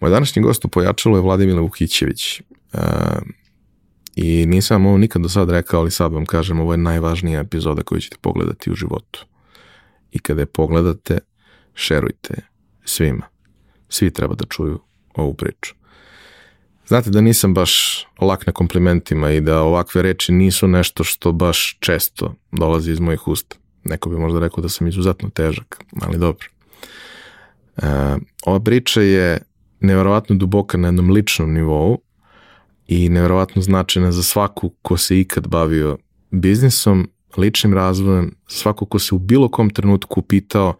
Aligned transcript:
Moj 0.00 0.10
današnji 0.10 0.42
gost 0.42 0.64
u 0.64 0.68
Pojačalu 0.68 1.16
je 1.16 1.22
Vladimir 1.22 1.60
Vukićević. 1.60 2.40
Uh, 2.72 2.80
I 4.16 4.46
nisam 4.46 4.86
ovo 4.86 4.98
nikad 4.98 5.22
do 5.22 5.28
sad 5.28 5.50
rekao, 5.50 5.80
ali 5.80 5.90
sad 5.90 6.12
vam 6.12 6.26
kažem, 6.26 6.60
ovo 6.60 6.72
je 6.72 6.78
najvažnija 6.78 7.40
epizoda 7.40 7.82
koju 7.82 8.00
ćete 8.00 8.16
pogledati 8.20 8.70
u 8.70 8.74
životu. 8.74 9.26
I 10.12 10.18
kada 10.18 10.40
je 10.42 10.46
pogledate, 10.46 11.18
šerujte 11.74 12.34
svima. 12.84 13.26
Svi 13.88 14.10
treba 14.10 14.34
da 14.34 14.44
čuju 14.44 14.80
ovu 15.14 15.34
priču. 15.34 15.74
Znate 16.86 17.10
da 17.10 17.20
nisam 17.20 17.54
baš 17.54 18.04
lak 18.20 18.46
na 18.46 18.52
komplimentima 18.52 19.30
i 19.30 19.40
da 19.40 19.62
ovakve 19.62 20.02
reči 20.02 20.32
nisu 20.32 20.68
nešto 20.68 21.04
što 21.04 21.32
baš 21.32 21.76
često 21.80 22.34
dolazi 22.52 22.92
iz 22.92 23.00
mojih 23.00 23.28
usta. 23.28 23.56
Neko 23.84 24.10
bi 24.10 24.16
možda 24.16 24.40
rekao 24.40 24.62
da 24.62 24.68
sam 24.68 24.86
izuzetno 24.86 25.30
težak, 25.30 25.84
ali 26.00 26.18
dobro. 26.18 26.46
E, 27.76 27.82
ova 28.46 28.60
priča 28.60 29.00
je 29.00 29.38
neverovatno 29.80 30.36
duboka 30.36 30.78
na 30.78 30.88
jednom 30.88 31.10
ličnom 31.10 31.52
nivou 31.52 31.98
i 32.86 33.08
neverovatno 33.08 33.62
značajna 33.62 34.12
za 34.12 34.22
svaku 34.22 34.72
ko 34.82 34.96
se 34.96 35.20
ikad 35.20 35.48
bavio 35.48 35.98
biznisom, 36.30 37.08
ličnim 37.36 37.74
razvojem, 37.74 38.34
svako 38.46 38.86
ko 38.86 38.98
se 38.98 39.14
u 39.14 39.18
bilo 39.18 39.48
kom 39.48 39.70
trenutku 39.70 40.22
pitao 40.22 40.74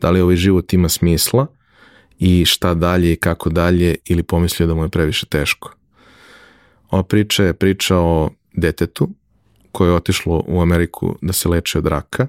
da 0.00 0.10
li 0.10 0.20
ovaj 0.20 0.36
život 0.36 0.72
ima 0.72 0.88
smisla 0.88 1.46
i 2.18 2.44
šta 2.44 2.74
dalje 2.74 3.12
i 3.12 3.16
kako 3.16 3.50
dalje 3.50 3.94
ili 4.04 4.22
pomislio 4.22 4.66
da 4.66 4.74
mu 4.74 4.82
je 4.82 4.88
previše 4.88 5.26
teško. 5.26 5.74
Ova 6.90 7.02
priča 7.02 7.44
je 7.44 7.54
priča 7.54 7.98
o 7.98 8.30
detetu 8.52 9.08
koje 9.72 9.88
je 9.88 9.94
otišlo 9.94 10.44
u 10.46 10.60
Ameriku 10.60 11.16
da 11.22 11.32
se 11.32 11.48
leče 11.48 11.78
od 11.78 11.86
raka, 11.86 12.26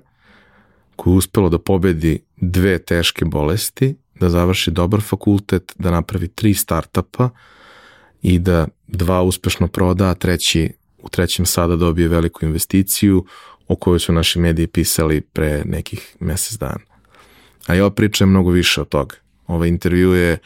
koje 0.95 1.13
je 1.13 1.17
uspelo 1.17 1.49
da 1.49 1.59
pobedi 1.59 2.20
dve 2.37 2.79
teške 2.79 3.26
bolesti, 3.26 3.95
da 4.20 4.30
završi 4.30 4.71
dobar 4.71 5.02
fakultet, 5.02 5.74
da 5.76 5.91
napravi 5.91 6.27
tri 6.27 6.54
startapa 6.54 7.30
i 8.22 8.40
da 8.40 8.68
dva 8.88 9.22
uspešno 9.22 9.68
proda, 9.68 10.10
a 10.10 10.13
treći, 10.13 10.70
u 10.98 11.10
trećem 11.10 11.46
sada 11.46 11.76
dobije 11.76 12.07
veliku 12.07 12.46
investiciju 12.46 13.26
o 13.68 13.76
kojoj 13.76 13.99
su 13.99 14.13
naši 14.13 14.40
mediji 14.40 14.68
pisali 14.68 15.22
pre 15.22 15.63
nekih 15.66 16.16
mesec 16.20 16.57
dana. 16.57 16.85
A 17.68 17.76
i 17.76 17.80
ova 17.80 17.91
priča 17.91 18.24
je 18.24 18.27
mnogo 18.27 18.52
više 18.52 18.82
od 18.82 18.90
toga. 18.90 19.16
Ovaj 19.48 19.70
intervju 19.70 20.13
je 20.13 20.38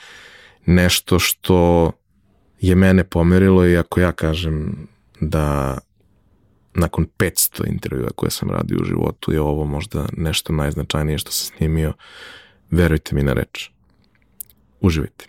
nešto 0.65 1.19
što 1.19 1.91
je 2.61 2.75
mene 2.75 3.03
pomerilo 3.03 3.67
i 3.67 3.77
ako 3.77 3.99
ja 3.99 4.11
kažem 4.11 4.87
da 5.21 5.77
nakon 6.73 7.07
500 7.17 7.67
intervjua 7.67 8.09
koje 8.15 8.31
sam 8.31 8.49
radio 8.49 8.77
u 8.81 8.85
životu 8.85 9.31
je 9.31 9.41
ovo 9.41 9.65
možda 9.65 10.05
nešto 10.17 10.53
najznačajnije 10.53 11.17
što 11.17 11.31
sam 11.31 11.57
snimio, 11.57 11.93
verujte 12.71 13.15
mi 13.15 13.23
na 13.23 13.33
reč. 13.33 13.69
Uživajte. 14.81 15.25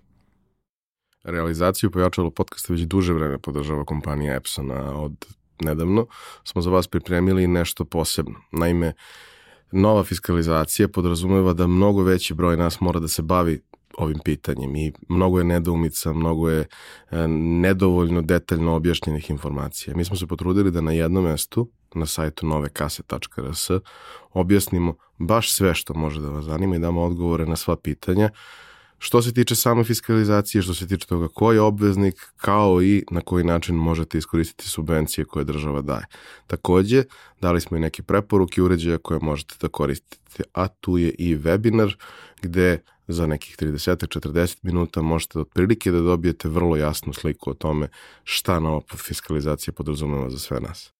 Realizaciju 1.25 1.91
pojačalo 1.91 2.31
podcasta 2.31 2.73
već 2.73 2.83
duže 2.83 3.13
vreme 3.13 3.39
podržava 3.39 3.85
kompanija 3.85 4.35
Epson, 4.35 4.71
a 4.71 4.95
od 4.95 5.27
nedavno 5.65 6.07
smo 6.45 6.63
za 6.63 6.71
vas 6.71 6.87
pripremili 6.87 7.47
nešto 7.47 7.85
posebno. 7.85 8.35
Naime, 8.53 8.93
nova 9.73 10.05
fiskalizacija 10.05 10.89
podrazumeva 10.89 11.53
da 11.53 11.67
mnogo 11.67 12.03
veći 12.03 12.35
broj 12.35 12.57
nas 12.57 12.81
mora 12.81 13.01
da 13.01 13.09
se 13.09 13.23
bavi 13.23 13.61
ovim 13.99 14.19
pitanjem 14.25 14.77
i 14.77 14.93
mnogo 15.09 15.39
je 15.39 15.45
nedoumica, 15.45 16.13
mnogo 16.13 16.51
je 16.51 16.61
e, 16.61 17.29
nedovoljno 17.29 18.23
detaljno 18.23 18.75
objašnjenih 18.75 19.31
informacija. 19.31 19.97
Mi 19.97 20.05
smo 20.05 20.17
se 20.17 20.27
potrudili 20.27 20.71
da 20.71 20.81
na 20.81 20.93
jednom 20.93 21.25
mestu, 21.25 21.71
na 21.95 22.07
sajtu 22.07 22.47
novekase.rs, 22.47 23.71
objasnimo 24.33 24.95
baš 25.19 25.53
sve 25.53 25.75
što 25.75 25.95
može 25.95 26.21
da 26.21 26.29
vas 26.29 26.45
zanima 26.45 26.77
i 26.77 26.79
damo 26.79 27.03
odgovore 27.03 27.47
na 27.47 27.57
sva 27.57 27.77
pitanja, 27.77 28.31
što 28.99 29.23
se 29.23 29.33
tiče 29.35 29.55
same 29.55 29.85
fiskalizacije, 29.85 30.63
što 30.63 30.75
se 30.75 30.89
tiče 30.89 31.07
toga 31.07 31.29
ko 31.29 31.53
je 31.53 31.61
obveznik, 31.61 32.33
kao 32.37 32.83
i 32.83 33.05
na 33.11 33.21
koji 33.21 33.45
način 33.45 33.75
možete 33.75 34.19
iskoristiti 34.19 34.69
subvencije 34.69 35.25
koje 35.25 35.45
država 35.45 35.81
daje. 35.81 36.07
Takođe, 36.47 37.05
dali 37.41 37.61
smo 37.61 37.77
i 37.77 37.81
neke 37.81 38.03
preporuke 38.03 38.63
uređaja 38.63 38.99
koje 38.99 39.21
možete 39.23 39.55
da 39.61 39.69
koristite, 39.69 40.43
a 40.53 40.69
tu 40.69 40.99
je 40.99 41.11
i 41.19 41.37
webinar 41.37 41.97
gde 42.43 42.83
za 43.09 43.27
nekih 43.27 43.57
30-40 43.57 44.57
minuta 44.63 45.03
možete 45.03 45.39
otprilike 45.39 45.91
da 45.91 46.01
dobijete 46.01 46.49
vrlo 46.49 46.77
jasnu 46.77 47.13
sliku 47.13 47.51
o 47.51 47.55
tome 47.55 47.89
šta 48.25 48.61
nova 48.61 48.81
fiskalizacija 48.97 49.73
podrazumeva 49.73 50.31
za 50.31 50.39
sve 50.39 50.61
nas. 50.61 51.00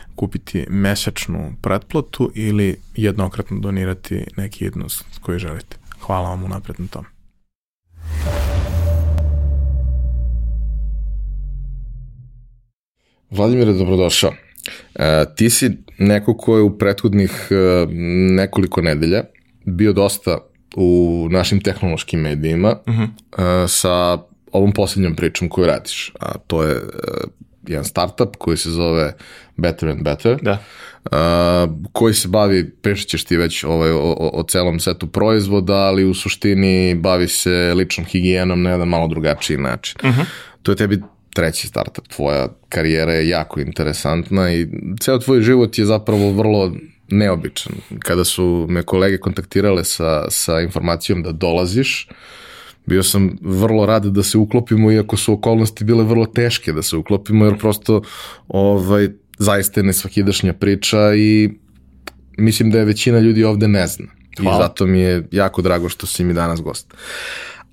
kupiti 0.15 0.65
mesečnu 0.69 1.53
pretplatu 1.61 2.31
ili 2.35 2.79
jednokratno 2.95 3.59
donirati 3.59 4.25
neki 4.37 4.65
iznos 4.65 5.03
koji 5.21 5.39
želite. 5.39 5.77
Hvala 5.99 6.29
vam 6.29 6.43
unapred 6.43 6.79
na 6.79 6.87
tom. 6.87 7.05
Vladimire, 13.31 13.73
dobrodošao. 13.73 14.33
E, 14.95 15.25
ti 15.35 15.49
si 15.49 15.71
neko 15.97 16.37
ko 16.37 16.57
je 16.57 16.63
u 16.63 16.77
prethodnih 16.77 17.47
e, 17.51 17.85
nekoliko 18.35 18.81
nedelja 18.81 19.23
bio 19.65 19.93
dosta 19.93 20.37
u 20.75 21.27
našim 21.31 21.61
tehnološkim 21.61 22.19
medijima 22.19 22.75
uh 22.87 22.93
mhm. 22.93 23.03
-huh. 23.03 23.63
e, 23.63 23.67
sa 23.67 24.17
ovom 24.51 24.71
poslednjom 24.71 25.15
pričom 25.15 25.49
koju 25.49 25.65
radiš, 25.67 26.11
a 26.19 26.37
to 26.47 26.63
je 26.63 26.75
e, 26.75 26.81
jedan 27.67 27.85
startup 27.85 28.35
koji 28.37 28.57
se 28.57 28.69
zove 28.69 29.13
Better 29.57 29.89
and 29.89 30.03
Better, 30.03 30.37
da. 30.41 30.57
Uh, 31.05 31.71
koji 31.91 32.13
se 32.13 32.27
bavi, 32.27 32.71
pričat 32.81 33.07
ćeš 33.07 33.23
ti 33.23 33.37
već 33.37 33.63
ovaj, 33.63 33.91
o, 33.91 33.99
o, 33.99 34.29
o 34.33 34.43
celom 34.43 34.79
setu 34.79 35.07
proizvoda, 35.07 35.73
ali 35.73 36.05
u 36.05 36.13
suštini 36.13 36.95
bavi 36.95 37.27
se 37.27 37.73
ličnom 37.75 38.05
higijenom 38.05 38.61
na 38.61 38.69
jedan 38.69 38.87
malo 38.87 39.07
drugačiji 39.07 39.57
način. 39.57 39.95
Uh 40.03 40.09
mhm. 40.09 40.21
-huh. 40.21 40.25
To 40.63 40.71
je 40.71 40.75
tebi 40.75 41.01
treći 41.33 41.67
startup, 41.67 42.07
tvoja 42.07 42.47
karijera 42.69 43.13
je 43.13 43.29
jako 43.29 43.59
interesantna 43.59 44.53
i 44.53 44.67
ceo 44.99 45.19
tvoj 45.19 45.41
život 45.41 45.77
je 45.77 45.85
zapravo 45.85 46.31
vrlo 46.31 46.75
neobičan. 47.07 47.73
Kada 47.99 48.23
su 48.23 48.65
me 48.69 48.83
kolege 48.83 49.17
kontaktirale 49.17 49.83
sa, 49.83 50.29
sa 50.29 50.59
informacijom 50.59 51.23
da 51.23 51.31
dolaziš, 51.31 52.07
uh, 52.09 52.15
bio 52.91 53.03
sam 53.03 53.37
vrlo 53.41 53.85
rad 53.85 54.05
da 54.05 54.23
se 54.23 54.37
uklopimo, 54.37 54.91
iako 54.91 55.17
su 55.17 55.33
okolnosti 55.33 55.83
bile 55.83 56.03
vrlo 56.03 56.25
teške 56.25 56.73
da 56.73 56.81
se 56.81 56.97
uklopimo, 56.97 57.45
jer 57.45 57.57
prosto 57.57 58.01
ovaj, 58.47 59.09
zaista 59.39 59.79
je 59.79 59.83
nesvakidašnja 59.83 60.53
priča 60.53 61.13
i 61.15 61.49
mislim 62.37 62.71
da 62.71 62.79
je 62.79 62.85
većina 62.85 63.19
ljudi 63.19 63.43
ovde 63.43 63.67
ne 63.67 63.87
zna. 63.87 64.07
Hvala. 64.39 64.57
I 64.57 64.61
zato 64.63 64.85
mi 64.85 64.99
je 64.99 65.23
jako 65.31 65.61
drago 65.61 65.89
što 65.89 66.07
si 66.07 66.23
mi 66.23 66.33
danas 66.33 66.61
gost. 66.61 66.93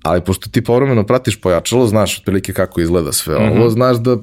Ali 0.03 0.21
pošto 0.21 0.49
ti 0.49 0.63
povremeno 0.63 1.03
pratiš 1.03 1.41
pojačalo, 1.41 1.87
znaš 1.87 2.19
otprilike 2.19 2.53
kako 2.53 2.81
izgleda 2.81 3.11
sve 3.11 3.35
mm 3.35 3.43
-hmm. 3.43 3.59
ovo, 3.59 3.69
znaš 3.69 3.97
da 3.97 4.17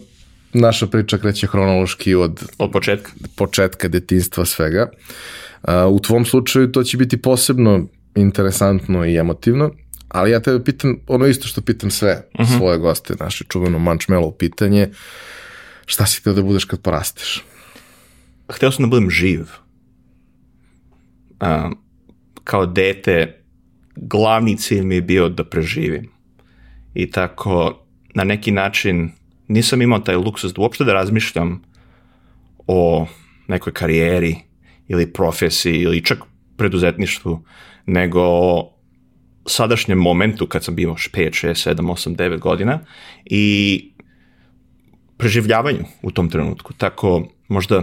naša 0.52 0.86
priča 0.86 1.18
kreće 1.18 1.46
hronološki 1.46 2.14
od, 2.14 2.42
od 2.58 2.70
početka. 2.72 3.12
početka 3.36 3.88
detinstva 3.88 4.44
svega. 4.44 4.88
Uh, 5.62 5.70
u 5.90 6.00
tvom 6.00 6.24
slučaju 6.24 6.72
to 6.72 6.82
će 6.82 6.96
biti 6.96 7.16
posebno 7.16 7.86
interesantno 8.14 9.04
i 9.04 9.16
emotivno, 9.16 9.70
Ali 10.08 10.30
ja 10.30 10.40
tebe 10.40 10.64
pitam 10.64 10.96
ono 11.06 11.26
isto 11.26 11.48
što 11.48 11.60
pitam 11.60 11.90
sve 11.90 12.28
uh 12.34 12.40
mhm. 12.40 12.52
-huh. 12.52 12.58
svoje 12.58 12.78
goste, 12.78 13.14
naše 13.20 13.44
čuveno 13.48 13.78
Mančmelo 13.78 14.30
pitanje, 14.30 14.88
šta 15.86 16.06
si 16.06 16.20
htio 16.20 16.32
da 16.32 16.42
budeš 16.42 16.64
kad 16.64 16.80
porasteš? 16.80 17.44
Hteo 18.52 18.72
sam 18.72 18.84
da 18.84 18.88
budem 18.88 19.10
živ. 19.10 19.46
A, 21.40 21.70
kao 22.44 22.66
dete, 22.66 23.42
glavni 23.96 24.56
cilj 24.56 24.82
mi 24.82 24.94
je 24.94 25.02
bio 25.02 25.28
da 25.28 25.44
preživim. 25.44 26.10
I 26.94 27.10
tako, 27.10 27.84
na 28.14 28.24
neki 28.24 28.50
način, 28.50 29.10
nisam 29.48 29.82
imao 29.82 29.98
taj 29.98 30.16
luksus 30.16 30.54
da 30.54 30.62
uopšte 30.62 30.84
da 30.84 30.92
razmišljam 30.92 31.62
o 32.66 33.06
nekoj 33.48 33.72
karijeri 33.72 34.36
ili 34.88 35.12
profesiji 35.12 35.80
ili 35.80 36.04
čak 36.04 36.18
preduzetništvu, 36.56 37.44
nego 37.86 38.22
sadašnjem 39.46 39.98
momentu 39.98 40.46
kad 40.46 40.64
sam 40.64 40.74
bio 40.74 40.90
5, 40.90 41.46
6, 41.46 41.70
7, 41.70 41.80
8, 41.80 42.16
9 42.16 42.38
godina 42.38 42.80
i 43.24 43.84
preživljavanju 45.16 45.84
u 46.02 46.10
tom 46.10 46.30
trenutku. 46.30 46.72
Tako 46.72 47.28
možda 47.48 47.82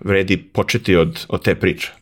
vredi 0.00 0.36
početi 0.36 0.96
od, 0.96 1.26
od 1.28 1.44
te 1.44 1.54
priče. 1.54 1.92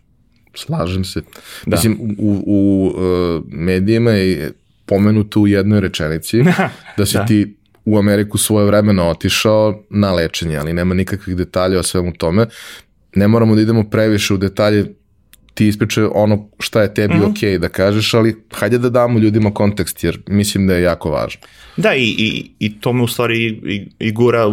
Slažem 0.55 1.05
se. 1.05 1.21
Da. 1.67 1.77
Mislim, 1.77 1.99
u, 2.01 2.15
u, 2.19 2.43
u 2.47 2.87
uh, 2.87 3.45
medijima 3.47 4.11
je 4.11 4.53
pomenuto 4.87 5.41
u 5.41 5.47
jednoj 5.47 5.81
rečenici 5.81 6.43
da 6.99 7.07
si 7.07 7.17
da. 7.17 7.27
ti 7.27 7.57
u 7.85 7.99
Ameriku 7.99 8.39
svoje 8.39 8.67
vremena 8.67 9.09
otišao 9.09 9.85
na 9.91 10.13
lečenje, 10.13 10.57
ali 10.57 10.73
nema 10.73 10.95
nikakvih 10.95 11.37
detalja 11.37 11.79
o 11.79 11.83
svemu 11.83 12.13
tome. 12.13 12.47
Ne 13.15 13.29
moramo 13.29 13.55
da 13.55 13.61
idemo 13.61 13.91
previše 13.91 14.35
u 14.35 14.37
detalje 14.37 14.95
ti 15.55 15.69
ispričaj 15.69 16.05
ono 16.15 16.49
šta 16.59 16.83
je 16.83 16.95
tebi 16.95 17.15
mm 17.15 17.21
-hmm. 17.21 17.57
ok 17.57 17.61
da 17.61 17.69
kažeš, 17.69 18.15
ali 18.15 18.37
hajde 18.53 18.79
da 18.79 18.91
damo 18.91 19.19
ljudima 19.19 19.55
kontekst, 19.55 20.05
jer 20.05 20.19
mislim 20.27 20.67
da 20.67 20.75
je 20.75 20.83
jako 20.83 21.11
važno. 21.11 21.41
Da, 21.77 21.95
i, 21.95 22.15
i, 22.19 22.51
i 22.59 22.81
to 22.81 22.93
me 22.93 23.03
u 23.03 23.07
stvari 23.07 23.47
i, 23.47 23.89
i 23.99 24.13
gura 24.13 24.45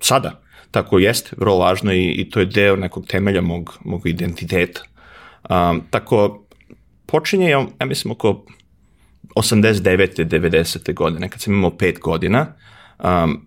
sada. 0.00 0.42
Tako 0.70 0.98
jeste, 0.98 1.30
vrlo 1.36 1.58
važno 1.58 1.92
i, 1.92 2.10
i 2.10 2.30
to 2.30 2.40
je 2.40 2.46
deo 2.46 2.76
nekog 2.76 3.06
temelja 3.06 3.40
mog, 3.40 3.78
mog 3.84 4.06
identiteta. 4.06 4.82
Um, 5.50 5.82
tako, 5.90 6.46
počinje, 7.06 7.48
ja, 7.48 7.66
ja 7.80 7.86
mislim, 7.86 8.12
oko 8.12 8.44
89. 9.34 10.24
90. 10.24 10.94
godine, 10.94 11.28
kad 11.28 11.40
sam 11.40 11.54
imao 11.54 11.70
5 11.70 11.98
godina, 11.98 12.54
um, 13.04 13.46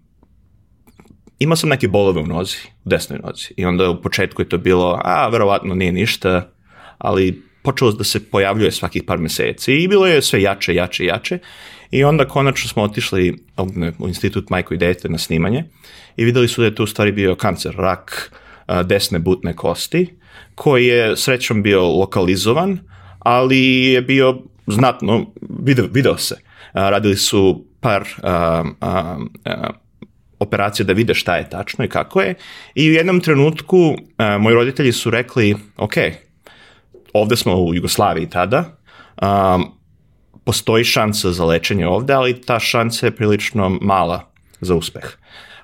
imao 1.40 1.56
sam 1.56 1.70
neke 1.70 1.88
bolove 1.88 2.22
u 2.22 2.28
nozi, 2.28 2.58
u 2.86 2.90
desnoj 2.90 3.20
nozi. 3.24 3.48
I 3.58 3.66
onda 3.66 3.90
u 3.90 4.02
početku 4.02 4.42
je 4.42 4.50
to 4.50 4.58
bilo, 4.58 5.02
a, 5.04 5.28
verovatno 5.28 5.76
nije 5.76 5.92
ništa, 5.92 6.55
ali 6.98 7.44
počelo 7.64 7.92
da 7.92 8.04
se 8.04 8.30
pojavljuje 8.30 8.72
svakih 8.72 9.04
par 9.04 9.18
meseci 9.18 9.74
i 9.74 9.88
bilo 9.88 10.08
je 10.08 10.22
sve 10.22 10.42
jače, 10.42 10.76
jače, 10.76 11.06
jače. 11.06 11.40
I 11.92 12.04
onda 12.04 12.28
konačno 12.28 12.70
smo 12.70 12.84
otišli 12.84 13.38
u 14.00 14.08
institut 14.08 14.50
majko 14.50 14.74
i 14.74 14.78
dete 14.78 15.10
na 15.10 15.18
snimanje 15.18 15.64
i 16.18 16.26
videli 16.26 16.48
su 16.48 16.62
da 16.62 16.66
je 16.66 16.76
to 16.76 16.84
u 16.84 16.88
stvari 16.88 17.12
bio 17.12 17.36
kancer, 17.36 17.76
rak 17.78 18.32
desne 18.84 19.20
butne 19.20 19.54
kosti, 19.56 20.08
koji 20.56 20.86
je 20.86 21.18
srećom 21.18 21.64
bio 21.64 21.82
lokalizovan, 21.82 22.80
ali 23.20 23.60
je 23.84 24.02
bio 24.02 24.42
znatno, 24.68 25.34
video, 25.60 25.86
video 25.92 26.18
se. 26.18 26.36
Radili 26.74 27.16
su 27.16 27.66
par 27.80 28.08
a, 28.24 28.64
a, 28.82 29.18
a, 29.46 29.70
operacija 30.40 30.86
da 30.86 30.94
vide 30.94 31.14
šta 31.14 31.36
je 31.38 31.50
tačno 31.50 31.86
i 31.86 31.90
kako 31.90 32.22
je. 32.22 32.36
I 32.76 32.90
u 32.90 32.94
jednom 32.94 33.22
trenutku 33.22 33.96
a, 34.18 34.38
moji 34.38 34.56
roditelji 34.56 34.92
su 34.92 35.10
rekli, 35.10 35.56
ok, 35.78 35.94
ovde 37.16 37.36
smo 37.36 37.56
u 37.56 37.76
Jugoslaviji 37.76 38.30
tada, 38.30 38.78
um, 39.22 39.72
postoji 40.44 40.84
šansa 40.84 41.32
za 41.32 41.46
lečenje 41.46 41.88
ovde, 41.88 42.14
ali 42.14 42.42
ta 42.42 42.60
šansa 42.60 43.06
je 43.06 43.16
prilično 43.16 43.70
mala 43.82 44.32
za 44.62 44.76
uspeh. 44.76 45.18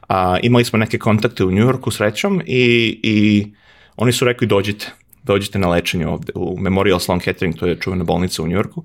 A, 0.09 0.37
imali 0.43 0.65
smo 0.65 0.79
neke 0.79 0.99
kontakte 0.99 1.45
u 1.45 1.51
Njujorku 1.51 1.91
srećom 1.91 2.41
i, 2.45 2.99
i 3.03 3.47
oni 3.95 4.11
su 4.11 4.25
rekli 4.25 4.47
dođite, 4.47 4.91
dođite 5.23 5.59
na 5.59 5.69
lečenje 5.69 6.07
ovde 6.07 6.33
u 6.35 6.57
Memorial 6.59 6.99
Sloan 6.99 7.19
Kettering, 7.19 7.55
to 7.55 7.67
je 7.67 7.79
čuvena 7.79 8.03
bolnica 8.03 8.43
u 8.43 8.47
Njujorku. 8.47 8.83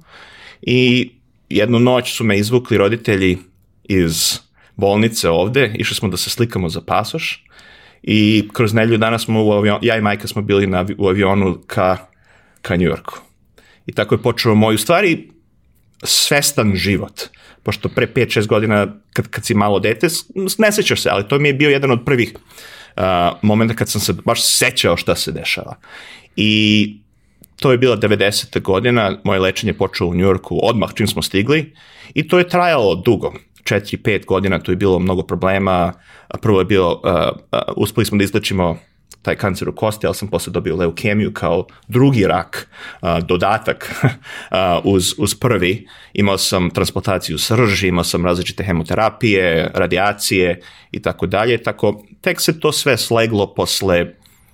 I 0.62 1.10
jednu 1.48 1.78
noć 1.78 2.16
su 2.16 2.24
me 2.24 2.38
izvukli 2.38 2.78
roditelji 2.78 3.38
iz 3.84 4.38
bolnice 4.76 5.30
ovde, 5.30 5.72
išli 5.78 5.96
smo 5.96 6.08
da 6.08 6.16
se 6.16 6.30
slikamo 6.30 6.68
za 6.68 6.80
pasoš 6.80 7.44
i 8.02 8.48
kroz 8.52 8.74
nelju 8.74 8.98
dana 8.98 9.18
smo 9.18 9.44
u 9.44 9.52
avionu, 9.52 9.78
ja 9.82 9.96
i 9.96 10.00
majka 10.00 10.28
smo 10.28 10.42
bili 10.42 10.66
na, 10.66 10.86
u 10.98 11.08
avionu 11.08 11.58
ka, 11.66 11.96
ka 12.66 12.76
Njujorku. 12.76 13.18
I 13.86 13.92
tako 13.92 14.14
je 14.14 14.22
počeo 14.22 14.54
moj, 14.54 14.74
u 14.74 14.78
stvari, 14.78 15.28
svestan 16.02 16.74
život. 16.74 17.22
Pošto 17.62 17.88
pre 17.88 18.06
5-6 18.06 18.46
godina, 18.46 18.86
kad, 19.12 19.28
kad 19.28 19.44
si 19.44 19.54
malo 19.54 19.78
dete, 19.78 20.08
ne 20.58 20.72
sećaš 20.72 21.02
se, 21.02 21.08
ali 21.12 21.28
to 21.28 21.38
mi 21.38 21.48
je 21.48 21.54
bio 21.54 21.70
jedan 21.70 21.90
od 21.90 22.04
prvih 22.04 22.34
uh, 22.34 23.02
momenta 23.42 23.74
kad 23.74 23.88
sam 23.88 24.00
se 24.00 24.12
baš 24.24 24.44
sećao 24.44 24.96
šta 24.96 25.14
se 25.14 25.32
dešava. 25.32 25.76
I 26.36 26.50
to 27.56 27.72
je 27.72 27.78
bila 27.78 27.96
90. 27.96 28.60
godina, 28.62 29.18
moje 29.24 29.40
lečenje 29.40 29.72
počelo 29.72 30.10
u 30.10 30.14
Njujorku 30.14 30.58
odmah 30.62 30.90
čim 30.94 31.06
smo 31.06 31.22
stigli 31.22 31.74
i 32.14 32.28
to 32.28 32.38
je 32.38 32.48
trajalo 32.48 32.94
dugo. 32.94 33.32
4-5 33.64 34.24
godina, 34.24 34.58
tu 34.58 34.72
je 34.72 34.76
bilo 34.76 34.98
mnogo 34.98 35.22
problema. 35.22 35.92
Prvo 36.42 36.58
je 36.58 36.64
bilo, 36.64 37.00
uh, 37.04 37.10
uh, 37.52 37.74
uspeli 37.76 38.04
smo 38.04 38.18
da 38.18 38.24
izlečimo 38.24 38.78
taj 39.26 39.37
kancer 39.37 39.69
u 39.69 39.75
kosti, 39.75 40.06
ali 40.06 40.14
sam 40.14 40.28
posle 40.28 40.52
dobio 40.52 40.76
leukemiju 40.76 41.32
kao 41.32 41.67
drugi 41.88 42.26
rak, 42.26 42.69
uh, 43.02 43.19
dodatak 43.26 43.90
uh, 44.05 44.58
uz, 44.84 45.14
uz 45.19 45.34
prvi. 45.34 45.87
Imao 46.12 46.38
sam 46.38 46.70
transplantaciju 46.70 47.38
srži, 47.38 47.88
imao 47.88 48.05
sam 48.05 48.26
različite 48.26 48.64
hemoterapije, 48.64 49.70
radijacije 49.75 50.61
i 50.93 51.02
tako 51.02 51.26
dalje. 51.26 51.62
Tako, 51.62 52.05
tek 52.20 52.40
se 52.40 52.61
to 52.61 52.73
sve 52.73 52.96
sleglo 52.96 53.55
posle 53.55 54.06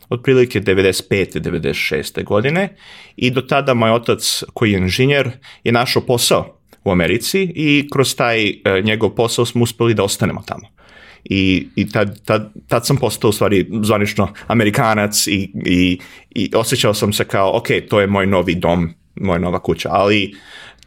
otprilike 0.08 0.60
95. 0.60 1.40
96. 1.40 2.24
godine 2.24 2.68
i 3.16 3.30
do 3.30 3.40
tada 3.40 3.74
moj 3.74 3.90
otac 3.90 4.42
koji 4.54 4.72
je 4.72 4.78
inženjer 4.78 5.30
je 5.64 5.72
našao 5.72 6.02
posao 6.02 6.58
u 6.84 6.90
Americi 6.90 7.42
i 7.54 7.88
kroz 7.92 8.16
taj 8.16 8.48
uh, 8.48 8.84
njegov 8.84 9.10
posao 9.10 9.46
smo 9.46 9.62
uspeli 9.62 9.94
da 9.94 10.04
ostanemo 10.04 10.42
tamo 10.46 10.81
i, 11.24 11.68
i 11.76 11.88
tad, 11.88 12.24
tad, 12.24 12.52
tad 12.68 12.86
sam 12.86 12.96
postao 12.96 13.28
u 13.28 13.32
stvari 13.32 13.66
zvanično 13.82 14.28
Amerikanac 14.46 15.26
i, 15.26 15.52
i, 15.66 15.98
i 16.30 16.50
osjećao 16.54 16.94
sam 16.94 17.12
se 17.12 17.24
kao, 17.24 17.56
ok, 17.56 17.66
to 17.88 18.00
je 18.00 18.06
moj 18.06 18.26
novi 18.26 18.54
dom, 18.54 18.94
moja 19.14 19.38
nova 19.38 19.58
kuća, 19.58 19.88
ali 19.92 20.34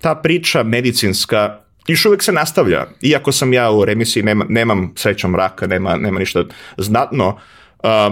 ta 0.02 0.16
priča 0.16 0.64
medicinska 0.64 1.62
još 1.88 2.06
uvek 2.06 2.24
se 2.24 2.32
nastavlja, 2.32 2.86
iako 3.02 3.32
sam 3.32 3.54
ja 3.54 3.72
u 3.72 3.86
remisiji, 3.86 4.24
nema, 4.24 4.46
nemam 4.50 4.94
srećom 4.96 5.36
raka, 5.36 5.68
nema, 5.68 5.96
nema 5.96 6.20
ništa 6.20 6.44
znatno, 6.78 7.28
uh, 7.28 7.40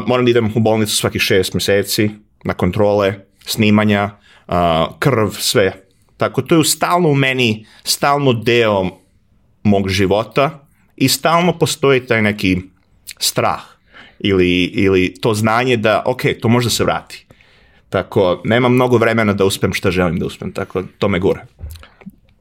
moram 0.07 0.25
da 0.25 0.31
idem 0.31 0.51
u 0.55 0.59
bolnicu 0.59 0.95
svakih 0.95 1.21
šest 1.21 1.53
meseci 1.53 2.09
na 2.43 2.53
kontrole, 2.53 3.13
snimanja, 3.45 4.09
uh, 4.47 4.55
krv, 4.99 5.29
sve. 5.29 5.73
Tako 6.17 6.41
to 6.41 6.55
je 6.55 6.63
stalno 6.63 7.09
u 7.09 7.15
meni, 7.15 7.65
stalno 7.83 8.33
deo 8.33 8.89
mog 9.63 9.89
života 9.89 10.62
i 10.95 11.09
stalno 11.09 11.57
postoji 11.59 12.05
taj 12.05 12.21
neki 12.21 12.61
strah 13.19 13.61
ili, 14.19 14.63
ili 14.63 15.13
to 15.21 15.33
znanje 15.33 15.77
da, 15.77 16.03
ok, 16.05 16.21
to 16.41 16.49
može 16.49 16.69
se 16.69 16.83
vrati. 16.83 17.25
Tako, 17.89 18.41
nema 18.45 18.69
mnogo 18.69 18.97
vremena 18.97 19.33
da 19.33 19.45
uspem 19.45 19.73
šta 19.73 19.91
želim 19.91 20.19
da 20.19 20.25
uspem, 20.25 20.51
tako 20.51 20.83
to 20.97 21.07
me 21.07 21.19
gura. 21.19 21.45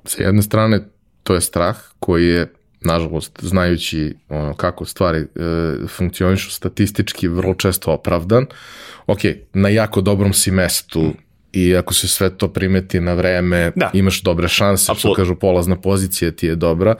Sa 0.05 0.23
jedne 0.23 0.43
strane, 0.43 0.81
to 1.23 1.35
je 1.35 1.41
strah 1.41 1.77
koji 1.99 2.27
je 2.27 2.53
nažalost, 2.81 3.39
znajući 3.43 4.15
ono, 4.29 4.55
kako 4.55 4.85
stvari 4.85 5.19
e, 5.19 5.27
funkcionišu 5.89 6.51
statistički, 6.51 7.29
vrlo 7.29 7.55
često 7.55 7.93
opravdan. 7.93 8.47
Ok, 9.07 9.19
na 9.53 9.69
jako 9.69 10.01
dobrom 10.01 10.33
si 10.33 10.51
mestu 10.51 11.13
i 11.53 11.77
ako 11.77 11.95
se 11.95 12.09
sve 12.09 12.31
to 12.31 12.49
primeti 12.49 13.01
na 13.01 13.15
vreme, 13.15 13.73
da. 13.77 13.91
imaš 13.93 14.23
dobre 14.23 14.49
šanse, 14.49 14.93
Absolut. 14.93 15.17
što 15.17 15.23
kažu 15.23 15.35
polazna 15.35 15.77
pozicija 15.77 16.31
ti 16.31 16.47
je 16.47 16.55
dobra, 16.55 16.95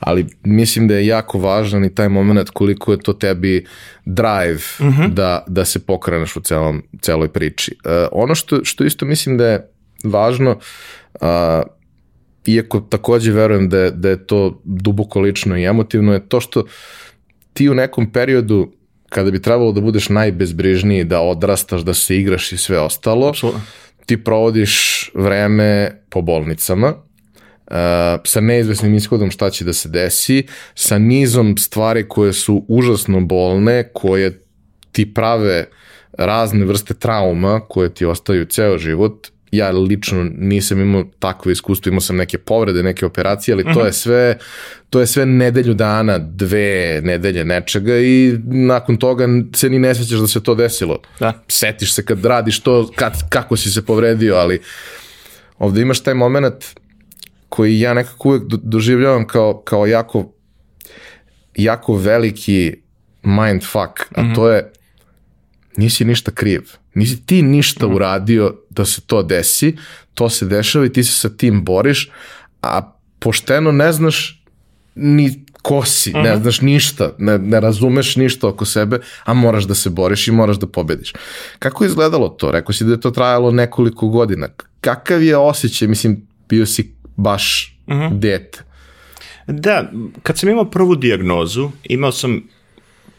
ali 0.00 0.26
mislim 0.44 0.88
da 0.88 0.94
je 0.94 1.06
jako 1.06 1.38
važan 1.38 1.84
i 1.84 1.94
taj 1.94 2.08
moment 2.08 2.50
koliko 2.50 2.92
je 2.92 2.98
to 2.98 3.12
tebi 3.12 3.66
drive 4.04 4.60
mhm. 4.80 5.02
-huh. 5.02 5.14
da, 5.14 5.44
da 5.46 5.64
se 5.64 5.78
pokreneš 5.78 6.36
u 6.36 6.40
celom, 6.40 6.82
celoj 7.00 7.28
priči. 7.28 7.76
Uh, 7.84 7.92
ono 8.12 8.34
što, 8.34 8.64
što 8.64 8.84
isto 8.84 9.04
mislim 9.04 9.38
da 9.38 9.46
je 9.46 9.70
važno, 10.04 10.58
uh, 11.14 11.28
iako 12.46 12.80
takođe 12.80 13.32
verujem 13.32 13.68
da 13.68 13.78
je, 13.78 13.90
da 13.90 14.08
je 14.08 14.26
to 14.26 14.60
duboko 14.64 15.20
lično 15.20 15.58
i 15.58 15.64
emotivno, 15.64 16.12
je 16.12 16.28
to 16.28 16.40
što 16.40 16.64
ti 17.52 17.68
u 17.68 17.74
nekom 17.74 18.12
periodu 18.12 18.72
kada 19.08 19.30
bi 19.30 19.42
trebalo 19.42 19.72
da 19.72 19.80
budeš 19.80 20.08
najbezbrižniji, 20.08 21.04
da 21.04 21.20
odrastaš, 21.20 21.80
da 21.80 21.94
se 21.94 22.16
igraš 22.16 22.52
i 22.52 22.56
sve 22.56 22.78
ostalo, 22.78 23.28
Absolutno 23.28 23.60
ti 24.10 24.24
provodiš 24.24 25.10
vreme 25.14 26.02
po 26.08 26.22
bolnicama, 26.22 26.88
uh, 26.88 27.76
sa 28.24 28.40
neizvesnim 28.40 28.94
ishodom 28.94 29.30
šta 29.30 29.50
će 29.50 29.64
da 29.64 29.72
se 29.72 29.88
desi, 29.88 30.46
sa 30.74 30.98
nizom 30.98 31.54
stvari 31.56 32.08
koje 32.08 32.32
su 32.32 32.64
užasno 32.68 33.20
bolne, 33.20 33.84
koje 33.92 34.42
ti 34.92 35.14
prave 35.14 35.68
razne 36.12 36.66
vrste 36.66 36.94
trauma 36.94 37.60
koje 37.68 37.94
ti 37.94 38.04
ostaju 38.04 38.44
ceo 38.44 38.78
život 38.78 39.28
ja 39.50 39.70
lično 39.70 40.24
nisam 40.38 40.80
imao 40.80 41.04
takvo 41.18 41.50
iskustvo, 41.50 41.90
imao 41.90 42.00
sam 42.00 42.16
neke 42.16 42.38
povrede, 42.38 42.82
neke 42.82 43.06
operacije, 43.06 43.52
ali 43.54 43.64
to 43.64 43.70
mhm. 43.70 43.86
je 43.86 43.92
sve 43.92 44.38
to 44.90 45.00
je 45.00 45.06
sve 45.06 45.26
nedelju 45.26 45.74
dana, 45.74 46.18
dve 46.18 47.00
nedelje 47.04 47.44
nečega 47.44 47.98
i 47.98 48.38
nakon 48.44 48.96
toga 48.96 49.28
se 49.54 49.70
ni 49.70 49.78
ne 49.78 49.94
svećaš 49.94 50.18
da 50.18 50.26
se 50.26 50.42
to 50.42 50.54
desilo. 50.54 50.98
Da. 51.20 51.42
Setiš 51.48 51.94
se 51.94 52.04
kad 52.04 52.24
radiš 52.24 52.60
to, 52.60 52.90
kad, 52.96 53.28
kako 53.28 53.56
si 53.56 53.70
se 53.70 53.86
povredio, 53.86 54.34
ali 54.34 54.60
ovde 55.58 55.80
imaš 55.80 56.00
taj 56.00 56.14
moment 56.14 56.64
koji 57.48 57.80
ja 57.80 57.94
nekako 57.94 58.28
uvek 58.28 58.42
doživljavam 58.46 59.26
kao, 59.26 59.62
kao 59.62 59.86
jako 59.86 60.32
jako 61.56 61.96
veliki 61.96 62.74
mind 63.22 63.62
fuck, 63.62 64.14
a 64.14 64.22
mm 64.22 64.26
-hmm. 64.26 64.34
to 64.34 64.50
je 64.50 64.72
nisi 65.76 66.04
ništa 66.04 66.30
kriv. 66.30 66.60
Nisi 66.94 67.26
ti 67.26 67.42
ništa 67.42 67.88
mm. 67.88 67.94
uradio 67.94 68.54
da 68.70 68.84
se 68.84 69.00
to 69.00 69.22
desi, 69.22 69.76
to 70.14 70.28
se 70.28 70.46
dešava 70.46 70.86
i 70.86 70.92
ti 70.92 71.04
se 71.04 71.12
sa 71.12 71.28
tim 71.28 71.64
boriš, 71.64 72.10
a 72.62 72.92
pošteno 73.18 73.72
ne 73.72 73.92
znaš 73.92 74.42
ni 74.94 75.44
ko 75.62 75.84
si, 75.84 76.10
mm 76.10 76.12
-hmm. 76.12 76.22
ne 76.22 76.32
mhm. 76.32 76.42
znaš 76.42 76.60
ništa, 76.60 77.12
ne, 77.18 77.38
ne 77.38 77.60
razumeš 77.60 78.16
ništa 78.16 78.48
oko 78.48 78.64
sebe, 78.64 78.98
a 79.24 79.34
moraš 79.34 79.64
da 79.64 79.74
se 79.74 79.90
boriš 79.90 80.28
i 80.28 80.32
moraš 80.32 80.56
da 80.56 80.66
pobediš. 80.66 81.12
Kako 81.58 81.84
je 81.84 81.88
izgledalo 81.88 82.28
to? 82.28 82.50
Rekao 82.50 82.72
si 82.72 82.84
da 82.84 82.92
je 82.92 83.00
to 83.00 83.10
trajalo 83.10 83.50
nekoliko 83.50 84.08
godina. 84.08 84.48
Kakav 84.80 85.22
je 85.22 85.36
osjećaj, 85.36 85.88
mislim, 85.88 86.26
bio 86.48 86.66
si 86.66 86.94
baš 87.16 87.76
mm 87.86 87.92
-hmm. 87.92 88.18
dete? 88.18 88.62
Da, 89.46 89.90
kad 90.22 90.38
sam 90.38 90.48
imao 90.48 90.70
prvu 90.70 90.94
dijagnozu, 90.96 91.70
imao 91.84 92.12
sam 92.12 92.42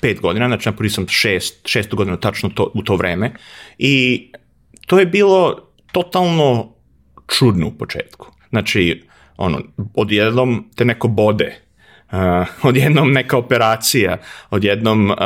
pet 0.02 0.22
godina, 0.22 0.48
znači 0.48 0.70
napunio 0.70 0.90
sam 0.90 1.08
šest, 1.08 1.68
šestu 1.68 1.96
godinu 1.96 2.18
tačno 2.18 2.50
to, 2.50 2.72
u 2.74 2.84
to 2.84 2.96
vreme 2.96 3.32
i 3.78 4.26
to 4.88 5.00
je 5.00 5.06
bilo 5.06 5.68
totalno 5.92 6.74
čudno 7.28 7.68
u 7.68 7.72
početku. 7.72 8.28
Znači, 8.50 9.04
ono, 9.38 9.62
odjednom 9.96 10.70
te 10.76 10.86
neko 10.86 11.08
bode, 11.08 11.62
uh, 12.12 12.20
odjednom 12.70 13.12
neka 13.12 13.38
operacija, 13.38 14.18
odjednom 14.50 15.12
uh, 15.12 15.18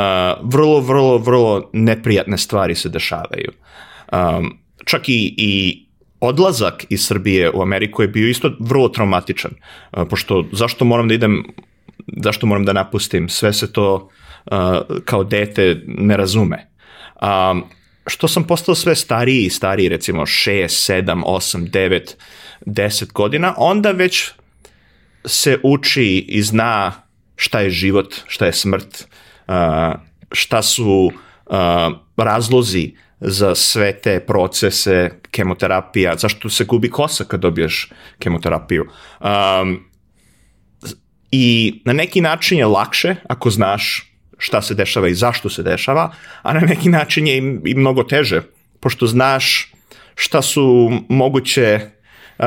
vrlo, 0.44 0.80
vrlo, 0.80 1.18
vrlo 1.18 1.70
neprijatne 1.74 2.38
stvari 2.38 2.76
se 2.76 2.90
dešavaju. 2.90 3.52
Um, 4.12 4.58
čak 4.86 5.10
i, 5.10 5.36
i 5.38 5.86
odlazak 6.20 6.86
iz 6.90 7.06
Srbije 7.06 7.52
u 7.52 7.62
Ameriku 7.62 8.02
je 8.02 8.08
bio 8.08 8.30
isto 8.30 8.52
vrlo 8.60 8.90
traumatičan, 8.90 9.52
uh, 9.52 10.08
pošto 10.10 10.46
zašto 10.52 10.86
moram 10.86 11.08
da 11.08 11.14
idem, 11.14 11.44
zašto 12.24 12.48
moram 12.48 12.66
da 12.66 12.74
napustim, 12.74 13.30
sve 13.30 13.54
se 13.54 13.74
to 13.74 13.96
uh, 13.96 14.25
kao 15.06 15.24
dete 15.24 15.82
ne 15.88 16.18
razume. 16.18 16.68
Um, 17.22 17.64
što 18.08 18.28
sam 18.28 18.44
postao 18.44 18.76
sve 18.76 18.96
stariji 18.96 19.46
i 19.46 19.50
stariji, 19.50 19.90
recimo 19.90 20.22
6, 20.22 20.94
7, 21.04 21.24
8, 21.24 21.70
9, 21.70 22.16
10 22.66 23.12
godina, 23.12 23.54
onda 23.58 23.92
već 23.92 24.32
se 25.26 25.60
uči 25.64 26.26
i 26.28 26.42
zna 26.42 26.92
šta 27.36 27.60
je 27.60 27.70
život, 27.70 28.16
šta 28.28 28.46
je 28.46 28.54
smrt, 28.54 29.08
šta 30.32 30.62
su 30.62 31.12
razlozi 32.18 32.94
za 33.20 33.56
sve 33.56 33.94
te 34.02 34.20
procese 34.20 35.10
kemoterapija, 35.32 36.18
zašto 36.18 36.50
se 36.50 36.66
gubi 36.66 36.90
kosa 36.90 37.24
kad 37.24 37.40
dobiješ 37.40 37.92
kemoterapiju. 38.20 38.86
Um, 39.22 39.90
I 41.32 41.82
na 41.86 41.94
neki 41.94 42.22
način 42.22 42.58
je 42.58 42.66
lakše 42.66 43.16
ako 43.30 43.50
znaš 43.50 44.15
šta 44.38 44.62
se 44.62 44.74
dešava 44.74 45.08
i 45.08 45.16
zašto 45.16 45.50
se 45.50 45.64
dešava, 45.64 46.12
a 46.42 46.54
na 46.54 46.60
neki 46.60 46.90
način 46.90 47.28
je 47.28 47.38
i, 47.38 47.60
i 47.66 47.76
mnogo 47.76 48.04
teže, 48.04 48.42
pošto 48.80 49.08
znaš 49.08 49.72
šta 50.16 50.42
su 50.42 50.92
moguće, 51.10 51.80
uh, 52.38 52.46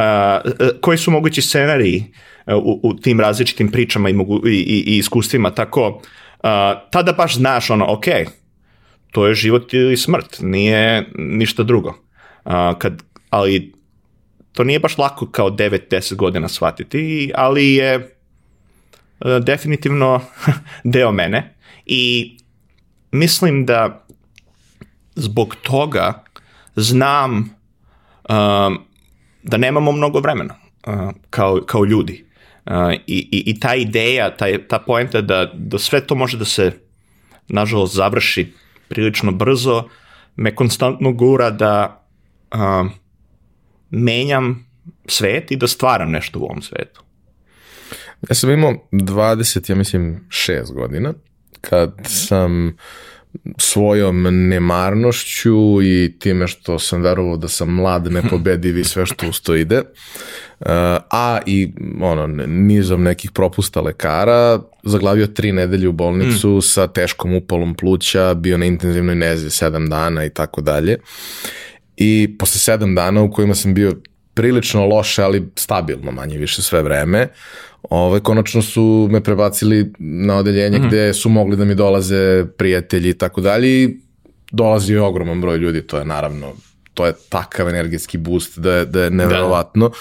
koji 0.81 0.99
su 0.99 1.11
mogući 1.11 1.43
scenariji 1.43 2.05
u, 2.47 2.81
u 2.83 2.95
tim 2.95 3.21
različitim 3.21 3.71
pričama 3.71 4.11
i, 4.11 4.13
mogu, 4.13 4.49
i, 4.49 4.51
i, 4.51 4.95
i 4.95 4.99
iskustvima, 4.99 5.51
tako 5.51 5.89
uh, 5.89 6.01
tada 6.91 7.13
baš 7.13 7.37
znaš 7.37 7.71
ono, 7.71 7.93
ok, 7.93 8.05
to 9.13 9.27
je 9.27 9.35
život 9.35 9.75
ili 9.75 9.97
smrt, 9.97 10.39
nije 10.41 11.09
ništa 11.19 11.63
drugo. 11.63 11.89
Uh, 12.45 12.53
kad, 12.79 13.03
ali 13.31 13.73
to 14.53 14.65
nije 14.65 14.81
baš 14.81 14.99
lako 14.99 15.27
kao 15.27 15.51
9-10 15.51 16.15
godina 16.15 16.49
shvatiti, 16.49 17.33
ali 17.35 17.75
je 17.75 17.97
uh, 17.97 19.37
definitivno 19.45 20.21
deo 20.85 21.13
mene 21.13 21.58
i 21.89 22.37
mislim 23.13 23.67
da 23.67 24.07
zbog 25.15 25.57
toga 25.63 26.25
znam 26.77 27.37
um, 27.39 28.79
da 29.43 29.57
nemamo 29.57 29.93
mnogo 29.93 30.21
vremena 30.21 30.55
uh, 30.87 31.11
kao, 31.31 31.61
kao 31.67 31.85
ljudi. 31.85 32.25
Uh, 32.67 32.73
i, 32.93 32.99
i, 33.07 33.43
I 33.47 33.61
ta 33.61 33.75
ideja, 33.75 34.37
ta, 34.37 34.47
ta 34.69 34.79
poenta 34.79 35.21
da, 35.21 35.51
da 35.55 35.79
sve 35.79 36.07
to 36.07 36.15
može 36.15 36.39
da 36.39 36.45
se 36.45 36.73
nažalost 37.49 37.95
završi 37.95 38.53
prilično 38.89 39.33
brzo, 39.33 39.89
me 40.37 40.55
konstantno 40.55 41.13
gura 41.13 41.51
da 41.51 42.05
uh, 42.55 42.91
menjam 43.91 44.67
svet 45.07 45.51
i 45.51 45.57
da 45.57 45.69
stvaram 45.69 46.11
nešto 46.11 46.39
u 46.39 46.43
ovom 46.43 46.63
svetu. 46.63 47.03
Ja 48.29 48.35
sam 48.35 48.51
imao 48.51 48.89
20, 48.93 49.71
ja 49.71 49.77
mislim, 49.77 50.27
6 50.29 50.75
godina 50.75 51.15
kad 51.61 51.95
sam 52.05 52.77
svojom 53.59 54.23
nemarnošću 54.49 55.83
i 55.83 56.17
time 56.19 56.49
što 56.49 56.79
sam 56.79 57.03
verovao 57.03 57.37
da 57.37 57.49
sam 57.49 57.75
mlad, 57.75 58.13
nepobediv 58.13 58.79
i 58.79 58.85
sve 58.85 59.07
što 59.07 59.29
usto 59.29 59.55
ide, 59.55 59.79
uh, 59.79 60.67
a 61.11 61.39
i 61.47 61.73
ono, 62.01 62.27
nizom 62.47 63.03
nekih 63.03 63.31
propusta 63.31 63.81
lekara, 63.81 64.61
zaglavio 64.83 65.27
tri 65.27 65.53
nedelje 65.53 65.89
u 65.89 65.93
bolnicu 65.93 66.49
mm. 66.49 66.63
sa 66.63 66.87
teškom 66.87 67.35
upalom 67.35 67.75
pluća, 67.75 68.35
bio 68.35 68.59
na 68.59 68.67
intenzivnoj 68.67 69.15
nezi 69.15 69.51
sedam 69.51 69.89
dana 69.89 70.25
i 70.25 70.31
tako 70.31 70.61
dalje. 70.61 70.99
I 71.97 72.37
posle 72.39 72.59
sedam 72.59 72.95
dana 72.95 73.23
u 73.23 73.31
kojima 73.31 73.55
sam 73.55 73.75
bio 73.75 73.93
prilično 74.39 74.87
loše, 74.87 75.23
ali 75.23 75.49
stabilno 75.57 76.13
manje 76.13 76.39
više 76.39 76.63
sve 76.63 76.83
vreme, 76.83 77.29
Ovaj, 77.91 78.21
konačno 78.21 78.63
su 78.63 79.09
me 79.11 79.21
prebacili 79.23 79.93
na 79.99 80.37
odeljenje 80.37 80.79
mm 80.79 80.83
-hmm. 80.83 80.89
gde 80.89 81.15
su 81.15 81.29
mogli 81.29 81.57
da 81.57 81.65
mi 81.65 81.75
dolaze 81.75 82.45
prijatelji 82.57 83.11
i 83.11 83.15
tako 83.15 83.41
dalje 83.41 83.69
i 83.83 83.97
dolazi 84.51 84.97
ogroman 84.97 85.41
broj 85.41 85.59
ljudi, 85.59 85.83
to 85.83 85.99
je 85.99 86.05
naravno 86.05 86.53
to 86.99 87.07
je 87.07 87.13
takav 87.29 87.69
energetski 87.69 88.19
boost 88.19 88.59
da 88.59 88.73
je, 88.73 88.85
da 88.85 89.03
je 89.05 89.11
neverovatno. 89.11 89.89
Da. 89.89 89.95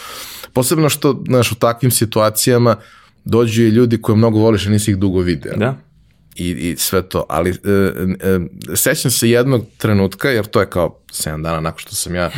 Posebno 0.54 0.90
što, 0.90 1.24
znaš, 1.28 1.52
u 1.52 1.56
takvim 1.56 1.92
situacijama 1.92 2.76
dođu 3.26 3.64
i 3.64 3.70
ljudi 3.70 4.02
koje 4.02 4.16
mnogo 4.16 4.40
voliš, 4.40 4.68
a 4.68 4.70
nisi 4.70 4.92
ih 4.92 4.98
dugo 4.98 5.20
video. 5.20 5.54
Da. 5.58 5.78
I, 6.38 6.70
i 6.70 6.76
sve 6.78 7.10
to, 7.10 7.26
ali 7.30 7.50
e, 7.50 7.54
e, 7.54 8.76
sećam 8.76 9.12
se 9.12 9.30
jednog 9.30 9.66
trenutka, 9.78 10.30
jer 10.30 10.46
to 10.46 10.60
je 10.60 10.70
kao 10.70 11.00
7 11.12 11.42
dana 11.42 11.60
nakon 11.60 11.80
što 11.80 11.96
sam 11.96 12.16
ja 12.16 12.32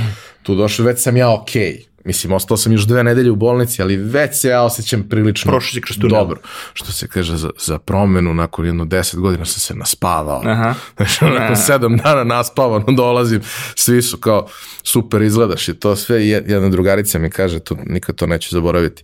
tu 0.44 0.56
došao, 0.56 0.86
već 0.86 1.00
sam 1.00 1.18
ja 1.18 1.34
okej. 1.34 1.72
Okay 1.72 1.90
Mislim, 2.06 2.34
ostao 2.34 2.58
sam 2.58 2.72
još 2.72 2.82
dve 2.82 3.04
nedelje 3.04 3.32
u 3.32 3.36
bolnici, 3.36 3.82
ali 3.82 3.96
već 3.96 4.36
se 4.36 4.48
ja 4.48 4.62
osjećam 4.62 5.10
prilično 5.10 5.52
Prošli 5.52 5.76
si 5.76 5.82
kroz 5.82 5.98
dobro. 5.98 6.40
Što 6.74 6.92
se 6.92 7.08
kaže, 7.08 7.38
za, 7.38 7.50
za 7.60 7.80
promenu, 7.80 8.34
nakon 8.34 8.66
jedno 8.66 8.86
deset 8.86 9.20
godina 9.20 9.46
sam 9.46 9.60
se 9.60 9.76
naspavao. 9.76 10.42
Aha. 10.46 10.74
Znači, 10.98 11.26
nakon 11.26 11.56
sedam 11.56 11.98
dana 11.98 12.24
naspavano 12.24 12.86
dolazim, 12.92 13.42
svi 13.76 14.02
su 14.02 14.18
kao, 14.18 14.48
super 14.84 15.22
izgledaš 15.22 15.68
i 15.68 15.74
to 15.74 15.96
sve. 15.96 16.26
I 16.26 16.30
jedna 16.30 16.70
drugarica 16.70 17.20
mi 17.20 17.30
kaže, 17.30 17.60
to, 17.60 17.76
nikad 17.86 18.16
to 18.16 18.28
neću 18.28 18.50
zaboraviti, 18.52 19.04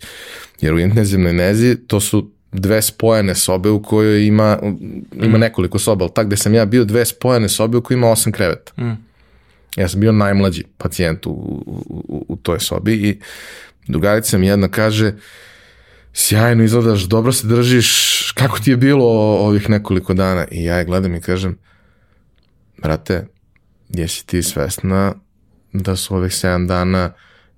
jer 0.61 0.73
u 0.73 0.79
intenzivnoj 0.79 1.33
nezi 1.33 1.75
to 1.87 1.99
su 1.99 2.31
dve 2.59 2.81
spojene 2.81 3.35
sobe 3.35 3.69
u 3.69 3.83
kojoj 3.83 4.27
ima, 4.27 4.59
ima 5.13 5.37
mm. 5.37 5.41
nekoliko 5.41 5.79
soba, 5.79 6.05
ali 6.05 6.13
tak 6.13 6.27
gde 6.27 6.37
sam 6.37 6.53
ja 6.53 6.65
bio 6.65 6.85
dve 6.85 7.05
spojene 7.05 7.49
sobe 7.49 7.77
u 7.77 7.81
kojoj 7.81 7.97
ima 7.97 8.07
osam 8.07 8.31
kreveta. 8.31 8.81
Mm. 8.81 8.97
Ja 9.75 9.89
sam 9.89 9.99
bio 9.99 10.11
najmlađi 10.11 10.63
pacijent 10.77 11.25
u, 11.25 11.29
u, 11.29 12.25
u 12.27 12.35
toj 12.35 12.59
sobi 12.59 12.93
i 12.93 13.19
drugarica 13.87 14.37
mi 14.37 14.47
jedna 14.47 14.67
kaže 14.67 15.13
sjajno 16.13 16.63
izgledaš, 16.63 17.01
dobro 17.03 17.31
se 17.31 17.47
držiš, 17.47 18.31
kako 18.35 18.59
ti 18.59 18.71
je 18.71 18.77
bilo 18.77 19.05
ovih 19.37 19.69
nekoliko 19.69 20.13
dana? 20.13 20.45
I 20.51 20.63
ja 20.63 20.77
je 20.77 20.85
gledam 20.85 21.15
i 21.15 21.21
kažem, 21.21 21.57
brate, 22.77 23.27
jesi 23.89 24.27
ti 24.27 24.43
svesna 24.43 25.13
da 25.73 25.95
su 25.95 26.15
ovih 26.15 26.31
7 26.31 26.67
dana 26.67 27.11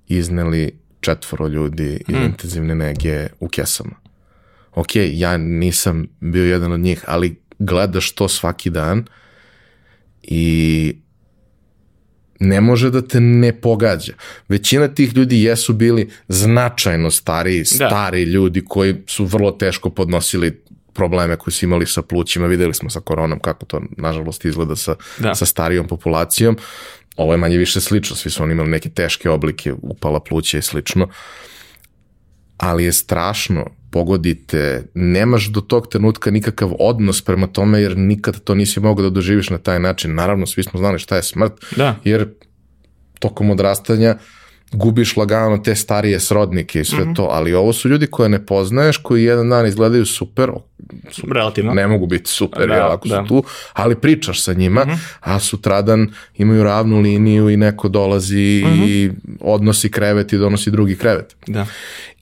izneli 0.08 0.80
četvoro 1.00 1.48
ljudi 1.48 2.04
iz 2.08 2.16
mm. 2.16 2.26
intenzivne 2.26 2.76
nege 2.76 3.28
u 3.40 3.48
kesama? 3.48 4.07
Ok, 4.78 4.90
ja 4.96 5.38
nisam 5.38 6.08
bio 6.20 6.46
jedan 6.46 6.72
od 6.72 6.80
njih, 6.80 7.04
ali 7.08 7.42
gledaš 7.60 8.12
to 8.12 8.28
svaki 8.28 8.70
dan 8.70 9.06
i 10.22 10.96
ne 12.40 12.62
može 12.62 12.90
da 12.90 13.02
te 13.02 13.20
ne 13.20 13.62
pogađa. 13.62 14.14
Većina 14.48 14.88
tih 14.88 15.16
ljudi 15.16 15.44
jesu 15.44 15.74
bili 15.74 16.10
značajno 16.28 17.12
stariji, 17.12 17.60
da. 17.60 17.66
stari 17.66 18.26
da. 18.26 18.32
ljudi 18.32 18.64
koji 18.66 18.96
su 19.08 19.26
vrlo 19.26 19.52
teško 19.52 19.90
podnosili 19.90 20.64
probleme 20.94 21.36
koje 21.36 21.52
su 21.52 21.66
imali 21.66 21.88
sa 21.88 22.02
plućima, 22.02 22.48
videli 22.48 22.74
smo 22.74 22.90
sa 22.90 23.00
koronom 23.00 23.40
kako 23.40 23.66
to 23.66 23.82
nažalost 23.98 24.46
izgleda 24.46 24.76
sa, 24.76 24.96
da. 25.20 25.36
sa 25.36 25.46
starijom 25.46 25.88
populacijom. 25.88 26.58
Ovo 27.16 27.34
je 27.34 27.38
manje 27.38 27.58
više 27.58 27.82
slično, 27.82 28.16
svi 28.16 28.30
su 28.30 28.44
oni 28.44 28.52
imali 28.52 28.70
neke 28.70 28.90
teške 28.90 29.30
oblike 29.30 29.74
upala 29.82 30.20
pluća 30.20 30.58
i 30.58 30.62
slično. 30.62 31.10
Ali 32.58 32.84
je 32.84 32.94
strašno 32.94 33.77
pogodite, 33.92 34.84
nemaš 34.94 35.48
do 35.48 35.62
tog 35.62 35.88
trenutka 35.88 36.32
nikakav 36.32 36.72
odnos 36.80 37.22
prema 37.22 37.48
tome 37.48 37.82
jer 37.82 37.98
nikad 37.98 38.40
to 38.40 38.56
nisi 38.56 38.80
mogao 38.80 39.04
da 39.04 39.10
doživiš 39.10 39.50
na 39.50 39.58
taj 39.58 39.80
način. 39.80 40.16
Naravno, 40.16 40.46
svi 40.46 40.64
smo 40.64 40.80
znali 40.80 41.00
šta 41.00 41.16
je 41.16 41.24
smrt, 41.24 41.54
da. 41.76 41.96
jer 42.04 42.28
tokom 43.20 43.50
odrastanja 43.50 44.18
gubiš 44.72 45.18
lagano 45.18 45.58
te 45.58 45.76
starije 45.76 46.20
srodnike 46.20 46.80
i 46.80 46.86
sve 46.86 47.06
mm 47.06 47.08
-hmm. 47.08 47.16
to, 47.16 47.24
ali 47.32 47.54
ovo 47.54 47.74
su 47.74 47.90
ljudi 47.90 48.08
koje 48.08 48.30
ne 48.30 48.46
poznaješ, 48.46 48.98
koji 48.98 49.24
jedan 49.24 49.50
dan 49.50 49.66
izgledaju 49.66 50.06
super, 50.06 50.52
super 51.12 51.36
Relativno. 51.36 51.74
ne 51.74 51.88
mogu 51.88 52.08
biti 52.08 52.30
super, 52.30 52.68
da, 52.68 52.74
jel, 52.74 52.92
ako 52.92 53.08
da. 53.08 53.22
su 53.22 53.28
tu, 53.28 53.44
ali 53.74 53.96
pričaš 53.96 54.44
sa 54.44 54.54
njima, 54.54 54.86
mm 54.86 54.90
-hmm. 54.90 54.98
a 55.20 55.40
sutradan 55.40 56.08
imaju 56.36 56.64
ravnu 56.64 57.00
liniju 57.00 57.50
i 57.50 57.58
neko 57.58 57.90
dolazi 57.90 58.64
mm 58.66 58.70
-hmm. 58.70 58.88
i 58.88 59.12
odnosi 59.42 59.92
krevet 59.92 60.34
i 60.34 60.38
donosi 60.38 60.72
drugi 60.72 60.96
krevet. 60.96 61.36
Da. 61.48 61.66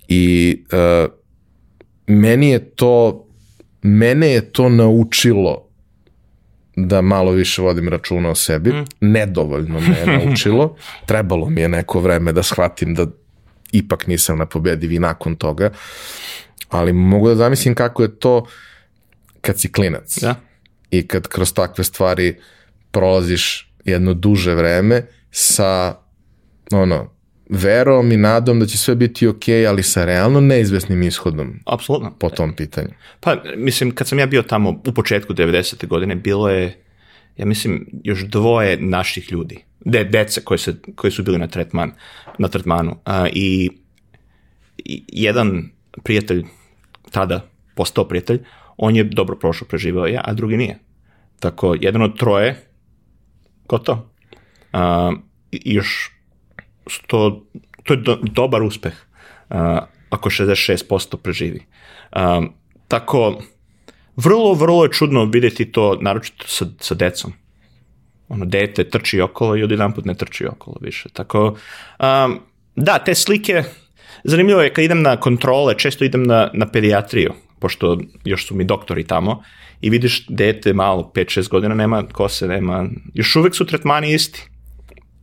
I 0.08 0.64
uh, 0.72 1.12
meni 2.08 2.50
je 2.50 2.60
to, 2.70 3.26
mene 3.82 4.28
je 4.28 4.52
to 4.52 4.70
naučilo 4.70 5.62
da 6.76 7.02
malo 7.02 7.32
više 7.32 7.62
vodim 7.62 7.90
računa 7.90 8.30
o 8.30 8.36
sebi. 8.36 8.70
Mm. 8.70 8.86
Nedovoljno 9.02 9.80
me 9.80 9.98
je 10.00 10.06
naučilo. 10.20 10.76
Trebalo 11.06 11.50
mi 11.50 11.62
je 11.62 11.70
neko 11.70 12.00
vreme 12.00 12.34
da 12.34 12.44
shvatim 12.44 12.94
da 12.96 13.06
ipak 13.72 14.08
nisam 14.08 14.38
na 14.38 14.46
pobedivi 14.46 15.00
nakon 15.00 15.36
toga. 15.36 15.70
ali 16.70 16.94
mogu 16.94 17.28
da 17.30 17.36
zamislim 17.36 17.76
kako 17.76 18.04
je 18.04 18.20
to 18.20 18.46
kad 19.42 19.60
si 19.60 19.72
klinac 19.72 20.18
Da. 20.22 20.36
i 20.92 21.08
kad 21.08 21.28
kroz 21.28 21.54
takve 21.54 21.84
stvari 21.84 22.36
prolaziš 22.92 23.72
jedno 23.86 24.14
duže 24.14 24.56
vreme 24.56 25.02
sa 25.32 25.96
ono, 26.72 27.15
verom 27.50 28.12
i 28.12 28.18
nadom 28.18 28.60
da 28.60 28.66
će 28.66 28.78
sve 28.78 28.96
biti 28.96 29.28
ok, 29.28 29.44
ali 29.70 29.84
sa 29.84 30.06
realno 30.06 30.42
neizvesnim 30.42 31.04
ishodom 31.04 31.60
Apsolutno. 31.66 32.14
po 32.20 32.30
tom 32.30 32.56
pitanju. 32.56 32.90
Pa, 33.20 33.36
mislim, 33.58 33.92
kad 33.92 34.08
sam 34.08 34.20
ja 34.20 34.26
bio 34.26 34.42
tamo 34.42 34.70
u 34.70 34.94
početku 34.94 35.34
90. 35.34 35.88
godine, 35.88 36.16
bilo 36.16 36.50
je, 36.50 36.78
ja 37.38 37.46
mislim, 37.46 37.88
još 38.04 38.26
dvoje 38.26 38.78
naših 38.78 39.32
ljudi, 39.32 39.64
de, 39.80 40.04
dece 40.04 40.42
koji, 40.42 40.58
se, 40.58 40.76
koji 40.96 41.12
su 41.12 41.24
bili 41.24 41.38
na, 41.38 41.48
tretman, 41.48 41.92
na 42.38 42.48
tretmanu. 42.48 42.98
A, 43.06 43.28
i, 43.34 43.70
I 44.78 45.04
jedan 45.08 45.70
prijatelj, 46.04 46.44
tada 47.12 47.50
postao 47.76 48.08
prijatelj, 48.08 48.40
on 48.78 48.96
je 48.96 49.04
dobro 49.04 49.36
prošao, 49.36 49.68
preživao 49.68 50.06
je, 50.06 50.22
a 50.24 50.34
drugi 50.34 50.58
nije. 50.58 50.80
Tako, 51.40 51.76
jedan 51.80 52.02
od 52.02 52.20
troje, 52.20 52.56
gotovo. 53.68 54.10
A, 54.74 55.14
I 55.52 55.74
još 55.74 56.15
to, 57.08 57.44
to 57.84 57.94
je 57.94 57.98
do, 57.98 58.18
dobar 58.22 58.64
uspeh 58.64 58.94
uh, 59.50 59.80
ako 60.10 60.30
66% 60.30 61.18
preživi. 61.18 61.66
Um, 62.16 62.54
tako, 62.88 63.42
vrlo, 64.16 64.54
vrlo 64.54 64.84
je 64.84 64.92
čudno 64.92 65.26
vidjeti 65.26 65.72
to, 65.72 65.98
naročito 66.02 66.48
sa, 66.48 66.66
sa 66.80 66.96
decom. 66.96 67.34
Ono, 68.30 68.46
dete 68.46 68.90
trči 68.90 69.22
okolo 69.22 69.58
i 69.58 69.64
odjedan 69.64 69.94
put 69.94 70.06
ne 70.06 70.16
trči 70.16 70.48
okolo 70.48 70.78
više. 70.82 71.10
Tako, 71.14 71.58
um, 72.00 72.40
da, 72.76 73.00
te 73.00 73.16
slike, 73.16 73.64
zanimljivo 74.24 74.62
je 74.62 74.74
kad 74.74 74.86
idem 74.86 75.02
na 75.02 75.18
kontrole, 75.18 75.78
često 75.78 76.06
idem 76.06 76.24
na, 76.24 76.50
na 76.54 76.72
pedijatriju, 76.72 77.34
pošto 77.60 77.98
još 78.26 78.48
su 78.48 78.56
mi 78.56 78.64
doktori 78.64 79.04
tamo, 79.04 79.44
i 79.82 79.90
vidiš 79.90 80.26
dete 80.28 80.74
malo, 80.74 81.12
5-6 81.16 81.50
godina, 81.50 81.76
nema 81.76 82.04
kose, 82.12 82.48
nema, 82.48 82.88
još 83.14 83.36
uvek 83.36 83.56
su 83.56 83.66
tretmani 83.66 84.14
isti 84.14 84.50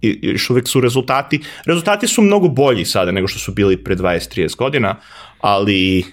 i 0.03 0.19
još 0.23 0.51
uvek 0.51 0.69
su 0.69 0.81
rezultati. 0.81 1.41
Rezultati 1.67 2.09
su 2.09 2.23
mnogo 2.23 2.49
bolji 2.49 2.85
sada 2.85 3.13
nego 3.13 3.29
što 3.29 3.39
su 3.39 3.53
bili 3.53 3.85
pre 3.85 3.97
20-30 3.97 4.57
godina, 4.57 4.97
ali 5.41 6.05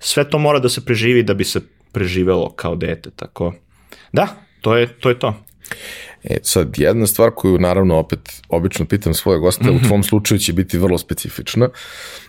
sve 0.00 0.30
to 0.30 0.38
mora 0.38 0.58
da 0.58 0.68
se 0.68 0.84
preživi 0.84 1.22
da 1.22 1.34
bi 1.34 1.44
se 1.44 1.60
preživelo 1.92 2.50
kao 2.50 2.76
dete, 2.76 3.10
tako 3.16 3.54
da, 4.12 4.28
to 4.60 4.76
je 4.76 4.86
to. 4.86 5.08
Je 5.08 5.18
to. 5.18 5.49
E, 6.24 6.36
sad, 6.42 6.74
jedna 6.76 7.06
stvar 7.06 7.30
koju 7.30 7.58
naravno 7.58 7.96
opet 7.96 8.42
obično 8.48 8.86
pitam 8.86 9.14
svoje 9.14 9.38
goste, 9.38 9.64
mm 9.64 9.68
-hmm. 9.68 9.84
u 9.84 9.88
tvom 9.88 10.02
slučaju 10.02 10.38
će 10.38 10.52
biti 10.52 10.78
vrlo 10.78 10.98
specifična, 10.98 11.68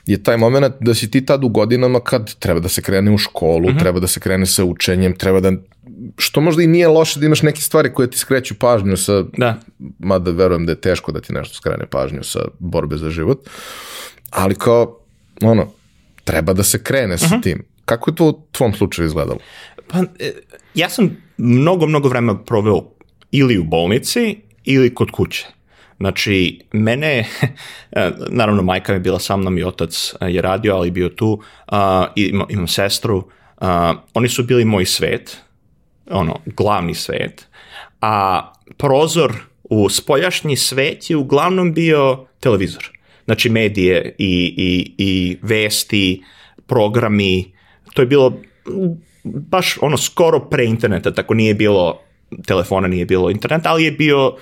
je 0.05 0.23
taj 0.23 0.37
moment 0.37 0.75
da 0.79 0.93
si 0.93 1.11
ti 1.11 1.25
tad 1.25 1.43
u 1.43 1.49
godinama 1.49 1.99
kad 1.99 2.35
treba 2.35 2.59
da 2.59 2.69
se 2.69 2.81
krene 2.81 3.11
u 3.11 3.17
školu, 3.17 3.69
mm 3.69 3.73
-hmm. 3.73 3.79
treba 3.79 3.99
da 3.99 4.07
se 4.07 4.19
krene 4.19 4.45
sa 4.45 4.63
učenjem, 4.63 5.15
treba 5.15 5.39
da, 5.39 5.51
što 6.17 6.41
možda 6.41 6.63
i 6.63 6.67
nije 6.67 6.87
loše 6.87 7.19
da 7.19 7.25
imaš 7.25 7.41
neke 7.41 7.61
stvari 7.61 7.93
koje 7.93 8.09
ti 8.09 8.17
skreću 8.17 8.55
pažnju 8.59 8.97
sa, 8.97 9.23
Da. 9.37 9.59
mada 9.99 10.31
verujem 10.31 10.65
da 10.65 10.71
je 10.71 10.81
teško 10.81 11.11
da 11.11 11.21
ti 11.21 11.33
nešto 11.33 11.55
skrene 11.55 11.85
pažnju 11.85 12.23
sa 12.23 12.39
borbe 12.59 12.97
za 12.97 13.09
život, 13.09 13.49
ali 14.29 14.55
kao, 14.55 14.99
ono, 15.41 15.67
treba 16.23 16.53
da 16.53 16.63
se 16.63 16.83
krene 16.83 17.17
sa 17.17 17.41
tim. 17.41 17.63
Kako 17.85 18.09
je 18.09 18.15
to 18.15 18.25
u 18.25 18.41
tvom 18.51 18.73
slučaju 18.73 19.05
izgledalo? 19.05 19.39
Pa, 19.87 19.99
e, 20.19 20.31
ja 20.75 20.89
sam 20.89 21.17
mnogo, 21.37 21.87
mnogo 21.87 22.09
vremena 22.09 22.43
proveo 22.43 22.91
ili 23.31 23.57
u 23.57 23.63
bolnici 23.63 24.37
ili 24.63 24.93
kod 24.93 25.11
kuće. 25.11 25.47
Znači, 25.97 26.59
mene, 26.71 27.25
naravno 28.39 28.63
majka 28.63 28.93
je 28.93 28.99
bila 28.99 29.19
sa 29.19 29.37
mnom 29.37 29.57
i 29.57 29.63
otac 29.63 30.13
je 30.21 30.41
radio, 30.41 30.75
ali 30.75 30.91
bio 30.91 31.09
tu, 31.09 31.41
imam, 32.15 32.47
imam 32.49 32.67
sestru, 32.67 33.29
oni 34.13 34.29
su 34.29 34.43
bili 34.43 34.65
moj 34.65 34.85
svet, 34.85 35.37
ono, 36.09 36.39
glavni 36.45 36.95
svet, 36.95 37.47
a 38.01 38.45
prozor 38.77 39.33
u 39.63 39.89
spoljašnji 39.89 40.55
svet 40.55 41.09
je 41.09 41.17
uglavnom 41.17 41.73
bio 41.73 42.25
televizor. 42.39 42.89
Znači 43.25 43.49
medije 43.49 44.15
i, 44.17 44.53
i, 44.57 44.93
i 44.97 45.37
vesti, 45.41 46.23
programi, 46.67 47.53
to 47.93 48.01
je 48.01 48.05
bilo 48.05 48.41
baš 49.23 49.77
ono 49.81 49.97
skoro 49.97 50.39
pre 50.39 50.65
interneta, 50.65 51.13
tako 51.13 51.33
nije 51.33 51.53
bilo 51.53 52.01
telefona, 52.47 52.87
nije 52.87 53.05
bilo 53.05 53.29
interneta, 53.29 53.69
ali 53.69 53.83
je 53.83 53.91
bio 53.91 54.27
uh, 54.27 54.37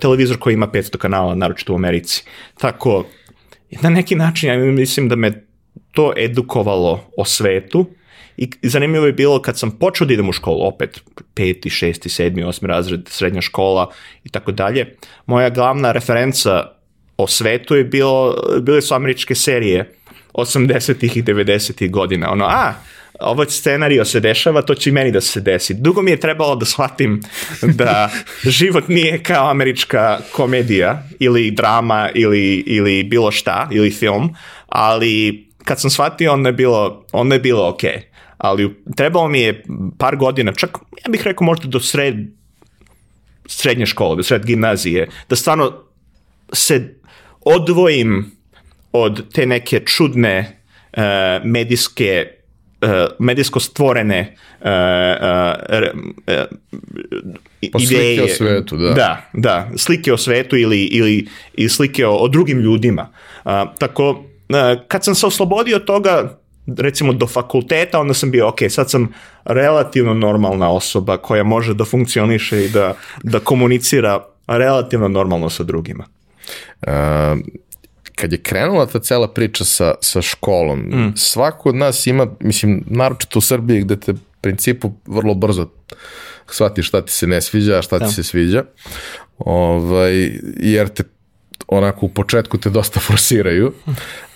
televizor 0.00 0.38
koji 0.38 0.54
ima 0.54 0.68
500 0.68 0.96
kanala, 0.96 1.34
naročito 1.34 1.72
u 1.72 1.76
Americi. 1.76 2.24
Tako, 2.58 3.04
na 3.82 3.90
neki 3.90 4.14
način 4.14 4.50
ja 4.50 4.56
mislim 4.56 5.08
da 5.08 5.16
me 5.16 5.46
to 5.92 6.12
edukovalo 6.16 7.10
o 7.16 7.24
svetu 7.24 7.86
i 8.36 8.50
zanimljivo 8.62 9.06
je 9.06 9.12
bilo 9.12 9.42
kad 9.42 9.58
sam 9.58 9.70
počeo 9.70 10.06
da 10.06 10.12
idem 10.12 10.28
u 10.28 10.32
školu, 10.32 10.66
opet 10.66 11.02
peti, 11.34 11.70
šesti, 11.70 12.08
sedmi, 12.08 12.44
osmi 12.44 12.68
razred, 12.68 13.00
srednja 13.06 13.40
škola 13.40 13.90
i 14.24 14.28
tako 14.28 14.52
dalje, 14.52 14.96
moja 15.26 15.50
glavna 15.50 15.92
referenca 15.92 16.64
o 17.16 17.26
svetu 17.26 17.74
je 17.74 17.84
bilo, 17.84 18.36
bile 18.62 18.82
su 18.82 18.94
američke 18.94 19.34
serije 19.34 19.94
80-ih 20.34 21.16
i 21.16 21.22
90-ih 21.22 21.90
godina. 21.90 22.32
Ono, 22.32 22.44
a, 22.44 22.72
ovo 23.22 23.44
scenario 23.44 24.04
se 24.04 24.20
dešava, 24.20 24.62
to 24.62 24.74
će 24.74 24.90
i 24.90 24.92
meni 24.92 25.12
da 25.12 25.20
se 25.20 25.40
desi. 25.40 25.74
Dugo 25.74 26.02
mi 26.02 26.10
je 26.10 26.20
trebalo 26.20 26.56
da 26.56 26.66
shvatim 26.66 27.20
da 27.62 28.10
život 28.44 28.88
nije 28.88 29.22
kao 29.22 29.50
američka 29.50 30.18
komedija 30.32 31.02
ili 31.18 31.50
drama 31.50 32.10
ili, 32.14 32.54
ili 32.66 33.02
bilo 33.04 33.30
šta, 33.30 33.68
ili 33.72 33.90
film, 33.90 34.34
ali 34.68 35.46
kad 35.64 35.80
sam 35.80 35.90
shvatio, 35.90 36.32
onda 36.32 36.48
je 36.48 36.52
bilo, 36.52 37.04
onda 37.12 37.34
je 37.34 37.40
bilo 37.40 37.68
ok. 37.68 37.82
Ali 38.38 38.74
trebalo 38.96 39.28
mi 39.28 39.40
je 39.40 39.64
par 39.98 40.16
godina, 40.16 40.52
čak 40.52 40.78
ja 41.04 41.10
bih 41.10 41.22
rekao 41.24 41.44
možda 41.44 41.68
do 41.68 41.80
sred, 41.80 42.14
srednje 43.46 43.86
škole, 43.86 44.16
do 44.16 44.22
sred 44.22 44.46
gimnazije, 44.46 45.08
da 45.28 45.36
stvarno 45.36 45.72
se 46.52 46.94
odvojim 47.40 48.30
od 48.92 49.32
te 49.32 49.46
neke 49.46 49.80
čudne 49.80 50.58
uh, 50.96 51.02
medijske 51.44 52.26
medijsko 53.18 53.60
stvorene 53.60 54.36
uh, 54.60 54.66
uh, 56.26 56.44
Pa 57.72 57.78
ideje. 57.80 58.16
slike 58.16 58.32
o 58.32 58.36
svetu, 58.36 58.76
da. 58.76 58.92
Da, 58.92 59.30
da, 59.32 59.70
slike 59.76 60.12
o 60.12 60.16
svetu 60.16 60.56
ili, 60.56 60.84
ili, 60.84 61.28
ili 61.54 61.68
slike 61.68 62.06
o, 62.06 62.16
o 62.16 62.28
drugim 62.28 62.58
ljudima. 62.58 63.08
Uh, 63.44 63.52
tako, 63.78 64.10
uh, 64.10 64.16
kad 64.88 65.04
sam 65.04 65.14
se 65.14 65.26
oslobodio 65.26 65.76
od 65.76 65.84
toga, 65.84 66.38
recimo 66.78 67.12
do 67.12 67.26
fakulteta, 67.26 68.00
onda 68.00 68.14
sam 68.14 68.30
bio, 68.30 68.48
ok, 68.48 68.58
sad 68.68 68.90
sam 68.90 69.12
relativno 69.44 70.14
normalna 70.14 70.70
osoba 70.70 71.16
koja 71.16 71.44
može 71.44 71.74
da 71.74 71.84
funkcioniše 71.84 72.64
i 72.64 72.68
da, 72.68 72.94
da 73.22 73.38
komunicira 73.38 74.24
relativno 74.46 75.08
normalno 75.08 75.50
sa 75.50 75.62
drugima. 75.62 76.04
Uh, 76.86 76.92
kad 78.14 78.32
je 78.32 78.42
krenula 78.42 78.86
ta 78.86 78.98
cela 78.98 79.28
priča 79.28 79.64
sa, 79.64 79.94
sa 80.00 80.22
školom, 80.22 80.78
mm. 80.78 81.12
svako 81.16 81.68
od 81.68 81.74
nas 81.74 82.06
ima, 82.06 82.26
mislim, 82.40 82.84
naročito 82.86 83.38
u 83.38 83.42
Srbiji 83.42 83.80
gde 83.80 84.00
te 84.00 84.14
principu 84.40 84.92
vrlo 85.06 85.34
brzo 85.34 85.68
shvatiš 86.50 86.88
šta 86.88 87.04
ti 87.04 87.12
se 87.12 87.26
ne 87.26 87.40
sviđa, 87.40 87.78
a 87.78 87.82
šta 87.82 87.98
ti 87.98 88.04
Da. 88.04 88.10
se 88.10 88.22
sviđa, 88.22 88.64
ovaj, 89.38 90.30
jer 90.56 90.88
te 90.88 91.02
onako 91.68 92.06
u 92.06 92.08
početku 92.08 92.58
te 92.58 92.70
dosta 92.70 93.00
forsiraju. 93.08 93.72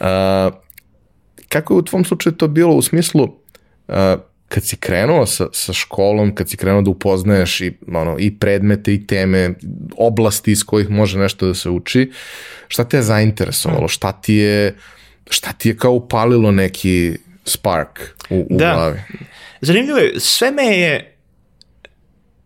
A, 0.00 0.50
kako 1.48 1.74
je 1.74 1.78
u 1.78 1.82
tvom 1.82 2.04
slučaju 2.04 2.36
to 2.36 2.48
bilo 2.48 2.74
u 2.74 2.82
smislu 2.82 3.28
a, 3.88 4.16
kad 4.48 4.64
si 4.64 4.76
krenuo 4.76 5.26
sa, 5.26 5.46
sa 5.52 5.72
školom, 5.72 6.34
kad 6.34 6.48
si 6.48 6.56
krenuo 6.56 6.82
da 6.82 6.90
upoznaješ 6.90 7.60
i, 7.60 7.72
ono, 7.92 8.16
i 8.18 8.38
predmete 8.38 8.94
i 8.94 9.06
teme, 9.06 9.54
oblasti 9.96 10.52
iz 10.52 10.64
kojih 10.64 10.90
može 10.90 11.18
nešto 11.18 11.46
da 11.46 11.54
se 11.54 11.70
uči, 11.70 12.10
šta 12.68 12.84
te 12.84 12.96
je 12.96 13.02
zainteresovalo, 13.02 13.88
šta 13.88 14.12
ti 14.12 14.34
je, 14.34 14.76
šta 15.30 15.52
ti 15.52 15.68
je 15.68 15.76
kao 15.76 15.92
upalilo 15.92 16.50
neki 16.50 17.12
spark 17.44 18.00
u, 18.30 18.46
u 18.50 18.56
Da. 18.58 18.74
glavi? 18.74 19.00
Zanimljivo 19.60 19.98
je, 19.98 20.20
sve 20.20 20.50
me 20.50 20.64
je 20.64 21.16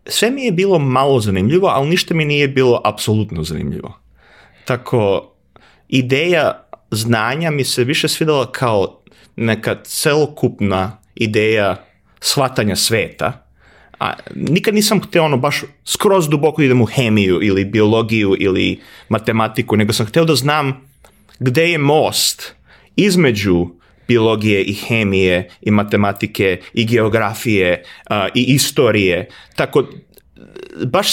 sve 0.05 0.31
mi 0.31 0.43
je 0.43 0.51
bilo 0.51 0.79
malo 0.79 1.19
zanimljivo, 1.19 1.67
ali 1.67 1.89
ništa 1.89 2.13
mi 2.13 2.25
nije 2.25 2.47
bilo 2.47 2.81
apsolutno 2.85 3.43
zanimljivo. 3.43 3.99
Tako, 4.65 5.33
ideja 5.89 6.67
znanja 6.91 7.51
mi 7.51 7.63
se 7.63 7.83
više 7.83 8.07
svidela 8.07 8.51
kao 8.51 9.01
neka 9.35 9.77
celokupna 9.83 10.97
ideja 11.15 11.85
shvatanja 12.21 12.75
sveta, 12.75 13.45
a 13.99 14.13
nikad 14.35 14.73
nisam 14.75 15.01
hteo 15.01 15.23
ono 15.23 15.37
baš 15.37 15.61
skroz 15.85 16.29
duboko 16.29 16.61
idem 16.61 16.81
u 16.81 16.85
hemiju 16.85 17.39
ili 17.41 17.65
biologiju 17.65 18.35
ili 18.39 18.79
matematiku, 19.09 19.75
nego 19.75 19.93
sam 19.93 20.05
hteo 20.05 20.25
da 20.25 20.35
znam 20.35 20.87
gde 21.39 21.71
je 21.71 21.77
most 21.77 22.55
između 22.95 23.67
biologije 24.07 24.63
i 24.63 24.73
hemije 24.73 25.49
i 25.61 25.71
matematike 25.71 26.59
i 26.73 26.85
geografije 26.85 27.83
a, 28.09 28.27
i 28.35 28.43
istorije. 28.43 29.27
Tako 29.55 29.83
baš 30.85 31.07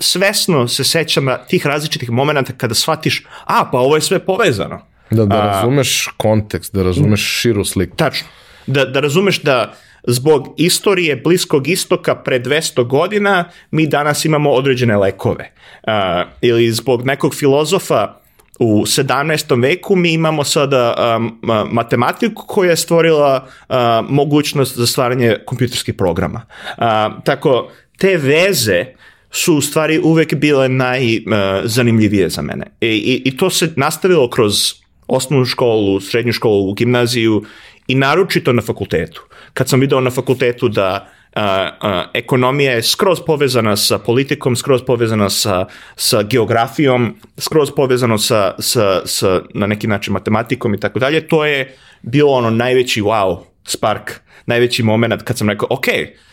svesno 0.00 0.68
se 0.68 0.84
sećam 0.84 1.26
tih 1.48 1.66
različitih 1.66 2.10
momenata 2.10 2.52
kada 2.52 2.74
shvatiš, 2.74 3.22
a 3.44 3.68
pa 3.72 3.78
ovo 3.78 3.94
je 3.94 4.00
sve 4.00 4.18
povezano. 4.18 4.86
Da, 5.10 5.26
da 5.26 5.36
A- 5.36 5.46
razumeš 5.46 6.08
kontekst, 6.16 6.74
da 6.74 6.82
razumeš 6.82 7.20
širu 7.40 7.64
sliku. 7.64 7.96
Tačno. 7.96 8.28
Da, 8.66 8.84
da 8.84 9.00
razumeš 9.00 9.42
da 9.42 9.74
zbog 10.06 10.54
istorije 10.56 11.16
Bliskog 11.16 11.68
istoka 11.68 12.14
pre 12.14 12.40
200 12.40 12.86
godina 12.86 13.44
mi 13.70 13.86
danas 13.86 14.24
imamo 14.24 14.50
određene 14.50 14.96
lekove. 14.96 15.52
Uh, 15.82 15.92
ili 16.40 16.72
zbog 16.72 17.06
nekog 17.06 17.34
filozofa 17.34 18.20
u 18.58 18.82
17. 18.82 19.62
veku 19.62 19.96
mi 19.96 20.12
imamo 20.12 20.44
sada 20.44 21.16
um, 21.16 21.40
matematiku 21.72 22.44
koja 22.46 22.70
je 22.70 22.76
stvorila 22.76 23.46
uh, 23.68 23.76
mogućnost 24.08 24.76
za 24.76 24.86
stvaranje 24.86 25.36
kompjuterskih 25.46 25.94
programa. 25.94 26.42
Uh, 26.68 26.84
tako, 27.24 27.70
te 27.98 28.16
veze 28.16 28.84
su 29.30 29.54
u 29.54 29.60
stvari 29.60 30.00
uvek 30.02 30.34
bile 30.34 30.68
najzanimljivije 30.68 32.28
za 32.28 32.42
mene. 32.42 32.66
I, 32.80 32.86
i, 32.86 33.22
I 33.24 33.36
to 33.36 33.50
se 33.50 33.72
nastavilo 33.76 34.30
kroz 34.30 34.72
osnovnu 35.06 35.44
školu, 35.44 36.00
srednju 36.00 36.32
školu, 36.32 36.74
gimnaziju 36.74 37.44
i 37.86 37.94
naročito 37.94 38.52
na 38.52 38.62
fakultetu. 38.62 39.22
Kad 39.52 39.68
sam 39.68 39.80
video 39.80 40.00
na 40.00 40.10
fakultetu 40.10 40.68
da 40.68 41.12
Uh, 41.36 41.42
uh, 41.42 41.90
ekonomija 42.14 42.72
je 42.72 42.82
skroz 42.82 43.20
povezana 43.26 43.76
sa 43.76 43.98
politikom, 43.98 44.56
skroz 44.56 44.82
povezana 44.82 45.28
sa, 45.30 45.66
sa 45.96 46.22
geografijom, 46.22 47.16
skroz 47.38 47.70
povezano 47.76 48.18
sa, 48.18 48.54
sa, 48.58 49.02
sa 49.04 49.42
na 49.54 49.66
neki 49.66 49.86
način 49.86 50.12
matematikom 50.12 50.74
i 50.74 50.80
tako 50.80 50.98
dalje, 50.98 51.28
to 51.28 51.44
je 51.44 51.76
bilo 52.02 52.32
ono 52.32 52.50
najveći 52.50 53.02
wow, 53.02 53.42
spark, 53.66 54.20
najveći 54.46 54.82
moment 54.82 55.22
kad 55.22 55.38
sam 55.38 55.48
rekao, 55.48 55.68
ok, 55.70 55.86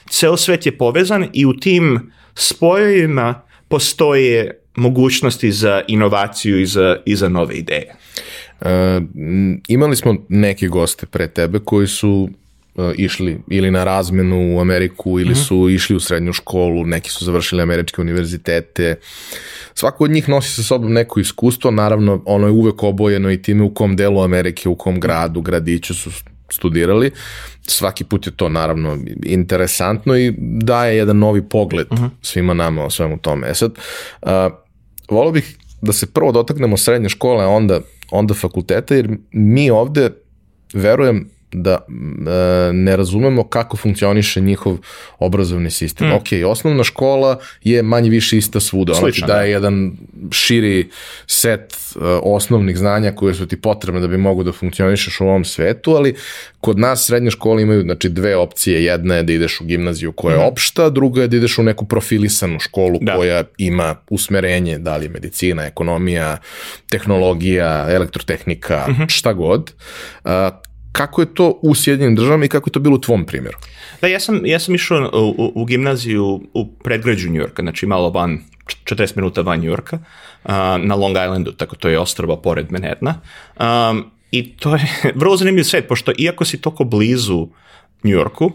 ceo 0.10 0.38
svet 0.38 0.66
je 0.66 0.78
povezan 0.78 1.28
i 1.34 1.46
u 1.46 1.54
tim 1.54 2.12
spojevima 2.36 3.42
postoje 3.68 4.63
mogućnosti 4.76 5.52
za 5.52 5.82
inovaciju 5.88 6.62
i 6.62 6.66
za, 6.66 6.98
i 7.06 7.16
za 7.16 7.30
nove 7.30 7.56
ideje. 7.56 7.96
Uh, 8.62 8.68
imali 9.68 9.96
smo 9.96 10.16
neke 10.30 10.68
goste 10.68 11.06
pre 11.06 11.28
tebe 11.28 11.60
koji 11.60 11.88
su 11.88 12.30
uh, 12.76 12.92
išli 12.98 13.40
ili 13.48 13.72
na 13.72 13.84
razmenu 13.84 14.56
u 14.56 14.60
Ameriku 14.60 15.20
ili 15.20 15.34
-hmm. 15.34 15.48
su 15.48 15.70
išli 15.70 15.96
u 15.96 16.00
srednju 16.00 16.34
školu, 16.34 16.86
neki 16.86 17.10
su 17.10 17.26
završili 17.26 17.62
američke 17.62 18.02
univerzitete. 18.02 18.96
Svako 19.74 20.04
od 20.04 20.12
njih 20.12 20.30
nosi 20.30 20.50
sa 20.50 20.64
sobom 20.64 20.94
neko 20.94 21.20
iskustvo, 21.20 21.72
naravno 21.72 22.24
ono 22.26 22.48
je 22.48 22.52
uvek 22.52 22.84
obojeno 22.84 23.32
i 23.32 23.42
time 23.42 23.64
u 23.64 23.74
kom 23.74 23.96
delu 23.96 24.22
Amerike, 24.22 24.70
u 24.70 24.76
kom 24.76 25.00
gradu, 25.00 25.42
gradiću 25.42 25.94
su 25.94 26.12
studirali. 26.50 27.12
Svaki 27.68 28.04
put 28.04 28.26
je 28.26 28.32
to 28.36 28.50
naravno 28.50 28.98
interesantno 29.24 30.18
i 30.18 30.34
daje 30.38 30.98
jedan 30.98 31.18
novi 31.18 31.50
pogled 31.50 31.88
uh 31.92 32.00
mhm. 32.00 32.06
-huh. 32.06 32.10
svima 32.22 32.54
nama 32.54 32.84
o 32.84 32.90
svemu 32.90 33.18
tome. 33.18 33.50
E 33.50 33.54
sad, 33.54 33.72
uh, 34.22 34.30
volio 35.10 35.32
bih 35.32 35.58
da 35.82 35.94
se 35.94 36.06
prvo 36.06 36.32
dotaknemo 36.32 36.78
srednje 36.78 37.10
škole, 37.10 37.46
onda, 37.46 37.82
onda 38.12 38.34
fakulteta, 38.34 38.96
jer 38.96 39.18
mi 39.32 39.70
ovde, 39.70 40.10
verujem, 40.74 41.30
da 41.54 41.78
e, 41.78 42.74
ne 42.74 42.96
razumemo 42.98 43.44
kako 43.44 43.78
funkcioniše 43.78 44.42
njihov 44.42 44.78
obrazovni 45.20 45.72
sistem. 45.72 46.08
Mm. 46.08 46.14
Ok, 46.14 46.28
osnovna 46.48 46.84
škola 46.84 47.40
je 47.64 47.84
manje 47.84 48.10
više 48.10 48.38
ista 48.38 48.60
svuda. 48.60 48.94
Ona 49.02 49.12
ti 49.12 49.22
daje 49.28 49.48
da. 49.48 49.52
jedan 49.52 49.92
širi 50.32 50.90
set 51.28 51.74
e, 51.74 52.00
osnovnih 52.24 52.78
znanja 52.78 53.12
koje 53.12 53.34
su 53.34 53.48
ti 53.48 53.62
potrebne 53.62 54.02
da 54.02 54.08
bi 54.08 54.18
mogu 54.18 54.44
da 54.44 54.52
funkcionišeš 54.52 55.22
u 55.22 55.24
ovom 55.24 55.46
svetu, 55.46 55.92
ali 55.92 56.16
kod 56.60 56.80
nas 56.80 57.06
srednje 57.06 57.32
škole 57.32 57.62
imaju 57.62 57.82
znači, 57.82 58.10
dve 58.10 58.36
opcije. 58.36 58.84
Jedna 58.84 59.16
je 59.16 59.24
da 59.24 59.34
ideš 59.34 59.62
u 59.62 59.66
gimnaziju 59.66 60.12
koja 60.12 60.36
je 60.36 60.44
mm. 60.44 60.48
opšta, 60.48 60.90
druga 60.90 61.22
je 61.22 61.28
da 61.28 61.38
ideš 61.38 61.58
u 61.58 61.64
neku 61.64 61.86
profilisanu 61.86 62.60
školu 62.60 63.00
da. 63.02 63.16
koja 63.16 63.44
ima 63.58 63.96
usmerenje, 64.10 64.78
da 64.78 64.98
li 64.98 65.06
je 65.06 65.10
medicina, 65.10 65.66
ekonomija, 65.66 66.38
tehnologija, 66.90 67.88
elektrotehnika, 67.90 68.86
mm 68.88 68.94
-hmm. 68.94 69.10
šta 69.10 69.34
god. 69.34 69.72
Uh, 70.24 70.32
kako 70.94 71.22
je 71.22 71.34
to 71.34 71.60
u 71.62 71.76
Sjedinim 71.76 72.16
državama 72.16 72.46
i 72.46 72.50
kako 72.50 72.68
je 72.70 72.72
to 72.72 72.80
bilo 72.80 72.96
u 72.96 73.02
tvom 73.02 73.26
primjeru? 73.26 73.58
Da, 74.02 74.08
ja 74.08 74.20
sam, 74.20 74.46
ja 74.46 74.60
sam 74.60 74.76
išao 74.76 75.10
u, 75.14 75.36
u, 75.38 75.52
u 75.62 75.66
gimnaziju 75.66 76.42
u 76.54 76.68
predgrađu 76.84 77.30
Njujorka, 77.30 77.62
znači 77.62 77.86
malo 77.86 78.10
van, 78.10 78.40
40 78.86 79.16
minuta 79.16 79.42
van 79.42 79.60
Njujorka, 79.60 80.00
uh, 80.44 80.52
na 80.78 80.96
Long 80.96 81.18
Islandu, 81.18 81.52
tako 81.52 81.76
to 81.76 81.90
je 81.90 82.00
ostrava 82.00 82.42
pored 82.42 82.72
Manhattana. 82.72 83.16
Um, 83.60 84.06
I 84.32 84.58
to 84.58 84.76
je 84.76 84.82
vrlo 85.22 85.38
zanimljiv 85.38 85.64
svet, 85.64 85.88
pošto 85.88 86.12
iako 86.18 86.46
si 86.46 86.62
toko 86.62 86.84
blizu 86.84 87.48
Njujorku, 88.04 88.52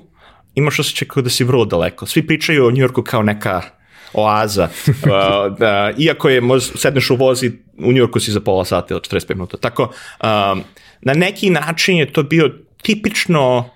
imaš 0.55 0.79
osjećaj 0.79 1.09
kao 1.09 1.23
da 1.23 1.31
si 1.31 1.45
vrlo 1.45 1.65
daleko. 1.65 2.07
Svi 2.07 2.27
pričaju 2.27 2.67
o 2.67 2.71
Njujorku 2.71 3.03
kao 3.03 3.23
neka 3.23 3.63
oaza. 4.13 4.65
uh, 4.89 5.59
da, 5.59 5.93
iako 5.99 6.29
je, 6.29 6.43
sedneš 6.61 7.11
u 7.11 7.17
vozi, 7.17 7.53
u 7.79 7.93
Njujorku 7.93 8.21
si 8.21 8.33
za 8.33 8.41
pola 8.41 8.65
sata 8.65 8.95
ili 8.95 9.01
45 9.01 9.35
minuta. 9.35 9.57
Tako, 9.57 9.83
um, 9.83 10.63
na 11.01 11.15
neki 11.15 11.51
način 11.51 11.97
je 11.97 12.13
to 12.13 12.23
bio 12.23 12.51
tipično 12.83 13.71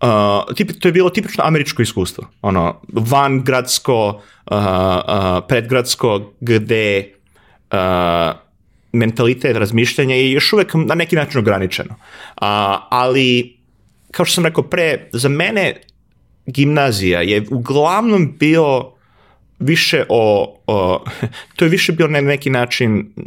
Uh, 0.00 0.54
tip, 0.56 0.70
to 0.80 0.88
je 0.88 0.92
bilo 0.92 1.10
tipično 1.10 1.44
američko 1.44 1.82
iskustvo. 1.82 2.24
Ono, 2.42 2.80
van 2.88 3.42
gradsko, 3.44 4.08
uh, 4.50 4.56
uh, 4.56 5.44
predgradsko, 5.48 6.32
gde 6.40 7.12
uh, 7.72 7.78
mentalitet 8.92 9.56
razmišljanja 9.56 10.14
je 10.14 10.32
još 10.32 10.52
uvek 10.52 10.74
na 10.74 10.94
neki 10.94 11.16
način 11.16 11.38
ograničeno. 11.38 11.94
Uh, 11.94 12.46
ali, 12.90 13.58
kao 14.10 14.24
što 14.26 14.34
sam 14.34 14.44
rekao 14.44 14.64
pre, 14.64 15.08
za 15.12 15.28
mene 15.28 15.80
gimnazija 16.46 17.20
je 17.20 17.44
uglavnom 17.50 18.36
bio 18.38 18.92
više 19.60 20.04
o, 20.08 20.56
o 20.66 21.04
to 21.56 21.64
je 21.64 21.68
više 21.68 21.92
bio 21.92 22.08
na 22.08 22.20
neki 22.20 22.50
način 22.50 23.12
uh, 23.16 23.24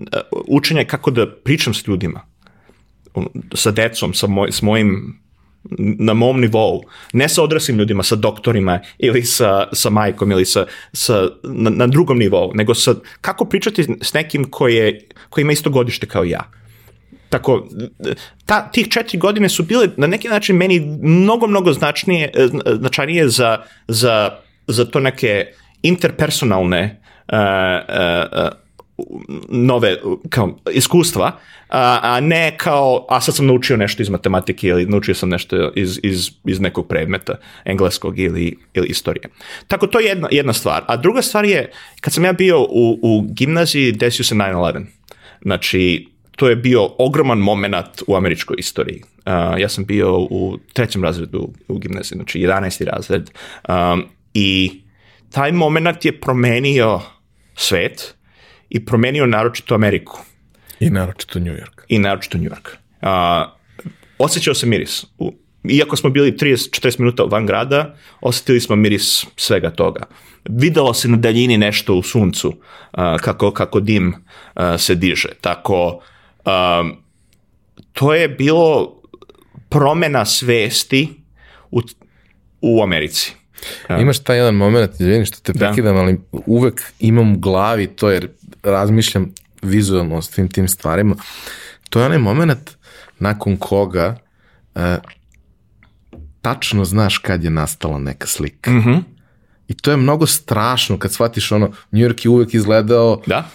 učenje 0.47 0.85
kako 0.85 1.11
da 1.11 1.35
pričam 1.35 1.73
s 1.73 1.87
ljudima 1.87 2.33
sa 3.53 3.71
decom, 3.71 4.13
sa 4.13 4.27
moj, 4.27 4.51
s 4.51 4.61
mojim 4.61 5.19
na 5.79 6.13
mom 6.13 6.41
nivou, 6.41 6.83
ne 7.13 7.29
sa 7.29 7.43
odraslim 7.43 7.77
ljudima, 7.77 8.03
sa 8.03 8.15
doktorima 8.15 8.79
ili 8.97 9.23
sa, 9.23 9.67
sa 9.73 9.89
majkom 9.89 10.31
ili 10.31 10.45
sa, 10.45 10.65
sa, 10.93 11.29
na, 11.43 11.69
na 11.69 11.87
drugom 11.87 12.19
nivou, 12.19 12.51
nego 12.53 12.75
sa, 12.75 12.95
kako 13.21 13.45
pričati 13.45 13.85
s 14.01 14.13
nekim 14.13 14.43
koji, 14.51 14.75
je, 14.75 15.07
koji 15.29 15.41
ima 15.41 15.51
isto 15.51 15.69
godište 15.69 16.07
kao 16.07 16.23
ja. 16.23 16.43
Tako, 17.29 17.67
ta, 18.45 18.71
tih 18.71 18.89
četiri 18.89 19.17
godine 19.17 19.49
su 19.49 19.63
bile 19.63 19.87
na 19.97 20.07
neki 20.07 20.27
način 20.27 20.57
meni 20.57 20.79
mnogo, 21.01 21.47
mnogo 21.47 21.73
značnije, 21.73 22.31
značajnije 22.79 23.29
za, 23.29 23.57
za, 23.87 24.39
za 24.67 24.85
to 24.85 24.99
neke 24.99 25.45
interpersonalne 25.83 27.01
uh, 27.31 27.37
uh, 27.37 28.63
nove 29.49 29.97
kao 30.29 30.59
iskustva, 30.71 31.39
a, 31.69 31.99
a 32.03 32.19
ne 32.19 32.57
kao, 32.57 33.05
a 33.09 33.21
sad 33.21 33.35
sam 33.35 33.45
naučio 33.45 33.77
nešto 33.77 34.01
iz 34.01 34.09
matematike 34.09 34.67
ili 34.67 34.85
naučio 34.85 35.15
sam 35.15 35.29
nešto 35.29 35.71
iz, 35.75 35.99
iz, 36.03 36.31
iz 36.45 36.59
nekog 36.59 36.87
predmeta, 36.87 37.33
engleskog 37.65 38.19
ili, 38.19 38.57
ili 38.73 38.87
istorije. 38.87 39.23
Tako 39.67 39.87
to 39.87 39.99
je 39.99 40.05
jedna, 40.05 40.27
jedna 40.31 40.53
stvar. 40.53 40.83
A 40.87 40.97
druga 40.97 41.21
stvar 41.21 41.45
je, 41.45 41.71
kad 42.01 42.13
sam 42.13 42.25
ja 42.25 42.33
bio 42.33 42.61
u, 42.61 42.99
u 43.01 43.21
gimnaziji, 43.21 43.91
desio 43.91 44.25
se 44.25 44.35
9-11. 44.35 44.85
Znači, 45.41 46.07
to 46.35 46.49
je 46.49 46.55
bio 46.55 46.89
ogroman 46.97 47.37
moment 47.37 48.03
u 48.07 48.15
američkoj 48.15 48.55
istoriji. 48.59 49.01
Uh, 49.25 49.33
ja 49.59 49.69
sam 49.69 49.85
bio 49.85 50.19
u 50.19 50.57
trećem 50.73 51.03
razredu 51.03 51.49
u 51.67 51.77
gimnaziji, 51.77 52.15
znači 52.15 52.39
11. 52.39 52.85
razred. 52.85 53.29
Um, 53.69 54.05
I 54.33 54.82
taj 55.33 55.51
moment 55.51 56.05
je 56.05 56.19
promenio 56.19 57.01
svet, 57.55 58.15
i 58.69 58.85
promenio 58.85 59.25
naročito 59.25 59.75
Ameriku. 59.75 60.19
I 60.79 60.89
naročito 60.89 61.39
New 61.39 61.53
York. 61.53 61.85
I 61.87 61.99
naročito 61.99 62.37
New 62.37 62.49
York. 62.49 62.69
Uh, 63.01 63.09
osjećao 64.17 64.53
se 64.53 64.65
miris. 64.65 65.05
U, 65.17 65.33
iako 65.63 65.95
smo 65.95 66.09
bili 66.09 66.31
30-40 66.31 66.99
minuta 66.99 67.23
van 67.23 67.45
grada, 67.45 67.95
osetili 68.21 68.59
smo 68.59 68.75
miris 68.75 69.25
svega 69.35 69.69
toga. 69.69 70.05
Videlo 70.49 70.93
se 70.93 71.07
na 71.07 71.17
daljini 71.17 71.57
nešto 71.57 71.95
u 71.95 72.03
suncu, 72.03 72.47
uh, 72.47 73.19
kako, 73.21 73.51
kako 73.51 73.79
dim 73.79 74.07
uh, 74.07 74.63
se 74.77 74.95
diže. 74.95 75.29
Tako, 75.41 76.01
um, 76.45 76.97
to 77.93 78.13
je 78.13 78.29
bilo 78.29 79.01
promena 79.69 80.25
svesti 80.25 81.09
u, 81.71 81.81
u 82.61 82.83
Americi. 82.83 83.42
Ja. 83.89 83.97
Imaš 83.97 84.19
taj 84.19 84.37
jedan 84.37 84.55
moment, 84.55 84.91
izvini 84.99 85.25
što 85.25 85.39
te 85.39 85.53
da. 85.53 85.59
prekidam, 85.59 85.95
da. 85.95 86.01
ali 86.01 86.21
uvek 86.31 86.81
imam 86.99 87.33
u 87.33 87.37
glavi 87.37 87.87
to 87.87 88.09
jer 88.09 88.29
razmišljam 88.63 89.33
vizualno 89.61 90.15
o 90.15 90.21
svim 90.21 90.49
tim 90.49 90.67
stvarima. 90.67 91.15
To 91.89 91.99
je 91.99 92.05
onaj 92.05 92.17
moment 92.17 92.71
nakon 93.19 93.57
koga 93.57 94.17
uh, 94.75 94.81
tačno 96.41 96.85
znaš 96.85 97.17
kad 97.17 97.43
je 97.43 97.49
nastala 97.49 97.99
neka 97.99 98.27
slika. 98.27 98.71
Mm 98.71 98.83
-hmm. 98.83 99.03
I 99.67 99.73
to 99.73 99.91
je 99.91 99.97
mnogo 99.97 100.25
strašno 100.25 100.97
kad 100.97 101.13
shvatiš 101.13 101.51
ono, 101.51 101.71
New 101.91 102.01
York 102.01 102.25
je 102.25 102.29
uvek 102.29 102.53
izgledao 102.53 103.21
da? 103.25 103.49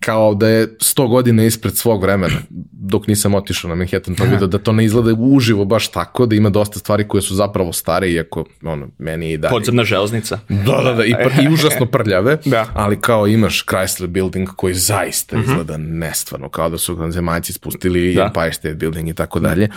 Kao 0.00 0.34
da 0.34 0.48
je 0.48 0.66
100 0.76 1.08
godina 1.08 1.44
ispred 1.44 1.76
svog 1.76 2.02
vremena, 2.02 2.34
dok 2.72 3.06
nisam 3.06 3.34
otišao 3.34 3.68
na 3.68 3.74
Manhattan, 3.74 4.14
to 4.14 4.24
vidio 4.24 4.46
da 4.46 4.58
to 4.58 4.72
ne 4.72 4.84
izgleda 4.84 5.14
uživo 5.18 5.64
baš 5.64 5.88
tako, 5.88 6.26
da 6.26 6.36
ima 6.36 6.50
dosta 6.50 6.78
stvari 6.78 7.08
koje 7.08 7.22
su 7.22 7.34
zapravo 7.34 7.72
stare, 7.72 8.10
iako 8.10 8.44
ono, 8.62 8.88
meni 8.98 9.32
i 9.32 9.36
da... 9.36 9.48
Podzemna 9.48 9.84
železnica. 9.84 10.38
Da, 10.48 10.80
da, 10.84 10.92
da, 10.92 11.04
i, 11.04 11.12
pr, 11.12 11.42
i 11.42 11.48
užasno 11.52 11.86
prljave, 11.86 12.38
da. 12.44 12.66
ali 12.74 13.00
kao 13.00 13.26
imaš 13.26 13.64
Chrysler 13.66 14.06
Building 14.06 14.48
koji 14.56 14.74
zaista 14.74 15.36
mm 15.36 15.40
-hmm. 15.40 15.44
izgleda 15.44 15.76
nestvarno, 15.76 16.48
kao 16.48 16.70
da 16.70 16.78
su 16.78 17.10
zemaljci 17.10 17.52
spustili 17.52 18.14
da. 18.14 18.22
Empire 18.22 18.52
State 18.52 18.74
Building 18.74 19.08
i 19.08 19.14
tako 19.14 19.40
dalje, 19.40 19.68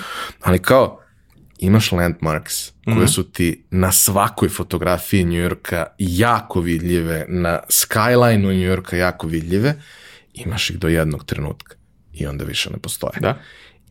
ali 0.41 0.59
kao 0.59 1.01
imaš 1.59 1.91
landmarks 1.91 2.71
koje 2.85 2.95
Mhm. 2.95 3.05
su 3.05 3.23
ti 3.23 3.63
na 3.71 3.91
svakoj 3.91 4.49
fotografiji 4.49 5.23
Njujorka 5.23 5.85
jako 5.97 6.61
vidljive, 6.61 7.25
na 7.27 7.59
skyline-u 7.69 8.53
Njujorka 8.53 8.97
jako 8.97 9.27
vidljive, 9.27 9.75
imaš 10.33 10.69
ih 10.69 10.79
do 10.79 10.87
jednog 10.87 11.25
trenutka 11.25 11.75
i 12.13 12.25
onda 12.25 12.43
više 12.43 12.69
ne 12.69 12.77
postoje. 12.77 13.19
Da. 13.19 13.39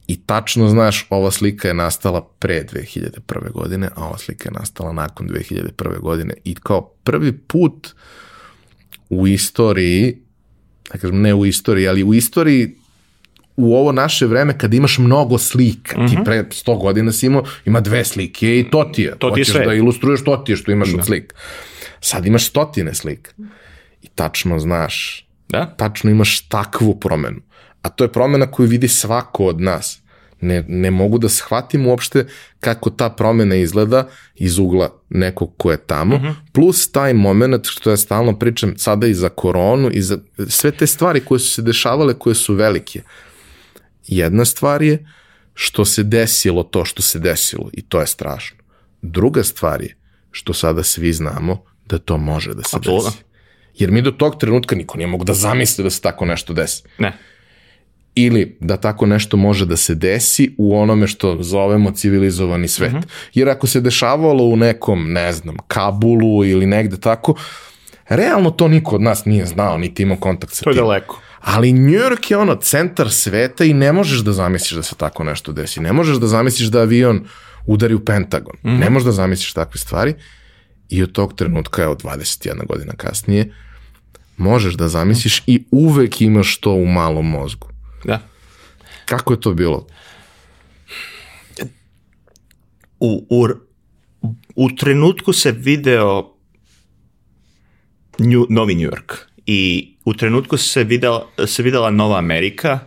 I 0.06 0.20
tačno 0.26 0.68
znaš, 0.68 1.06
ova 1.10 1.30
slika 1.30 1.68
je 1.68 1.74
nastala 1.74 2.28
pre 2.38 2.64
2001. 2.72 3.52
godine, 3.52 3.88
a 3.94 4.04
ova 4.04 4.18
slika 4.18 4.48
je 4.48 4.52
nastala 4.52 4.92
nakon 4.92 5.28
2001. 5.28 6.00
godine. 6.00 6.34
I 6.44 6.54
kao 6.54 6.80
prvi 7.04 7.38
put 7.38 7.88
u 9.10 9.26
istoriji, 9.26 10.16
da 10.92 10.98
kažem 10.98 11.20
ne 11.20 11.34
u 11.34 11.46
istoriji, 11.46 11.88
ali 11.88 12.04
u 12.04 12.14
istoriji 12.14 12.74
u 13.56 13.74
ovo 13.76 13.92
naše 13.92 14.26
vreme 14.26 14.58
kad 14.58 14.74
imaš 14.74 14.98
mnogo 14.98 15.38
slika, 15.38 16.06
ti 16.06 16.16
pre 16.24 16.44
100 16.44 16.80
godina 16.80 17.12
si 17.12 17.26
imao, 17.26 17.44
ima 17.64 17.80
dve 17.80 18.04
slike 18.04 18.60
i 18.60 18.70
to 18.70 18.90
ti 18.94 19.02
je. 19.02 19.10
Mhm. 19.10 19.18
To 19.18 19.30
ti 19.30 19.40
je 19.40 19.44
Hoćeš 19.44 19.54
sve. 19.54 19.66
da 19.66 19.74
ilustruješ, 19.74 20.24
to 20.24 20.36
ti 20.36 20.52
je 20.52 20.56
što 20.56 20.72
imaš 20.72 20.94
od 20.94 21.06
slika. 21.06 21.36
Sad 22.00 22.26
imaš 22.26 22.46
stotine 22.46 22.94
slika. 22.94 23.30
I 24.02 24.08
tačno 24.08 24.58
znaš 24.58 25.26
Da? 25.50 25.74
tačno 25.76 26.10
imaš 26.10 26.48
takvu 26.48 27.00
promenu. 27.00 27.40
A 27.82 27.88
to 27.88 28.04
je 28.04 28.12
promena 28.12 28.50
koju 28.50 28.68
vidi 28.68 28.88
svako 28.88 29.46
od 29.46 29.60
nas. 29.60 30.00
Ne, 30.40 30.64
ne 30.68 30.90
mogu 30.90 31.18
da 31.18 31.28
shvatim 31.28 31.86
uopšte 31.86 32.26
kako 32.60 32.90
ta 32.90 33.10
promena 33.10 33.54
izgleda 33.54 34.08
iz 34.34 34.58
ugla 34.58 35.00
nekog 35.08 35.54
ko 35.56 35.70
je 35.70 35.76
tamo, 35.76 36.34
plus 36.52 36.92
taj 36.92 37.14
moment 37.14 37.66
što 37.66 37.90
ja 37.90 37.96
stalno 37.96 38.38
pričam 38.38 38.74
sada 38.78 39.06
i 39.06 39.14
za 39.14 39.28
koronu 39.28 39.90
i 39.92 40.02
za 40.02 40.18
sve 40.48 40.70
te 40.70 40.86
stvari 40.86 41.20
koje 41.20 41.38
su 41.38 41.50
se 41.50 41.62
dešavale, 41.62 42.14
koje 42.14 42.34
su 42.34 42.54
velike. 42.54 43.02
Jedna 44.06 44.44
stvar 44.44 44.82
je 44.82 45.06
što 45.54 45.84
se 45.84 46.02
desilo 46.02 46.62
to 46.62 46.84
što 46.84 47.02
se 47.02 47.18
desilo 47.18 47.70
i 47.72 47.82
to 47.82 48.00
je 48.00 48.06
strašno. 48.06 48.56
Druga 49.02 49.42
stvar 49.44 49.82
je 49.82 49.96
što 50.30 50.52
sada 50.52 50.82
svi 50.82 51.12
znamo 51.12 51.64
da 51.86 51.98
to 51.98 52.16
može 52.16 52.54
da 52.54 52.62
se 52.62 52.76
Apsolutno. 52.76 53.10
desi. 53.10 53.22
Jer 53.74 53.90
mi 53.90 54.02
do 54.02 54.10
tog 54.10 54.38
trenutka 54.40 54.76
niko 54.76 54.96
nije 54.98 55.06
mogu 55.06 55.24
da 55.24 55.34
zamisli 55.34 55.84
da 55.84 55.90
se 55.90 56.00
tako 56.00 56.24
nešto 56.24 56.52
desi. 56.52 56.82
Ne. 56.98 57.12
Ili 58.14 58.56
da 58.60 58.76
tako 58.76 59.06
nešto 59.06 59.36
može 59.36 59.66
da 59.66 59.76
se 59.76 59.94
desi 59.94 60.54
u 60.58 60.76
onome 60.78 61.06
što 61.06 61.42
zovemo 61.42 61.90
civilizovani 61.90 62.68
svet. 62.68 62.92
Jer 63.34 63.48
ako 63.48 63.66
se 63.66 63.80
dešavalo 63.80 64.44
u 64.44 64.56
nekom, 64.56 65.12
ne 65.12 65.32
znam, 65.32 65.56
Kabulu 65.66 66.44
ili 66.44 66.66
negde 66.66 67.00
tako, 67.00 67.34
realno 68.08 68.50
to 68.50 68.68
niko 68.68 68.94
od 68.94 69.02
nas 69.02 69.24
nije 69.24 69.46
znao, 69.46 69.78
niti 69.78 70.02
imao 70.02 70.16
kontakt 70.16 70.52
sa 70.54 70.64
To 70.64 70.70
je 70.70 70.74
tim. 70.74 70.82
daleko. 70.82 71.20
Ali 71.40 71.72
New 71.72 72.00
York 72.00 72.30
je 72.30 72.36
ono 72.36 72.54
centar 72.54 73.10
sveta 73.10 73.64
i 73.64 73.74
ne 73.74 73.92
možeš 73.92 74.18
da 74.18 74.32
zamisliš 74.32 74.72
da 74.72 74.82
se 74.82 74.94
tako 74.94 75.24
nešto 75.24 75.52
desi. 75.52 75.80
Ne 75.80 75.92
možeš 75.92 76.16
da 76.16 76.26
zamisliš 76.26 76.68
da 76.68 76.80
avion 76.80 77.24
udari 77.66 77.94
u 77.94 78.04
Pentagon. 78.04 78.54
Ne 78.62 78.90
možeš 78.90 79.04
da 79.06 79.12
zamisliš 79.12 79.52
takve 79.52 79.78
stvari. 79.80 80.14
I 80.90 81.02
od 81.02 81.12
tog 81.12 81.34
trenutka, 81.34 81.82
evo 81.82 81.94
21 81.94 82.66
godina 82.66 82.92
kasnije, 82.96 83.54
možeš 84.36 84.74
da 84.74 84.88
zamisliš 84.88 85.42
i 85.46 85.64
uvek 85.70 86.20
imaš 86.20 86.56
to 86.60 86.72
u 86.72 86.86
malom 86.86 87.30
mozgu. 87.30 87.68
Da. 88.04 88.20
Kako 89.04 89.32
je 89.32 89.40
to 89.40 89.54
bilo? 89.54 89.86
u, 93.00 93.26
u, 93.30 93.48
u 94.54 94.70
trenutku 94.70 95.32
se 95.32 95.52
video 95.52 96.34
New, 98.18 98.46
Novi 98.48 98.74
New 98.74 98.90
York 98.90 99.14
i 99.46 99.88
u 100.04 100.14
trenutku 100.14 100.56
se 100.56 100.84
videla, 100.84 101.26
se 101.46 101.62
videla 101.62 101.90
Nova 101.90 102.18
Amerika 102.18 102.78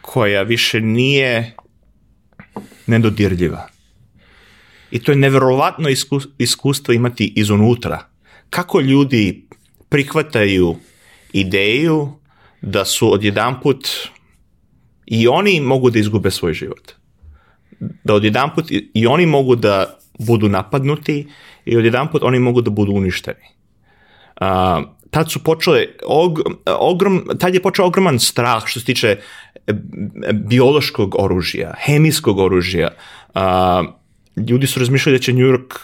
koja 0.00 0.42
više 0.42 0.80
nije 0.80 1.56
nedodirljiva. 2.86 3.68
I 4.94 4.98
to 5.02 5.12
je 5.12 5.16
neverovatno 5.16 5.88
isku, 5.88 6.20
iskustvo 6.38 6.94
imati 6.94 7.32
izunutra. 7.36 7.98
Kako 8.50 8.80
ljudi 8.80 9.48
prihvataju 9.88 10.76
ideju 11.32 12.12
da 12.62 12.84
su 12.84 13.12
odjedanput 13.12 13.88
i 15.06 15.28
oni 15.28 15.60
mogu 15.60 15.90
da 15.90 15.98
izgube 15.98 16.30
svoj 16.30 16.54
život 16.54 16.94
da 18.04 18.14
odjedanput 18.14 18.64
i 18.94 19.06
oni 19.06 19.26
mogu 19.26 19.56
da 19.56 19.98
budu 20.18 20.48
napadnuti 20.48 21.28
i 21.64 21.76
odjedanput 21.76 22.22
oni 22.22 22.38
mogu 22.38 22.60
da 22.60 22.70
budu 22.70 22.92
uništeni. 22.92 23.46
A, 24.40 24.82
tad 25.10 25.30
su 25.30 25.42
počele, 25.44 25.86
og, 26.06 26.40
ogrom, 26.66 27.28
tad 27.38 27.54
je 27.54 27.62
počeo 27.62 27.86
ogroman 27.86 28.18
strah 28.18 28.66
što 28.66 28.80
se 28.80 28.86
tiče 28.86 29.08
e, 29.66 29.72
biološkog 30.32 31.14
oružja, 31.18 31.74
hemijskog 31.78 32.38
oružja. 32.38 32.88
A, 33.34 33.82
ljudi 34.36 34.66
su 34.66 34.80
razmišljali 34.80 35.18
da 35.18 35.22
će 35.22 35.32
New 35.32 35.46
York, 35.46 35.74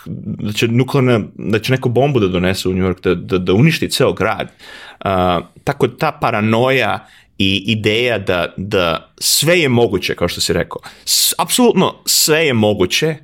da 0.46 0.52
će 0.52 0.68
nuklearna, 0.68 1.20
da 1.34 1.58
će 1.58 1.72
neku 1.72 1.88
bombu 1.88 2.20
da 2.20 2.28
donese 2.28 2.68
u 2.68 2.72
New 2.72 2.88
York, 2.88 3.02
da, 3.02 3.14
da, 3.14 3.38
da 3.38 3.54
uništi 3.54 3.90
ceo 3.90 4.12
grad. 4.12 4.52
A, 5.00 5.40
tako 5.64 5.88
ta 5.88 6.12
paranoja 6.12 7.06
i 7.38 7.64
ideja 7.66 8.18
da, 8.18 8.54
da 8.56 9.12
sve 9.18 9.60
je 9.60 9.68
moguće, 9.68 10.14
kao 10.14 10.28
što 10.28 10.40
si 10.40 10.52
rekao, 10.52 10.80
S, 11.04 11.34
apsolutno 11.38 11.94
sve 12.06 12.46
je 12.46 12.54
moguće, 12.54 13.16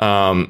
um, 0.00 0.46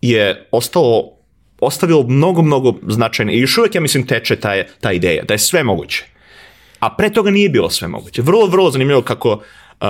je 0.00 0.48
ostalo 0.50 1.16
ostavilo 1.60 2.02
mnogo, 2.02 2.42
mnogo 2.42 2.74
značajne 2.88 3.34
i 3.34 3.40
još 3.40 3.58
uvijek, 3.58 3.74
ja 3.74 3.80
mislim, 3.80 4.06
teče 4.06 4.36
ta, 4.36 4.62
ta 4.80 4.92
ideja, 4.92 5.24
da 5.24 5.34
je 5.34 5.38
sve 5.38 5.62
moguće. 5.62 6.04
A 6.78 6.96
pre 6.96 7.12
toga 7.12 7.30
nije 7.30 7.48
bilo 7.48 7.70
sve 7.70 7.88
moguće. 7.88 8.22
Vrlo, 8.22 8.46
vrlo 8.46 8.70
zanimljivo 8.70 9.02
kako, 9.02 9.32
uh, 9.32 9.88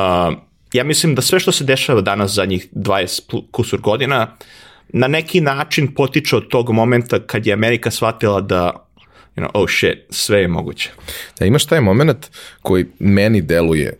ja 0.76 0.84
mislim 0.84 1.14
da 1.14 1.22
sve 1.22 1.40
što 1.40 1.52
se 1.52 1.64
dešava 1.64 2.00
danas 2.00 2.30
zadnjih 2.30 2.68
20 2.72 3.20
pl- 3.30 3.38
kusur 3.50 3.80
godina, 3.80 4.36
na 4.88 5.08
neki 5.08 5.40
način 5.40 5.94
potiče 5.94 6.36
od 6.36 6.48
tog 6.48 6.70
momenta 6.70 7.26
kad 7.26 7.46
je 7.46 7.52
Amerika 7.52 7.90
shvatila 7.90 8.40
da, 8.40 8.86
you 9.36 9.40
know, 9.40 9.50
oh 9.54 9.68
shit, 9.70 9.98
sve 10.10 10.40
je 10.40 10.48
moguće. 10.48 10.90
Da 11.40 11.46
imaš 11.46 11.64
taj 11.66 11.80
moment 11.80 12.26
koji 12.62 12.86
meni 12.98 13.42
deluje 13.42 13.98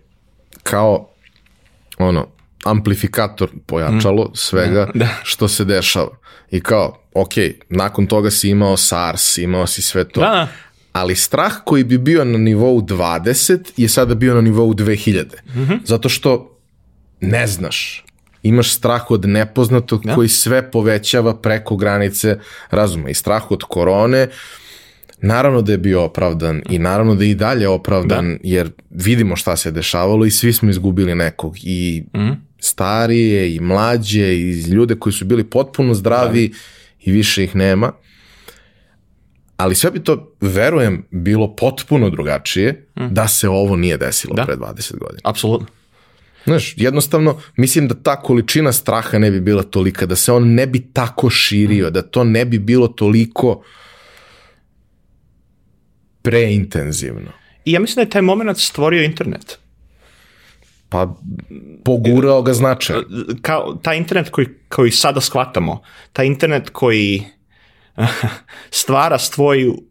kao 0.63 1.09
ono, 1.99 2.27
amplifikator 2.65 3.49
pojačalo 3.67 4.31
svega 4.35 4.91
Da. 4.95 5.09
što 5.23 5.49
se 5.49 5.65
dešava. 5.65 6.09
I 6.51 6.61
kao, 6.61 6.99
ok, 7.15 7.33
nakon 7.69 8.07
toga 8.07 8.31
si 8.31 8.49
imao 8.51 8.77
SARS, 8.77 9.39
imao 9.39 9.67
si 9.67 9.83
sve 9.83 10.09
to. 10.09 10.21
Da, 10.21 10.27
da. 10.27 10.49
Ali 10.93 11.17
strah 11.17 11.53
koji 11.65 11.85
bi 11.85 11.99
bio 11.99 12.25
na 12.25 12.39
nivou 12.39 12.81
20 12.81 13.59
je 13.77 13.89
sada 13.89 14.15
bio 14.15 14.35
na 14.35 14.41
nivou 14.41 14.75
2000. 14.75 15.25
Zato 15.85 16.09
što 16.09 16.56
ne 17.21 17.47
znaš. 17.47 18.05
Imaš 18.43 18.73
strah 18.73 19.11
od 19.11 19.25
nepoznatog 19.29 20.03
koji 20.15 20.29
sve 20.29 20.71
povećava 20.71 21.37
preko 21.37 21.77
granice 21.77 22.39
razuma. 22.71 23.11
I 23.11 23.15
strah 23.15 23.51
od 23.51 23.63
korone, 23.63 24.29
naravno 25.21 25.63
da 25.63 25.73
je 25.73 25.79
bio 25.79 26.05
opravdan 26.05 26.63
i 26.71 26.79
naravno 26.79 27.15
da 27.15 27.25
je 27.25 27.31
i 27.31 27.35
dalje 27.35 27.69
opravdan 27.69 28.39
jer 28.43 28.71
vidimo 28.91 29.37
šta 29.37 29.57
se 29.57 29.71
dešavalo 29.71 30.27
i 30.27 30.31
svi 30.31 30.53
smo 30.53 30.71
izgubili 30.71 31.15
nekog 31.15 31.57
i 31.63 32.05
starije 32.59 33.55
i 33.55 33.61
mlađe 33.61 34.35
i 34.35 34.61
ljude 34.61 34.95
koji 34.99 35.13
su 35.13 35.25
bili 35.25 35.45
potpuno 35.45 35.95
zdravi 35.95 36.53
i 37.01 37.13
više 37.13 37.45
ih 37.45 37.57
nema 37.57 37.93
ali 39.57 39.75
sve 39.75 39.91
bi 39.91 40.05
to, 40.05 40.33
verujem, 40.41 41.07
bilo 41.11 41.57
potpuno 41.57 42.11
drugačije 42.11 42.87
da 43.11 43.29
se 43.29 43.49
ovo 43.49 43.77
nije 43.77 43.97
desilo 43.97 44.35
Da. 44.35 44.45
pre 44.45 44.57
20 44.57 44.99
godina. 44.99 45.21
Apsolutno. 45.25 45.67
Znaš, 46.47 46.75
jednostavno, 46.77 47.41
mislim 47.57 47.89
da 47.89 47.95
ta 47.95 48.23
količina 48.23 48.73
straha 48.73 49.19
ne 49.19 49.31
bi 49.31 49.41
bila 49.41 49.63
tolika, 49.63 50.07
da 50.07 50.17
se 50.17 50.33
on 50.33 50.55
ne 50.55 50.67
bi 50.67 50.81
tako 50.93 51.31
širio, 51.31 51.91
da 51.91 52.03
to 52.03 52.25
ne 52.25 52.45
bi 52.45 52.59
bilo 52.59 52.89
toliko 52.89 53.63
preintenzivno. 56.23 57.31
I 57.65 57.73
ja 57.73 57.81
mislim 57.81 57.95
da 57.95 58.01
je 58.01 58.11
taj 58.11 58.23
moment 58.23 58.59
stvorio 58.59 59.03
internet. 59.03 59.59
Pa 60.89 61.15
pogurao 61.85 62.43
ga 62.43 62.55
značaj. 62.55 62.97
Kao, 63.43 63.75
taj 63.83 63.97
internet 63.97 64.31
koji, 64.31 64.47
koji 64.69 64.91
sada 64.91 65.21
shvatamo, 65.21 65.83
taj 66.13 66.27
internet 66.27 66.71
koji 66.71 67.25
stvara 68.71 69.19
svoju 69.19 69.83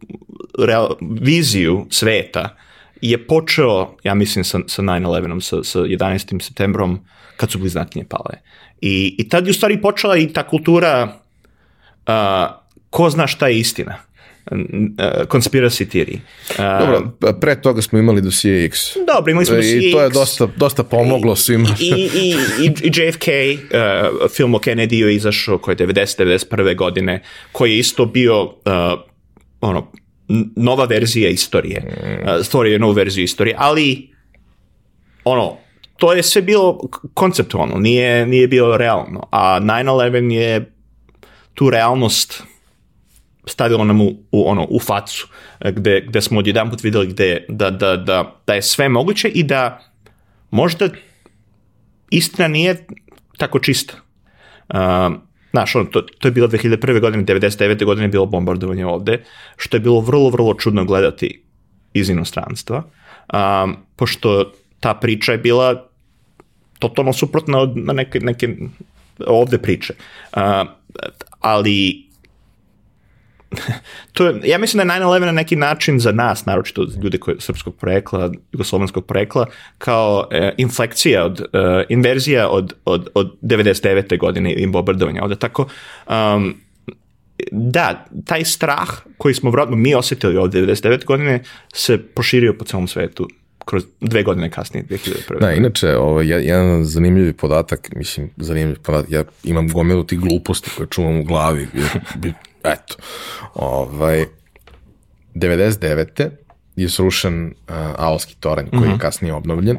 real, 0.58 0.96
viziju 1.00 1.86
sveta 1.90 2.56
je 3.00 3.26
počeo, 3.26 3.96
ja 4.02 4.14
mislim, 4.14 4.44
sa, 4.44 4.58
sa 4.66 4.82
9-11, 4.82 5.40
sa, 5.40 5.64
sa 5.64 5.78
11. 5.78 6.42
septembrom, 6.42 7.00
kad 7.36 7.50
su 7.50 7.58
bliznakinje 7.58 8.04
pale. 8.08 8.40
I, 8.80 9.16
I 9.18 9.28
tad 9.28 9.46
je 9.46 9.50
u 9.50 9.54
stvari 9.54 9.80
počela 9.82 10.16
i 10.16 10.32
ta 10.32 10.48
kultura 10.48 11.18
uh, 12.06 12.12
ko 12.90 13.10
zna 13.10 13.26
šta 13.26 13.48
je 13.48 13.58
istina. 13.58 13.98
Conspiracy 15.28 15.86
theory. 15.86 16.18
Dobro, 16.80 17.12
pre 17.40 17.62
toga 17.62 17.82
smo 17.82 17.98
imali 17.98 18.20
dosije 18.20 18.64
X. 18.64 18.78
Dobro, 19.06 19.30
imali 19.30 19.46
smo 19.46 19.56
I 19.56 19.92
to 19.92 20.02
je 20.02 20.10
dosta, 20.10 20.48
dosta 20.56 20.84
pomoglo 20.84 21.36
svima. 21.36 21.68
I, 21.80 21.88
i, 22.14 22.36
i, 22.64 22.70
i 22.82 22.88
JFK, 22.94 23.26
uh, 23.26 24.30
film 24.30 24.54
o 24.54 24.58
Kennedy 24.58 24.94
je 24.94 25.14
izašao 25.14 25.58
koji 25.58 25.72
je 25.72 25.86
90-91. 25.86 26.76
godine, 26.76 27.22
koji 27.52 27.72
je 27.72 27.78
isto 27.78 28.06
bio 28.06 28.44
uh, 28.44 28.52
ono, 29.60 29.92
nova 30.56 30.84
verzija 30.84 31.30
istorije. 31.30 31.82
Uh, 31.86 32.44
stvorio 32.44 32.72
je 32.72 32.78
novu 32.78 32.92
verziju 32.92 33.24
istorije, 33.24 33.56
ali 33.58 34.10
ono, 35.24 35.56
to 35.96 36.12
je 36.12 36.22
sve 36.22 36.42
bilo 36.42 36.80
konceptualno, 37.14 37.78
nije, 37.78 38.26
nije 38.26 38.48
bilo 38.48 38.76
realno, 38.76 39.28
a 39.30 39.60
9-11 39.60 40.32
je 40.32 40.72
tu 41.54 41.70
realnost 41.70 42.42
stavilo 43.46 43.84
nam 43.84 44.00
u, 44.00 44.14
u, 44.32 44.50
ono, 44.50 44.66
u 44.70 44.80
facu, 44.80 45.28
gde, 45.60 46.00
gde 46.08 46.20
smo 46.20 46.38
odjedan 46.38 46.70
put 46.70 46.82
videli 46.82 47.06
gde, 47.06 47.44
da, 47.48 47.70
da, 47.70 47.96
da, 47.96 48.34
da 48.46 48.54
je 48.54 48.62
sve 48.62 48.88
moguće 48.88 49.28
i 49.28 49.42
da 49.42 49.80
možda 50.50 50.88
istina 52.10 52.48
nije 52.48 52.86
tako 53.38 53.58
čista. 53.58 53.94
Uh, 54.68 54.76
Znaš, 55.50 55.74
ono, 55.74 55.84
to, 55.84 56.02
to 56.02 56.28
je 56.28 56.32
bilo 56.32 56.48
2001. 56.48 57.00
godine, 57.00 57.24
99. 57.24 57.84
godine 57.84 58.04
je 58.04 58.08
bilo 58.08 58.26
bombardovanje 58.26 58.86
ovde, 58.86 59.22
što 59.56 59.76
je 59.76 59.80
bilo 59.80 60.00
vrlo, 60.00 60.30
vrlo 60.30 60.54
čudno 60.54 60.84
gledati 60.84 61.42
iz 61.92 62.10
inostranstva, 62.10 62.82
um, 63.32 63.76
pošto 63.96 64.52
ta 64.80 64.94
priča 64.94 65.32
je 65.32 65.38
bila 65.38 65.88
totalno 66.78 67.12
suprotna 67.12 67.58
od 67.58 67.76
neke, 67.76 68.20
neke 68.20 68.56
ovde 69.26 69.58
priče. 69.58 69.94
Uh, 70.36 70.42
ali 71.40 72.06
to 74.12 74.26
je, 74.26 74.40
ja 74.44 74.58
mislim 74.58 74.88
da 74.88 74.94
je 74.94 75.00
9-11 75.00 75.24
na 75.24 75.32
neki 75.32 75.56
način 75.56 76.00
za 76.00 76.12
nas, 76.12 76.46
naročito 76.46 76.86
ljude 77.02 77.18
koji 77.18 77.36
srpskog 77.40 77.76
porekla, 77.76 78.30
jugoslovenskog 78.52 79.06
porekla, 79.06 79.46
kao 79.78 80.28
e, 80.30 80.54
inflekcija, 80.56 81.24
od, 81.24 81.40
e, 81.40 81.84
inverzija 81.88 82.48
od, 82.48 82.74
od, 82.84 83.08
od 83.14 83.34
99. 83.42 84.18
godine 84.18 84.52
i 84.52 84.66
bombardovanja. 84.66 85.22
Ovde 85.22 85.36
tako, 85.36 85.68
um, 86.08 86.54
da, 87.52 88.06
taj 88.24 88.44
strah 88.44 88.88
koji 89.18 89.34
smo 89.34 89.50
vratno 89.50 89.76
mi 89.76 89.94
osetili 89.94 90.36
od 90.36 90.52
99. 90.52 91.04
godine 91.04 91.42
se 91.74 91.98
proširio 91.98 92.54
po 92.58 92.64
celom 92.64 92.88
svetu 92.88 93.28
kroz 93.66 93.84
dve 94.00 94.22
godine 94.22 94.50
kasnije, 94.50 94.84
2001. 94.84 95.40
Da, 95.40 95.52
inače, 95.52 95.96
ovaj, 95.96 96.26
jedan 96.26 96.84
zanimljivi 96.84 97.32
podatak, 97.32 97.88
mislim, 97.96 98.30
zanimljiv 98.36 98.78
podatak, 98.82 99.10
ja 99.10 99.24
imam 99.44 99.68
gomilu 99.68 100.04
tih 100.04 100.20
gluposti 100.20 100.70
koje 100.76 100.86
čuvam 100.90 101.20
u 101.20 101.24
glavi, 101.24 101.66
eto, 102.72 102.94
ovaj, 103.54 104.26
99. 105.34 106.30
je 106.76 106.88
srušen 106.88 107.46
uh, 107.46 107.74
Aolski 107.96 108.34
toranj 108.40 108.66
koji 108.70 108.78
uh 108.78 108.84
-huh. 108.84 108.88
je 108.88 108.94
mhm. 108.94 109.00
kasnije 109.00 109.34
obnovljen 109.34 109.78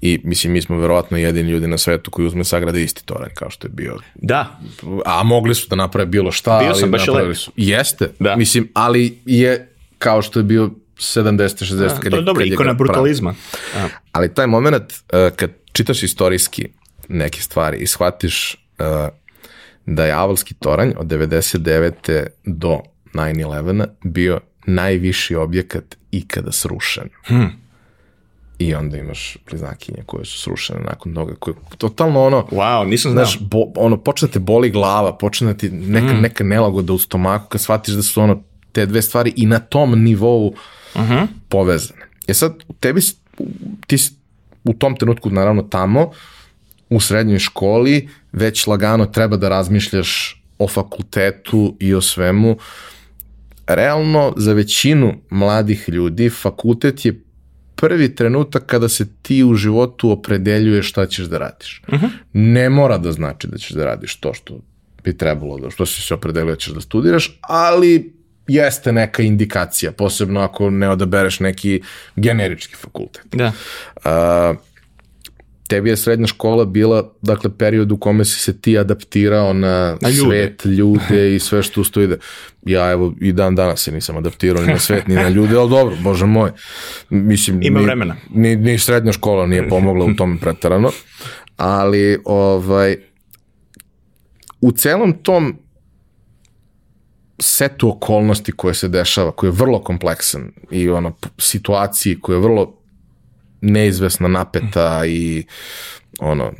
i 0.00 0.20
mislim 0.24 0.52
mi 0.52 0.62
smo 0.62 0.78
verovatno 0.78 1.16
jedini 1.16 1.50
ljudi 1.50 1.66
na 1.66 1.78
svetu 1.78 2.10
koji 2.10 2.26
uzme 2.26 2.44
sagrade 2.44 2.82
isti 2.82 3.04
toranj 3.04 3.30
kao 3.34 3.50
što 3.50 3.66
je 3.66 3.70
bio. 3.70 3.98
Da. 4.14 4.60
A 5.06 5.22
mogli 5.22 5.54
su 5.54 5.68
da 5.68 5.76
naprave 5.76 6.06
bilo 6.06 6.32
šta, 6.32 6.58
bio 6.58 6.74
sam 6.74 6.82
ali 6.82 6.90
baš 6.90 7.06
napravili 7.06 7.34
su. 7.34 7.52
Jeste, 7.56 8.10
da. 8.18 8.36
mislim, 8.36 8.68
ali 8.74 9.18
je 9.24 9.68
kao 9.98 10.22
što 10.22 10.38
je 10.38 10.42
bio 10.42 10.70
70. 10.96 11.74
60. 11.74 12.06
A, 12.06 12.10
to 12.10 12.16
je 12.16 12.22
dobro, 12.22 12.44
ikona 12.44 12.72
brutalizma. 12.72 13.34
A. 13.76 13.88
Ali 14.12 14.34
taj 14.34 14.46
moment 14.46 14.92
uh, 14.92 15.36
kad 15.36 15.50
čitaš 15.72 16.02
istorijski 16.02 16.68
neke 17.08 17.40
stvari 17.40 17.78
i 17.78 17.86
shvatiš 17.86 18.56
uh, 18.78 18.86
da 19.86 20.04
je 20.04 20.12
Avalski 20.12 20.54
toranj 20.54 20.92
od 20.96 21.06
99. 21.06 22.26
do 22.44 22.80
9-11 23.14 23.86
bio 24.04 24.40
najviši 24.66 25.34
objekat 25.34 25.96
ikada 26.10 26.52
srušen. 26.52 27.08
Hmm. 27.24 27.62
I 28.58 28.74
onda 28.74 28.96
imaš 28.96 29.36
priznakinje 29.44 30.02
koje 30.06 30.24
su 30.24 30.38
srušene 30.38 30.80
nakon 30.80 31.14
toga, 31.14 31.34
koje 31.34 31.54
totalno 31.78 32.24
ono... 32.24 32.46
Wow, 32.50 32.88
nisam 32.88 33.12
znao. 33.12 33.24
Znaš, 33.24 33.40
bo, 33.40 33.72
ono, 33.76 33.96
počne 33.96 34.28
te 34.28 34.38
boli 34.38 34.70
glava, 34.70 35.18
počne 35.18 35.46
da 35.52 35.58
ti 35.58 35.70
neka, 35.70 36.12
hmm. 36.12 36.20
neka 36.20 36.44
nelagoda 36.44 36.92
u 36.92 36.98
stomaku 36.98 37.48
kad 37.48 37.60
shvatiš 37.60 37.94
da 37.94 38.02
su 38.02 38.20
ono 38.20 38.42
te 38.72 38.86
dve 38.86 39.02
stvari 39.02 39.32
i 39.36 39.46
na 39.46 39.58
tom 39.58 40.02
nivou 40.02 40.46
uh 40.94 41.00
mhm. 41.00 41.12
-huh. 41.12 41.26
povezane. 41.48 42.08
Je 42.26 42.34
sad, 42.34 42.54
tebi, 42.80 43.00
ti 43.86 43.96
u 44.64 44.72
tom 44.72 44.96
trenutku 44.96 45.30
naravno 45.30 45.62
tamo, 45.62 46.10
u 46.96 47.00
srednjoj 47.00 47.38
školi 47.38 48.08
već 48.32 48.66
lagano 48.66 49.06
treba 49.06 49.36
da 49.36 49.48
razmišljaš 49.48 50.42
o 50.58 50.68
fakultetu 50.68 51.76
i 51.80 51.94
o 51.94 52.00
svemu. 52.00 52.56
Realno, 53.66 54.34
za 54.36 54.52
većinu 54.52 55.14
mladih 55.30 55.88
ljudi, 55.88 56.30
fakultet 56.30 57.04
je 57.04 57.20
prvi 57.76 58.14
trenutak 58.14 58.66
kada 58.66 58.88
se 58.88 59.06
ti 59.22 59.44
u 59.44 59.54
životu 59.54 60.10
opredeljuješ 60.10 60.88
šta 60.88 61.06
ćeš 61.06 61.24
da 61.24 61.38
radiš. 61.38 61.82
Uh 61.88 61.94
mhm. 61.94 62.06
-huh. 62.06 62.10
Ne 62.32 62.68
mora 62.70 62.98
da 62.98 63.12
znači 63.12 63.46
da 63.46 63.58
ćeš 63.58 63.70
da 63.70 63.84
radiš 63.84 64.16
to 64.16 64.34
što 64.34 64.58
bi 65.04 65.18
trebalo, 65.18 65.58
da 65.58 65.70
što 65.70 65.86
si 65.86 66.02
se 66.02 66.14
opredelio 66.14 66.54
da 66.54 66.56
ćeš 66.56 66.72
da 66.72 66.80
studiraš, 66.80 67.38
ali 67.40 68.12
jeste 68.48 68.92
neka 68.92 69.22
indikacija, 69.22 69.92
posebno 69.92 70.40
ako 70.40 70.70
ne 70.70 70.90
odabereš 70.90 71.40
neki 71.40 71.82
generički 72.16 72.76
fakultet. 72.76 73.24
Da. 73.32 73.52
Uh, 73.96 74.71
tebi 75.72 75.90
je 75.90 75.96
srednja 75.96 76.26
škola 76.26 76.64
bila, 76.64 77.12
dakle, 77.22 77.50
period 77.58 77.92
u 77.92 77.96
kome 77.96 78.24
si 78.24 78.40
se 78.40 78.60
ti 78.60 78.78
adaptirao 78.78 79.52
na, 79.52 79.96
na 80.00 80.08
ljude. 80.08 80.28
svet, 80.28 80.64
ljude 80.64 81.34
i 81.34 81.38
sve 81.38 81.62
što 81.62 81.80
usto 81.80 82.00
ide. 82.00 82.18
Ja, 82.66 82.90
evo, 82.90 83.14
i 83.20 83.32
dan 83.32 83.54
danas 83.54 83.80
se 83.80 83.92
nisam 83.92 84.16
adaptirao 84.16 84.62
ni 84.62 84.72
na 84.72 84.78
svet, 84.78 85.08
ni 85.08 85.14
na 85.14 85.28
ljude, 85.28 85.56
ali 85.56 85.70
dobro, 85.70 85.96
bože 86.02 86.26
moj. 86.26 86.50
Mislim, 87.10 87.62
Ima 87.62 87.78
ni, 87.78 87.84
vremena. 87.84 88.16
Ni, 88.30 88.56
ni 88.56 88.78
srednja 88.78 89.12
škola 89.12 89.46
nije 89.46 89.68
pomogla 89.68 90.04
u 90.04 90.14
tome 90.14 90.38
pretarano, 90.40 90.90
ali, 91.56 92.18
ovaj, 92.24 92.96
u 94.60 94.72
celom 94.72 95.12
tom 95.22 95.56
setu 97.38 97.88
okolnosti 97.88 98.52
koje 98.52 98.74
se 98.74 98.88
dešava, 98.88 99.32
koji 99.32 99.48
je 99.48 99.56
vrlo 99.58 99.82
kompleksan 99.82 100.52
i 100.70 100.88
ono, 100.88 101.16
situaciji 101.38 102.20
koja 102.20 102.36
je 102.36 102.42
vrlo 102.42 102.81
neizvesna, 103.62 104.28
napeta 104.28 105.06
i 105.06 105.44
ono, 106.20 106.52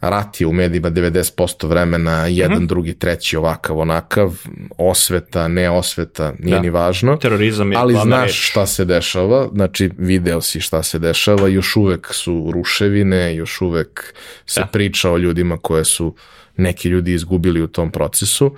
rat 0.00 0.40
je 0.40 0.46
u 0.46 0.52
medijima 0.52 0.90
90% 0.90 1.68
vremena, 1.68 2.26
jedan, 2.26 2.58
mm 2.58 2.60
-hmm. 2.60 2.66
drugi, 2.66 2.94
treći, 2.94 3.36
ovakav, 3.36 3.78
onakav, 3.78 4.34
osveta, 4.78 5.48
ne 5.48 5.70
osveta, 5.70 6.34
nije 6.38 6.56
da. 6.56 6.62
ni 6.62 6.70
važno. 6.70 7.16
Terorizam 7.16 7.72
je 7.72 7.78
Ali 7.78 7.94
znaš 8.02 8.30
reč. 8.30 8.50
šta 8.50 8.66
se 8.66 8.84
dešava, 8.84 9.48
znači 9.54 9.90
video 9.98 10.40
si 10.40 10.60
šta 10.60 10.82
se 10.82 10.98
dešava, 10.98 11.48
još 11.48 11.76
uvek 11.76 12.14
su 12.14 12.50
ruševine, 12.54 13.36
još 13.36 13.60
uvek 13.60 14.14
se 14.46 14.60
da. 14.60 14.66
priča 14.66 15.10
o 15.10 15.18
ljudima 15.18 15.58
koje 15.58 15.84
su 15.84 16.14
neki 16.56 16.88
ljudi 16.88 17.12
izgubili 17.12 17.62
u 17.62 17.68
tom 17.68 17.90
procesu 17.90 18.56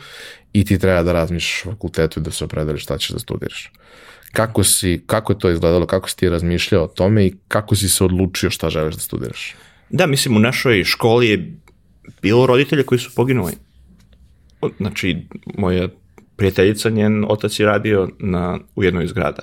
i 0.52 0.64
ti 0.64 0.78
treba 0.78 1.02
da 1.02 1.12
razmišljaš 1.12 1.72
fakultetu 1.72 2.20
i 2.20 2.22
da 2.22 2.30
se 2.30 2.44
opredeliš 2.44 2.82
šta 2.82 2.98
ćeš 2.98 3.11
da 3.11 3.18
studiraš. 3.18 3.72
Kako, 4.33 4.64
si, 4.64 5.03
kako 5.07 5.33
je 5.33 5.38
to 5.38 5.51
izgledalo, 5.51 5.87
kako 5.87 6.09
si 6.09 6.16
ti 6.16 6.29
razmišljao 6.29 6.85
o 6.85 6.88
tome 6.88 7.27
i 7.27 7.35
kako 7.49 7.77
si 7.77 7.88
se 7.88 8.05
odlučio 8.05 8.51
šta 8.51 8.71
želiš 8.71 8.95
da 8.95 9.01
studiraš? 9.01 9.55
Da, 9.90 10.07
mislim, 10.07 10.37
u 10.37 10.40
našoj 10.40 10.85
školi 10.85 11.29
je 11.29 11.57
bilo 12.23 12.47
roditelja 12.47 12.83
koji 12.83 12.99
su 12.99 13.11
poginuli. 13.14 13.53
Znači, 14.77 15.27
moja 15.59 15.88
prijateljica, 16.37 16.90
njen 16.90 17.25
otac 17.29 17.61
je 17.61 17.66
radio 17.66 18.09
na, 18.18 18.59
u 18.77 18.85
jednoj 18.85 19.05
iz 19.05 19.12
grada 19.12 19.42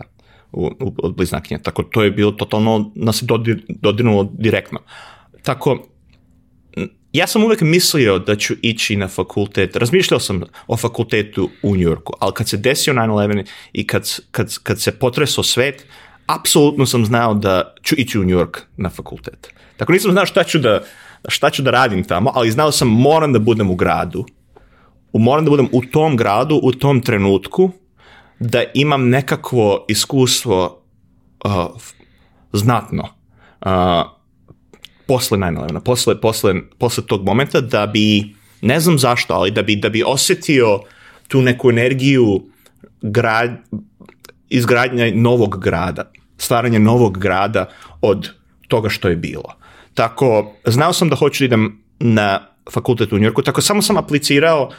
u, 0.51 0.65
u, 0.79 0.93
od 0.97 1.15
bliznakinja. 1.15 1.59
Tako 1.59 1.83
to 1.83 2.03
je 2.03 2.11
bilo 2.11 2.31
totalno, 2.31 2.91
nas 2.95 3.19
se 3.19 3.25
dodir, 3.25 3.65
dodirnulo 3.67 4.31
direktno. 4.33 4.79
Tako, 5.43 5.87
ja 7.13 7.27
sam 7.27 7.43
uvek 7.43 7.61
mislio 7.61 8.19
da 8.19 8.35
ću 8.35 8.53
ići 8.61 8.95
na 8.95 9.07
fakultet, 9.07 9.75
razmišljao 9.75 10.19
sam 10.19 10.41
o 10.67 10.77
fakultetu 10.77 11.49
u 11.63 11.75
Njujorku, 11.75 12.13
ali 12.19 12.33
kad 12.33 12.49
se 12.49 12.57
desio 12.57 12.93
9-11 12.93 13.45
i 13.73 13.87
kad, 13.87 14.09
kad, 14.31 14.57
kad 14.63 14.81
se 14.81 14.91
potresao 14.91 15.43
svet, 15.43 15.85
apsolutno 16.27 16.85
sam 16.85 17.05
znao 17.05 17.33
da 17.33 17.73
ću 17.83 17.95
ići 17.97 18.19
u 18.19 18.23
Njujork 18.23 18.57
na 18.77 18.89
fakultet. 18.89 19.53
Tako 19.77 19.93
nisam 19.93 20.11
znao 20.11 20.25
šta 20.25 20.43
ću 20.43 20.59
da, 20.59 20.83
šta 21.27 21.49
ću 21.49 21.61
da 21.61 21.71
radim 21.71 22.03
tamo, 22.03 22.31
ali 22.35 22.51
znao 22.51 22.71
sam 22.71 22.87
moram 22.87 23.33
da 23.33 23.39
budem 23.39 23.71
u 23.71 23.75
gradu, 23.75 24.25
moram 25.13 25.45
da 25.45 25.49
budem 25.49 25.69
u 25.71 25.81
tom 25.81 26.17
gradu, 26.17 26.59
u 26.63 26.71
tom 26.71 27.01
trenutku, 27.01 27.71
da 28.39 28.63
imam 28.73 29.09
nekakvo 29.09 29.85
iskustvo 29.87 30.83
uh, 31.45 31.65
znatno. 32.53 33.03
Uh, 33.65 34.18
posle 35.09 35.37
9-11, 35.37 35.79
posle, 35.79 36.15
posle, 36.21 36.53
posle 36.77 37.03
tog 37.05 37.25
momenta 37.25 37.61
da 37.61 37.87
bi, 37.87 38.35
ne 38.61 38.79
znam 38.79 38.99
zašto, 38.99 39.33
ali 39.33 39.51
da 39.51 39.63
bi, 39.63 39.75
da 39.75 39.89
bi 39.89 40.03
osetio 40.05 40.79
tu 41.27 41.41
neku 41.41 41.69
energiju 41.69 42.43
grad, 43.01 43.57
izgradnja 44.49 45.11
novog 45.15 45.57
grada, 45.63 46.11
stvaranje 46.37 46.79
novog 46.79 47.17
grada 47.17 47.69
od 48.01 48.29
toga 48.67 48.89
što 48.89 49.09
je 49.09 49.15
bilo. 49.15 49.55
Tako, 49.93 50.53
znao 50.65 50.93
sam 50.93 51.09
da 51.09 51.15
hoću 51.15 51.43
da 51.43 51.45
idem 51.45 51.81
na 51.99 52.48
fakultet 52.71 53.13
u 53.13 53.17
Njorku, 53.17 53.41
tako 53.41 53.61
samo 53.61 53.81
sam 53.81 53.97
aplicirao 53.97 54.69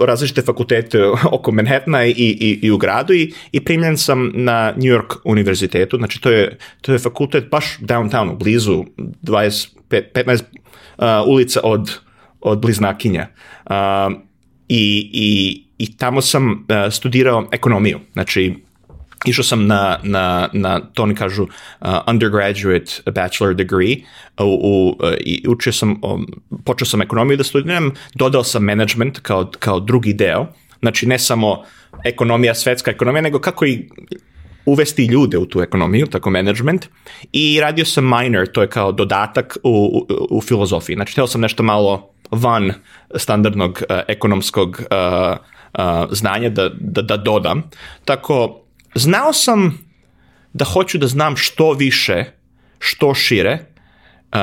različite 0.00 0.42
fakultete 0.42 0.98
oko 1.36 1.52
Manhattana 1.52 2.06
i, 2.06 2.10
i, 2.10 2.58
i 2.62 2.70
u 2.70 2.78
gradu 2.78 3.14
i, 3.14 3.32
i 3.52 3.64
primljen 3.64 3.98
sam 3.98 4.32
na 4.34 4.72
New 4.76 4.92
York 4.94 5.16
univerzitetu, 5.24 5.96
znači 5.96 6.20
to 6.20 6.30
je, 6.30 6.58
to 6.80 6.92
je 6.92 6.98
fakultet 6.98 7.50
baš 7.50 7.78
downtownu, 7.80 8.38
blizu 8.38 8.84
20, 9.22 9.68
15 9.90 10.42
uh, 10.98 11.04
ulica 11.26 11.60
od, 11.64 11.98
od 12.40 12.60
bliznakinja. 12.60 13.26
Uh, 13.66 13.72
i, 14.68 15.10
i, 15.12 15.62
I 15.78 15.96
tamo 15.96 16.20
sam 16.20 16.50
uh, 16.50 16.92
studirao 16.92 17.48
ekonomiju, 17.52 18.00
znači 18.12 18.54
išao 19.24 19.44
sam 19.44 19.66
na, 19.66 19.98
na, 20.02 20.48
na 20.52 20.80
to 20.80 21.02
oni 21.02 21.14
kažu 21.14 21.42
uh, 21.42 21.88
undergraduate 22.06 23.10
bachelor 23.14 23.54
degree 23.54 23.96
u, 24.38 24.44
u, 24.44 24.96
i 25.20 25.44
učio 25.48 25.72
sam, 25.72 26.00
um, 26.02 26.26
počeo 26.64 26.86
sam 26.86 27.02
ekonomiju 27.02 27.36
da 27.36 27.44
studiram, 27.44 27.90
dodao 28.14 28.44
sam 28.44 28.64
management 28.64 29.18
kao, 29.18 29.50
kao 29.58 29.80
drugi 29.80 30.12
deo, 30.12 30.46
znači 30.80 31.06
ne 31.06 31.18
samo 31.18 31.64
ekonomija, 32.04 32.54
svetska 32.54 32.90
ekonomija, 32.90 33.22
nego 33.22 33.38
kako 33.38 33.66
i 33.66 33.88
uvesti 34.66 35.04
ljude 35.04 35.38
u 35.38 35.46
tu 35.46 35.60
ekonomiju, 35.60 36.06
tako 36.06 36.30
management, 36.30 36.86
i 37.32 37.60
radio 37.60 37.84
sam 37.84 38.04
minor, 38.04 38.46
to 38.46 38.62
je 38.62 38.68
kao 38.68 38.92
dodatak 38.92 39.56
u, 39.62 39.70
u, 39.70 40.06
u 40.30 40.40
filozofiji. 40.40 40.96
Znači, 40.96 41.12
htio 41.12 41.26
sam 41.26 41.40
nešto 41.40 41.62
malo 41.62 42.10
van 42.30 42.72
standardnog 43.16 43.82
uh, 43.90 43.96
ekonomskog 44.08 44.68
uh, 44.80 45.36
uh, 45.78 46.08
znanja 46.10 46.48
da, 46.48 46.68
da, 46.80 47.02
da 47.02 47.16
dodam. 47.16 47.62
Tako, 48.04 48.65
znao 48.96 49.32
sam 49.32 49.78
da 50.52 50.64
hoću 50.64 50.98
da 50.98 51.06
znam 51.06 51.36
što 51.36 51.72
više, 51.72 52.24
što 52.78 53.14
šire, 53.14 53.58
uh, 54.32 54.40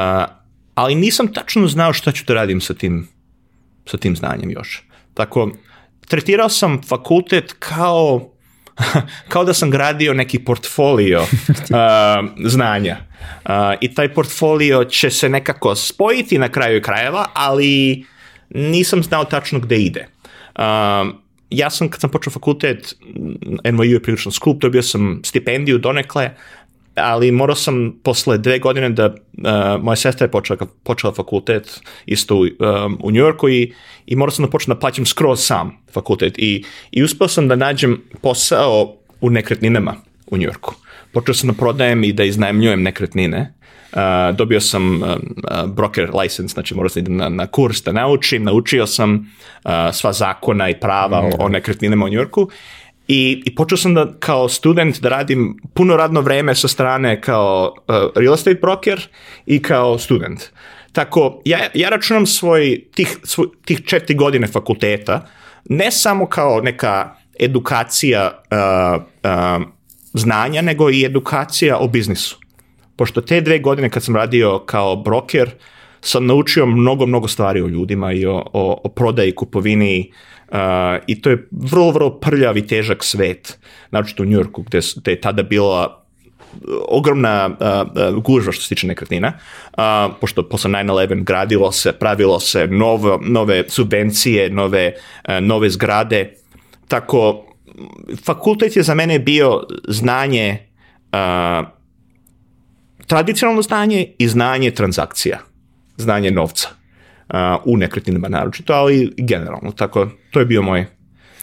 ali 0.75 0.95
nisam 0.95 1.33
tačno 1.33 1.67
znao 1.67 1.93
šta 1.93 2.11
ću 2.11 2.23
da 2.27 2.33
radim 2.33 2.61
sa 2.61 2.73
tim, 2.73 3.07
sa 3.85 3.97
tim 3.97 4.15
znanjem 4.15 4.51
još. 4.51 4.83
Tako, 5.13 5.51
tretirao 6.07 6.49
sam 6.49 6.81
fakultet 6.81 7.55
kao 7.59 8.33
kao 9.31 9.43
da 9.43 9.53
sam 9.53 9.71
gradio 9.71 10.13
neki 10.13 10.39
portfolio 10.39 11.21
uh, 11.25 11.27
znanja. 12.45 12.97
Uh, 13.45 13.51
I 13.81 13.93
taj 13.93 14.13
portfolio 14.13 14.83
će 14.83 15.09
se 15.09 15.29
nekako 15.29 15.75
spojiti 15.75 16.37
na 16.37 16.49
kraju 16.49 16.81
krajeva, 16.81 17.25
ali 17.33 18.05
nisam 18.49 19.03
znao 19.03 19.25
tačno 19.25 19.59
gde 19.59 19.77
ide. 19.77 20.07
Uh, 20.55 21.22
ja 21.53 21.69
sam, 21.69 21.89
kad 21.89 22.01
sam 22.01 22.09
počeo 22.09 22.31
fakultet, 22.31 22.95
NYU 23.63 23.93
je 23.93 24.03
prilično 24.03 24.31
skup, 24.31 24.61
dobio 24.61 24.81
sam 24.81 25.21
stipendiju 25.23 25.77
donekle, 25.77 26.29
ali 26.95 27.31
morao 27.31 27.55
sam 27.55 27.99
posle 28.03 28.37
dve 28.37 28.59
godine 28.59 28.89
da, 28.89 29.05
uh, 29.05 29.83
moja 29.83 29.95
sestra 29.95 30.25
je 30.25 30.31
počela, 30.31 30.67
počela 30.83 31.13
fakultet 31.13 31.81
isto 32.05 32.37
um, 32.37 32.47
u 33.03 33.11
New 33.11 33.19
Yorku 33.19 33.49
i, 33.49 33.73
i 34.05 34.15
morao 34.15 34.31
sam 34.31 34.45
da 34.45 34.51
počnem 34.51 34.75
da 34.75 34.79
plaćam 34.79 35.05
skroz 35.05 35.39
sam 35.39 35.77
fakultet 35.93 36.33
i, 36.37 36.63
i 36.91 37.03
uspeo 37.03 37.27
sam 37.27 37.47
da 37.47 37.55
nađem 37.55 38.01
posao 38.21 38.95
u 39.21 39.29
nekretninama 39.29 39.95
u 40.27 40.37
New 40.37 40.45
Yorku. 40.45 40.75
Počeo 41.11 41.35
sam 41.35 41.49
da 41.49 41.53
prodajem 41.53 42.03
i 42.03 42.13
da 42.13 42.23
iznajemljujem 42.23 42.83
nekretnine. 42.83 43.53
Uh, 43.93 44.35
dobio 44.35 44.61
sam 44.61 45.01
uh, 45.01 45.09
broker 45.67 46.09
license, 46.21 46.53
znači 46.53 46.75
morao 46.75 46.89
sam 46.89 47.03
da 47.03 47.09
idem 47.09 47.17
na, 47.17 47.29
na 47.29 47.47
kurs 47.47 47.83
da 47.83 47.91
naučim, 47.91 48.43
naučio 48.43 48.87
sam 48.87 49.13
uh, 49.13 49.71
sva 49.93 50.13
zakona 50.13 50.69
i 50.69 50.79
prava 50.79 51.21
mm. 51.21 51.25
o, 51.25 51.45
o 51.45 51.49
nekretninama 51.49 52.05
u 52.05 52.07
New 52.07 52.19
Yorku 52.19 52.49
I, 53.07 53.43
I 53.45 53.55
počeo 53.55 53.77
sam 53.77 53.93
da 53.93 54.13
kao 54.19 54.49
student 54.49 55.01
da 55.01 55.09
radim 55.09 55.57
puno 55.73 55.97
radno 55.97 56.21
vreme 56.21 56.55
sa 56.55 56.67
strane 56.67 57.21
kao 57.21 57.75
uh, 57.77 57.95
real 58.15 58.33
estate 58.33 58.59
broker 58.61 59.07
i 59.45 59.61
kao 59.61 59.97
student. 59.99 60.43
Tako, 60.91 61.41
ja, 61.45 61.59
ja 61.73 61.89
računam 61.89 62.25
svoj, 62.25 62.83
tih, 62.95 63.17
svoj, 63.23 63.47
tih 63.65 63.81
četiri 63.85 64.15
godine 64.15 64.47
fakulteta 64.47 65.27
ne 65.69 65.91
samo 65.91 66.25
kao 66.25 66.61
neka 66.61 67.15
edukacija 67.39 68.43
uh, 68.51 69.03
uh, 69.03 69.67
znanja, 70.13 70.61
nego 70.61 70.89
i 70.89 71.05
edukacija 71.05 71.77
o 71.77 71.87
biznisu. 71.87 72.42
Pošto 72.95 73.21
te 73.21 73.41
dve 73.41 73.59
godine 73.59 73.89
kad 73.89 74.03
sam 74.03 74.15
radio 74.15 74.59
kao 74.65 74.95
broker, 74.95 75.49
sam 76.01 76.25
naučio 76.25 76.65
mnogo, 76.65 77.05
mnogo 77.05 77.27
stvari 77.27 77.61
o 77.61 77.67
ljudima 77.67 78.11
i 78.13 78.25
o, 78.25 78.35
o, 78.53 78.81
o 78.83 78.89
prodaji, 78.89 79.35
kupovini, 79.35 80.11
Uh, 80.53 80.59
I 81.07 81.21
to 81.21 81.29
je 81.29 81.47
vrlo, 81.51 81.91
vrlo 81.91 82.19
prljav 82.19 82.57
i 82.57 82.67
težak 82.67 83.03
svet, 83.03 83.57
znači 83.89 84.21
u 84.21 84.25
Njurku, 84.25 84.61
gde, 84.61 84.79
gde 84.95 85.11
je 85.11 85.21
tada 85.21 85.43
bila 85.43 86.03
ogromna 86.89 87.49
uh, 87.49 88.15
uh, 88.15 88.23
gužva 88.23 88.51
što 88.51 88.61
se 88.63 88.69
tiče 88.69 88.87
nekretnina, 88.87 89.33
uh, 89.77 90.13
pošto 90.21 90.49
posle 90.49 90.71
9-11 90.71 91.23
gradilo 91.23 91.71
se, 91.71 91.91
pravilo 91.93 92.39
se 92.39 92.67
novo, 92.67 93.19
nove 93.23 93.63
subvencije, 93.69 94.49
nove, 94.49 94.93
uh, 95.27 95.33
nove 95.41 95.69
zgrade, 95.69 96.33
tako 96.87 97.45
fakultet 98.25 98.75
je 98.75 98.83
za 98.83 98.93
mene 98.93 99.19
bio 99.19 99.63
znanje 99.87 100.57
uh, 101.11 101.67
tradicionalno 103.07 103.61
znanje 103.61 104.07
i 104.17 104.27
znanje 104.27 104.71
transakcija, 104.71 105.39
znanje 105.97 106.31
novca 106.31 106.69
u 107.65 107.77
nekretninama 107.77 108.29
naročito, 108.29 108.73
ali 108.73 109.13
generalno, 109.17 109.71
tako, 109.71 110.07
to 110.31 110.39
je 110.39 110.45
bio 110.45 110.61
moj, 110.61 110.85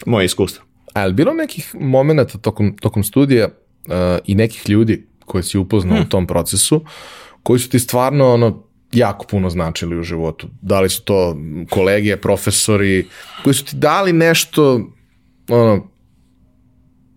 moje 0.07 0.25
iskustvo. 0.25 0.65
A 0.95 1.01
je 1.01 1.13
bilo 1.13 1.35
nekih 1.35 1.75
momenta 1.81 2.39
tokom, 2.39 2.77
tokom 2.77 3.05
studija 3.05 3.47
uh, 3.47 3.93
i 4.25 4.35
nekih 4.35 4.69
ljudi 4.69 5.07
koje 5.25 5.43
si 5.43 5.59
upoznao 5.59 5.97
hmm. 5.97 6.07
u 6.07 6.09
tom 6.09 6.27
procesu, 6.27 6.85
koji 7.43 7.61
su 7.61 7.71
ti 7.71 7.79
stvarno 7.79 8.33
ono, 8.35 8.65
jako 8.93 9.27
puno 9.27 9.51
značili 9.51 9.99
u 9.99 10.03
životu? 10.03 10.49
Da 10.63 10.81
li 10.81 10.89
su 10.89 11.03
to 11.03 11.37
kolege, 11.71 12.17
profesori, 12.17 13.07
koji 13.45 13.55
su 13.55 13.65
ti 13.65 13.77
dali 13.77 14.13
nešto, 14.13 14.81
ono, 15.49 15.91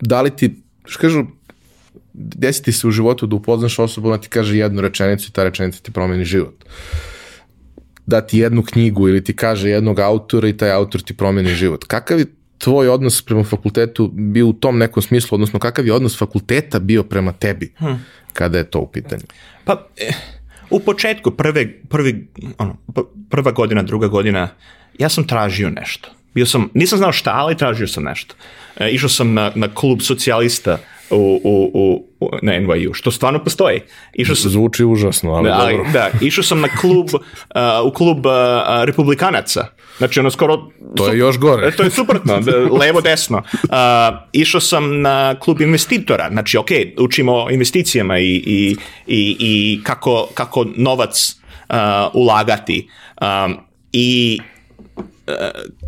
da 0.02 0.22
li 0.22 0.36
ti, 0.36 0.64
što 0.86 1.02
kažu, 1.02 1.26
desi 2.14 2.64
ti 2.64 2.72
se 2.72 2.88
u 2.88 2.92
životu 2.92 3.28
da 3.28 3.36
upoznaš 3.36 3.80
osobu, 3.80 4.08
ona 4.08 4.18
ti 4.18 4.30
kaže 4.30 4.58
jednu 4.58 4.82
rečenicu 4.82 5.28
i 5.30 5.34
ta 5.34 5.44
rečenica 5.44 5.80
ti 5.80 5.92
promeni 5.92 6.26
život. 6.26 6.66
Uh, 6.66 6.72
dati 8.06 8.40
jednu 8.40 8.64
knjigu 8.64 9.10
ili 9.10 9.24
ti 9.24 9.36
kaže 9.36 9.70
jednog 9.70 10.00
autora 10.00 10.48
i 10.48 10.58
taj 10.58 10.72
autor 10.72 11.02
ti 11.02 11.14
promeni 11.14 11.56
život. 11.56 11.84
Kakav 11.84 12.20
je 12.20 12.26
tvoj 12.58 12.90
odnos 12.90 13.22
prema 13.22 13.44
fakultetu 13.44 14.12
bio 14.14 14.48
u 14.48 14.54
tom 14.54 14.78
nekom 14.78 15.04
smislu, 15.04 15.36
odnosno 15.36 15.60
kakav 15.60 15.86
je 15.86 15.94
odnos 15.94 16.18
fakulteta 16.18 16.80
bio 16.80 17.04
prema 17.04 17.32
tebi 17.32 17.74
hmm. 17.78 18.06
kada 18.34 18.58
je 18.58 18.64
to 18.64 18.80
u 18.80 18.88
pitanju? 18.88 19.24
Pa, 19.66 19.88
eh, 19.98 20.14
u 20.70 20.80
početku, 20.80 21.32
prve, 21.32 21.82
prvi, 21.90 22.28
ono, 22.58 22.78
prva 23.30 23.52
godina, 23.52 23.84
druga 23.84 24.08
godina, 24.08 24.50
ja 25.00 25.10
sam 25.10 25.28
tražio 25.28 25.70
nešto. 25.70 26.10
Bio 26.34 26.46
sam, 26.46 26.70
nisam 26.74 26.98
znao 26.98 27.12
šta, 27.12 27.32
ali 27.36 27.58
tražio 27.58 27.88
sam 27.88 28.04
nešto. 28.04 28.36
E, 28.80 28.90
išao 28.90 29.10
sam 29.10 29.34
na, 29.34 29.52
na 29.56 29.68
klub 29.74 30.02
socijalista 30.02 30.78
u, 31.10 31.42
u, 31.44 32.06
u, 32.20 32.30
na 32.42 32.52
NYU, 32.52 32.94
što 32.94 33.12
stvarno 33.12 33.44
postoji. 33.44 33.80
Išao 34.14 34.36
sam, 34.36 34.52
Zvuči 34.52 34.86
užasno, 34.86 35.32
ali 35.32 35.50
da, 35.50 35.58
dobro. 35.58 35.92
Da, 35.94 36.10
išao 36.22 36.44
sam 36.44 36.62
na 36.62 36.68
klub, 36.82 37.08
uh, 37.14 37.22
u 37.86 37.92
klub 37.92 38.26
uh, 38.26 38.34
republikanaca. 38.84 39.68
Znači, 39.98 40.20
ono 40.20 40.32
skoro... 40.32 40.58
To 40.96 41.08
je 41.08 41.18
još 41.18 41.38
gore. 41.38 41.72
To 41.72 41.84
je 41.84 41.90
suprotno, 41.90 42.40
da, 42.40 42.58
levo, 42.58 43.02
desno. 43.02 43.38
Uh, 43.38 43.70
išao 44.34 44.62
sam 44.62 45.02
na 45.02 45.36
klub 45.40 45.62
investitora. 45.62 46.30
Znači, 46.32 46.58
ok, 46.58 46.70
učimo 46.98 47.34
o 47.34 47.50
investicijama 47.52 48.20
i, 48.20 48.44
i, 48.46 48.76
i, 49.08 49.38
i 49.40 49.80
kako, 49.84 50.28
kako 50.34 50.66
novac 50.76 51.36
uh, 51.70 51.76
ulagati. 52.14 52.88
Um, 53.22 53.58
I 53.94 54.40
uh, 55.28 55.34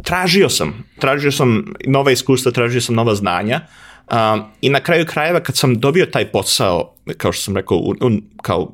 tražio 0.03 0.49
sam, 0.49 0.83
tražio 0.99 1.31
sam 1.31 1.73
nova 1.85 2.11
iskustva, 2.11 2.51
tražio 2.51 2.81
sam 2.81 2.95
nova 2.95 3.15
znanja. 3.15 3.61
Um, 4.11 4.43
I 4.61 4.69
na 4.69 4.79
kraju 4.79 5.05
krajeva 5.05 5.39
kad 5.39 5.57
sam 5.57 5.79
dobio 5.79 6.05
taj 6.05 6.31
posao, 6.31 6.93
kao 7.17 7.31
što 7.31 7.43
sam 7.43 7.55
rekao, 7.55 7.77
un, 8.01 8.21
kao 8.41 8.71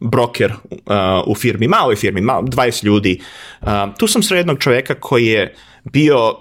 broker 0.00 0.52
uh, 0.70 0.76
u 1.26 1.34
firmi, 1.34 1.68
maloj 1.68 1.96
firmi, 1.96 2.20
malo, 2.20 2.42
20 2.42 2.84
ljudi, 2.84 3.20
uh, 3.60 3.68
tu 3.98 4.06
sam 4.06 4.22
sred 4.22 4.38
jednog 4.38 4.58
čoveka 4.58 4.94
koji 4.94 5.26
je 5.26 5.54
bio 5.84 6.34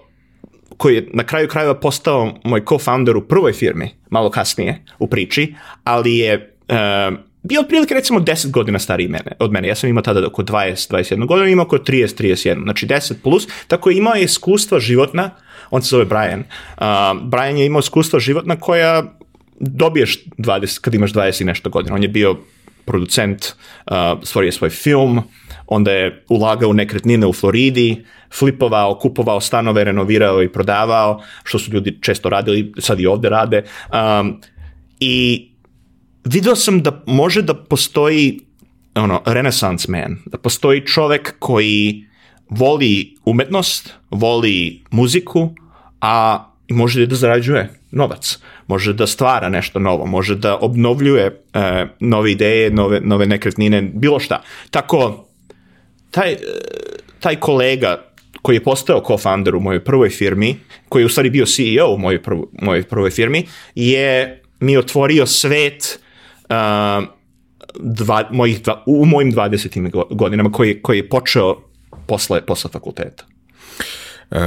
koji 0.78 0.96
je 0.96 1.10
na 1.14 1.24
kraju 1.24 1.48
krajeva 1.48 1.74
postao 1.74 2.34
moj 2.44 2.62
co-founder 2.66 3.18
u 3.18 3.28
prvoj 3.28 3.54
firmi, 3.54 3.90
malo 4.10 4.30
kasnije 4.30 4.84
u 5.00 5.08
priči, 5.08 5.54
ali 5.84 6.18
je 6.18 6.54
uh, 6.70 7.18
bio 7.44 7.62
otprilike 7.62 7.94
recimo 7.94 8.20
10 8.20 8.52
godina 8.52 8.80
stariji 8.80 9.08
mene, 9.08 9.32
od 9.40 9.52
mene. 9.52 9.68
Ja 9.68 9.76
sam 9.76 9.90
imao 9.90 10.04
tada 10.04 10.28
oko 10.28 10.44
20, 10.44 10.94
21 10.94 11.26
godina, 11.26 11.50
imao 11.50 11.66
oko 11.66 11.78
30, 11.78 12.24
31, 12.24 12.64
znači 12.64 12.88
10 12.88 13.14
plus, 13.24 13.48
tako 13.68 13.90
je 13.90 13.98
imao 13.98 14.16
je 14.16 14.24
iskustva 14.24 14.80
životna, 14.80 15.32
on 15.70 15.82
se 15.82 15.90
zove 15.90 16.06
Brian. 16.06 16.44
Uh, 16.78 16.86
Brian 17.22 17.58
je 17.58 17.66
imao 17.66 17.80
iskustva 17.80 18.20
životna 18.20 18.56
koja 18.56 19.04
dobiješ 19.60 20.26
20, 20.38 20.82
kad 20.82 20.94
imaš 20.94 21.14
20 21.14 21.42
i 21.42 21.46
nešto 21.46 21.70
godina. 21.70 21.96
On 21.96 22.04
je 22.04 22.10
bio 22.10 22.38
producent, 22.86 23.46
uh, 23.92 23.96
stvorio 24.24 24.52
svoj 24.52 24.70
film, 24.70 25.22
onda 25.68 25.92
je 25.92 26.24
ulagao 26.30 26.70
u 26.70 26.74
nekretnine 26.74 27.28
u 27.28 27.34
Floridi, 27.34 28.06
flipovao, 28.34 29.00
kupovao 29.00 29.42
stanove, 29.42 29.84
renovirao 29.84 30.44
i 30.44 30.52
prodavao, 30.52 31.22
što 31.44 31.60
su 31.60 31.72
ljudi 31.72 31.98
često 32.02 32.30
radili, 32.30 32.74
sad 32.80 33.00
i 33.00 33.08
ovde 33.08 33.30
rade. 33.30 33.64
Um, 33.94 34.42
I 35.00 35.48
video 36.24 36.56
sam 36.56 36.82
da 36.82 37.04
može 37.06 37.42
da 37.42 37.54
postoji 37.54 38.40
ono, 38.96 39.22
renaissance 39.26 39.92
man, 39.92 40.18
da 40.26 40.38
postoji 40.38 40.86
čovek 40.86 41.36
koji 41.40 42.06
voli 42.50 43.16
umetnost, 43.26 43.94
voli 44.12 44.82
muziku, 44.92 45.50
a 46.02 46.46
može 46.70 47.06
da 47.06 47.16
zarađuje 47.16 47.70
novac, 47.92 48.40
može 48.68 48.94
da 48.94 49.08
stvara 49.08 49.50
nešto 49.50 49.80
novo, 49.80 50.06
može 50.06 50.36
da 50.36 50.58
obnovljuje 50.58 51.42
e, 51.54 51.86
nove 52.00 52.32
ideje, 52.32 52.72
nove, 52.72 53.00
nove 53.02 53.26
nekretnine, 53.26 53.82
bilo 53.82 54.20
šta. 54.20 54.42
Tako, 54.70 55.28
taj, 56.12 56.32
e, 56.32 56.38
taj 57.20 57.36
kolega 57.36 58.04
koji 58.42 58.56
je 58.56 58.64
postao 58.64 59.04
co-founder 59.06 59.56
u 59.56 59.60
mojoj 59.60 59.84
prvoj 59.84 60.10
firmi, 60.10 60.56
koji 60.90 61.02
je 61.02 61.06
u 61.06 61.10
stvari 61.10 61.30
bio 61.30 61.46
CEO 61.46 61.94
u 61.94 61.98
mojoj, 61.98 62.24
prv, 62.24 62.38
mojoj 62.62 62.84
prvoj 62.84 63.12
firmi, 63.12 63.46
je 63.76 64.42
mi 64.60 64.78
otvorio 64.78 65.26
svet 65.26 66.00
uh, 66.50 66.56
dva, 67.80 68.30
mojih 68.32 68.62
dva, 68.62 68.84
u 68.86 69.06
mojim 69.06 69.32
20. 69.32 70.16
godinama 70.16 70.52
koji, 70.52 70.82
koji 70.82 70.98
je 70.98 71.10
počeo 71.10 71.67
posle, 72.08 72.46
posle 72.46 72.72
fakulteta. 72.72 73.24
Uh, 74.30 74.38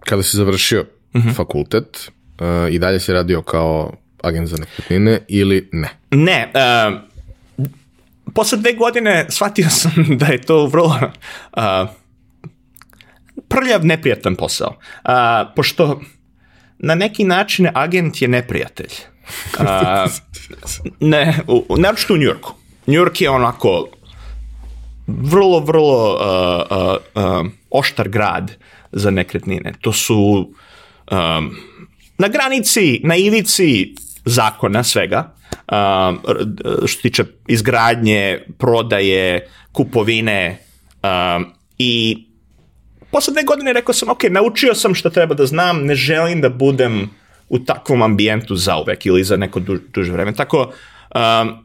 kada 0.00 0.22
si 0.22 0.36
završio 0.36 0.80
uh 1.14 1.24
-huh. 1.24 1.34
fakultet, 1.34 2.10
uh, 2.40 2.74
i 2.74 2.78
dalje 2.78 3.00
si 3.00 3.12
radio 3.12 3.42
kao 3.42 3.92
agent 4.22 4.48
za 4.48 4.56
nekretnine 4.56 5.20
ili 5.28 5.68
ne? 5.72 5.88
Ne, 6.10 6.52
uh, 6.54 6.98
posle 8.34 8.58
dve 8.58 8.72
godine 8.72 9.26
shvatio 9.28 9.70
sam 9.80 9.92
da 10.08 10.26
je 10.26 10.42
to 10.42 10.66
vrlo 10.66 10.98
uh, 11.56 11.88
prljav, 13.48 13.86
neprijatan 13.86 14.36
posao. 14.36 14.68
Uh, 15.04 15.10
pošto 15.56 16.00
na 16.78 16.94
neki 16.94 17.24
način 17.24 17.68
agent 17.74 18.22
je 18.22 18.28
neprijatelj. 18.28 18.90
Uh, 19.58 19.66
ne, 21.10 21.38
u, 21.48 21.76
naročito 21.78 22.14
u 22.14 22.16
Njurku. 22.16 22.54
Njurk 22.86 23.20
je 23.20 23.30
onako 23.30 23.88
vrlo, 25.20 25.60
vrlo 25.60 26.14
uh, 26.14 26.78
uh, 26.78 27.24
uh, 27.24 27.46
oštar 27.70 28.08
grad 28.08 28.52
za 28.92 29.10
nekretnine. 29.10 29.72
To 29.80 29.92
su 29.92 30.52
um, 31.10 31.56
na 32.18 32.28
granici, 32.28 33.00
na 33.04 33.16
ivici 33.16 33.94
zakona 34.24 34.82
svega, 34.84 35.34
um, 35.72 36.20
što 36.86 37.02
tiče 37.02 37.24
izgradnje, 37.48 38.38
prodaje, 38.58 39.48
kupovine 39.72 40.58
um, 41.02 41.46
i 41.78 42.24
posle 43.10 43.32
dve 43.32 43.42
godine 43.42 43.72
rekao 43.72 43.94
sam, 43.94 44.08
ok, 44.08 44.22
naučio 44.30 44.74
sam 44.74 44.94
što 44.94 45.10
treba 45.10 45.34
da 45.34 45.46
znam, 45.46 45.84
ne 45.84 45.94
želim 45.94 46.40
da 46.40 46.48
budem 46.48 47.10
u 47.48 47.58
takvom 47.58 48.02
ambijentu 48.02 48.56
zauvek 48.56 49.06
ili 49.06 49.24
za 49.24 49.36
neko 49.36 49.60
duž, 49.60 49.78
duže 49.94 50.12
vreme. 50.12 50.34
Tako, 50.34 50.72
um, 51.14 51.61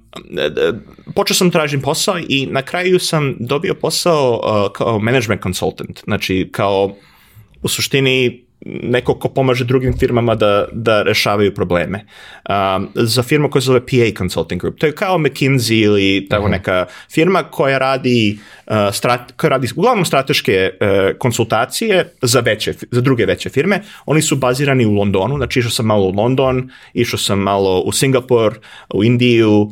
počeo 1.15 1.35
sam 1.35 1.51
tražim 1.51 1.81
posao 1.81 2.19
i 2.29 2.47
na 2.51 2.61
kraju 2.61 2.99
sam 2.99 3.35
dobio 3.39 3.73
posao 3.73 4.33
uh, 4.33 4.71
kao 4.71 4.99
management 4.99 5.43
consultant, 5.43 5.99
znači 6.03 6.49
kao 6.51 6.95
u 7.61 7.67
suštini 7.67 8.46
neko 8.83 9.13
ko 9.13 9.29
pomaže 9.29 9.65
drugim 9.65 9.97
firmama 9.97 10.35
da, 10.35 10.65
da 10.71 11.03
rešavaju 11.03 11.53
probleme. 11.53 12.05
Um, 12.49 12.89
za 12.95 13.23
firmu 13.23 13.49
koja 13.49 13.61
se 13.61 13.65
zove 13.65 13.79
PA 13.79 14.17
Consulting 14.17 14.61
Group. 14.61 14.79
To 14.79 14.85
je 14.85 14.95
kao 14.95 15.17
McKinsey 15.17 15.83
ili 15.83 16.27
tako 16.29 16.43
uh 16.43 16.49
mhm. 16.49 16.53
-huh. 16.53 16.57
neka 16.57 16.85
firma 17.11 17.43
koja 17.43 17.77
radi, 17.77 18.39
uh, 18.67 18.73
strat, 18.91 19.31
koja 19.31 19.49
radi 19.49 19.67
uglavnom 19.75 20.05
strateške 20.05 20.69
uh, 20.71 21.17
konsultacije 21.17 22.13
za, 22.21 22.39
veće, 22.39 22.73
za 22.91 23.01
druge 23.01 23.25
veće 23.25 23.49
firme. 23.49 23.81
Oni 24.05 24.21
su 24.21 24.35
bazirani 24.35 24.85
u 24.85 24.93
Londonu, 24.93 25.37
znači 25.37 25.59
išao 25.59 25.71
sam 25.71 25.85
malo 25.85 26.05
u 26.05 26.11
London, 26.11 26.69
išao 26.93 27.19
sam 27.19 27.39
malo 27.39 27.79
u 27.79 27.91
Singapur, 27.91 28.59
u 28.93 29.03
Indiju, 29.03 29.61
uh, 29.61 29.71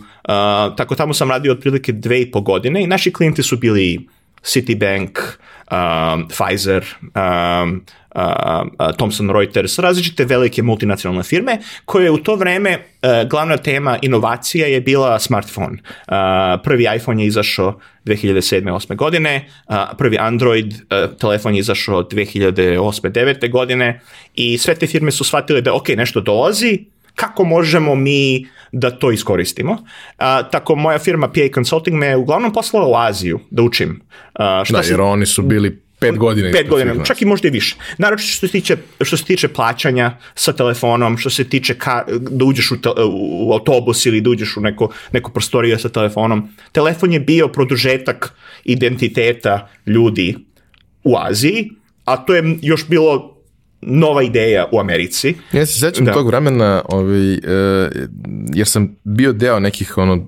tako 0.77 0.95
tamo 0.95 1.13
sam 1.13 1.29
radio 1.29 1.51
otprilike 1.51 1.91
dve 1.91 2.21
i 2.21 2.31
po 2.31 2.41
godine 2.41 2.83
i 2.83 2.87
naši 2.87 3.13
klijenti 3.13 3.43
su 3.43 3.57
bili 3.57 4.07
Citibank, 4.45 5.19
um, 5.71 6.27
Pfizer, 6.27 6.83
um, 7.15 7.85
uh, 8.15 8.91
Thomson 8.97 9.29
Reuters, 9.29 9.79
različite 9.79 10.25
velike 10.25 10.63
multinacionalne 10.63 11.23
firme, 11.23 11.57
koje 11.85 12.11
u 12.11 12.17
to 12.17 12.35
vreme 12.35 12.77
uh, 12.77 13.29
glavna 13.29 13.57
tema 13.57 13.97
inovacija 14.01 14.67
je 14.67 14.81
bila 14.81 15.19
smartphone. 15.19 15.77
Uh, 15.77 16.13
prvi 16.63 16.87
iPhone 16.95 17.23
je 17.23 17.27
izašao 17.27 17.79
2007. 18.05 18.71
8. 18.71 18.95
godine, 18.95 19.49
uh, 19.67 19.75
prvi 19.97 20.17
Android 20.19 20.73
uh, 20.73 21.17
telefon 21.19 21.55
je 21.55 21.59
izašao 21.59 22.03
2008. 22.03 23.11
9. 23.11 23.51
godine 23.51 24.01
i 24.35 24.57
sve 24.57 24.75
te 24.75 24.87
firme 24.87 25.11
su 25.11 25.23
shvatile 25.23 25.61
da 25.61 25.73
ok, 25.73 25.87
nešto 25.87 26.21
dolazi, 26.21 26.85
kako 27.15 27.43
možemo 27.43 27.95
mi 27.95 28.47
da 28.71 28.91
to 28.91 29.11
iskoristimo. 29.11 29.77
A, 30.17 30.43
tako 30.49 30.75
moja 30.75 30.99
firma 30.99 31.27
PA 31.27 31.47
Consulting 31.53 31.97
me 31.97 32.15
uglavnom 32.15 32.53
poslala 32.53 32.87
u 32.87 32.95
Aziju 32.95 33.39
da 33.51 33.63
učim. 33.63 34.01
A, 34.33 34.63
šta 34.65 34.81
da, 34.81 34.87
jer 34.87 35.01
oni 35.01 35.25
su 35.25 35.41
bili 35.41 35.85
pet 35.99 36.17
godina. 36.17 36.51
Pet 36.51 36.69
godina, 36.69 37.03
čak 37.03 37.21
i 37.21 37.25
možda 37.25 37.47
i 37.47 37.51
više. 37.51 37.75
Naravno 37.97 38.23
što 38.23 38.47
se 38.47 38.51
tiče, 38.51 38.77
što 39.01 39.17
se 39.17 39.23
tiče 39.23 39.47
plaćanja 39.47 40.17
sa 40.35 40.53
telefonom, 40.53 41.17
što 41.17 41.29
se 41.29 41.43
tiče 41.49 41.77
ka, 41.77 42.03
da 42.19 42.45
uđeš 42.45 42.71
u, 42.71 42.81
te, 42.81 42.89
u 43.11 43.53
autobus 43.53 44.05
ili 44.05 44.21
da 44.21 44.29
uđeš 44.29 44.57
u 44.57 44.61
neko, 44.61 44.89
neko 45.11 45.31
prostoriju 45.31 45.79
sa 45.79 45.89
telefonom. 45.89 46.49
Telefon 46.71 47.13
je 47.13 47.19
bio 47.19 47.47
produžetak 47.47 48.33
identiteta 48.63 49.69
ljudi 49.85 50.35
u 51.03 51.17
Aziji, 51.17 51.71
a 52.05 52.17
to 52.17 52.35
je 52.35 52.57
još 52.61 52.87
bilo 52.87 53.34
nova 53.85 54.23
ideja 54.23 54.65
u 54.71 54.79
Americi. 54.79 55.35
Ja 55.51 55.65
se 55.65 55.79
sećam 55.79 56.05
da. 56.05 56.13
tog 56.13 56.27
vremena, 56.27 56.81
ovaj, 56.85 57.33
uh, 57.33 57.39
jer 58.53 58.67
sam 58.67 58.95
bio 59.03 59.33
deo 59.33 59.59
nekih 59.59 59.97
ono, 59.97 60.27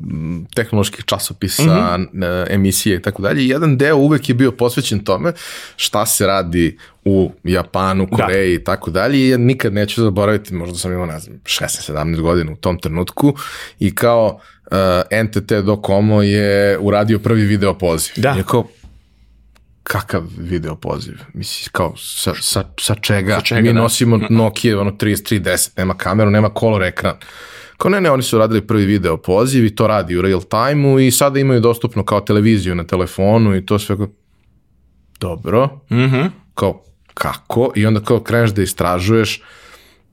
tehnoloških 0.56 1.06
časopisa, 1.06 1.64
mm 1.64 1.68
-hmm. 1.68 2.42
uh, 2.42 2.54
emisije 2.54 2.96
i 2.96 3.02
tako 3.02 3.22
dalje. 3.22 3.48
Jedan 3.48 3.78
deo 3.78 3.96
uvek 3.96 4.30
je 4.30 4.36
bio 4.36 4.52
posvećen 4.52 5.00
tome 5.00 5.34
šta 5.76 6.06
se 6.06 6.28
radi 6.28 6.78
u 7.06 7.32
Japanu, 7.44 8.08
da. 8.12 8.16
Koreji 8.16 8.58
da. 8.58 8.62
i 8.62 8.64
tako 8.64 8.92
dalje 8.92 9.18
i 9.20 9.30
ja 9.30 9.38
nikad 9.38 9.74
neću 9.74 10.02
zaboraviti, 10.02 10.54
možda 10.54 10.78
sam 10.78 10.94
imao, 10.94 11.06
ne 11.06 11.20
znam, 11.20 11.40
16-17 11.44 12.22
godina 12.22 12.52
u 12.52 12.56
tom 12.56 12.80
trenutku 12.80 13.34
i 13.80 13.96
kao 13.96 14.40
uh, 14.72 14.78
NTT 15.24 15.54
Docomo 15.66 16.22
je 16.22 16.78
uradio 16.80 17.20
prvi 17.20 17.42
video 17.42 17.78
poziv. 17.78 18.14
Da. 18.16 18.36
I 18.40 18.44
kao, 18.44 18.68
kakav 19.88 20.24
video 20.38 20.76
poziv? 20.76 21.16
Misli, 21.34 21.70
kao, 21.72 21.94
sa, 21.98 22.34
sa, 22.42 22.64
sa 22.80 22.96
čega? 22.96 23.36
Sa 23.36 23.42
čega 23.42 23.62
Mi 23.62 23.74
da? 23.74 23.80
nosimo 23.80 24.20
Nokia, 24.30 24.80
ono 24.80 24.92
3310, 24.92 25.70
nema 25.78 25.94
kameru, 25.94 26.30
nema 26.30 26.50
color 26.60 26.84
ekran. 26.84 27.16
Kao 27.78 27.90
ne, 27.90 28.02
ne, 28.02 28.12
oni 28.12 28.24
su 28.24 28.38
radili 28.38 28.68
prvi 28.68 28.86
video 28.86 29.18
poziv 29.18 29.66
i 29.66 29.76
to 29.76 29.88
radi 29.88 30.18
u 30.18 30.22
real 30.22 30.42
time-u 30.42 31.00
i 31.00 31.12
sada 31.12 31.40
imaju 31.40 31.60
dostupno 31.60 32.06
kao 32.06 32.22
televiziju 32.22 32.76
na 32.76 32.84
telefonu 32.84 33.56
i 33.56 33.66
to 33.66 33.80
sve 33.80 33.98
kao, 33.98 34.08
dobro, 35.20 35.66
mm 35.92 35.96
-hmm. 35.96 36.30
kao, 36.54 36.84
kako? 37.14 37.72
I 37.76 37.86
onda 37.86 38.00
kao 38.00 38.20
kreneš 38.20 38.52
da 38.52 38.62
istražuješ, 38.62 39.42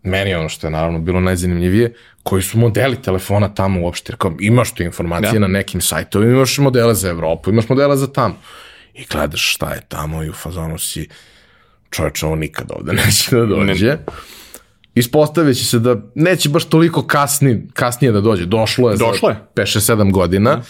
meni 0.03 0.35
ono 0.35 0.49
što 0.49 0.67
je 0.67 0.71
naravno 0.71 0.99
bilo 0.99 1.21
najzanimljivije, 1.21 1.95
koji 2.23 2.43
su 2.43 2.59
modeli 2.59 3.03
telefona 3.03 3.55
tamo 3.55 3.81
uopšte, 3.81 4.13
kao 4.19 4.37
imaš 4.41 4.75
tu 4.75 4.83
informacije 4.83 5.29
ja. 5.29 5.33
Da. 5.33 5.39
na 5.39 5.49
nekim 5.49 5.81
sajtovima, 5.81 6.33
imaš 6.33 6.59
modele 6.59 6.95
za 6.95 7.09
Evropu, 7.09 7.51
imaš 7.51 7.69
modele 7.69 7.97
za 7.97 8.13
tamo 8.13 8.35
i 8.95 9.05
gledaš 9.11 9.55
šta 9.55 9.75
je 9.75 9.81
tamo 9.89 10.23
i 10.23 10.29
u 10.29 10.33
fazonu 10.33 10.79
si 10.79 11.09
čovječ, 11.91 12.23
ovo 12.23 12.37
nikad 12.37 12.73
ovde 12.77 12.93
neće 13.07 13.37
da 13.37 13.47
dođe. 13.47 13.87
Ne. 13.87 14.05
Ispostavit 14.95 15.57
će 15.59 15.65
se 15.65 15.79
da 15.79 15.97
neće 16.15 16.49
baš 16.49 16.65
toliko 16.65 17.07
kasni, 17.07 17.67
kasnije 17.73 18.13
da 18.13 18.21
dođe. 18.21 18.47
Došlo 18.47 18.91
je 18.91 18.97
Došlo 18.97 19.29
za 19.29 19.63
5-7 19.63 20.13
godina. 20.13 20.57
Ne. 20.57 20.63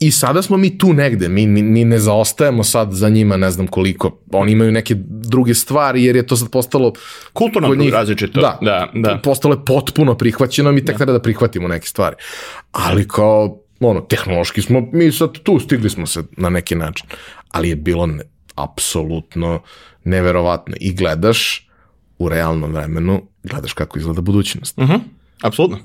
I 0.00 0.10
sada 0.10 0.42
smo 0.42 0.56
mi 0.56 0.78
tu 0.78 0.92
negde, 0.92 1.28
mi, 1.28 1.46
mi, 1.46 1.62
mi 1.62 1.84
ne 1.84 1.98
zaostajemo 1.98 2.64
sad 2.64 2.92
za 2.92 3.08
njima, 3.08 3.36
ne 3.36 3.50
znam 3.50 3.66
koliko, 3.66 4.20
oni 4.32 4.52
imaju 4.52 4.72
neke 4.72 4.94
druge 5.08 5.54
stvari, 5.54 6.04
jer 6.04 6.16
je 6.16 6.26
to 6.26 6.36
sad 6.36 6.50
postalo... 6.50 6.92
Kulturno 7.32 7.74
njih, 7.74 7.92
različito. 7.92 8.40
Da, 8.40 8.58
da, 8.62 8.88
da. 8.94 9.20
Postalo 9.24 9.54
je 9.54 9.64
potpuno 9.64 10.14
prihvaćeno, 10.14 10.72
mi 10.72 10.84
tek 10.84 10.94
da. 10.94 10.96
treba 10.98 11.12
da 11.12 11.22
prihvatimo 11.22 11.68
neke 11.68 11.86
stvari. 11.86 12.16
Ali 12.72 13.08
kao, 13.08 13.58
ono, 13.80 14.00
tehnološki 14.00 14.62
smo, 14.62 14.88
mi 14.92 15.12
sad 15.12 15.38
tu 15.42 15.60
stigli 15.60 15.90
smo 15.90 16.06
se 16.06 16.22
na 16.36 16.48
neki 16.48 16.74
način, 16.74 17.06
ali 17.48 17.68
je 17.68 17.76
bilo 17.76 18.06
ne, 18.06 18.22
apsolutno 18.54 19.62
neverovatno 20.04 20.76
i 20.80 20.94
gledaš 20.94 21.68
u 22.18 22.28
realnom 22.28 22.72
vremenu, 22.72 23.22
gledaš 23.44 23.72
kako 23.72 23.98
izgleda 23.98 24.20
budućnost. 24.20 24.76
Mhm, 24.76 24.92
uh 24.92 24.98
-huh. 24.98 25.00
apsolutno. 25.42 25.78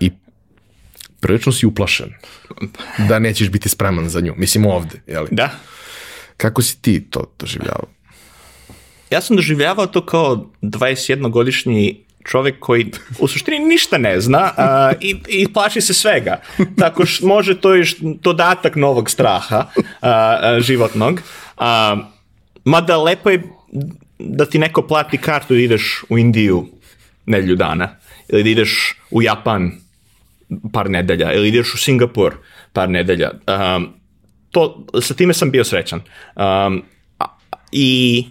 I 0.00 0.10
prilično 1.20 1.52
si 1.52 1.66
uplašen 1.66 2.12
da 3.08 3.18
nećeš 3.18 3.50
biti 3.50 3.68
spreman 3.68 4.08
za 4.08 4.20
nju, 4.20 4.34
mislim 4.36 4.66
ovde, 4.66 5.02
jeli? 5.06 5.28
Da. 5.30 5.50
Kako 6.36 6.62
si 6.62 6.82
ti 6.82 7.10
to 7.10 7.34
doživljavao? 7.38 7.86
Ja 9.10 9.20
sam 9.20 9.36
doživljavao 9.36 9.86
to 9.86 10.06
kao 10.06 10.50
21-godišnji 10.62 12.04
čovek 12.24 12.58
koji 12.58 12.90
u 13.18 13.28
suštini 13.28 13.58
ništa 13.58 13.98
ne 13.98 14.20
zna 14.20 14.52
a, 14.56 14.92
i, 15.00 15.16
i 15.28 15.52
plaši 15.52 15.80
se 15.80 15.94
svega. 15.94 16.40
Tako 16.78 17.06
što 17.06 17.26
može 17.26 17.60
to 17.60 17.74
još 17.74 17.96
dodatak 18.00 18.76
novog 18.76 19.10
straha 19.10 19.56
a, 19.56 19.68
a, 20.00 20.60
životnog. 20.60 21.20
A, 21.56 21.96
mada 22.64 22.96
lepo 22.96 23.30
je 23.30 23.42
da 24.18 24.46
ti 24.46 24.58
neko 24.58 24.82
plati 24.82 25.18
kartu 25.18 25.54
da 25.54 25.60
ideš 25.60 26.04
u 26.08 26.18
Indiju 26.18 26.66
nedelju 27.26 27.56
dana 27.56 27.96
ili 28.28 28.42
da 28.42 28.50
ideš 28.50 29.00
u 29.10 29.22
Japan 29.22 29.72
par 30.72 30.90
nedelja 30.90 31.32
ili 31.32 31.48
ideš 31.48 31.74
u 31.74 31.78
Singapur 31.78 32.34
par 32.72 32.90
nedelja. 32.90 33.30
Um, 33.30 33.94
to, 34.50 34.86
sa 35.00 35.14
time 35.14 35.34
sam 35.34 35.50
bio 35.50 35.64
srećan. 35.64 36.00
Um, 36.36 36.82
I 37.72 38.26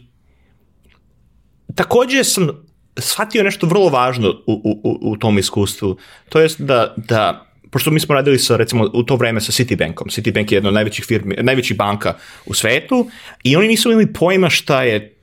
takođe 1.76 2.24
sam 2.24 2.50
shvatio 2.98 3.44
nešto 3.44 3.68
vrlo 3.68 3.90
važno 3.90 4.30
u, 4.30 4.80
u, 4.84 5.12
u 5.12 5.18
tom 5.18 5.38
iskustvu. 5.38 5.98
To 6.30 6.40
jest 6.40 6.62
da, 6.62 6.94
da 6.98 7.46
pošto 7.74 7.92
mi 7.92 8.00
smo 8.00 8.16
radili 8.16 8.40
sa, 8.40 8.58
recimo, 8.58 8.90
u 8.94 9.04
to 9.04 9.16
vreme 9.16 9.42
sa 9.42 9.52
Citibankom. 9.52 10.10
Citibank 10.10 10.52
je 10.52 10.56
jedna 10.56 10.70
od 10.70 10.74
najvećih 10.74 11.06
firmi, 11.06 11.36
najvećih 11.42 11.78
banka 11.78 12.14
u 12.46 12.54
svetu 12.54 13.10
i 13.44 13.56
oni 13.56 13.68
nisu 13.68 13.92
imali 13.92 14.14
pojma 14.14 14.50
šta 14.50 14.84
je 14.84 15.14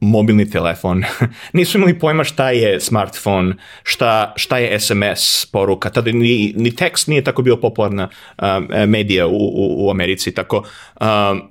mobilni 0.00 0.50
telefon, 0.50 1.04
nisu 1.52 1.78
imali 1.78 1.98
pojma 1.98 2.24
šta 2.24 2.50
je 2.50 2.80
smartphone, 2.80 3.54
šta, 3.82 4.32
šta 4.36 4.58
je 4.58 4.80
SMS 4.80 5.46
poruka, 5.52 5.90
tada 5.90 6.12
ni, 6.12 6.52
ni 6.56 6.76
tekst 6.76 7.08
nije 7.08 7.24
tako 7.24 7.42
bio 7.42 7.56
popularna 7.56 8.08
um, 8.42 8.68
medija 8.90 9.26
u, 9.26 9.36
u, 9.36 9.86
u 9.86 9.90
Americi, 9.90 10.34
tako 10.34 10.56
um, 11.00 11.42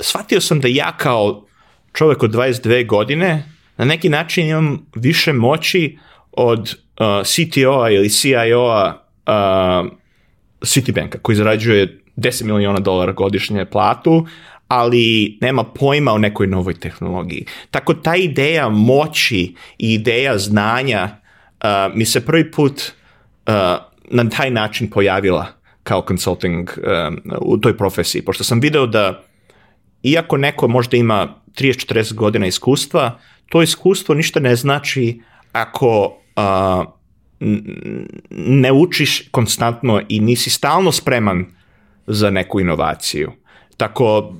shvatio 0.00 0.40
sam 0.40 0.60
da 0.60 0.68
ja 0.68 0.96
kao 0.96 1.46
čovjek 1.92 2.22
od 2.22 2.30
22 2.30 2.86
godine 2.86 3.51
na 3.76 3.84
neki 3.84 4.08
način 4.08 4.48
imam 4.48 4.86
više 4.94 5.32
moći 5.32 5.98
od 6.32 6.60
uh, 6.60 7.26
CTO-a 7.26 7.90
ili 7.90 8.10
CIO-a 8.10 9.02
uh, 9.26 9.90
Citibanka 10.64 11.18
koji 11.18 11.36
zarađuje 11.36 11.98
10 12.16 12.44
miliona 12.44 12.80
dolara 12.80 13.12
godišnje 13.12 13.64
platu, 13.64 14.26
ali 14.68 15.38
nema 15.40 15.64
pojma 15.64 16.12
o 16.12 16.18
nekoj 16.18 16.46
novoj 16.46 16.74
tehnologiji. 16.74 17.46
Tako 17.70 17.94
ta 17.94 18.16
ideja 18.16 18.68
moći 18.68 19.54
i 19.78 19.94
ideja 19.94 20.38
znanja 20.38 21.08
uh, 21.64 21.68
mi 21.94 22.04
se 22.04 22.26
prvi 22.26 22.50
put 22.50 22.92
uh, 23.46 23.52
na 24.10 24.30
taj 24.30 24.50
način 24.50 24.90
pojavila 24.90 25.46
kao 25.82 26.04
consulting 26.08 26.70
um, 26.76 27.20
u 27.40 27.58
toj 27.58 27.76
profesiji, 27.76 28.22
pošto 28.22 28.44
sam 28.44 28.60
video 28.60 28.86
da 28.86 29.22
iako 30.02 30.36
neko 30.36 30.68
možda 30.68 30.96
ima 30.96 31.34
30-40 31.58 32.14
godina 32.14 32.46
iskustva, 32.46 33.18
to 33.52 33.62
iskustvo 33.62 34.14
ništa 34.14 34.40
ne 34.40 34.56
znači 34.56 35.20
ako 35.52 36.18
uh, 36.36 36.84
ne 38.30 38.72
učiš 38.72 39.28
konstantno 39.30 40.00
i 40.08 40.20
nisi 40.20 40.50
stalno 40.50 40.92
spreman 40.92 41.46
za 42.06 42.30
neku 42.30 42.60
inovaciju. 42.60 43.32
Tako, 43.76 44.34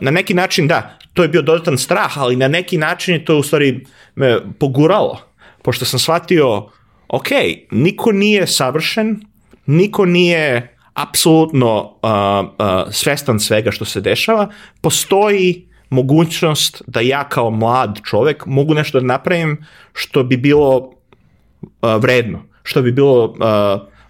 na 0.00 0.10
neki 0.10 0.34
način 0.34 0.68
da, 0.68 0.98
to 1.14 1.22
je 1.22 1.28
bio 1.28 1.42
dodatan 1.42 1.78
strah, 1.78 2.18
ali 2.18 2.36
na 2.36 2.48
neki 2.48 2.78
način 2.78 3.14
je 3.14 3.24
to 3.24 3.38
u 3.38 3.42
stvari 3.42 3.86
me 4.14 4.38
poguralo, 4.58 5.20
pošto 5.62 5.84
sam 5.84 5.98
shvatio, 5.98 6.68
ok, 7.08 7.28
niko 7.70 8.12
nije 8.12 8.46
savršen, 8.46 9.20
niko 9.66 10.04
nije 10.04 10.76
apsolutno 10.94 11.80
uh, 11.82 11.88
uh, 12.02 12.92
svestan 12.92 13.40
svega 13.40 13.70
što 13.70 13.84
se 13.84 14.00
dešava, 14.00 14.48
postoji 14.80 15.67
mogućnost 15.90 16.82
da 16.86 17.00
ja 17.00 17.28
kao 17.28 17.50
mlad 17.50 18.00
čovek 18.04 18.46
mogu 18.46 18.74
nešto 18.74 19.00
da 19.00 19.06
napravim 19.06 19.64
što 19.92 20.24
bi 20.24 20.36
bilo 20.36 20.76
uh, 20.78 21.70
vredno, 22.00 22.42
što 22.62 22.82
bi 22.82 22.92
bilo 22.92 23.24
uh, 23.24 23.34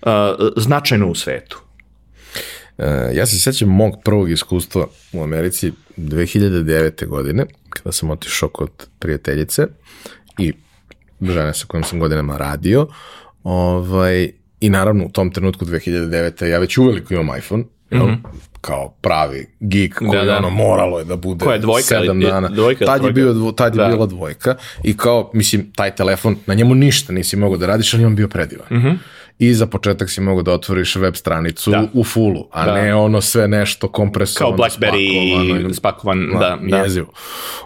uh, 0.02 0.48
značajno 0.56 1.08
u 1.08 1.14
svetu. 1.14 1.62
E, 2.78 3.10
ja 3.14 3.26
se 3.26 3.38
sećam 3.38 3.68
mog 3.68 3.94
prvog 4.04 4.30
iskustva 4.30 4.86
u 5.12 5.22
Americi 5.22 5.72
2009. 5.96 7.06
godine, 7.06 7.46
kada 7.70 7.92
sam 7.92 8.10
otišao 8.10 8.48
kod 8.48 8.88
prijateljice 8.98 9.66
i 10.38 10.52
žene 11.20 11.54
sa 11.54 11.66
kojom 11.66 11.84
sam 11.84 11.98
godinama 11.98 12.36
radio, 12.36 12.86
ovaj, 13.44 14.30
i 14.60 14.70
naravno 14.70 15.04
u 15.04 15.08
tom 15.08 15.30
trenutku 15.30 15.64
2009. 15.64 16.44
ja 16.44 16.58
već 16.58 16.78
uveliko 16.78 17.14
imam 17.14 17.38
iPhone, 17.38 17.62
mm 17.62 17.96
-hmm. 17.96 18.16
Kao 18.60 18.94
pravi 19.00 19.46
geek 19.60 19.94
koji 19.94 20.18
da, 20.18 20.24
da. 20.24 20.36
ono 20.36 20.50
moralo 20.50 20.98
je 20.98 21.04
da 21.04 21.16
bude 21.16 21.44
Koja 21.44 21.54
je 21.54 21.60
dvojka, 21.60 21.94
7 21.94 22.26
dana. 22.30 22.48
Dvojka, 22.48 22.84
tad 22.84 23.04
je, 23.04 23.12
bio, 23.12 23.52
tad 23.56 23.74
je 23.74 23.82
da. 23.82 23.88
bila 23.88 24.06
dvojka 24.06 24.54
i 24.84 24.96
kao, 24.96 25.30
mislim, 25.34 25.72
taj 25.72 25.94
telefon, 25.94 26.36
na 26.46 26.54
njemu 26.54 26.74
ništa 26.74 27.12
nisi 27.12 27.36
mogao 27.36 27.56
da 27.56 27.66
radiš, 27.66 27.94
ali 27.94 28.04
on 28.04 28.16
bio 28.16 28.28
predivan. 28.28 28.66
Mm 28.70 28.76
-hmm 28.76 28.96
i 29.38 29.54
za 29.54 29.66
početak 29.66 30.10
si 30.10 30.20
mogao 30.20 30.42
da 30.42 30.52
otvoriš 30.52 30.96
web 30.96 31.14
stranicu 31.14 31.70
da. 31.70 31.86
u 31.92 32.04
fullu, 32.04 32.48
a 32.50 32.64
da. 32.64 32.74
ne 32.74 32.94
ono 32.94 33.20
sve 33.20 33.48
nešto 33.48 33.88
kompresovano, 33.88 34.56
kao 34.56 34.66
BlackBerry 34.66 35.74
spakovan, 35.74 36.28
da, 36.40 36.58
da. 36.62 36.76
Jezivo. 36.76 37.12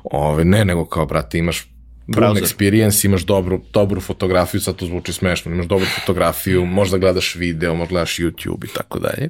Ove, 0.04 0.44
ne, 0.44 0.64
nego 0.64 0.84
kao, 0.84 1.06
brate, 1.06 1.38
imaš 1.38 1.68
browser 2.06 2.42
experience, 2.42 3.06
imaš 3.06 3.22
dobru, 3.22 3.60
dobru 3.72 4.00
fotografiju, 4.00 4.60
sad 4.60 4.76
to 4.76 4.86
zvuči 4.86 5.12
smešno, 5.12 5.52
imaš 5.52 5.66
dobru 5.66 5.86
fotografiju, 6.00 6.66
možda 6.66 6.98
gledaš 6.98 7.34
video, 7.34 7.74
možda 7.74 7.92
gledaš 7.92 8.16
YouTube 8.16 8.64
i 8.64 8.74
tako 8.74 8.98
dalje. 8.98 9.28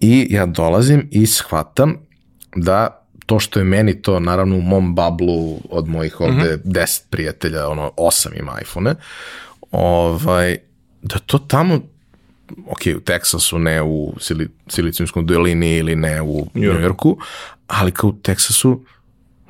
I 0.00 0.26
ja 0.30 0.46
dolazim 0.46 1.08
i 1.10 1.26
shvatam 1.26 1.96
da 2.56 3.02
to 3.26 3.38
što 3.38 3.58
je 3.60 3.64
meni 3.64 4.02
to, 4.02 4.20
naravno 4.20 4.56
u 4.56 4.60
mom 4.60 4.94
bablu 4.94 5.60
od 5.70 5.88
mojih 5.88 6.20
ovde 6.20 6.56
mm 6.56 6.68
-hmm. 6.68 6.72
10 6.72 7.02
prijatelja, 7.10 7.68
ono, 7.68 7.90
8 7.96 8.40
ima 8.40 8.60
iPhone-e, 8.62 8.94
ovaj, 9.70 10.56
da 11.02 11.18
to 11.18 11.38
tamo 11.38 11.80
ok, 12.66 12.80
u 12.96 13.00
Teksasu, 13.00 13.58
ne 13.58 13.82
u 13.82 14.14
Sili, 14.20 14.48
Silicijumskom 14.68 15.26
dolini 15.26 15.76
ili 15.76 15.96
ne 15.96 16.22
u 16.22 16.46
New 16.54 16.80
Yorku, 16.80 17.18
ali 17.66 17.92
kao 17.92 18.10
u 18.10 18.12
Teksasu 18.12 18.84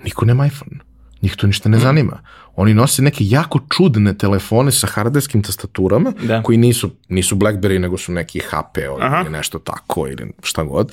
niko 0.05 0.25
nema 0.25 0.47
iPhone. 0.47 0.79
Njih 1.23 1.37
to 1.37 1.47
ništa 1.47 1.69
ne 1.69 1.77
mm. 1.77 1.81
zanima. 1.81 2.21
Oni 2.57 2.75
nose 2.75 3.03
neke 3.03 3.25
jako 3.27 3.61
čudne 3.77 4.19
telefone 4.19 4.73
sa 4.73 4.87
hardeskim 4.87 5.43
tastaturama, 5.43 6.13
da. 6.23 6.43
koji 6.43 6.59
nisu, 6.59 6.91
nisu 7.09 7.37
Blackberry, 7.37 7.79
nego 7.79 7.99
su 7.99 8.13
neki 8.13 8.41
HP 8.41 8.79
ili 8.79 9.31
nešto 9.31 9.59
tako, 9.59 10.09
ili 10.09 10.33
šta 10.43 10.65
god, 10.65 10.93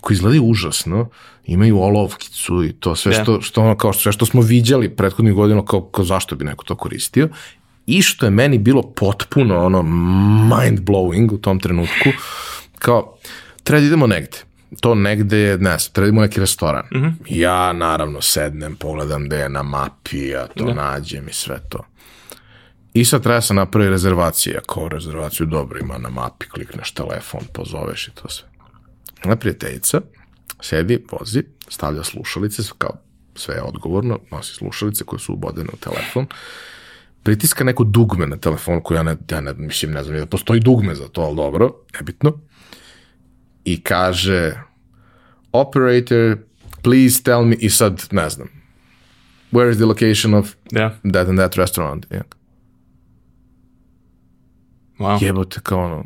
koji 0.00 0.14
izgledaju 0.14 0.44
užasno, 0.44 1.08
imaju 1.46 1.80
olovkicu 1.80 2.64
i 2.64 2.72
to 2.72 2.96
sve 2.96 3.16
da. 3.16 3.22
što, 3.22 3.40
što 3.40 3.62
ono, 3.62 3.76
kao 3.76 3.92
sve 3.92 4.12
što 4.12 4.26
smo 4.26 4.42
viđali 4.42 4.88
prethodnih 4.88 5.34
godina, 5.34 5.64
kao, 5.64 5.82
kao 5.82 6.04
zašto 6.04 6.36
bi 6.36 6.44
neko 6.44 6.64
to 6.64 6.76
koristio 6.76 7.28
i 7.86 8.02
što 8.02 8.26
je 8.26 8.30
meni 8.30 8.58
bilo 8.58 8.82
potpuno 8.82 9.64
ono 9.64 9.82
mind 10.56 10.80
blowing 10.80 11.34
u 11.34 11.38
tom 11.38 11.60
trenutku, 11.60 12.10
kao, 12.78 13.16
treba 13.62 13.80
da 13.80 13.86
idemo 13.86 14.06
negde. 14.06 14.49
To 14.80 14.94
negde 14.94 15.58
ne 15.58 15.78
znam, 15.78 15.92
treba 15.92 16.10
da 16.10 16.20
neki 16.20 16.40
restoran. 16.40 16.84
Mm 16.94 16.98
-hmm. 16.98 17.14
Ja, 17.28 17.72
naravno, 17.72 18.20
sednem, 18.20 18.76
pogledam 18.76 19.24
gde 19.24 19.36
je 19.36 19.48
na 19.48 19.62
mapi, 19.62 20.28
ja 20.28 20.46
to 20.46 20.64
da. 20.64 20.74
nađem 20.74 21.28
i 21.28 21.32
sve 21.32 21.60
to. 21.68 21.84
I 22.94 23.04
sad 23.04 23.22
treba 23.22 23.40
se 23.40 23.54
napravi 23.54 23.88
rezervacija, 23.88 24.60
kao 24.68 24.88
rezervaciju 24.88 25.46
dobro 25.46 25.78
ima 25.78 25.98
na 25.98 26.08
mapi, 26.08 26.46
klikneš 26.48 26.92
telefon, 26.92 27.40
pozoveš 27.52 28.08
i 28.08 28.10
to 28.10 28.28
sve. 28.28 28.48
Ona 29.24 29.36
prijateljica 29.36 30.00
sedi, 30.60 31.04
vozi, 31.12 31.42
stavlja 31.68 32.04
slušalice, 32.04 32.62
kao 32.78 32.96
sve 33.34 33.54
je 33.54 33.62
odgovorno, 33.62 34.18
nosi 34.30 34.54
slušalice 34.54 35.04
koje 35.04 35.20
su 35.20 35.32
ubodene 35.32 35.68
u 35.72 35.76
telefon 35.76 36.26
pritiska 37.22 37.64
neko 37.64 37.84
dugme 37.84 38.26
na 38.26 38.36
telefonu 38.36 38.82
koji 38.82 38.96
ja 38.96 39.02
ne, 39.02 39.16
ja 39.30 39.40
ne, 39.40 39.54
mislim, 39.54 39.92
ne 39.92 40.04
znam, 40.04 40.18
da 40.18 40.26
postoji 40.26 40.60
dugme 40.60 40.94
za 40.94 41.08
to, 41.08 41.22
ali 41.22 41.36
dobro, 41.36 41.74
nebitno. 41.94 42.38
I 43.70 43.80
kaže, 43.80 44.54
operator, 45.52 46.36
please 46.82 47.22
tell 47.22 47.44
me, 47.44 47.56
i 47.58 47.70
sad, 47.70 48.02
ne 48.10 48.30
znam, 48.30 48.48
where 49.52 49.70
is 49.70 49.76
the 49.76 49.86
location 49.86 50.34
of 50.34 50.56
yeah. 50.72 50.92
that 51.12 51.28
and 51.28 51.38
that 51.38 51.56
restaurant? 51.56 52.06
Yeah. 52.10 52.22
Wow. 54.98 55.24
Jebote, 55.24 55.60
kao 55.62 55.84
ono, 55.84 56.04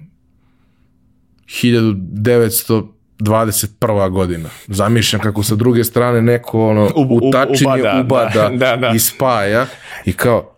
1921. 1.46 4.10
godina. 4.10 4.48
Zamišljam 4.66 5.22
kako 5.22 5.42
sa 5.42 5.54
druge 5.54 5.84
strane 5.84 6.22
neko 6.22 6.68
ono, 6.68 6.84
u, 6.96 7.30
tačinje 7.32 7.72
ubada, 7.72 8.00
ubada 8.00 8.48
da, 8.48 8.56
da, 8.56 8.76
da. 8.76 8.92
i 8.94 8.98
spaja 8.98 9.66
i 10.04 10.12
kao, 10.12 10.56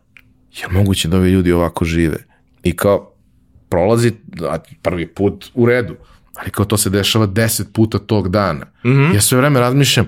je 0.53 0.69
moguće 0.71 1.09
da 1.09 1.17
ovi 1.17 1.31
ljudi 1.31 1.53
ovako 1.53 1.85
žive? 1.85 2.17
I 2.63 2.77
kao, 2.77 3.13
prolazi 3.69 4.13
prvi 4.83 5.07
put 5.07 5.51
u 5.55 5.67
redu, 5.67 5.97
ali 6.39 6.51
kao 6.51 6.65
to 6.65 6.77
se 6.77 6.91
dešava 6.91 7.27
deset 7.27 7.73
puta 7.73 7.99
tog 7.99 8.29
dana. 8.29 8.67
Mm 8.85 8.91
-hmm. 8.91 9.15
Ja 9.15 9.21
sve 9.21 9.39
vreme 9.39 9.61
razmišljam, 9.61 10.07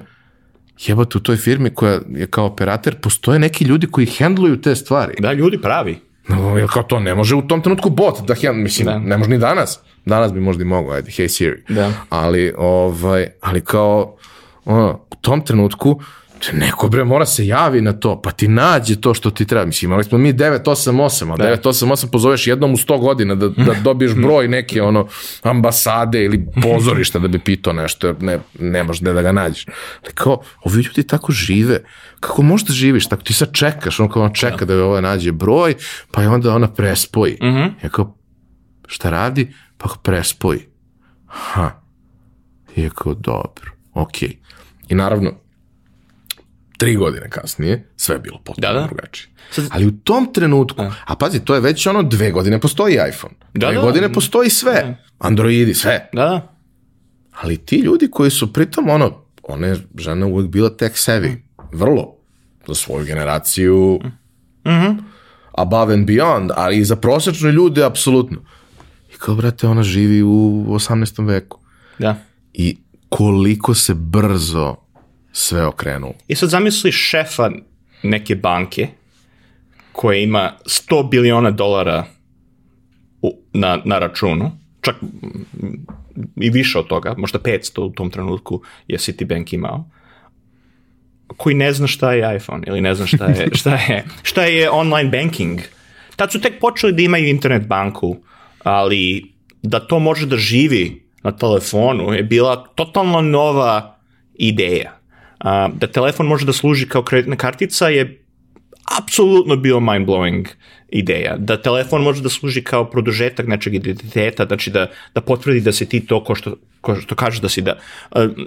jebate 0.86 1.18
u 1.18 1.20
toj 1.20 1.36
firmi 1.36 1.70
koja 1.70 2.00
je 2.08 2.26
kao 2.26 2.46
operator, 2.46 2.94
postoje 2.94 3.38
neki 3.38 3.64
ljudi 3.64 3.86
koji 3.86 4.06
hendluju 4.06 4.60
te 4.60 4.76
stvari. 4.76 5.14
Da, 5.18 5.32
ljudi 5.32 5.60
pravi. 5.60 5.98
No, 6.28 6.66
kao 6.72 6.82
to 6.82 7.00
ne 7.00 7.14
može 7.14 7.34
u 7.34 7.42
tom 7.42 7.62
trenutku 7.62 7.90
bot 7.90 8.20
da 8.26 8.34
hendluje, 8.34 8.62
mislim, 8.62 8.86
da. 8.86 8.98
ne 8.98 9.18
može 9.18 9.30
ni 9.30 9.38
danas. 9.38 9.80
Danas 10.04 10.32
bi 10.32 10.40
možda 10.40 10.62
i 10.62 10.66
mogao, 10.66 10.92
ajde, 10.92 11.10
hey 11.10 11.28
Siri. 11.28 11.62
Da. 11.68 11.92
Ali, 12.08 12.52
ovaj, 12.56 13.26
ali 13.40 13.60
kao, 13.60 14.16
ono, 14.64 15.00
u 15.10 15.14
tom 15.20 15.44
trenutku 15.44 16.00
neko 16.52 16.88
bre 16.88 17.04
mora 17.04 17.26
se 17.26 17.46
javi 17.46 17.80
na 17.80 17.92
to, 17.92 18.22
pa 18.22 18.30
ti 18.30 18.48
nađe 18.48 19.00
to 19.00 19.14
što 19.14 19.30
ti 19.30 19.46
treba. 19.46 19.64
Mislim, 19.64 19.88
imali 19.90 20.04
smo 20.04 20.18
mi 20.18 20.32
988, 20.32 21.32
a 21.32 21.36
da. 21.36 21.56
988 21.56 22.10
pozoveš 22.12 22.46
jednom 22.46 22.72
u 22.72 22.76
100 22.76 23.00
godina 23.00 23.34
da, 23.34 23.48
da 23.48 23.74
dobiješ 23.82 24.14
broj 24.14 24.48
neke 24.48 24.82
ono 24.82 25.08
ambasade 25.42 26.24
ili 26.24 26.46
pozorišta 26.62 27.18
da 27.18 27.28
bi 27.28 27.38
pitao 27.38 27.72
nešto, 27.72 28.14
ne, 28.20 28.38
nemaš 28.58 29.00
gde 29.00 29.12
da 29.12 29.22
ga 29.22 29.32
nađeš. 29.32 29.66
Ali 30.04 30.12
kao, 30.14 30.40
ovi 30.64 30.82
ljudi 30.82 31.02
tako 31.02 31.32
žive. 31.32 31.80
Kako 32.20 32.42
možda 32.42 32.72
živiš? 32.72 33.08
Tako 33.08 33.22
ti 33.22 33.32
sad 33.32 33.52
čekaš, 33.52 34.00
on 34.00 34.08
kao 34.08 34.22
on 34.22 34.32
čeka 34.32 34.64
da, 34.64 34.74
da 34.74 34.84
ovaj 34.84 35.02
nađe 35.02 35.32
broj, 35.32 35.74
pa 36.10 36.22
je 36.22 36.28
onda 36.28 36.54
ona 36.54 36.68
prespoji. 36.68 37.38
Mm 37.42 37.46
-hmm. 37.46 37.70
Ja 37.82 37.88
kao, 37.88 38.16
šta 38.86 39.10
radi? 39.10 39.54
Pa 39.78 39.88
prespoji. 40.02 40.60
Ha. 41.26 41.70
I 42.76 42.82
je 42.82 42.90
kao, 42.94 43.14
dobro, 43.14 43.72
okej. 43.94 44.28
Okay. 44.28 44.36
I 44.88 44.94
naravno, 44.94 45.32
tri 46.78 46.96
godine 46.96 47.30
kasnije, 47.30 47.88
sve 47.96 48.14
je 48.14 48.18
bilo 48.18 48.38
potpuno 48.38 48.68
Da, 48.68 48.80
da. 48.80 48.86
drugačije. 48.86 49.28
Sad- 49.50 49.68
Ali 49.70 49.86
u 49.86 49.92
tom 49.92 50.32
trenutku, 50.34 50.82
a 51.06 51.16
pazi, 51.16 51.40
to 51.40 51.54
je 51.54 51.60
već 51.60 51.86
ono 51.86 52.02
dve 52.02 52.30
godine 52.30 52.60
postoji 52.60 52.94
iPhone. 53.08 53.34
Da, 53.54 53.66
dve 53.66 53.74
da. 53.74 53.80
godine 53.80 54.12
postoji 54.12 54.50
sve. 54.50 54.96
Androidi, 55.18 55.74
sve. 55.74 56.08
Da, 56.12 56.22
da. 56.22 56.54
Ali 57.32 57.56
ti 57.56 57.76
ljudi 57.76 58.08
koji 58.10 58.30
su 58.30 58.52
pritom 58.52 58.88
ono, 58.88 59.22
ona 59.42 59.66
je 59.66 59.76
žena 59.96 60.26
uvek 60.26 60.46
bila 60.48 60.70
tech 60.70 60.94
savvy, 60.94 61.36
vrlo, 61.72 62.14
za 62.66 62.74
svoju 62.74 63.04
generaciju, 63.04 64.00
above 65.52 65.94
and 65.94 66.08
beyond, 66.08 66.50
ali 66.56 66.78
i 66.78 66.84
za 66.84 66.96
prosečne 66.96 67.52
ljude, 67.52 67.84
apsolutno. 67.84 68.38
I 69.10 69.18
kao, 69.18 69.34
brate, 69.34 69.66
ona 69.66 69.82
živi 69.82 70.22
u 70.22 70.28
18. 70.68 71.26
veku. 71.26 71.58
da. 71.98 72.16
I 72.52 72.76
koliko 73.08 73.74
se 73.74 73.94
brzo 73.94 74.76
sve 75.32 75.66
okrenulo. 75.66 76.14
I 76.28 76.34
sad 76.34 76.48
zamisli 76.48 76.92
šefa 76.92 77.50
neke 78.02 78.34
banke 78.34 78.88
koja 79.92 80.18
ima 80.18 80.52
100 80.64 81.10
biliona 81.10 81.50
dolara 81.50 82.04
u, 83.22 83.38
na, 83.52 83.78
na 83.84 83.98
računu, 83.98 84.50
čak 84.80 84.96
i 86.36 86.50
više 86.50 86.78
od 86.78 86.86
toga, 86.86 87.14
možda 87.16 87.38
500 87.38 87.80
u 87.80 87.90
tom 87.90 88.10
trenutku 88.10 88.62
je 88.88 88.98
Citibank 88.98 89.52
imao, 89.52 89.84
koji 91.36 91.54
ne 91.54 91.72
zna 91.72 91.86
šta 91.86 92.12
je 92.12 92.36
iPhone 92.36 92.64
ili 92.66 92.80
ne 92.80 92.94
zna 92.94 93.06
šta 93.06 93.26
je, 93.26 93.48
šta 93.60 93.74
je, 93.74 94.04
šta 94.22 94.44
je 94.44 94.70
online 94.70 95.10
banking. 95.10 95.60
Tad 96.16 96.32
su 96.32 96.40
tek 96.40 96.60
počeli 96.60 96.92
da 96.92 97.02
imaju 97.02 97.28
internet 97.28 97.66
banku, 97.66 98.16
ali 98.62 99.32
da 99.62 99.80
to 99.80 99.98
može 99.98 100.26
da 100.26 100.36
živi 100.36 101.08
na 101.22 101.36
telefonu 101.36 102.14
je 102.14 102.22
bila 102.22 102.64
totalno 102.74 103.20
nova 103.20 103.98
ideja. 104.34 104.97
A, 105.38 105.68
da 105.74 105.86
telefon 105.86 106.26
može 106.26 106.46
da 106.46 106.52
služi 106.52 106.88
kao 106.88 107.02
kreditna 107.02 107.36
kartica 107.36 107.88
je 107.88 108.24
apsolutno 108.98 109.56
bio 109.56 109.76
mind-blowing 109.80 110.46
ideja. 110.88 111.36
Da 111.36 111.62
telefon 111.62 112.02
može 112.02 112.22
da 112.22 112.28
služi 112.28 112.62
kao 112.64 112.90
produžetak 112.90 113.46
nečeg 113.46 113.74
identiteta, 113.74 114.46
znači 114.46 114.70
da, 114.70 114.86
da 115.14 115.20
potvrdi 115.20 115.60
da 115.60 115.72
si 115.72 115.88
ti 115.88 116.00
to 116.06 116.24
ko 116.24 116.34
što, 116.34 116.56
ko 116.80 116.96
što 116.96 117.14
kažeš 117.14 117.40
da 117.40 117.48
si 117.48 117.62
da. 117.62 117.78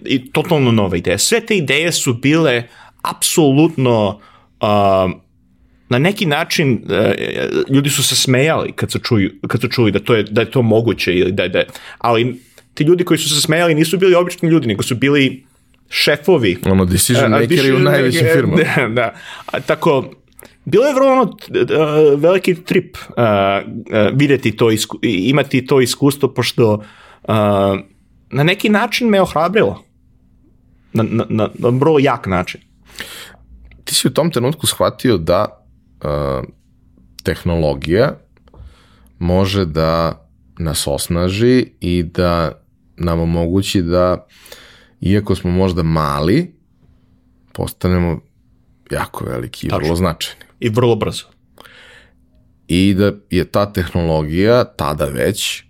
I 0.05 0.31
totalno 0.31 0.71
nova 0.71 0.97
ideja. 0.97 1.17
Sve 1.17 1.45
te 1.45 1.57
ideje 1.57 1.91
su 1.91 2.13
bile 2.13 2.63
apsolutno 3.01 4.19
uh, 4.61 5.11
na 5.89 5.99
neki 5.99 6.25
način 6.25 6.83
uh, 6.83 7.73
ljudi 7.75 7.89
su 7.89 8.03
se 8.03 8.15
smejali 8.15 8.71
kad 8.71 8.91
su, 8.91 8.99
čuju, 8.99 9.31
kad 9.47 9.61
su 9.61 9.67
čuli 9.67 9.91
da, 9.91 9.99
to 9.99 10.15
je, 10.15 10.23
da 10.23 10.41
je 10.41 10.51
to 10.51 10.61
moguće 10.61 11.13
ili 11.13 11.31
da 11.31 11.43
je, 11.43 11.49
da 11.49 11.59
je, 11.59 11.67
ali 11.97 12.41
ti 12.73 12.83
ljudi 12.83 13.03
koji 13.03 13.17
su 13.17 13.29
se 13.29 13.41
smejali 13.41 13.75
nisu 13.75 13.97
bili 13.97 14.15
obični 14.15 14.49
ljudi, 14.49 14.67
nego 14.67 14.83
su 14.83 14.95
bili 14.95 15.43
šefovi 15.91 16.57
Ono, 16.65 16.85
decision 16.85 17.31
makeri 17.31 17.71
u 17.75 17.79
najvećim 17.79 18.27
firmama. 18.33 18.63
Da, 18.75 18.87
da. 18.87 19.13
A, 19.45 19.59
tako, 19.59 20.11
bilo 20.65 20.85
je 20.85 20.93
vrlo 20.93 21.11
ono, 21.11 21.21
uh, 21.23 22.19
veliki 22.19 22.55
trip 22.55 22.97
uh, 22.97 23.13
uh, 23.13 24.17
videti 24.17 24.55
to, 24.55 24.71
isku, 24.71 24.99
imati 25.01 25.65
to 25.65 25.81
iskustvo, 25.81 26.33
pošto 26.33 26.73
uh, 26.73 27.33
na 28.29 28.43
neki 28.43 28.69
način 28.69 29.09
me 29.09 29.21
ohrabrilo. 29.21 29.83
Na, 30.93 31.03
na, 31.03 31.25
na, 31.29 31.49
na 31.53 31.69
vrlo 31.69 31.99
jak 31.99 32.27
način. 32.27 32.61
Ti 33.83 33.95
si 33.95 34.07
u 34.07 34.13
tom 34.13 34.31
trenutku 34.31 34.67
shvatio 34.67 35.17
da 35.17 35.65
uh, 36.03 36.45
tehnologija 37.23 38.17
može 39.19 39.65
da 39.65 40.21
nas 40.59 40.87
osnaži 40.87 41.65
i 41.79 42.03
da 42.03 42.51
nam 42.97 43.19
omogući 43.19 43.81
da, 43.81 44.27
iako 45.01 45.35
smo 45.35 45.51
možda 45.51 45.83
mali, 45.83 46.53
postanemo 47.53 48.19
jako 48.91 49.25
veliki 49.25 49.67
i 49.67 49.69
Tačno. 49.69 49.83
vrlo 49.83 49.95
značajni. 49.95 50.41
I 50.59 50.69
vrlo 50.69 50.95
brzo. 50.95 51.25
I 52.67 52.93
da 52.93 53.11
je 53.29 53.45
ta 53.45 53.73
tehnologija 53.73 54.63
tada 54.63 55.05
već 55.05 55.63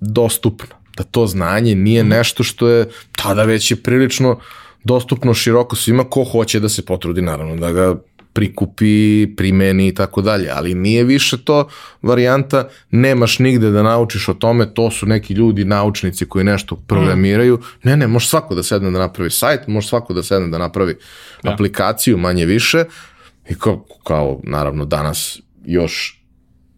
dostupna. 0.00 0.76
Da 0.96 1.04
to 1.04 1.26
znanje 1.26 1.74
nije 1.74 2.04
nešto 2.04 2.42
što 2.42 2.68
je 2.68 2.88
tada 3.16 3.42
već 3.42 3.70
je 3.70 3.82
prilično 3.82 4.38
dostupno 4.84 5.34
široko 5.34 5.76
svima 5.76 6.04
ko 6.10 6.24
hoće 6.24 6.60
da 6.60 6.68
se 6.68 6.84
potrudi 6.84 7.22
naravno 7.22 7.56
da 7.56 7.72
ga 7.72 7.96
prikupi, 8.32 9.26
primeni 9.36 9.88
i 9.88 9.94
tako 9.94 10.22
dalje, 10.22 10.50
ali 10.50 10.74
nije 10.74 11.04
više 11.04 11.38
to 11.44 11.68
varijanta 12.02 12.68
nemaš 12.90 13.38
nigde 13.38 13.70
da 13.70 13.82
naučiš 13.82 14.28
o 14.28 14.34
tome, 14.34 14.74
to 14.74 14.90
su 14.90 15.06
neki 15.06 15.34
ljudi, 15.34 15.64
naučnici 15.64 16.26
koji 16.26 16.44
nešto 16.44 16.76
programiraju. 16.76 17.60
Ne, 17.82 17.96
ne, 17.96 18.06
može 18.06 18.26
svako 18.26 18.54
da 18.54 18.62
sedne 18.62 18.90
da 18.90 18.98
napravi 18.98 19.30
sajt, 19.30 19.66
može 19.66 19.88
svako 19.88 20.14
da 20.14 20.22
sedne 20.22 20.48
da 20.48 20.58
napravi 20.58 20.96
aplikaciju 21.42 22.18
manje 22.18 22.46
više 22.46 22.84
i 23.50 23.54
kao, 23.54 23.84
kao 24.04 24.40
naravno 24.44 24.84
danas 24.84 25.40
još 25.64 26.22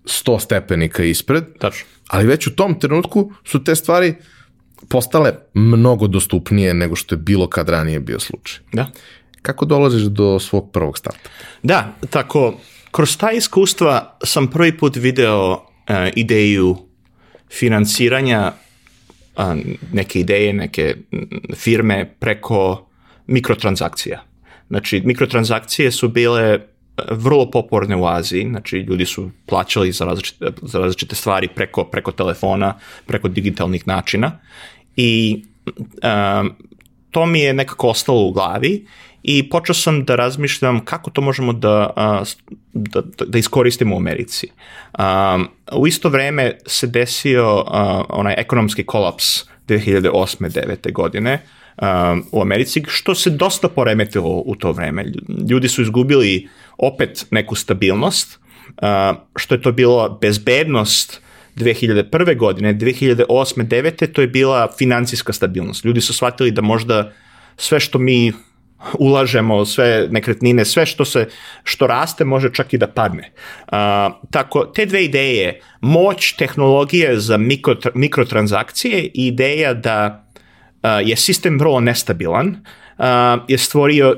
100 0.05 0.41
stepenika 0.41 1.05
ispred, 1.05 1.45
Tačno. 1.59 1.87
ali 2.09 2.27
već 2.27 2.47
u 2.47 2.57
tom 2.57 2.81
trenutku 2.81 3.33
su 3.45 3.65
te 3.65 3.75
stvari 3.75 4.15
postale 4.89 5.33
mnogo 5.55 6.07
dostupnije 6.07 6.75
nego 6.75 6.97
što 6.97 7.15
je 7.15 7.19
bilo 7.19 7.49
kad 7.49 7.69
ranije 7.69 8.01
bio 8.01 8.21
slučaj. 8.21 8.61
Da. 8.73 8.91
Kako 9.43 9.64
dolaziš 9.64 10.03
do 10.03 10.38
svog 10.38 10.70
prvog 10.72 10.99
starta? 10.99 11.30
Da, 11.62 11.93
tako, 12.11 12.55
kroz 12.91 13.16
ta 13.16 13.30
iskustva 13.32 14.18
sam 14.24 14.51
prvi 14.51 14.78
put 14.78 14.97
video 14.97 15.53
uh, 15.53 15.61
ideju 16.16 16.76
financiranja 17.51 18.53
a, 19.36 19.57
neke 19.93 20.20
ideje, 20.20 20.53
neke 20.53 20.95
firme 21.55 22.14
preko 22.18 22.86
mikrotransakcija. 23.26 24.22
Znači, 24.68 25.03
mikrotransakcije 25.05 25.91
su 25.93 26.09
bile 26.09 26.43
e, 26.43 26.61
vrlo 27.11 27.51
popularne 27.51 27.97
u 27.97 28.07
Aziji, 28.07 28.49
znači 28.51 28.76
ljudi 28.76 29.07
su 29.07 29.30
plaćali 29.47 29.93
za 29.93 30.05
različite, 30.05 30.47
za 30.62 30.78
različite 30.78 31.14
stvari 31.14 31.49
preko, 31.55 31.84
preko 31.84 32.12
telefona, 32.12 32.74
preko 33.07 33.28
digitalnih 33.28 33.88
načina 33.88 34.38
i 34.97 35.43
um, 35.66 36.55
to 37.11 37.26
mi 37.26 37.41
je 37.41 37.55
nekako 37.55 37.88
ostalo 37.88 38.26
u 38.26 38.32
glavi 38.32 38.86
i 39.23 39.49
počeo 39.49 39.75
sam 39.75 40.05
da 40.05 40.16
razmišljam 40.16 40.85
kako 40.85 41.11
to 41.11 41.21
možemo 41.21 41.53
da, 41.53 41.91
da, 42.73 43.03
da- 43.27 43.39
iskoristimo 43.39 43.95
u 43.95 43.99
Americi. 43.99 44.49
Um, 44.99 45.49
u 45.73 45.87
isto 45.87 46.09
vreme 46.09 46.59
se 46.66 46.87
desio 46.87 47.64
a, 47.66 48.05
onaj 48.09 48.35
ekonomski 48.39 48.85
kolaps 48.85 49.25
2008. 49.68 50.51
9. 50.51 50.93
godine 50.93 51.43
um, 51.83 52.25
u 52.33 52.43
Americi, 52.43 52.83
što 52.89 53.14
se 53.14 53.31
dosta 53.31 53.68
poremetilo 53.68 54.43
u 54.47 54.55
to 54.55 54.73
vreme. 54.73 55.05
Lju- 55.05 55.51
Ljudi 55.51 55.68
su 55.68 55.83
izgubili 55.83 56.49
opet 56.79 57.27
neku 57.31 57.55
stabilnost, 57.55 58.39
uh, 58.68 58.87
što 59.37 59.55
je 59.55 59.62
to 59.62 59.73
bilo 59.73 60.18
bezbednost 60.21 61.21
2001. 61.57 62.37
godine, 62.37 62.75
2008. 62.75 63.25
9. 63.66 64.12
to 64.12 64.21
je 64.21 64.27
bila 64.29 64.68
financijska 64.79 65.33
stabilnost. 65.33 65.85
Ljudi 65.85 66.01
su 66.01 66.12
shvatili 66.14 66.51
da 66.51 66.62
možda 66.62 67.12
sve 67.57 67.81
što 67.81 67.99
mi 67.99 68.33
ulažemo, 68.99 69.64
sve 69.64 70.09
nekretnine, 70.11 70.64
sve 70.64 70.87
što 70.87 71.05
se 71.05 71.28
što 71.64 71.87
raste 71.87 72.24
može 72.24 72.53
čak 72.53 72.74
i 72.74 72.78
da 72.78 72.87
padne. 72.87 73.33
A, 73.66 74.11
tako, 74.31 74.64
te 74.64 74.87
dve 74.87 75.05
ideje, 75.05 75.61
moć 75.81 76.33
tehnologije 76.33 77.20
za 77.20 77.37
mikro, 77.37 77.76
mikrotransakcije 77.95 79.05
i 79.05 79.26
ideja 79.26 79.74
da 79.74 80.26
a, 80.83 81.01
je 81.01 81.16
sistem 81.16 81.59
vrlo 81.59 81.81
nestabilan, 81.81 82.57
a, 82.99 83.39
je 83.49 83.59
stvorio 83.59 84.16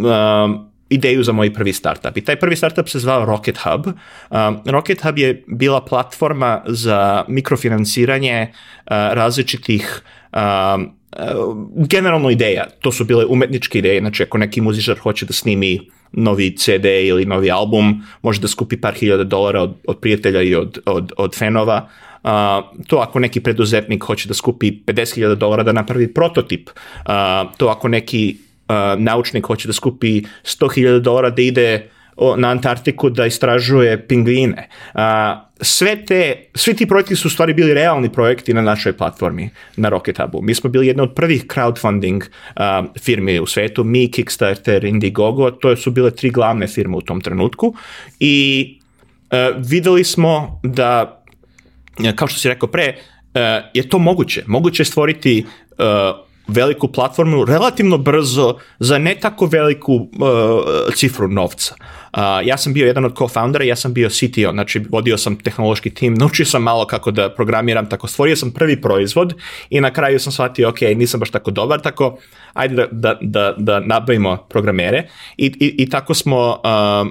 a, 0.00 0.66
ideju 0.88 1.22
za 1.22 1.32
moj 1.32 1.52
prvi 1.54 1.72
startup. 1.72 2.16
I 2.16 2.24
taj 2.24 2.36
prvi 2.36 2.56
startup 2.56 2.88
se 2.88 2.98
zvao 2.98 3.24
Rocket 3.24 3.58
Hub. 3.58 3.86
Um, 3.86 4.60
Rocket 4.66 5.02
Hub 5.02 5.18
je 5.18 5.44
bila 5.46 5.80
platforma 5.84 6.62
za 6.66 7.24
mikrofinansiranje 7.28 8.48
uh, 8.50 8.90
različitih 8.90 10.02
um, 10.32 10.84
uh, 10.84 10.90
generalno 11.74 12.30
ideja. 12.30 12.66
To 12.80 12.92
su 12.92 13.04
bile 13.04 13.24
umetničke 13.26 13.78
ideje, 13.78 14.00
znači 14.00 14.22
ako 14.22 14.38
neki 14.38 14.60
muzičar 14.60 14.98
hoće 14.98 15.26
da 15.26 15.32
snimi 15.32 15.80
novi 16.12 16.56
CD 16.56 16.84
ili 16.84 17.24
novi 17.24 17.50
album, 17.50 18.02
može 18.22 18.40
da 18.40 18.48
skupi 18.48 18.80
par 18.80 18.94
hiljada 18.94 19.24
dolara 19.24 19.62
od, 19.62 19.74
od 19.86 19.98
prijatelja 20.00 20.42
i 20.42 20.54
od, 20.54 20.78
od, 20.86 21.12
od 21.16 21.36
fanova. 21.38 21.88
Uh, 22.24 22.30
to 22.86 22.96
ako 22.96 23.18
neki 23.18 23.40
preduzetnik 23.40 24.02
hoće 24.04 24.28
da 24.28 24.34
skupi 24.34 24.70
50.000 24.86 25.34
dolara 25.34 25.62
da 25.62 25.72
napravi 25.72 26.14
prototip, 26.14 26.70
uh, 26.70 27.52
to 27.56 27.68
ako 27.68 27.88
neki 27.88 28.36
uh, 28.68 28.74
naučnik 28.98 29.46
hoće 29.46 29.68
da 29.68 29.72
skupi 29.72 30.22
100.000 30.42 30.98
dolara 30.98 31.30
da 31.30 31.42
ide 31.42 31.90
na 32.36 32.48
Antarktiku 32.48 33.10
da 33.10 33.26
istražuje 33.26 34.08
pingvine. 34.08 34.68
Uh, 34.94 35.00
sve 35.60 36.04
te, 36.06 36.48
svi 36.54 36.74
ti 36.74 36.86
projekti 36.86 37.16
su 37.16 37.28
u 37.28 37.30
stvari 37.30 37.54
bili 37.54 37.74
realni 37.74 38.12
projekti 38.12 38.54
na 38.54 38.62
našoj 38.62 38.92
platformi, 38.92 39.50
na 39.76 39.88
Rocket 39.88 40.18
Hubu. 40.18 40.42
Mi 40.42 40.54
smo 40.54 40.70
bili 40.70 40.86
jedna 40.86 41.02
od 41.02 41.14
prvih 41.14 41.46
crowdfunding 41.46 42.20
uh, 42.20 42.86
firmi 43.02 43.40
u 43.40 43.46
svetu, 43.46 43.84
mi, 43.84 44.10
Kickstarter, 44.10 44.84
Indiegogo, 44.84 45.50
to 45.50 45.76
su 45.76 45.90
bile 45.90 46.10
tri 46.10 46.30
glavne 46.30 46.66
firme 46.66 46.96
u 46.96 47.00
tom 47.00 47.20
trenutku 47.20 47.74
i 48.20 48.78
uh, 49.30 49.64
videli 49.68 50.04
smo 50.04 50.60
da 50.62 51.22
kao 52.16 52.28
što 52.28 52.40
si 52.40 52.48
rekao 52.48 52.68
pre, 52.68 52.96
uh, 52.96 53.40
je 53.74 53.88
to 53.88 53.98
moguće. 53.98 54.44
Moguće 54.46 54.84
stvoriti 54.84 55.46
uh, 55.70 56.25
veliku 56.48 56.88
platformu 56.88 57.44
relativno 57.44 57.98
brzo 57.98 58.58
za 58.78 58.98
ne 58.98 59.14
tako 59.14 59.46
veliku 59.46 59.94
uh, 59.94 60.08
cifru 60.94 61.28
novca. 61.28 61.74
Uh, 62.12 62.22
ja 62.44 62.56
sam 62.56 62.72
bio 62.72 62.86
jedan 62.86 63.04
od 63.04 63.14
co-foundera, 63.14 63.62
ja 63.62 63.76
sam 63.76 63.92
bio 63.92 64.08
CTO, 64.08 64.52
znači 64.52 64.84
vodio 64.90 65.18
sam 65.18 65.36
tehnološki 65.36 65.90
tim, 65.94 66.14
naučio 66.14 66.46
sam 66.46 66.62
malo 66.62 66.86
kako 66.86 67.10
da 67.10 67.30
programiram, 67.34 67.88
tako 67.88 68.06
stvorio 68.06 68.36
sam 68.36 68.50
prvi 68.50 68.80
proizvod 68.80 69.34
i 69.70 69.80
na 69.80 69.92
kraju 69.92 70.18
sam 70.18 70.32
shvatio, 70.32 70.68
ok, 70.68 70.80
nisam 70.80 71.20
baš 71.20 71.30
tako 71.30 71.50
dobar, 71.50 71.80
tako 71.80 72.18
ajde 72.52 72.74
da, 72.74 72.86
da, 72.92 73.18
da, 73.20 73.54
da 73.58 73.80
nabavimo 73.80 74.36
programere 74.48 75.08
i, 75.36 75.46
i, 75.46 75.74
i 75.78 75.90
tako 75.90 76.14
smo 76.14 76.50
uh, 76.50 77.08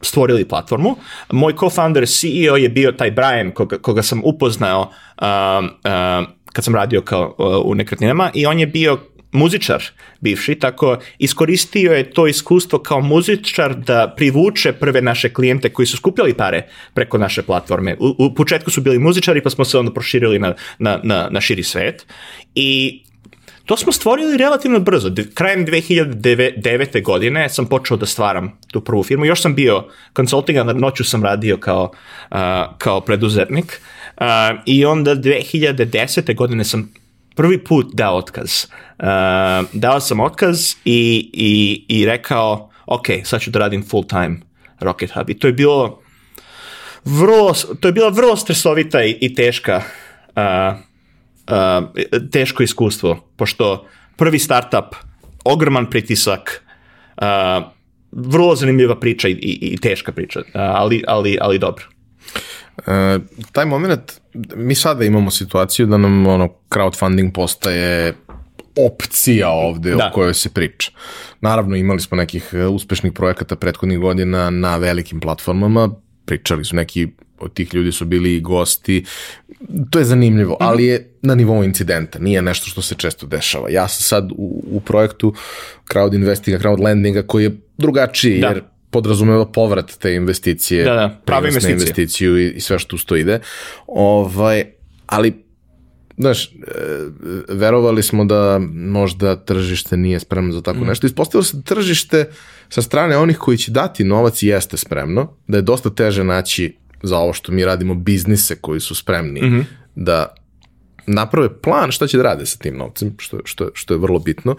stvorili 0.00 0.48
platformu. 0.48 0.96
Moj 1.32 1.52
co-founder 1.52 2.06
CEO 2.06 2.56
je 2.56 2.68
bio 2.68 2.92
taj 2.92 3.10
Brian 3.10 3.50
koga, 3.50 3.78
koga 3.78 4.02
sam 4.02 4.20
upoznao 4.24 4.80
uh, 4.80 5.64
uh, 5.64 6.35
kad 6.56 6.64
sam 6.64 6.74
radio 6.74 7.00
kao 7.00 7.34
uh, 7.38 7.70
u 7.70 7.74
nekretninama 7.74 8.30
i 8.34 8.46
on 8.46 8.58
je 8.58 8.66
bio 8.66 8.98
muzičar 9.32 9.82
bivši, 10.20 10.54
tako 10.54 10.98
iskoristio 11.18 11.92
je 11.92 12.10
to 12.10 12.26
iskustvo 12.26 12.78
kao 12.78 13.00
muzičar 13.00 13.74
da 13.74 14.14
privuče 14.16 14.72
prve 14.72 15.02
naše 15.02 15.32
klijente 15.32 15.68
koji 15.68 15.86
su 15.86 15.96
skupljali 15.96 16.34
pare 16.34 16.62
preko 16.94 17.18
naše 17.18 17.42
platforme. 17.42 17.96
U, 18.00 18.14
u 18.18 18.34
početku 18.34 18.70
su 18.70 18.80
bili 18.80 18.98
muzičari 18.98 19.42
pa 19.42 19.50
smo 19.50 19.64
se 19.64 19.78
onda 19.78 19.92
proširili 19.92 20.38
na, 20.38 20.54
na, 20.78 21.00
na, 21.02 21.28
na 21.30 21.40
širi 21.40 21.62
svet 21.62 22.06
i 22.54 23.02
to 23.64 23.76
smo 23.76 23.92
stvorili 23.92 24.36
relativno 24.36 24.80
brzo. 24.80 25.10
Krajem 25.34 25.66
2009. 25.66 27.02
godine 27.02 27.48
sam 27.48 27.66
počeo 27.66 27.96
da 27.96 28.06
stvaram 28.06 28.58
tu 28.72 28.80
prvu 28.80 29.02
firmu. 29.02 29.24
Još 29.24 29.42
sam 29.42 29.54
bio 29.54 29.84
consulting, 30.16 30.58
a 30.58 30.64
noću 30.64 31.04
sam 31.04 31.24
radio 31.24 31.56
kao, 31.56 31.90
uh, 32.30 32.38
kao 32.78 33.00
preduzetnik. 33.00 33.64
Uh, 33.64 33.95
I 34.66 34.84
onda 34.84 35.16
2010. 35.16 36.34
godine 36.34 36.64
sam 36.64 36.92
prvi 37.34 37.64
put 37.64 37.86
dao 37.94 38.16
otkaz. 38.16 38.66
Uh, 38.98 39.06
dao 39.72 40.00
sam 40.00 40.20
otkaz 40.20 40.74
i, 40.84 41.30
i, 41.32 41.84
i 41.88 42.06
rekao, 42.06 42.70
ok, 42.86 43.06
sad 43.24 43.40
ću 43.40 43.50
da 43.50 43.58
radim 43.58 43.84
full 43.88 44.04
time 44.06 44.40
Rocket 44.80 45.10
Hub. 45.10 45.30
I 45.30 45.38
to 45.38 45.46
je 45.46 45.52
bilo 45.52 46.00
vrlo, 47.04 47.52
to 47.80 47.88
je 47.88 47.92
bila 47.92 48.08
vrlo 48.08 48.36
stresovita 48.36 49.04
i, 49.04 49.18
i 49.20 49.34
teška 49.34 49.82
uh, 50.36 50.78
uh, 51.50 52.30
teško 52.30 52.62
iskustvo, 52.62 53.28
pošto 53.36 53.86
prvi 54.16 54.38
startup, 54.38 54.94
ogroman 55.44 55.90
pritisak, 55.90 56.64
uh, 57.16 57.26
vrlo 58.12 58.56
zanimljiva 58.56 59.00
priča 59.00 59.28
i, 59.28 59.32
i, 59.32 59.58
i 59.72 59.76
teška 59.76 60.12
priča, 60.12 60.40
uh, 60.40 60.44
ali, 60.54 61.04
ali, 61.06 61.38
ali 61.40 61.58
dobro. 61.58 61.84
E, 62.86 63.18
taj 63.52 63.66
moment, 63.66 64.12
mi 64.56 64.74
sada 64.74 65.04
imamo 65.04 65.30
situaciju 65.30 65.86
da 65.86 65.96
nam 65.96 66.26
ono, 66.26 66.48
crowdfunding 66.70 67.32
postaje 67.32 68.14
opcija 68.76 69.50
ovde 69.50 69.94
da. 69.94 70.06
o 70.06 70.14
kojoj 70.14 70.34
se 70.34 70.48
priča. 70.48 70.90
Naravno, 71.40 71.76
imali 71.76 72.00
smo 72.00 72.16
nekih 72.16 72.50
e, 72.52 72.66
uspešnih 72.66 73.12
projekata 73.12 73.56
prethodnih 73.56 73.98
godina 73.98 74.50
na 74.50 74.76
velikim 74.76 75.20
platformama, 75.20 75.90
pričali 76.24 76.64
su 76.64 76.76
neki 76.76 77.08
od 77.38 77.52
tih 77.52 77.74
ljudi 77.74 77.92
su 77.92 78.04
bili 78.04 78.34
i 78.34 78.40
gosti. 78.40 79.04
To 79.90 79.98
je 79.98 80.04
zanimljivo, 80.04 80.56
-hmm. 80.60 80.66
ali 80.68 80.84
je 80.84 81.10
na 81.22 81.34
nivou 81.34 81.64
incidenta, 81.64 82.18
nije 82.18 82.42
nešto 82.42 82.66
što 82.66 82.82
se 82.82 82.94
često 82.94 83.26
dešava. 83.26 83.70
Ja 83.70 83.88
sam 83.88 84.02
sad 84.02 84.32
u, 84.32 84.64
u 84.70 84.80
projektu 84.80 85.34
crowd 85.92 86.14
investinga, 86.14 86.58
crowd 86.58 86.84
lendinga 86.84 87.22
koji 87.22 87.44
je 87.44 87.56
drugačiji, 87.78 88.40
da. 88.40 88.46
jer 88.46 88.62
podrazumeva 88.90 89.46
povrat 89.46 89.98
te 89.98 90.14
investicije, 90.14 90.84
da, 90.84 90.94
da, 90.94 91.20
prave 91.24 91.48
investicije. 91.48 91.72
investiciju 91.72 92.38
i, 92.38 92.50
i 92.50 92.60
sve 92.60 92.78
što 92.78 92.96
uz 92.96 93.04
to 93.04 93.16
ide. 93.16 93.40
Ovaj, 93.86 94.64
ali 95.06 95.46
znaš, 96.16 96.46
e, 96.46 96.50
verovali 97.48 98.02
smo 98.02 98.24
da 98.24 98.60
možda 98.74 99.36
tržište 99.36 99.96
nije 99.96 100.20
spremno 100.20 100.52
za 100.52 100.62
tako 100.62 100.78
mm. 100.78 100.86
nešto. 100.86 101.06
Ispostavilo 101.06 101.42
se 101.42 101.56
da 101.56 101.62
tržište 101.62 102.30
sa 102.68 102.82
strane 102.82 103.16
onih 103.16 103.38
koji 103.38 103.58
će 103.58 103.70
dati 103.70 104.04
novac 104.04 104.42
jeste 104.42 104.76
spremno, 104.76 105.32
da 105.48 105.58
je 105.58 105.62
dosta 105.62 105.90
teže 105.90 106.24
naći 106.24 106.76
za 107.02 107.18
ovo 107.18 107.32
što 107.32 107.52
mi 107.52 107.64
radimo 107.64 107.94
biznise 107.94 108.56
koji 108.56 108.80
su 108.80 108.94
spremni 108.94 109.42
mm 109.42 109.44
-hmm. 109.44 109.64
da 109.94 110.34
naprave 111.06 111.60
plan 111.62 111.90
šta 111.92 112.06
će 112.06 112.16
da 112.16 112.22
rade 112.22 112.46
sa 112.46 112.58
tim 112.58 112.76
novcem, 112.76 113.14
što, 113.18 113.38
što, 113.44 113.70
što 113.74 113.94
je 113.94 113.98
vrlo 113.98 114.18
bitno. 114.18 114.56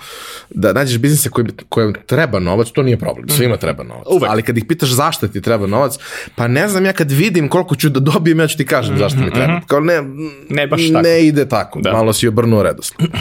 Da 0.50 0.74
nađeš 0.74 0.98
biznise 0.98 1.30
koji, 1.30 1.48
kojem 1.70 1.94
treba 2.06 2.40
novac, 2.40 2.72
to 2.72 2.84
nije 2.84 2.98
problem, 2.98 3.30
svima 3.30 3.54
mhm. 3.54 3.62
treba 3.62 3.84
novac. 3.84 4.08
Uvek. 4.10 4.30
Ali 4.32 4.44
kad 4.44 4.58
ih 4.58 4.66
pitaš 4.68 4.90
zašto 4.90 5.28
ti 5.28 5.42
treba 5.42 5.68
novac, 5.68 5.98
pa 6.36 6.48
ne 6.48 6.68
znam 6.68 6.86
ja 6.86 6.94
kad 6.94 7.12
vidim 7.12 7.50
koliko 7.50 7.76
ću 7.76 7.90
da 7.90 8.00
dobijem, 8.00 8.40
ja 8.40 8.48
ću 8.48 8.58
ti 8.58 8.66
kažem 8.66 8.94
mm 8.94 8.98
-hmm. 8.98 9.00
zašto 9.00 9.20
mi 9.20 9.32
treba. 9.32 9.54
Mhm. 9.54 9.66
Kao 9.68 9.80
ne, 9.80 10.02
ne, 10.50 10.68
baš 10.68 10.88
tako. 10.88 11.02
ne 11.02 11.26
ide 11.26 11.50
tako, 11.50 11.82
da. 11.82 11.92
malo 11.92 12.14
si 12.14 12.28
obrnuo 12.28 12.64
redosled. 12.64 13.10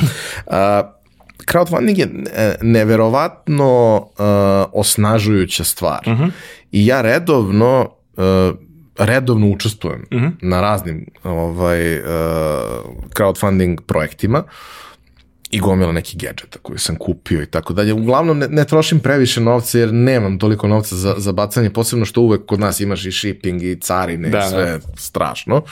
Uh, 0.46 0.52
crowdfunding 1.46 1.98
je 1.98 2.08
neverovatno 2.62 3.96
uh, 3.96 4.26
osnažujuća 4.72 5.64
stvar. 5.64 6.00
Uh 6.06 6.12
mhm. 6.12 6.22
-huh. 6.22 6.30
I 6.72 6.86
ja 6.86 7.02
redovno 7.02 7.90
uh, 8.16 8.24
redovno 8.98 9.50
učestvujem 9.50 10.04
mhm. 10.12 10.24
-huh. 10.24 10.32
na 10.40 10.60
raznim 10.60 11.06
ovaj, 11.24 11.98
uh, 11.98 12.04
crowdfunding 13.16 13.80
projektima 13.80 14.42
i 15.50 15.60
gomila 15.60 15.92
nekih 15.92 16.20
gadgeta 16.20 16.58
koje 16.62 16.78
sam 16.78 16.96
kupio 16.96 17.42
i 17.42 17.46
tako 17.46 17.72
dalje. 17.72 17.92
Uglavnom 17.92 18.38
ne, 18.38 18.48
ne 18.48 18.64
trošim 18.64 19.00
previše 19.00 19.40
novca 19.40 19.78
jer 19.78 19.92
nemam 19.92 20.38
toliko 20.38 20.68
novca 20.68 20.96
za, 20.96 21.14
za 21.18 21.32
bacanje, 21.32 21.70
posebno 21.70 22.04
što 22.04 22.20
uvek 22.20 22.46
kod 22.46 22.60
nas 22.60 22.80
imaš 22.80 23.06
i 23.06 23.12
shipping 23.12 23.62
i 23.62 23.80
carine 23.80 24.28
da, 24.28 24.38
i 24.38 24.50
sve 24.50 24.64
da. 24.64 24.80
strašno. 24.96 25.62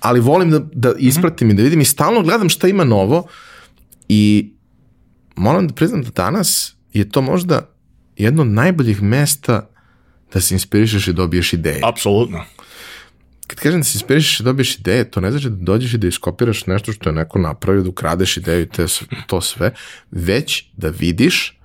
Ali 0.00 0.20
volim 0.20 0.50
da, 0.50 0.58
da 0.58 0.88
mhm. 0.88 0.98
ispratim 0.98 1.48
uh 1.48 1.50
-huh. 1.50 1.54
i 1.54 1.56
da 1.56 1.62
vidim 1.62 1.80
i 1.80 1.84
stalno 1.84 2.22
gledam 2.22 2.48
šta 2.48 2.68
ima 2.68 2.84
novo 2.84 3.26
i 4.08 4.52
moram 5.36 5.68
da 5.68 5.74
priznam 5.74 6.02
da 6.02 6.10
danas 6.10 6.74
je 6.92 7.08
to 7.08 7.22
možda 7.22 7.68
jedno 8.16 8.42
od 8.42 8.48
najboljih 8.48 9.02
mesta 9.02 9.69
da 10.32 10.40
se 10.40 10.54
inspirišeš 10.54 11.08
i 11.08 11.12
dobiješ 11.12 11.52
ideje. 11.52 11.80
Apsolutno. 11.82 12.44
Kad 13.46 13.58
kažem 13.58 13.80
da 13.80 13.84
se 13.84 13.98
inspirišeš 13.98 14.40
i 14.40 14.42
dobiješ 14.42 14.78
ideje, 14.78 15.10
to 15.10 15.20
ne 15.20 15.30
znači 15.30 15.50
da 15.50 15.56
dođeš 15.56 15.94
i 15.94 15.98
da 15.98 16.08
iskopiraš 16.08 16.66
nešto 16.66 16.92
što 16.92 17.08
je 17.08 17.14
neko 17.14 17.38
napravio, 17.38 17.82
da 17.82 17.88
ukradeš 17.88 18.36
ideju 18.36 18.62
i 18.62 18.68
te, 18.68 18.86
to 19.26 19.40
sve, 19.40 19.74
već 20.10 20.64
da 20.76 20.88
vidiš 20.88 21.58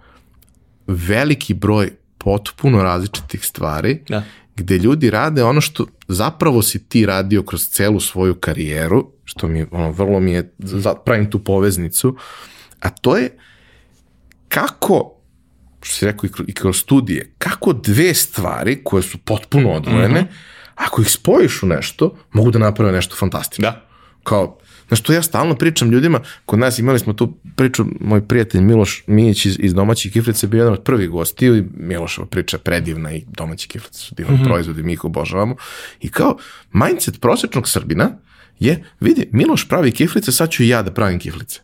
veliki 0.88 1.53
broj 1.53 1.91
potpuno 2.18 2.84
različitih 2.84 3.45
stvari 3.45 3.99
da. 4.09 4.24
gde 4.55 4.78
ljudi 4.78 5.09
rade 5.09 5.43
ono 5.43 5.61
što 5.61 5.86
zapravo 6.07 6.61
si 6.61 6.84
ti 6.84 7.05
radio 7.05 7.43
kroz 7.43 7.68
celu 7.68 7.99
svoju 7.99 8.36
karijeru, 8.36 9.11
što 9.24 9.47
mi 9.47 9.66
ono, 9.72 9.91
vrlo 9.91 10.20
mi 10.20 10.32
je, 10.32 10.53
pravim 11.05 11.32
tu 11.32 11.43
poveznicu, 11.43 12.18
a 12.80 12.89
to 12.89 13.18
je 13.18 13.38
kako 14.47 15.14
što 15.86 15.96
si 15.96 16.06
rekao 16.06 16.30
i 16.48 16.54
kroz 16.54 16.78
studije, 16.78 17.34
kako 17.38 17.74
dve 17.74 18.14
stvari 18.14 18.82
koje 18.84 19.04
su 19.04 19.18
potpuno 19.18 19.72
odvojene, 19.72 20.22
mm 20.22 20.26
-hmm. 20.26 20.36
ako 20.76 21.02
ih 21.02 21.10
spojiš 21.10 21.64
u 21.64 21.68
nešto, 21.68 22.18
mogu 22.32 22.52
da 22.52 22.60
naprave 22.60 22.92
nešto 22.92 23.16
fantastično. 23.16 23.62
Da. 23.62 23.88
Kao, 24.24 24.58
Znaš, 24.88 25.02
to 25.02 25.14
ja 25.14 25.22
stalno 25.22 25.56
pričam 25.56 25.92
ljudima, 25.92 26.20
kod 26.46 26.60
nas 26.60 26.80
imali 26.80 27.00
smo 27.00 27.14
tu 27.14 27.38
priču, 27.56 27.86
moj 28.00 28.28
prijatelj 28.28 28.62
Miloš 28.62 29.04
Mijić 29.08 29.46
iz, 29.46 29.58
iz 29.60 29.74
domaćih 29.74 30.14
kiflice 30.14 30.48
bio 30.48 30.58
jedan 30.58 30.74
od 30.74 30.84
prvih 30.84 31.10
gostiju 31.10 31.58
i 31.58 31.64
Milošova 31.74 32.28
priča 32.28 32.58
predivna 32.58 33.14
i 33.14 33.24
domaći 33.28 33.68
kiflice 33.68 34.00
su 34.00 34.16
divni 34.16 34.36
mm 34.36 34.40
-hmm. 34.40 34.46
proizvodi, 34.46 34.84
mi 34.84 34.94
ih 34.94 35.06
obožavamo. 35.06 35.56
I 36.02 36.10
kao, 36.10 36.38
mindset 36.74 37.22
prosječnog 37.22 37.70
Srbina 37.70 38.18
je, 38.60 38.84
vidi, 39.00 39.30
Miloš 39.32 39.68
pravi 39.68 39.92
kiflice, 39.92 40.32
sad 40.32 40.50
ću 40.50 40.64
i 40.64 40.68
ja 40.68 40.82
da 40.82 40.94
pravim 40.94 41.20
kiflice. 41.20 41.60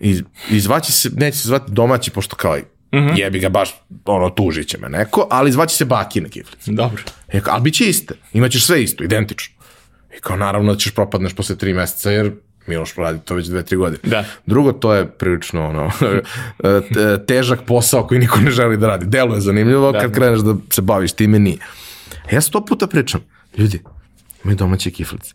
I, 0.00 0.22
i 0.50 0.60
zvaći 0.60 0.92
se, 0.92 1.10
neće 1.16 1.38
se 1.38 1.48
zvati 1.48 1.72
domaći, 1.72 2.10
pošto 2.10 2.36
kao 2.36 2.56
Mm 2.94 2.98
-hmm. 2.98 3.18
Jebi 3.18 3.38
ga 3.38 3.48
baš, 3.48 3.74
ono, 4.04 4.30
tužit 4.30 4.68
će 4.68 4.78
me 4.78 4.88
neko, 4.88 5.28
ali 5.30 5.52
zvaće 5.52 5.76
se 5.76 5.84
bakine 5.84 6.28
kiflice. 6.28 6.72
Dobro. 6.72 7.02
E, 7.28 7.40
ali 7.46 7.62
bit 7.62 7.74
će 7.74 7.88
iste. 7.88 8.14
Imaćeš 8.32 8.66
sve 8.66 8.82
isto, 8.82 9.04
identično. 9.04 9.54
I 10.16 10.20
kao, 10.20 10.36
naravno 10.36 10.72
da 10.72 10.78
ćeš 10.78 10.94
propadneš 10.94 11.34
posle 11.34 11.56
tri 11.56 11.74
meseca, 11.74 12.10
jer 12.10 12.32
Miloš 12.66 12.94
radi 12.94 13.18
to 13.24 13.34
već 13.34 13.46
dve, 13.46 13.62
tri 13.62 13.76
godine. 13.76 14.00
Da. 14.02 14.24
Drugo, 14.46 14.72
to 14.72 14.94
je 14.94 15.06
prilično 15.06 15.68
ono, 15.68 15.90
težak 17.28 17.60
posao 17.66 18.06
koji 18.06 18.20
niko 18.20 18.40
ne 18.40 18.50
želi 18.50 18.76
da 18.76 18.86
radi. 18.86 19.06
Delo 19.06 19.34
je 19.34 19.40
zanimljivo, 19.40 19.92
da. 19.92 20.00
kad 20.00 20.14
kreneš 20.14 20.40
da 20.40 20.54
se 20.70 20.82
baviš 20.82 21.12
time, 21.12 21.38
nije. 21.38 21.58
Ja 22.32 22.40
sto 22.40 22.64
puta 22.64 22.86
pričam, 22.86 23.20
ljudi, 23.58 23.82
imaju 24.44 24.56
domaće 24.56 24.90
kiflice 24.90 25.34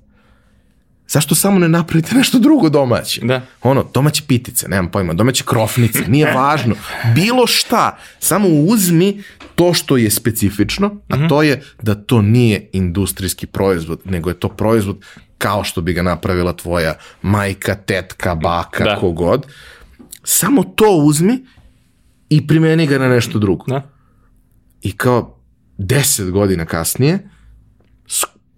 zašto 1.12 1.36
samo 1.36 1.59
ne 1.59 1.70
napravite 1.70 2.16
nešto 2.16 2.39
drugo 2.39 2.70
domaće? 2.70 3.22
Da. 3.26 3.41
Ono, 3.62 3.86
domaće 3.93 4.24
pitice, 4.28 4.68
nemam 4.68 4.91
pojma, 4.91 5.14
domaće 5.14 5.43
krofnice, 5.43 5.99
nije 6.07 6.34
važno. 6.38 6.76
Bilo 7.16 7.47
šta, 7.47 7.97
samo 8.20 8.47
uzmi 8.47 9.24
to 9.55 9.74
što 9.74 9.97
je 9.97 10.09
specifično, 10.09 10.95
a 11.09 11.16
mhm. 11.16 11.28
to 11.28 11.43
je 11.43 11.62
da 11.82 11.95
to 11.95 12.22
nije 12.22 12.70
industrijski 12.74 13.47
proizvod, 13.47 14.01
nego 14.05 14.30
je 14.30 14.39
to 14.39 14.49
proizvod 14.49 14.97
kao 15.38 15.64
što 15.64 15.82
bi 15.82 15.93
ga 15.93 16.01
napravila 16.01 16.53
tvoja 16.53 16.93
majka, 17.22 17.76
tetka, 17.76 18.36
baka, 18.36 18.84
da. 18.84 18.95
kogod. 18.95 19.45
Samo 20.24 20.64
to 20.64 20.89
uzmi 21.05 21.45
i 22.30 22.47
primeni 22.47 22.88
ga 22.88 22.97
na 22.97 23.09
nešto 23.09 23.39
drugo. 23.39 23.66
Da. 23.68 23.89
I 24.82 24.91
kao 24.91 25.38
deset 25.78 26.32
godina 26.32 26.66
kasnije, 26.66 27.30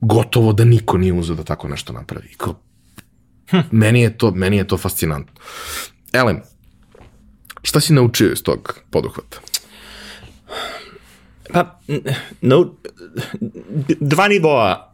gotovo 0.04 0.54
da 0.54 0.66
niko 0.66 0.97
nije 0.97 1.14
uzeo 1.14 1.36
da 1.36 1.43
tako 1.43 1.68
nešto 1.68 1.93
napravi. 1.93 2.34
Kao, 2.38 2.56
hm. 3.49 3.58
meni, 3.72 4.01
je 4.01 4.18
to, 4.18 4.32
meni 4.32 4.58
je 4.58 4.68
to 4.68 4.78
fascinantno. 4.78 5.34
Elem, 6.14 6.41
šta 7.62 7.80
si 7.80 7.93
naučio 7.93 8.32
iz 8.32 8.43
tog 8.43 8.80
poduhvata? 8.89 9.39
Pa, 11.54 11.80
no, 12.41 12.74
dva 13.99 14.28
nivoa 14.28 14.93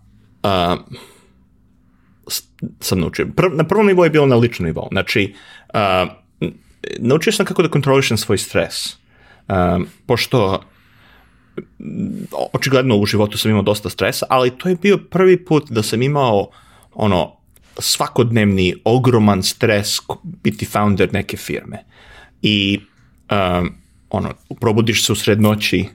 s- 2.27 2.43
sam 2.79 2.99
naučio. 2.99 3.27
Prv, 3.35 3.49
na 3.53 3.63
prvom 3.63 3.87
nivou 3.87 4.03
je 4.03 4.09
bilo 4.09 4.25
na 4.25 4.35
ličnom 4.35 4.65
nivou. 4.65 4.87
Znači, 4.91 5.33
n- 6.41 6.53
naučio 6.99 7.33
sam 7.33 7.45
kako 7.45 7.61
da 7.61 7.69
kontrolišem 7.69 8.17
svoj 8.17 8.37
stres. 8.37 8.97
A, 9.47 9.79
pošto 10.05 10.63
očigledno 12.53 12.97
u 12.97 13.05
životu 13.05 13.37
sam 13.37 13.51
imao 13.51 13.63
dosta 13.63 13.89
stresa, 13.89 14.25
ali 14.29 14.57
to 14.57 14.69
je 14.69 14.75
bio 14.75 14.97
prvi 14.97 15.45
put 15.45 15.71
da 15.71 15.83
sam 15.83 16.01
imao 16.01 16.49
ono 16.93 17.35
svakodnevni 17.79 18.75
ogroman 18.83 19.43
stres 19.43 19.97
biti 20.23 20.65
founder 20.65 21.13
neke 21.13 21.37
firme. 21.37 21.83
I 22.41 22.79
um, 23.31 23.71
ono, 24.09 24.33
probudiš 24.59 25.05
se 25.05 25.11
u 25.11 25.15
sred 25.15 25.41
noći 25.41 25.85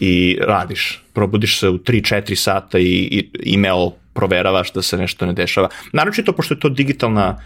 i 0.00 0.38
radiš. 0.40 1.04
Probudiš 1.12 1.58
se 1.58 1.68
u 1.68 1.78
3-4 1.78 2.34
sata 2.34 2.78
i, 2.78 2.84
i 2.84 3.54
email 3.54 3.90
proveravaš 4.14 4.72
da 4.72 4.82
se 4.82 4.96
nešto 4.96 5.26
ne 5.26 5.32
dešava. 5.32 5.68
Naročito 5.92 6.32
pošto 6.32 6.54
je 6.54 6.60
to 6.60 6.68
digitalna, 6.68 7.42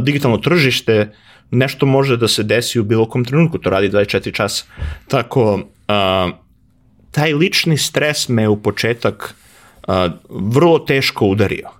digitalno 0.00 0.38
tržište, 0.38 1.12
nešto 1.50 1.86
može 1.86 2.16
da 2.16 2.28
se 2.28 2.42
desi 2.42 2.80
u 2.80 2.84
bilo 2.84 3.08
kom 3.08 3.24
trenutku, 3.24 3.58
to 3.58 3.70
radi 3.70 3.90
24 3.90 4.34
časa. 4.34 4.64
Tako, 5.08 5.68
a, 5.88 6.30
taj 7.18 7.34
lični 7.34 7.76
stres 7.76 8.28
me 8.28 8.48
u 8.48 8.56
početak 8.62 9.34
a, 9.88 10.08
vrlo 10.30 10.78
teško 10.78 11.26
udario. 11.26 11.70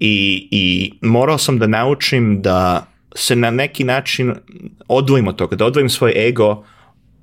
I, 0.00 0.48
I 0.50 0.92
morao 1.00 1.38
sam 1.38 1.58
da 1.58 1.66
naučim 1.66 2.42
da 2.42 2.86
se 3.14 3.36
na 3.36 3.50
neki 3.50 3.84
način 3.84 4.34
odvojim 4.88 5.28
od 5.28 5.36
toga, 5.36 5.56
da 5.56 5.66
odvojim 5.66 5.88
svoj 5.88 6.28
ego 6.28 6.64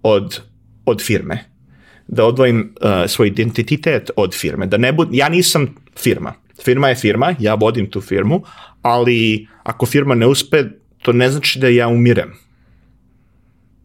od, 0.03 0.41
od 0.85 1.01
firme, 1.01 1.43
da 2.07 2.25
odvojim 2.25 2.75
uh, 2.81 2.89
svoj 3.07 3.27
identitet 3.27 4.11
od 4.15 4.35
firme, 4.35 4.67
da 4.67 4.77
ne 4.77 4.93
bud, 4.93 5.09
ja 5.11 5.29
nisam 5.29 5.75
firma, 5.97 6.33
firma 6.63 6.89
je 6.89 6.95
firma, 6.95 7.35
ja 7.39 7.55
vodim 7.55 7.89
tu 7.89 8.01
firmu, 8.01 8.43
ali 8.81 9.47
ako 9.63 9.85
firma 9.85 10.15
ne 10.15 10.27
uspe, 10.27 10.63
to 11.01 11.13
ne 11.13 11.29
znači 11.31 11.59
da 11.59 11.67
ja 11.67 11.87
umirem, 11.87 12.33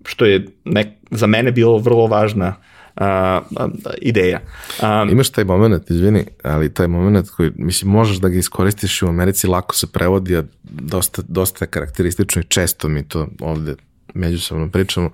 što 0.04 0.24
je 0.24 0.46
nek, 0.64 0.88
za 1.10 1.26
mene 1.26 1.52
bilo 1.52 1.78
vrlo 1.78 2.06
važna 2.06 2.56
uh, 3.00 3.06
uh, 3.50 3.70
ideja. 4.00 4.40
Um, 4.82 5.10
Imaš 5.10 5.30
taj 5.30 5.44
moment, 5.44 5.90
izvini, 5.90 6.24
ali 6.42 6.74
taj 6.74 6.88
moment 6.88 7.30
koji, 7.30 7.50
mislim, 7.56 7.90
možeš 7.90 8.16
da 8.16 8.28
ga 8.28 8.38
iskoristiš 8.38 9.02
u 9.02 9.06
Americi, 9.08 9.46
lako 9.46 9.76
se 9.76 9.86
prevodi, 9.86 10.36
a 10.36 10.42
dosta, 10.62 11.22
dosta 11.28 11.64
je 11.64 11.68
karakteristično 11.68 12.42
i 12.42 12.48
često 12.48 12.88
mi 12.88 13.08
to 13.08 13.28
ovde 13.40 13.74
međusobno 14.14 14.70
pričamo. 14.70 15.10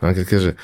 On 0.00 0.14
kad 0.14 0.24
kaže, 0.24 0.54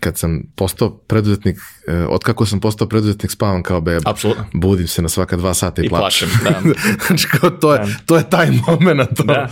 kad 0.00 0.18
sam 0.18 0.42
postao 0.56 0.90
preduzetnik, 0.90 1.56
eh, 1.88 2.04
od 2.08 2.24
kako 2.24 2.46
sam 2.46 2.60
postao 2.60 2.88
preduzetnik, 2.88 3.30
spavam 3.30 3.62
kao 3.62 3.80
beba. 3.80 4.10
Apsolutno. 4.10 4.44
Budim 4.52 4.86
se 4.86 5.02
na 5.02 5.08
svaka 5.08 5.36
dva 5.36 5.54
sata 5.54 5.82
i, 5.82 5.86
I 5.86 5.88
plačem. 5.88 6.28
plačem, 6.42 6.62
da. 6.72 6.74
znači, 7.06 7.28
kao, 7.28 7.50
to, 7.50 7.74
je, 7.74 7.96
to 8.06 8.16
je 8.16 8.30
taj 8.30 8.50
moment, 8.66 9.16
to, 9.16 9.22
Da. 9.22 9.48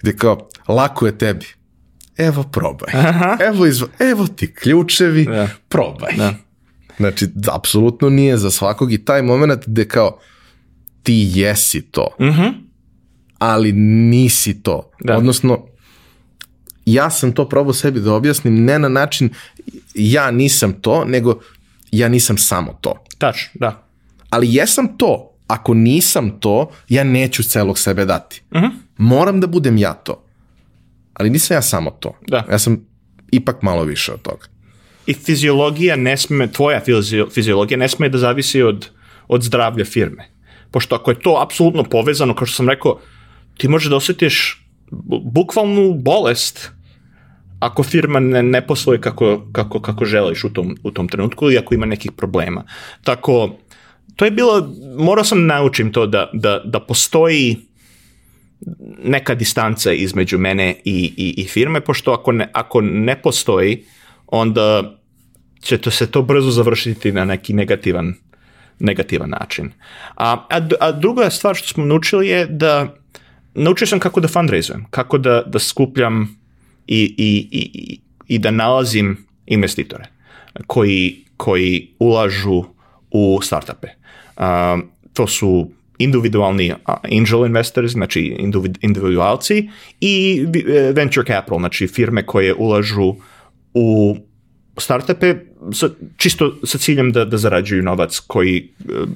gdje 0.00 0.16
kao, 0.16 0.48
lako 0.68 1.06
je 1.06 1.18
tebi. 1.18 1.46
Evo, 2.16 2.42
probaj. 2.42 2.92
Evo, 3.48 3.66
izva, 3.66 3.88
evo 3.98 4.26
ti 4.26 4.54
ključevi, 4.54 5.24
Da. 5.24 5.48
probaj. 5.68 6.12
Da. 6.16 6.34
Znači, 6.96 7.28
apsolutno 7.52 8.10
nije 8.10 8.36
za 8.36 8.50
svakog 8.50 8.92
i 8.92 9.04
taj 9.04 9.22
moment 9.22 9.62
gde 9.66 9.88
kao 9.88 10.18
ti 11.02 11.30
jesi 11.34 11.82
to, 11.82 12.08
ali 13.38 13.72
nisi 14.10 14.62
to. 14.62 14.90
Da. 15.00 15.16
Odnosno, 15.16 15.66
ja 16.86 17.10
sam 17.10 17.32
to 17.32 17.48
probao 17.48 17.72
sebi 17.72 18.00
da 18.00 18.12
objasnim 18.12 18.64
ne 18.64 18.78
na 18.78 18.88
način 18.88 19.30
ja 19.94 20.30
nisam 20.30 20.72
to, 20.72 21.04
nego 21.04 21.40
ja 21.90 22.08
nisam 22.08 22.38
samo 22.38 22.78
to. 22.80 22.94
Tač, 23.18 23.36
da. 23.54 23.86
Ali 24.30 24.54
jesam 24.54 24.96
to. 24.98 25.32
Ako 25.46 25.74
nisam 25.74 26.40
to, 26.40 26.70
ja 26.88 27.04
neću 27.04 27.42
celog 27.42 27.78
sebe 27.78 28.04
dati. 28.04 28.42
Moram 28.96 29.40
da 29.40 29.46
budem 29.46 29.78
ja 29.78 29.94
to. 29.94 30.25
Ali 31.16 31.30
nisam 31.30 31.54
ja 31.56 31.62
samo 31.62 31.90
to. 31.90 32.16
Da. 32.28 32.44
Ja 32.50 32.58
sam 32.58 32.86
ipak 33.32 33.62
malo 33.62 33.84
više 33.84 34.12
od 34.12 34.22
toga. 34.22 34.46
I 35.06 35.14
fiziologija 35.14 35.96
ne 35.96 36.16
sme, 36.16 36.52
tvoja 36.52 36.80
fizio- 36.86 37.30
fiziologija 37.30 37.78
ne 37.78 37.88
sme 37.88 38.08
da 38.08 38.18
zavisi 38.18 38.62
od, 38.62 38.88
od 39.28 39.42
zdravlja 39.42 39.84
firme. 39.84 40.28
Pošto 40.70 40.94
ako 40.94 41.10
je 41.10 41.20
to 41.20 41.38
apsolutno 41.42 41.84
povezano, 41.84 42.34
kao 42.34 42.46
što 42.46 42.56
sam 42.56 42.68
rekao, 42.68 42.98
ti 43.56 43.68
možeš 43.68 43.90
da 43.90 43.96
osjetiš 43.96 44.66
bu- 44.90 45.22
bukvalnu 45.24 45.94
bolest 45.94 46.70
ako 47.60 47.82
firma 47.82 48.20
ne, 48.20 48.42
ne 48.42 48.66
posluje 48.66 49.00
kako, 49.00 49.46
kako, 49.52 49.80
kako 49.80 50.04
želiš 50.04 50.44
u 50.44 50.52
tom, 50.52 50.76
u 50.82 50.90
tom 50.90 51.08
trenutku 51.08 51.44
ili 51.44 51.58
ako 51.58 51.74
ima 51.74 51.86
nekih 51.86 52.12
problema. 52.12 52.64
Tako, 53.04 53.56
to 54.16 54.24
je 54.24 54.30
bilo, 54.30 54.68
morao 54.98 55.24
sam 55.24 55.46
naučim 55.46 55.92
to 55.92 56.06
da, 56.06 56.30
da, 56.32 56.60
da 56.64 56.80
postoji 56.80 57.56
neka 59.04 59.34
distanca 59.34 59.92
između 59.92 60.38
mene 60.38 60.74
i, 60.84 61.12
i, 61.16 61.34
i 61.36 61.44
firme, 61.44 61.80
pošto 61.80 62.12
ako 62.12 62.32
ne, 62.32 62.48
ako 62.52 62.80
ne 62.80 63.22
postoji, 63.22 63.84
onda 64.26 64.96
će 65.60 65.78
to 65.78 65.90
se 65.90 66.10
to 66.10 66.22
brzo 66.22 66.50
završiti 66.50 67.12
na 67.12 67.24
neki 67.24 67.52
negativan, 67.54 68.14
negativan 68.78 69.30
način. 69.30 69.70
A, 70.16 70.46
a, 70.50 70.60
a 70.80 70.92
druga 70.92 71.30
stvar 71.30 71.54
što 71.54 71.68
smo 71.68 71.84
naučili 71.84 72.28
je 72.28 72.46
da 72.46 72.94
naučio 73.54 73.86
sam 73.86 73.98
kako 74.00 74.20
da 74.20 74.28
fundraisujem, 74.28 74.84
kako 74.90 75.18
da, 75.18 75.42
da 75.46 75.58
skupljam 75.58 76.38
i, 76.86 77.14
i, 77.18 77.48
i- 77.50 78.00
i 78.28 78.38
da 78.38 78.50
nalazim 78.50 79.26
investitore 79.46 80.04
koji, 80.66 81.24
koji 81.36 81.94
ulažu 81.98 82.64
u 83.10 83.38
startupe. 83.42 83.88
A, 84.36 84.78
to 85.12 85.26
su 85.26 85.70
individualni 85.98 86.72
angel 87.02 87.46
investors, 87.46 87.92
znači 87.92 88.36
individ- 88.38 88.78
individualci 88.80 89.68
i 90.00 90.44
vi- 90.48 90.64
e, 90.76 90.92
venture 90.92 91.26
capital, 91.26 91.58
znači 91.58 91.86
firme 91.86 92.26
koje 92.26 92.54
ulažu 92.54 93.14
u 93.74 94.16
startupe 94.78 95.34
sa, 95.72 95.88
čisto 96.16 96.54
sa 96.64 96.78
ciljem 96.78 97.12
da, 97.12 97.24
da 97.24 97.36
zarađuju 97.36 97.82
novac 97.82 98.18
koji 98.26 98.72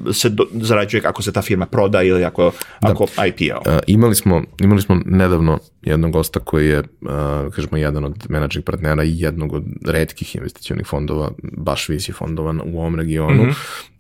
e, 0.09 0.13
se 0.13 0.29
do, 0.29 0.45
zarađuje 0.53 1.03
ako 1.05 1.23
se 1.23 1.33
ta 1.33 1.43
firma 1.43 1.67
proda 1.67 2.03
ili 2.03 2.25
ako, 2.25 2.53
ako 2.81 3.07
IPO. 3.27 3.59
Uh, 3.59 3.79
imali, 3.87 4.15
smo, 4.15 4.43
imali 4.61 4.83
smo 4.83 5.01
nedavno 5.05 5.59
jednog 5.83 6.13
gosta 6.13 6.41
koji 6.41 6.69
je, 6.69 6.79
uh, 6.79 7.53
kažemo, 7.55 7.77
jedan 7.77 8.05
od 8.05 8.27
menadžnih 8.29 8.65
partnera 8.65 9.05
i 9.05 9.21
jednog 9.21 9.53
od 9.53 9.65
redkih 9.87 10.37
investicionih 10.37 10.87
fondova, 10.87 11.31
baš 11.43 11.89
visi 11.89 12.13
fondova 12.13 12.55
u 12.65 12.79
ovom 12.79 12.95
regionu. 12.95 13.47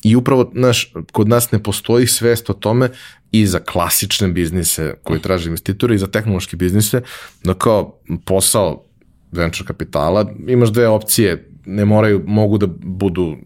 I 0.04 0.16
upravo, 0.16 0.50
znaš, 0.54 0.92
kod 1.12 1.28
nas 1.28 1.52
ne 1.52 1.62
postoji 1.62 2.06
svest 2.06 2.50
o 2.50 2.52
tome 2.52 2.88
i 3.32 3.46
za 3.46 3.58
klasične 3.58 4.28
biznise 4.28 4.94
koji 5.02 5.20
traže 5.20 5.48
investitore 5.48 5.94
i 5.94 5.98
za 5.98 6.06
tehnološke 6.06 6.56
biznise, 6.56 7.02
da 7.44 7.54
kao 7.54 8.00
posao 8.24 8.84
venture 9.32 9.66
kapitala 9.66 10.32
imaš 10.48 10.68
dve 10.68 10.88
opcije, 10.88 11.49
ne 11.66 11.84
moraju, 11.84 12.22
mogu 12.26 12.58
da 12.58 12.66
budu 12.82 13.36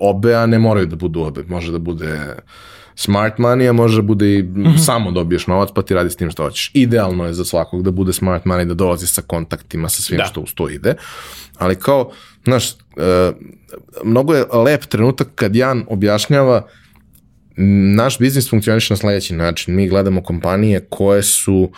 obe, 0.00 0.34
a 0.34 0.46
ne 0.46 0.58
moraju 0.58 0.86
da 0.86 0.96
budu 0.96 1.20
obe. 1.20 1.44
Može 1.48 1.72
da 1.72 1.78
bude 1.78 2.36
smart 2.96 3.38
money, 3.38 3.68
a 3.68 3.72
može 3.72 3.96
da 3.96 4.02
bude 4.02 4.38
i 4.38 4.44
samo 4.86 5.10
dobiješ 5.10 5.46
novac 5.46 5.68
pa 5.74 5.82
ti 5.82 5.94
radi 5.94 6.10
s 6.10 6.16
tim 6.16 6.30
što 6.30 6.42
hoćeš. 6.44 6.70
Idealno 6.74 7.26
je 7.26 7.34
za 7.34 7.44
svakog 7.44 7.82
da 7.82 7.90
bude 7.90 8.12
smart 8.12 8.44
money, 8.44 8.64
da 8.64 8.74
dolazi 8.74 9.06
sa 9.06 9.22
kontaktima, 9.22 9.88
sa 9.88 10.02
svim 10.02 10.18
Da. 10.18 10.24
što 10.24 10.40
uz 10.40 10.54
to 10.54 10.68
ide. 10.68 10.94
Ali 11.58 11.76
kao, 11.76 12.10
znaš, 12.44 12.70
e, 12.70 13.32
mnogo 14.04 14.34
je 14.34 14.44
lep 14.64 14.84
trenutak 14.84 15.28
kad 15.34 15.56
Jan 15.56 15.84
objašnjava 15.88 16.66
naš 17.96 18.18
biznis 18.18 18.50
funkcioniše 18.50 18.92
na 18.92 18.96
sledeći 18.96 19.34
način. 19.34 19.74
Mi 19.74 19.88
gledamo 19.88 20.22
kompanije 20.22 20.86
koje 20.90 21.22
su, 21.22 21.70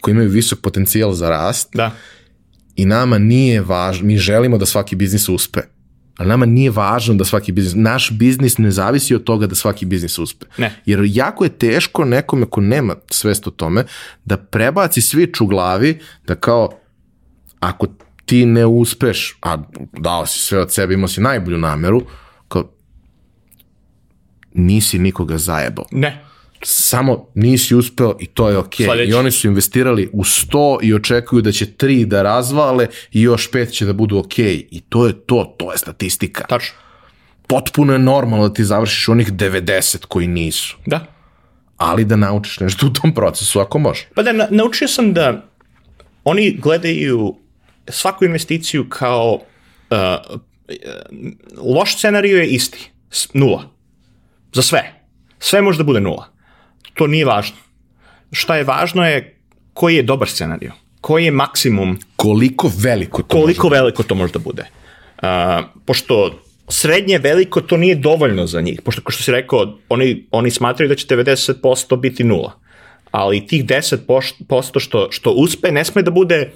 koje 0.00 0.12
imaju 0.12 0.30
visok 0.30 0.60
potencijal 0.60 1.12
za 1.12 1.30
rast 1.30 1.68
Da, 1.74 1.90
i 2.76 2.84
nama 2.84 3.18
nije 3.18 3.60
važno, 3.60 4.06
mi 4.06 4.18
želimo 4.18 4.58
da 4.58 4.66
svaki 4.66 4.96
biznis 4.96 5.28
uspe, 5.28 5.60
ali 6.16 6.28
nama 6.28 6.46
nije 6.46 6.70
važno 6.70 7.14
da 7.14 7.24
svaki 7.24 7.52
biznis, 7.52 7.74
naš 7.76 8.10
biznis 8.10 8.58
ne 8.58 8.70
zavisi 8.70 9.14
od 9.14 9.24
toga 9.24 9.46
da 9.46 9.54
svaki 9.54 9.86
biznis 9.86 10.18
uspe. 10.18 10.46
Ne. 10.58 10.82
Jer 10.86 11.00
jako 11.04 11.44
je 11.44 11.58
teško 11.58 12.04
nekome 12.04 12.46
ko 12.46 12.60
nema 12.60 12.94
svest 13.10 13.46
o 13.46 13.50
tome 13.50 13.84
da 14.24 14.36
prebaci 14.36 15.00
svič 15.00 15.40
u 15.40 15.46
glavi 15.46 15.98
da 16.26 16.34
kao 16.34 16.70
ako 17.60 17.86
ti 18.24 18.46
ne 18.46 18.66
uspeš, 18.66 19.38
a 19.42 19.56
dao 19.98 20.26
si 20.26 20.38
sve 20.38 20.60
od 20.60 20.72
sebe, 20.72 20.94
imao 20.94 21.08
si 21.08 21.20
najbolju 21.20 21.58
nameru, 21.58 22.02
kao 22.48 22.70
nisi 24.54 24.98
nikoga 24.98 25.38
zajebao 25.38 25.84
ne. 25.90 26.23
Samo 26.66 27.26
nisi 27.34 27.74
uspeo 27.74 28.16
i 28.20 28.26
to 28.26 28.48
je 28.48 28.58
okej. 28.58 28.86
Sledeći. 28.86 29.10
I 29.10 29.14
oni 29.14 29.30
su 29.30 29.48
investirali 29.48 30.10
u 30.12 30.24
100 30.24 30.78
i 30.82 30.94
očekuju 30.94 31.42
da 31.42 31.52
će 31.52 31.66
3 31.66 32.04
da 32.04 32.22
razvale 32.22 32.86
i 33.12 33.22
još 33.22 33.50
5 33.50 33.70
će 33.70 33.86
da 33.86 33.92
budu 33.92 34.18
okej. 34.18 34.66
I 34.70 34.80
to 34.80 35.06
je 35.06 35.12
to, 35.12 35.54
to 35.58 35.72
je 35.72 35.78
statistika. 35.78 36.44
Tačno. 36.48 36.76
Potpuno 37.46 37.92
je 37.92 37.98
normalno 37.98 38.48
da 38.48 38.54
ti 38.54 38.64
završiš 38.64 39.08
onih 39.08 39.32
90 39.32 40.06
koji 40.06 40.26
nisu. 40.26 40.76
Da. 40.86 41.06
Ali 41.76 42.04
da 42.04 42.16
naučiš 42.16 42.60
nešto 42.60 42.86
u 42.86 42.92
tom 42.92 43.14
procesu 43.14 43.60
ako 43.60 43.78
može. 43.78 44.08
Pa 44.14 44.22
da, 44.22 44.32
na, 44.32 44.46
naučio 44.50 44.88
sam 44.88 45.12
da 45.12 45.48
oni 46.24 46.56
gledaju 46.62 47.34
svaku 47.88 48.24
investiciju 48.24 48.88
kao 48.88 49.32
uh, 49.90 50.40
loš 51.56 51.96
scenariju 51.96 52.36
je 52.36 52.46
isti, 52.46 52.90
nula. 53.32 53.70
Za 54.52 54.62
sve. 54.62 55.04
Sve 55.38 55.62
može 55.62 55.78
da 55.78 55.84
bude 55.84 56.00
nula. 56.00 56.33
To 56.94 57.06
nije 57.06 57.24
važno. 57.24 57.56
Šta 58.32 58.56
je 58.56 58.64
važno 58.64 59.06
je 59.06 59.36
koji 59.72 59.96
je 59.96 60.02
dobar 60.02 60.28
scenariju. 60.28 60.72
Koji 61.00 61.24
je 61.24 61.30
maksimum. 61.30 61.98
Koliko 62.16 62.70
veliko 62.78 63.22
to 63.22 63.28
Koliko 63.28 63.68
može 63.68 63.80
veliko 63.80 64.02
to 64.02 64.14
može 64.14 64.32
da 64.32 64.38
bude. 64.38 64.64
Uh, 65.22 65.64
pošto 65.86 66.40
srednje 66.68 67.18
veliko 67.18 67.60
to 67.60 67.76
nije 67.76 67.94
dovoljno 67.94 68.46
za 68.46 68.60
njih. 68.60 68.82
Pošto, 68.82 69.02
kao 69.02 69.12
što 69.12 69.22
si 69.22 69.32
rekao, 69.32 69.78
oni, 69.88 70.26
oni 70.30 70.50
smatraju 70.50 70.88
da 70.88 70.94
će 70.94 71.06
90% 71.06 71.96
biti 72.00 72.24
nula. 72.24 72.52
Ali 73.10 73.46
tih 73.46 73.64
10% 73.64 74.80
što, 74.80 75.08
što 75.10 75.30
uspe 75.30 75.72
ne 75.72 75.84
sme 75.84 76.02
da 76.02 76.10
bude 76.10 76.50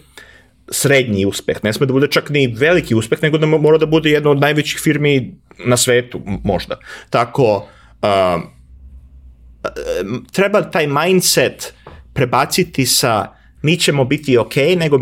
srednji 0.71 1.27
uspeh, 1.27 1.57
ne 1.65 1.73
sme 1.73 1.87
da 1.87 1.93
bude 1.93 2.09
čak 2.11 2.31
ni 2.31 2.47
veliki 2.47 2.95
uspeh, 2.95 3.23
nego 3.23 3.39
da 3.39 3.47
mora 3.47 3.79
da 3.79 3.87
bude 3.87 4.11
jedna 4.11 4.31
od 4.31 4.41
najvećih 4.41 4.81
firmi 4.81 5.35
na 5.65 5.77
svetu, 5.77 6.21
možda. 6.45 6.79
Tako, 7.11 7.69
uh, 8.03 8.43
treba 10.33 10.63
taj 10.63 10.87
mindset 10.87 11.75
prebaciti 12.15 12.87
sa 12.87 13.33
mi 13.63 13.77
ćemo 13.77 14.05
biti 14.05 14.39
ok, 14.39 14.57
nego 14.79 14.97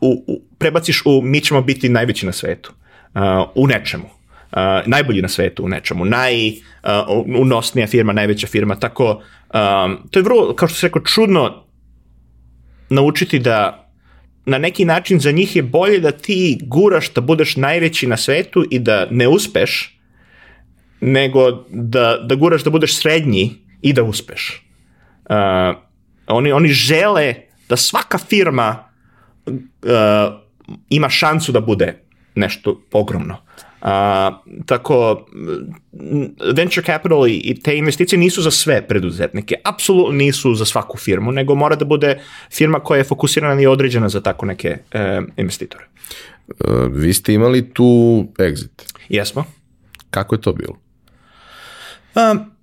u, 0.00 0.24
u, 0.26 0.42
prebaciš 0.58 1.02
u 1.04 1.22
mi 1.22 1.40
ćemo 1.40 1.62
biti 1.62 1.88
najveći 1.88 2.26
na 2.26 2.32
svetu. 2.32 2.72
Uh, 3.14 3.20
u 3.54 3.66
nečemu. 3.66 4.04
Uh, 4.04 4.08
najbolji 4.86 5.22
na 5.22 5.28
svetu 5.28 5.64
u 5.64 5.68
nečemu. 5.68 6.04
Najunosnija 6.04 7.84
uh, 7.84 7.90
firma, 7.90 8.12
najveća 8.12 8.46
firma. 8.46 8.76
Tako, 8.76 9.10
um, 9.10 9.98
to 10.10 10.18
je 10.18 10.22
vrlo, 10.22 10.54
kao 10.54 10.68
što 10.68 10.78
se 10.78 10.86
rekao, 10.86 11.02
čudno 11.02 11.64
naučiti 12.90 13.38
da 13.38 13.90
na 14.46 14.58
neki 14.58 14.84
način 14.84 15.20
za 15.20 15.30
njih 15.30 15.56
je 15.56 15.62
bolje 15.62 15.98
da 15.98 16.10
ti 16.10 16.58
guraš 16.62 17.12
da 17.12 17.20
budeš 17.20 17.56
najveći 17.56 18.06
na 18.06 18.16
svetu 18.16 18.64
i 18.70 18.78
da 18.78 19.06
ne 19.10 19.28
uspeš, 19.28 20.00
nego 21.00 21.64
da, 21.70 22.18
da 22.28 22.34
guraš 22.34 22.64
da 22.64 22.70
budeš 22.70 22.96
srednji 22.96 23.63
i 23.84 23.92
da 23.92 24.02
uspeš. 24.02 24.66
Uh, 25.30 25.76
oni, 26.26 26.52
oni 26.52 26.68
žele 26.68 27.34
da 27.68 27.76
svaka 27.76 28.18
firma 28.18 28.84
uh, 29.46 29.52
ima 30.88 31.08
šansu 31.08 31.52
da 31.52 31.60
bude 31.60 32.00
nešto 32.34 32.80
ogromno. 32.92 33.36
Uh, 33.80 33.88
tako, 34.66 35.26
venture 36.56 36.86
capital 36.86 37.28
i, 37.28 37.36
i 37.36 37.60
te 37.60 37.76
investicije 37.76 38.18
nisu 38.18 38.42
za 38.42 38.50
sve 38.50 38.88
preduzetnike, 38.88 39.54
apsolutno 39.64 40.12
nisu 40.12 40.54
za 40.54 40.64
svaku 40.64 40.98
firmu, 40.98 41.32
nego 41.32 41.54
mora 41.54 41.76
da 41.76 41.84
bude 41.84 42.20
firma 42.52 42.80
koja 42.80 42.98
je 42.98 43.04
fokusirana 43.04 43.60
i 43.60 43.66
određena 43.66 44.08
za 44.08 44.20
tako 44.20 44.46
neke 44.46 44.76
uh, 44.94 45.24
investitore. 45.36 45.84
Uh, 46.48 46.92
vi 46.92 47.12
ste 47.12 47.34
imali 47.34 47.70
tu 47.72 47.84
exit. 48.38 48.94
Jesmo. 49.08 49.44
Kako 50.10 50.34
je 50.34 50.40
to 50.40 50.52
bilo? 50.52 50.78
Um, 52.14 52.53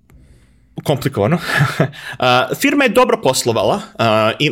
komplikovano. 0.84 1.38
firma 2.60 2.84
je 2.84 2.90
dobro 2.90 3.20
poslovala 3.22 3.80
i 4.38 4.50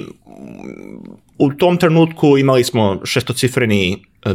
u 1.39 1.53
tom 1.53 1.77
trenutku 1.77 2.39
imali 2.39 2.65
smo 2.65 3.01
šestocifreni 3.05 4.05
uh, 4.27 4.33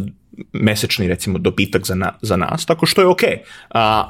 mesečni 0.54 1.08
recimo 1.08 1.38
dobitak 1.38 1.86
za, 1.86 1.96
na, 1.96 2.14
za 2.22 2.38
nas, 2.38 2.66
tako 2.66 2.86
što 2.86 3.02
je 3.02 3.08
ok. 3.08 3.22
Uh, 3.24 3.38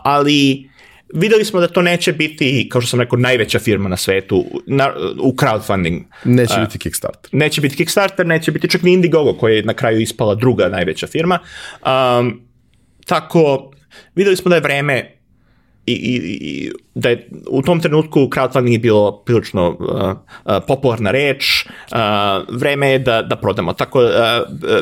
ali 0.03 0.69
videli 1.13 1.45
smo 1.45 1.59
da 1.59 1.67
to 1.67 1.81
neće 1.81 2.13
biti, 2.13 2.69
kao 2.71 2.81
što 2.81 2.89
sam 2.89 2.99
rekao, 2.99 3.19
najveća 3.19 3.59
firma 3.59 3.89
na 3.89 3.97
svetu 3.97 4.45
na, 4.65 4.93
u 5.21 5.33
crowdfunding. 5.33 6.03
Neće 6.25 6.53
biti 6.59 6.79
Kickstarter. 6.79 7.29
Neće 7.31 7.61
biti 7.61 7.75
Kickstarter, 7.75 8.25
neće 8.25 8.51
biti 8.51 8.69
čak 8.69 8.81
ni 8.81 8.93
Indiegogo 8.93 9.33
koja 9.33 9.55
je 9.55 9.63
na 9.63 9.73
kraju 9.73 9.99
ispala 9.99 10.35
druga 10.35 10.69
najveća 10.69 11.07
firma. 11.07 11.39
Um, 12.19 12.41
tako, 13.05 13.71
videli 14.15 14.35
smo 14.35 14.49
da 14.49 14.55
je 14.55 14.61
vreme 14.61 15.11
i, 15.85 15.93
i, 15.93 16.15
i 16.41 16.71
da 16.95 17.09
je 17.09 17.29
u 17.49 17.61
tom 17.61 17.79
trenutku 17.79 18.19
crowdfunding 18.19 18.71
je 18.71 18.79
bilo 18.79 19.23
prilično 19.25 19.69
uh, 19.69 19.77
uh, 19.79 20.63
popularna 20.67 21.11
reč, 21.11 21.65
uh, 21.65 21.97
vreme 22.49 22.89
je 22.89 22.99
da, 22.99 23.21
da 23.21 23.35
prodamo. 23.35 23.73
Tako, 23.73 23.99
uh, 23.99 24.09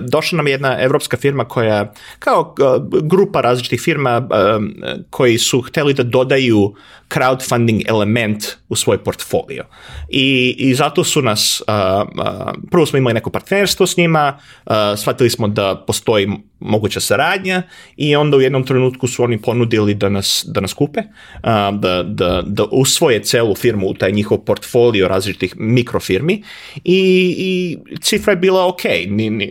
došla 0.02 0.38
nam 0.38 0.48
je 0.48 0.52
jedna 0.52 0.82
evropska 0.82 1.18
firma 1.18 1.46
koja, 1.46 1.94
kao 2.20 2.56
uh, 2.60 3.02
grupa 3.02 3.42
različitih 3.42 3.82
firma 3.82 4.18
uh, 4.18 4.64
koji 5.10 5.38
su 5.38 5.62
hteli 5.62 5.94
da 5.94 6.04
dodaju 6.04 6.74
crowdfunding 7.10 7.84
element 7.88 8.44
u 8.70 8.76
svoj 8.76 8.98
portfolio. 8.98 9.64
I, 10.10 10.56
i 10.58 10.74
zato 10.76 11.04
su 11.04 11.22
nas, 11.22 11.62
uh, 11.68 11.74
uh, 11.74 12.52
prvo 12.72 12.86
smo 12.86 12.98
imali 12.98 13.14
neko 13.14 13.30
partnerstvo 13.30 13.88
s 13.88 13.98
njima, 13.98 14.38
uh, 14.66 14.74
shvatili 14.98 15.30
smo 15.30 15.48
da 15.48 15.84
postoji 15.88 16.30
moguća 16.60 17.00
saradnja 17.00 17.62
i 17.98 18.16
onda 18.16 18.38
u 18.38 18.42
jednom 18.42 18.64
trenutku 18.64 19.08
su 19.08 19.24
oni 19.24 19.42
ponudili 19.42 19.94
da 19.94 20.10
nas, 20.10 20.46
da 20.48 20.62
nas 20.62 20.74
kupe, 20.74 21.00
uh, 21.00 21.80
da, 21.80 22.03
da, 22.04 22.44
da 22.46 22.64
usvoje 22.72 23.24
celu 23.24 23.56
firmu 23.56 23.88
u 23.88 23.94
taj 23.94 24.12
njihov 24.12 24.38
portfolio 24.38 25.08
različitih 25.08 25.56
mikrofirmi 25.58 26.44
i, 26.84 27.36
i 27.38 27.78
cifra 28.02 28.34
je 28.34 28.38
bila 28.38 28.68
ok, 28.68 28.82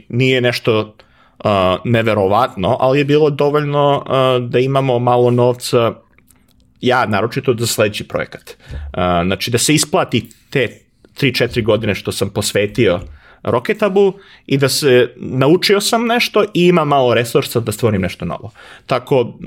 nije, 0.08 0.40
nešto 0.40 0.96
uh, 1.44 1.50
neverovatno, 1.84 2.76
ali 2.80 2.98
je 2.98 3.04
bilo 3.04 3.30
dovoljno 3.30 3.96
uh, 3.96 4.50
da 4.50 4.58
imamo 4.58 4.98
malo 4.98 5.30
novca 5.30 5.94
ja 6.80 7.06
naročito 7.06 7.54
za 7.58 7.66
sledeći 7.66 8.08
projekat. 8.08 8.56
Uh, 8.72 8.78
znači 9.26 9.50
da 9.50 9.58
se 9.58 9.74
isplati 9.74 10.28
te 10.50 10.68
3-4 11.20 11.64
godine 11.64 11.94
što 11.94 12.12
sam 12.12 12.30
posvetio 12.30 13.00
Rocketabu 13.42 14.12
i 14.46 14.58
da 14.58 14.68
se 14.68 15.14
naučio 15.16 15.80
sam 15.80 16.06
nešto 16.06 16.44
i 16.54 16.66
ima 16.66 16.84
malo 16.84 17.14
resursa 17.14 17.60
da 17.60 17.72
stvorim 17.72 18.02
nešto 18.02 18.24
novo. 18.24 18.50
Tako, 18.86 19.38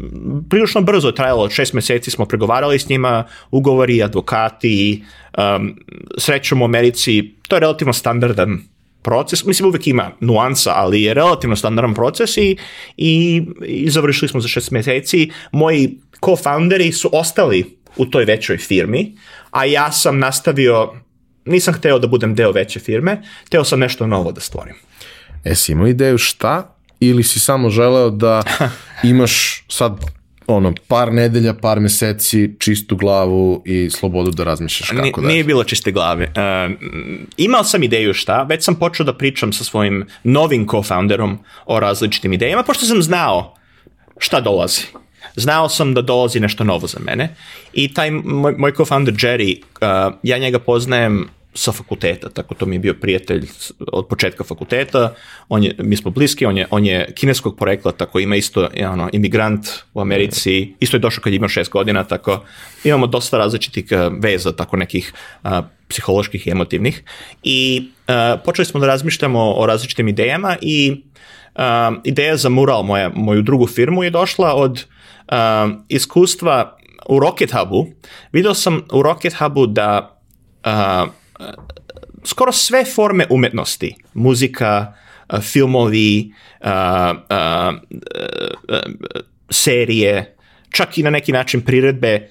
prilično 0.50 0.82
brzo 0.82 1.08
je 1.08 1.16
trajalo, 1.16 1.50
šest 1.50 1.74
meseci 1.74 2.12
smo 2.12 2.26
pregovarali 2.26 2.80
s 2.80 2.90
njima, 2.90 3.24
ugovori, 3.52 4.04
advokati, 4.04 5.04
um, 5.38 5.76
srećom 6.18 6.62
u 6.62 6.66
Americi, 6.66 7.36
to 7.48 7.56
je 7.56 7.60
relativno 7.60 7.94
standardan 7.94 8.60
proces, 9.02 9.46
mislim 9.46 9.70
uvek 9.70 9.88
ima 9.88 10.12
nuansa, 10.20 10.72
ali 10.76 11.04
je 11.04 11.14
relativno 11.14 11.56
standardan 11.56 11.94
proces 11.94 12.38
i, 12.38 12.58
i, 12.98 13.44
i 13.66 13.90
završili 13.90 14.30
smo 14.30 14.40
za 14.40 14.48
šest 14.48 14.72
meseci. 14.72 15.32
Moji 15.52 16.00
co-founderi 16.22 16.92
su 16.92 17.10
ostali 17.14 17.78
u 17.98 18.06
toj 18.06 18.26
većoj 18.26 18.58
firmi, 18.58 19.16
a 19.52 19.66
ja 19.66 19.92
sam 19.92 20.20
nastavio, 20.20 20.94
nisam 21.46 21.74
hteo 21.74 22.00
da 22.00 22.08
budem 22.08 22.36
deo 22.36 22.52
veće 22.52 22.80
firme, 22.80 23.22
hteo 23.46 23.64
sam 23.64 23.80
nešto 23.80 24.08
novo 24.08 24.32
da 24.32 24.42
stvorim. 24.42 24.76
E, 25.44 25.56
si 25.56 25.72
imao 25.72 25.88
ideju 25.88 26.18
šta 26.18 26.76
ili 27.00 27.24
si 27.24 27.40
samo 27.40 27.70
želeo 27.70 28.10
da 28.10 28.44
imaš 29.04 29.66
sad 29.68 30.00
ono, 30.48 30.74
par 30.88 31.14
nedelja, 31.14 31.54
par 31.54 31.80
meseci, 31.80 32.56
čistu 32.60 32.96
glavu 32.96 33.62
i 33.66 33.90
slobodu 33.90 34.32
da 34.32 34.44
razmišljaš 34.44 34.90
kako 34.90 35.22
da. 35.22 35.28
Nije 35.28 35.44
bilo 35.44 35.64
čiste 35.64 35.92
glave. 35.92 36.24
Uh, 36.26 36.74
imao 37.38 37.64
sam 37.64 37.84
ideju 37.84 38.14
šta, 38.14 38.44
već 38.44 38.64
sam 38.64 38.76
počeo 38.76 39.06
da 39.06 39.14
pričam 39.14 39.54
sa 39.54 39.64
svojim 39.64 40.06
novim 40.24 40.68
co-founderom 40.68 41.38
o 41.66 41.80
različitim 41.80 42.34
idejama, 42.34 42.64
pošto 42.64 42.86
sam 42.86 43.02
znao 43.02 43.56
šta 44.18 44.42
dolazi. 44.42 44.82
Znao 45.36 45.70
sam 45.70 45.94
da 45.94 46.02
dolazi 46.02 46.40
nešto 46.40 46.64
novo 46.64 46.88
za 46.88 47.00
mene 47.00 47.36
i 47.74 47.94
taj 47.94 48.12
moj, 48.12 48.56
moj 48.58 48.72
co-founder 48.72 49.14
Jerry, 49.14 49.58
uh, 49.58 50.14
ja 50.24 50.38
njega 50.38 50.60
poznajem 50.60 51.28
sa 51.56 51.72
fakulteta, 51.72 52.30
tako 52.30 52.56
to 52.56 52.66
mi 52.66 52.76
je 52.76 52.80
bio 52.80 52.94
prijatelj 52.94 53.48
od 53.92 54.08
početka 54.08 54.44
fakulteta, 54.44 55.14
on 55.50 55.64
je, 55.64 55.76
mi 55.80 55.96
smo 55.96 56.12
bliski, 56.12 56.46
on 56.46 56.58
je, 56.58 56.68
on 56.70 56.86
je 56.86 57.14
kineskog 57.16 57.58
porekla, 57.58 57.92
tako 57.92 58.20
ima 58.20 58.36
isto 58.36 58.70
ono, 58.92 59.10
imigrant 59.14 59.68
u 59.94 60.02
Americi, 60.02 60.74
isto 60.80 60.98
je 60.98 61.02
došao 61.02 61.24
kad 61.24 61.34
je 61.34 61.38
imao 61.38 61.50
šest 61.50 61.72
godina, 61.72 62.04
tako 62.04 62.44
imamo 62.84 63.08
dosta 63.08 63.38
različitih 63.38 63.86
uh, 63.92 64.14
veza, 64.20 64.52
tako 64.52 64.78
nekih 64.78 65.14
uh, 65.44 65.52
psiholoških 65.88 66.48
i 66.48 66.52
emotivnih. 66.52 67.04
I 67.44 67.90
uh, 68.08 68.42
počeli 68.46 68.66
smo 68.66 68.80
da 68.80 68.88
razmišljamo 68.88 69.54
o 69.54 69.66
različitim 69.66 70.08
idejama 70.08 70.58
i 70.62 71.04
uh, 71.56 71.64
ideja 72.04 72.38
za 72.38 72.50
mural, 72.50 72.84
moja, 72.84 73.12
moju 73.16 73.42
drugu 73.42 73.68
firmu 73.68 74.04
je 74.04 74.10
došla 74.10 74.54
od 74.54 74.86
uh, 75.32 75.72
iskustva 75.90 76.78
u 77.10 77.20
Rocket 77.20 77.52
Hubu. 77.52 77.88
Video 78.32 78.54
sam 78.54 78.86
u 78.94 79.02
Rocket 79.02 79.34
Hubu 79.34 79.68
da 79.68 80.20
uh, 80.66 81.10
skoro 82.24 82.52
sve 82.52 82.86
forme 82.86 83.28
umetnosti, 83.30 83.96
muzika, 84.14 84.94
uh, 85.34 85.40
filmovi, 85.42 86.34
uh, 86.62 86.70
uh, 87.30 87.76
serije, 89.50 90.36
čak 90.70 90.98
i 90.98 91.04
na 91.04 91.10
neki 91.10 91.32
način 91.32 91.62
priredbe, 91.62 92.30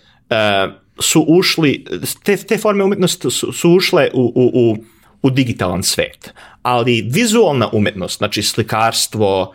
su 1.01 1.25
ušli, 1.29 1.85
te, 2.23 2.37
te 2.37 2.59
forme 2.59 2.85
umetnosti 2.85 3.31
su, 3.31 3.53
su 3.53 3.71
ušle 3.71 4.11
u, 4.15 4.33
u, 4.35 4.51
u, 4.55 4.77
u 5.23 5.31
digitalan 5.31 5.83
svet. 5.83 6.35
Ali 6.63 7.09
vizualna 7.11 7.69
umetnost, 7.73 8.19
znači 8.19 8.43
slikarstvo, 8.43 9.55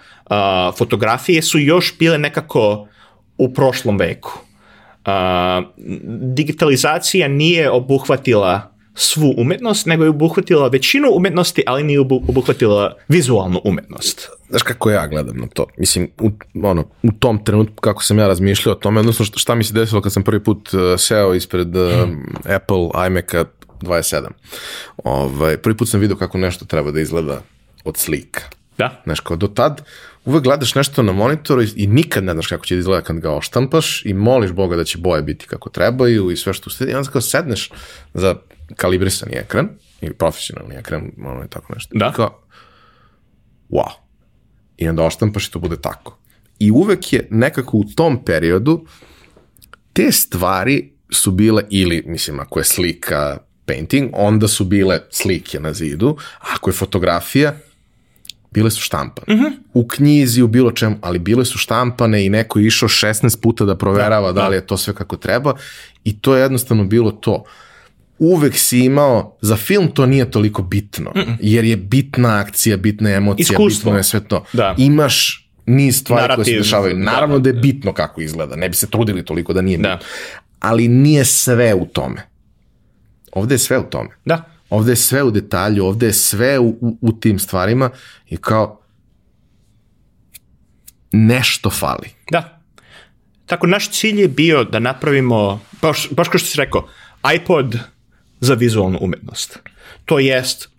fotografije 0.77 1.41
su 1.41 1.59
još 1.59 1.97
bile 1.97 2.17
nekako 2.17 2.87
u 3.39 3.53
prošlom 3.53 3.97
veku. 3.97 4.31
digitalizacija 6.35 7.27
nije 7.27 7.71
obuhvatila 7.71 8.79
svu 8.95 9.33
umetnost, 9.37 9.85
nego 9.85 10.03
je 10.03 10.09
obuhvatila 10.09 10.67
većinu 10.67 11.07
umetnosti, 11.15 11.63
ali 11.67 11.83
nije 11.83 11.99
obu- 11.99 12.23
obuhvatila 12.27 12.95
vizualnu 13.07 13.61
umetnost. 13.63 14.29
Znaš 14.49 14.61
kako 14.61 14.89
ja 14.91 15.07
gledam 15.07 15.37
na 15.37 15.47
to? 15.47 15.65
Mislim, 15.77 16.09
u, 16.19 16.29
ono, 16.63 16.83
u 17.03 17.11
tom 17.11 17.43
trenutku 17.45 17.75
kako 17.75 18.03
sam 18.03 18.19
ja 18.19 18.27
razmišljao 18.27 18.75
o 18.75 18.79
tome, 18.79 18.99
odnosno 18.99 19.25
šta, 19.25 19.39
šta 19.39 19.55
mi 19.55 19.63
se 19.63 19.73
desilo 19.73 20.01
kad 20.01 20.13
sam 20.13 20.23
prvi 20.23 20.43
put 20.43 20.73
uh, 20.73 20.81
seo 20.97 21.33
ispred 21.33 21.75
uh, 21.75 21.91
Apple 22.55 23.07
iMac-a 23.07 23.45
27. 23.81 24.27
Ovaj, 25.03 25.57
prvi 25.57 25.77
put 25.77 25.89
sam 25.89 25.99
vidio 25.99 26.15
kako 26.15 26.37
nešto 26.37 26.65
treba 26.65 26.91
da 26.91 26.99
izgleda 26.99 27.41
od 27.83 27.97
slika. 27.97 28.41
Da? 28.77 29.01
Znaš, 29.03 29.19
kao 29.19 29.37
do 29.37 29.47
tad 29.47 29.81
uvek 30.29 30.43
gledaš 30.43 30.75
nešto 30.75 31.03
na 31.03 31.11
monitoru 31.11 31.61
i, 31.61 31.67
i 31.75 31.87
nikad 31.87 32.23
ne 32.23 32.33
znaš 32.33 32.47
kako 32.47 32.65
će 32.65 32.75
da 32.75 32.79
izgleda 32.79 33.01
kad 33.01 33.19
ga 33.19 33.31
oštampaš 33.31 34.05
i 34.05 34.13
moliš 34.13 34.51
Boga 34.51 34.75
da 34.75 34.83
će 34.83 34.97
boje 34.97 35.21
biti 35.21 35.45
kako 35.47 35.69
trebaju 35.69 36.31
i 36.31 36.37
sve 36.37 36.53
što 36.53 36.69
sledi. 36.69 36.91
I 36.91 36.95
onda 36.95 37.11
kao 37.11 37.21
sedneš 37.21 37.71
za 38.13 38.35
kalibrisani 38.75 39.35
ekran 39.35 39.69
i 40.01 40.13
profesionalni 40.13 40.75
ekran, 40.75 41.11
ono 41.25 41.41
je 41.41 41.47
tako 41.47 41.73
nešto. 41.73 41.97
Da. 41.97 42.09
I 42.13 42.15
kao, 42.15 42.41
wow. 43.69 43.91
I 44.77 44.89
onda 44.89 45.03
oštampaš 45.03 45.47
i 45.47 45.51
to 45.51 45.59
bude 45.59 45.81
tako. 45.81 46.17
I 46.59 46.71
uvek 46.71 47.13
je 47.13 47.27
nekako 47.29 47.77
u 47.77 47.83
tom 47.95 48.25
periodu 48.25 48.85
te 49.93 50.11
stvari 50.11 50.91
su 51.11 51.31
bile 51.31 51.63
ili, 51.69 52.03
mislim, 52.05 52.39
ako 52.39 52.59
je 52.59 52.65
slika 52.65 53.37
painting, 53.65 54.09
onda 54.13 54.47
su 54.47 54.65
bile 54.65 54.99
slike 55.09 55.59
na 55.59 55.73
zidu, 55.73 56.17
ako 56.39 56.69
je 56.69 56.73
fotografija, 56.73 57.55
bile 58.51 58.71
su 58.71 58.81
štampane. 58.81 59.35
Mm 59.35 59.43
-hmm. 59.43 59.51
U 59.73 59.87
knjizi, 59.87 60.41
u 60.41 60.47
bilo 60.47 60.71
čemu, 60.71 60.97
ali 61.01 61.19
bile 61.19 61.45
su 61.45 61.57
štampane 61.57 62.25
i 62.25 62.29
neko 62.29 62.59
je 62.59 62.65
išao 62.67 62.89
16 62.89 63.41
puta 63.41 63.65
da 63.65 63.77
proverava 63.77 64.31
da, 64.31 64.41
da 64.41 64.47
li 64.47 64.55
je 64.55 64.67
to 64.67 64.77
sve 64.77 64.93
kako 64.93 65.17
treba 65.17 65.53
i 66.03 66.19
to 66.19 66.35
je 66.35 66.41
jednostavno 66.41 66.83
bilo 66.83 67.11
to. 67.11 67.43
Uvek 68.19 68.57
si 68.57 68.79
imao, 68.79 69.37
za 69.41 69.55
film 69.55 69.87
to 69.93 70.05
nije 70.05 70.31
toliko 70.31 70.61
bitno, 70.61 71.11
mm 71.15 71.19
-mm. 71.19 71.35
jer 71.39 71.65
je 71.65 71.77
bitna 71.77 72.39
akcija, 72.39 72.77
bitna 72.77 73.09
emocija, 73.09 73.43
Iskustvo. 73.43 73.89
bitno 73.91 73.97
je 73.97 74.03
sve 74.03 74.19
to. 74.19 74.45
Da. 74.53 74.75
Imaš 74.77 75.49
niz 75.65 75.97
stvari 75.99 76.21
Narativ. 76.21 76.43
koje 76.43 76.53
se 76.53 76.57
dešavaju. 76.57 76.97
Naravno 76.97 77.39
da, 77.39 77.43
Da, 77.43 77.51
da 77.51 77.57
je 77.57 77.61
bitno 77.61 77.93
kako 77.93 78.21
izgleda, 78.21 78.55
ne 78.55 78.69
bi 78.69 78.75
se 78.75 78.89
trudili 78.89 79.25
toliko 79.25 79.53
da 79.53 79.61
nije 79.61 79.77
Da. 79.77 79.89
bitno. 79.89 80.07
Ali 80.59 80.87
nije 80.87 81.25
sve 81.25 81.73
u 81.73 81.85
tome. 81.85 82.21
Ovde 83.31 83.55
je 83.55 83.59
sve 83.59 83.79
u 83.79 83.83
tome. 83.83 84.09
Da. 84.25 84.43
Ovde 84.69 84.91
je 84.91 84.95
sve 84.95 85.23
u 85.23 85.31
detalju, 85.31 85.85
ovde 85.85 86.05
je 86.05 86.13
sve 86.13 86.59
u, 86.59 86.67
u, 86.67 86.97
u 87.01 87.11
tim 87.11 87.39
stvarima 87.39 87.89
i 88.29 88.37
kao 88.37 88.81
nešto 91.11 91.69
fali. 91.69 92.09
Da. 92.31 92.61
Tako, 93.45 93.67
naš 93.67 93.89
cilj 93.91 94.21
je 94.21 94.27
bio 94.27 94.63
da 94.63 94.79
napravimo, 94.79 95.61
baš, 95.81 96.07
baš 96.11 96.27
kao 96.27 96.39
što 96.39 96.47
si 96.47 96.57
rekao, 96.57 96.87
iPod 97.35 97.77
za 98.39 98.53
vizualnu 98.53 98.97
umetnost. 99.01 99.59
To 100.05 100.19
jest 100.19 100.69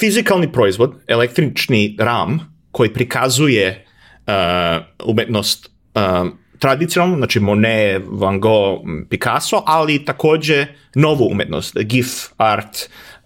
fizikalni 0.00 0.52
proizvod, 0.52 0.94
električni 1.06 1.96
RAM, 1.98 2.40
koji 2.70 2.92
prikazuje 2.92 3.84
uh, 4.26 5.10
umetnost 5.10 5.70
uh, 5.94 6.28
tradicionalno, 6.58 7.16
znači 7.16 7.40
Monet, 7.40 8.02
Van 8.06 8.40
Gogh, 8.40 8.82
Picasso, 9.10 9.62
ali 9.66 10.04
takođe 10.04 10.66
novu 10.94 11.28
umetnost, 11.30 11.76
GIF, 11.78 12.08
art, 12.36 12.76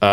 uh, 0.00 0.08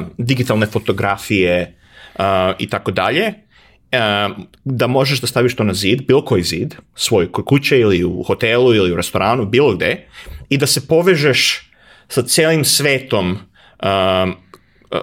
uh, 0.00 0.06
digitalne 0.18 0.66
fotografije 0.66 1.78
uh, 2.18 2.24
i 2.58 2.68
tako 2.68 2.90
dalje, 2.90 3.26
uh, 3.28 4.36
da 4.64 4.86
možeš 4.86 5.20
da 5.20 5.26
staviš 5.26 5.56
to 5.56 5.64
na 5.64 5.74
zid, 5.74 6.06
bilo 6.06 6.24
koji 6.24 6.42
zid, 6.42 6.74
svoj 6.94 7.32
kod 7.32 7.44
kuće 7.44 7.80
ili 7.80 8.04
u 8.04 8.22
hotelu 8.22 8.74
ili 8.74 8.92
u 8.92 8.96
restoranu, 8.96 9.46
bilo 9.46 9.74
gde, 9.74 10.06
i 10.48 10.58
da 10.58 10.66
se 10.66 10.86
povežeš 10.86 11.70
sa 12.08 12.22
celim 12.22 12.64
svetom 12.64 13.32
uh, 13.32 14.32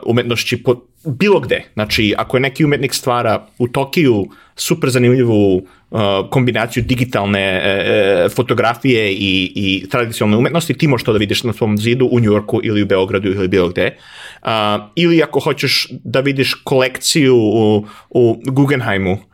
umetnošći 0.05 0.63
po, 0.63 0.90
bilo 1.05 1.39
gde. 1.39 1.63
Znači, 1.73 2.13
ako 2.17 2.37
je 2.37 2.41
neki 2.41 2.65
umetnik 2.65 2.93
stvara 2.93 3.47
u 3.57 3.67
Tokiju 3.67 4.27
super 4.55 4.89
zanimljivu 4.89 5.55
uh, 5.55 5.99
kombinaciju 6.29 6.83
digitalne 6.83 7.61
e, 7.63 8.29
fotografije 8.35 9.11
i, 9.13 9.51
i 9.55 9.89
tradicionalne 9.89 10.37
umetnosti, 10.37 10.77
ti 10.77 10.87
možeš 10.87 11.05
to 11.05 11.13
da 11.13 11.19
vidiš 11.19 11.43
na 11.43 11.53
svom 11.53 11.77
zidu 11.77 12.09
u 12.11 12.19
Njujorku 12.19 12.59
ili 12.63 12.83
u 12.83 12.85
Beogradu 12.85 13.29
ili 13.29 13.47
bilo 13.47 13.69
gde. 13.69 13.97
Uh, 14.41 14.49
ili 14.95 15.23
ako 15.23 15.39
hoćeš 15.39 15.87
da 16.03 16.19
vidiš 16.19 16.53
kolekciju 16.53 17.35
u, 17.37 17.85
u 18.09 18.41
Guggenheimu, 18.45 19.11
Uh, 19.11 19.30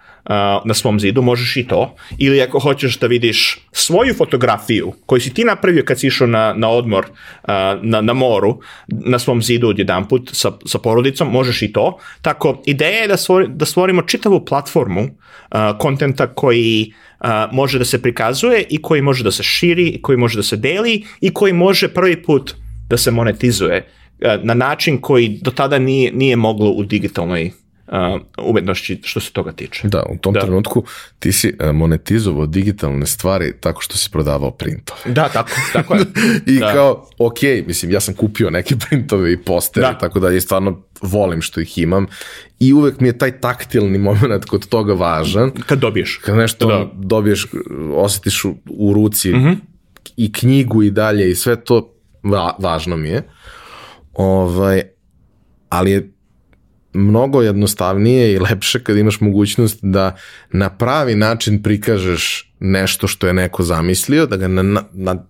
na 0.65 0.73
svom 0.73 0.99
zidu, 0.99 1.21
možeš 1.21 1.57
i 1.57 1.67
to. 1.67 1.95
Ili 2.17 2.41
ako 2.41 2.59
hoćeš 2.59 2.99
da 2.99 3.07
vidiš 3.07 3.59
svoju 3.71 4.13
fotografiju 4.13 4.93
koju 5.05 5.21
si 5.21 5.33
ti 5.33 5.43
napravio 5.43 5.83
kad 5.85 5.99
si 5.99 6.07
išao 6.07 6.27
na, 6.27 6.53
na 6.53 6.69
odmor 6.69 7.05
uh, 7.05 7.49
na, 7.81 8.01
na 8.01 8.13
moru, 8.13 8.59
na 8.87 9.19
svom 9.19 9.41
zidu 9.41 9.67
odjedanput 9.67 10.29
sa, 10.33 10.51
sa 10.65 10.79
porodicom, 10.79 11.31
možeš 11.31 11.61
i 11.61 11.73
to. 11.73 11.97
Tako, 12.21 12.61
ideja 12.65 13.01
je 13.01 13.07
da, 13.07 13.17
stvori, 13.17 13.47
da 13.49 13.65
stvorimo 13.65 14.01
čitavu 14.01 14.45
platformu 14.45 15.01
uh, 15.01 15.59
kontenta 15.79 16.27
koji 16.27 16.93
uh, 17.19 17.27
može 17.51 17.79
da 17.79 17.85
se 17.85 18.01
prikazuje 18.01 18.65
i 18.69 18.81
koji 18.81 19.01
može 19.01 19.23
da 19.23 19.31
se 19.31 19.43
širi, 19.43 19.87
i 19.87 20.01
koji 20.01 20.17
može 20.17 20.37
da 20.37 20.43
se 20.43 20.57
deli 20.57 21.03
i 21.21 21.33
koji 21.33 21.53
može 21.53 21.87
prvi 21.87 22.23
put 22.23 22.55
da 22.89 22.97
se 22.97 23.11
monetizuje 23.11 23.93
na 24.43 24.53
način 24.53 24.97
koji 25.01 25.39
do 25.41 25.51
tada 25.51 25.79
nije, 25.79 26.11
nije 26.11 26.35
moglo 26.35 26.69
u 26.69 26.83
digitalnoj 26.83 27.51
umetnošći 28.37 28.99
što 29.03 29.19
se 29.19 29.31
toga 29.31 29.51
tiče. 29.51 29.87
Da, 29.87 30.03
u 30.09 30.17
tom 30.17 30.33
Da. 30.33 30.39
trenutku 30.39 30.83
ti 31.19 31.31
si 31.31 31.53
e, 31.59 31.71
monetizovao 31.71 32.45
digitalne 32.45 33.05
stvari 33.05 33.53
tako 33.59 33.81
što 33.81 33.97
si 33.97 34.09
prodavao 34.11 34.51
printove. 34.51 34.99
Da, 35.05 35.29
tako, 35.29 35.49
tako 35.73 35.95
je. 35.95 36.01
I 36.55 36.59
Da. 36.59 36.73
kao, 36.73 37.09
ok, 37.17 37.41
mislim, 37.67 37.91
ja 37.91 37.99
sam 37.99 38.13
kupio 38.13 38.49
neke 38.49 38.75
printove 38.89 39.33
i 39.33 39.37
postere, 39.37 39.87
Da. 39.87 39.97
tako 39.97 40.19
da 40.19 40.31
i 40.31 40.41
stvarno 40.41 40.81
volim 41.01 41.41
što 41.41 41.59
ih 41.61 41.77
imam 41.77 42.07
i 42.59 42.73
uvek 42.73 42.99
mi 42.99 43.07
je 43.07 43.17
taj 43.17 43.39
taktilni 43.41 43.97
moment 44.07 44.45
kod 44.45 44.67
toga 44.67 44.93
važan. 44.93 45.51
Kad 45.65 45.79
dobiješ. 45.79 46.19
Kad 46.23 46.35
nešto 46.35 46.67
Da. 46.67 46.73
da. 46.77 46.91
dobiješ, 46.93 47.47
osjetiš 47.93 48.45
u, 48.45 48.55
u 48.69 48.93
ruci 48.93 49.29
mm 49.29 49.35
-hmm. 49.39 49.55
i 50.17 50.31
knjigu 50.33 50.83
i 50.83 50.91
dalje 50.91 51.31
i 51.31 51.35
sve 51.35 51.55
to 51.63 51.93
va, 52.23 52.55
važno 52.59 52.97
mi 52.97 53.09
je. 53.09 53.23
Ovaj, 54.13 54.81
ali 55.69 55.91
je 55.91 56.11
mnogo 56.97 57.41
jednostavnije 57.41 58.33
i 58.33 58.39
lepše 58.39 58.83
kad 58.83 58.97
imaš 58.97 59.21
mogućnost 59.21 59.79
da 59.81 60.15
na 60.51 60.69
pravi 60.69 61.15
način 61.15 61.63
prikažeš 61.63 62.53
nešto 62.59 63.07
što 63.07 63.27
je 63.27 63.33
neko 63.33 63.63
zamislio, 63.63 64.25
da 64.25 64.37
ga 64.37 64.47
na, 64.47 64.63
na, 64.63 64.83
na 64.93 65.23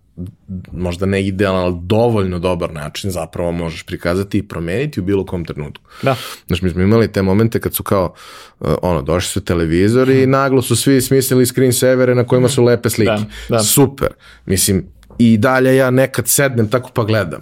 možda 0.72 1.06
ne 1.06 1.28
idealan, 1.28 1.64
ali 1.64 1.76
dovoljno 1.82 2.40
dobar 2.40 2.74
način 2.74 3.12
zapravo 3.12 3.52
možeš 3.52 3.84
prikazati 3.84 4.38
i 4.38 4.48
promeniti 4.48 5.00
u 5.00 5.04
bilo 5.04 5.26
kom 5.26 5.46
trenutku. 5.46 5.84
Da. 6.02 6.16
Znaš, 6.48 6.62
mi 6.62 6.70
smo 6.70 6.82
imali 6.82 7.12
te 7.12 7.22
momente 7.22 7.60
kad 7.60 7.76
su 7.76 7.84
kao, 7.84 8.14
uh, 8.60 8.68
ono, 8.82 9.02
došli 9.02 9.30
su 9.30 9.42
televizori 9.42 10.24
i 10.24 10.28
naglo 10.28 10.62
su 10.62 10.76
svi 10.76 11.02
smislili 11.02 11.46
screensavere 11.46 12.16
na 12.16 12.24
kojima 12.24 12.50
su 12.50 12.64
lepe 12.64 12.90
slike. 12.90 13.12
Da, 13.12 13.26
da. 13.50 13.60
Super. 13.60 14.10
Mislim, 14.46 14.88
i 15.18 15.38
dalje 15.38 15.76
ja 15.76 15.92
nekad 15.92 16.28
sednem 16.28 16.70
tako 16.70 16.92
pa 16.94 17.04
gledam. 17.04 17.42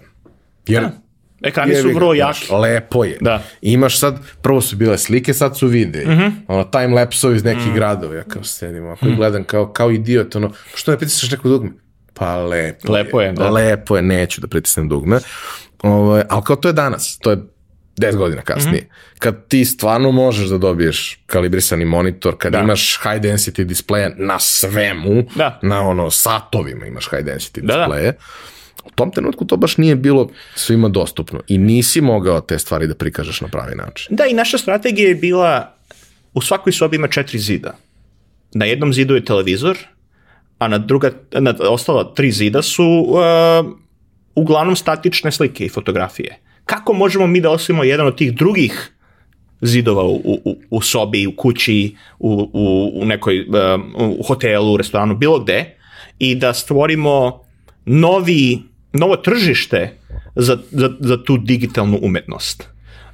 Jer 0.67 0.83
Da. 0.83 1.04
Ekrani 1.45 1.75
su 1.75 1.91
vrlo 1.95 2.13
jaki. 2.13 2.53
Lepo 2.53 3.03
je. 3.03 3.17
Da. 3.21 3.43
Imaš 3.61 3.99
sad, 3.99 4.19
prvo 4.41 4.61
su 4.61 4.75
bile 4.75 4.97
slike, 4.97 5.33
sad 5.33 5.57
su 5.57 5.67
videi. 5.67 6.05
Mm. 6.05 6.09
-hmm. 6.09 6.31
Ono, 6.47 6.63
time 6.63 6.87
lapsovi 6.87 7.35
iz 7.35 7.43
nekih 7.43 7.67
mm. 7.67 7.73
gradova. 7.73 8.15
Ja 8.15 8.23
kao 8.23 8.43
sedim, 8.43 8.87
ako 8.87 9.05
mm. 9.05 9.15
gledam 9.15 9.43
kao, 9.43 9.73
kao 9.73 9.91
idiot, 9.91 10.35
ono, 10.35 10.51
što 10.75 10.91
ne 10.91 10.97
pritisneš 10.97 11.31
neko 11.31 11.49
dugme? 11.49 11.69
Pa 12.13 12.37
lepo, 12.37 12.93
Lepo 12.93 13.21
je, 13.21 13.31
da. 13.31 13.49
Lepo 13.49 13.95
je, 13.95 14.01
neću 14.01 14.41
da 14.41 14.47
pritisnem 14.47 14.89
dugme. 14.89 15.19
Ovo, 15.83 16.21
ali 16.29 16.43
kao 16.43 16.55
to 16.55 16.69
je 16.69 16.73
danas, 16.73 17.17
to 17.21 17.31
je 17.31 17.37
10 17.97 18.15
godina 18.15 18.41
kasnije. 18.41 18.81
Mm 18.81 18.85
-hmm. 18.85 19.19
Kad 19.19 19.47
ti 19.47 19.65
stvarno 19.65 20.11
možeš 20.11 20.49
da 20.49 20.57
dobiješ 20.57 21.23
kalibrisani 21.25 21.85
monitor, 21.85 22.35
kad 22.37 22.51
Da. 22.51 22.59
imaš 22.59 22.99
high 23.03 23.21
density 23.21 23.65
display 23.65 24.13
na 24.17 24.39
svemu, 24.39 25.23
Da. 25.35 25.59
na 25.61 25.81
ono 25.81 26.11
satovima 26.11 26.85
imaš 26.85 27.09
high 27.09 27.23
density 27.25 27.61
Da, 27.61 27.77
da. 27.77 28.13
U 28.85 28.89
tom 28.95 29.11
trenutku 29.11 29.45
to 29.45 29.57
baš 29.57 29.77
nije 29.77 29.95
bilo 29.95 30.29
svima 30.55 30.89
dostupno 30.89 31.39
i 31.47 31.57
nisi 31.57 32.01
mogao 32.01 32.41
te 32.41 32.59
stvari 32.59 32.87
da 32.87 32.95
prikažeš 32.95 33.41
na 33.41 33.47
pravi 33.47 33.75
način. 33.75 34.15
Da, 34.15 34.25
i 34.25 34.33
naša 34.33 34.57
strategija 34.57 35.07
je 35.07 35.15
bila, 35.15 35.75
u 36.33 36.41
svakoj 36.41 36.73
sobi 36.73 36.95
ima 36.95 37.07
četiri 37.07 37.39
zida. 37.39 37.75
Na 38.53 38.65
jednom 38.65 38.93
zidu 38.93 39.15
je 39.15 39.25
televizor, 39.25 39.77
a 40.59 40.67
na 40.67 40.77
druga, 40.77 41.11
na 41.31 41.55
ostala 41.59 42.13
tri 42.13 42.31
zida 42.31 42.61
su 42.61 42.83
uh, 42.83 43.17
uglavnom 44.35 44.75
statične 44.75 45.31
slike 45.31 45.65
i 45.65 45.69
fotografije. 45.69 46.39
Kako 46.65 46.93
možemo 46.93 47.27
mi 47.27 47.41
da 47.41 47.51
ostavimo 47.51 47.83
jedan 47.83 48.07
od 48.07 48.17
tih 48.17 48.33
drugih 48.35 48.91
zidova 49.61 50.03
u, 50.03 50.15
u, 50.15 50.57
u 50.69 50.81
sobi, 50.81 51.27
u 51.27 51.35
kući, 51.35 51.95
u, 52.19 52.49
u, 52.53 52.91
u 53.01 53.05
nekoj 53.05 53.45
um, 53.47 53.93
u 54.19 54.23
hotelu, 54.23 54.73
u 54.73 54.77
restoranu, 54.77 55.15
bilo 55.15 55.39
gde 55.39 55.77
i 56.19 56.35
da 56.35 56.53
stvorimo 56.53 57.45
novi, 57.85 58.59
novo 58.99 59.15
tržište 59.15 59.97
za, 60.35 60.57
za, 60.71 60.89
za 60.99 61.23
tu 61.23 61.37
digitalnu 61.37 61.99
umetnost. 62.01 62.69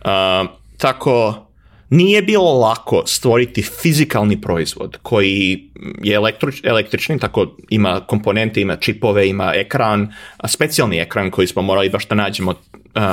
Uh, 0.06 0.50
tako, 0.78 1.48
nije 1.92 2.22
bilo 2.22 2.60
lako 2.60 3.04
stvoriti 3.06 3.62
fizikalni 3.62 4.42
proizvod 4.42 4.98
koji 5.02 5.64
je 6.04 6.16
električ, 6.16 6.62
električni, 6.64 7.20
tako 7.20 7.56
ima 7.70 8.00
komponente, 8.00 8.62
ima 8.62 8.76
čipove, 8.76 9.28
ima 9.28 9.54
ekran, 9.56 10.14
a 10.38 10.48
specijalni 10.48 10.98
ekran 10.98 11.32
koji 11.32 11.48
smo 11.48 11.62
morali 11.62 11.90
baš 11.90 12.08
da 12.08 12.16
nađemo 12.16 12.52
uh, 12.52 13.04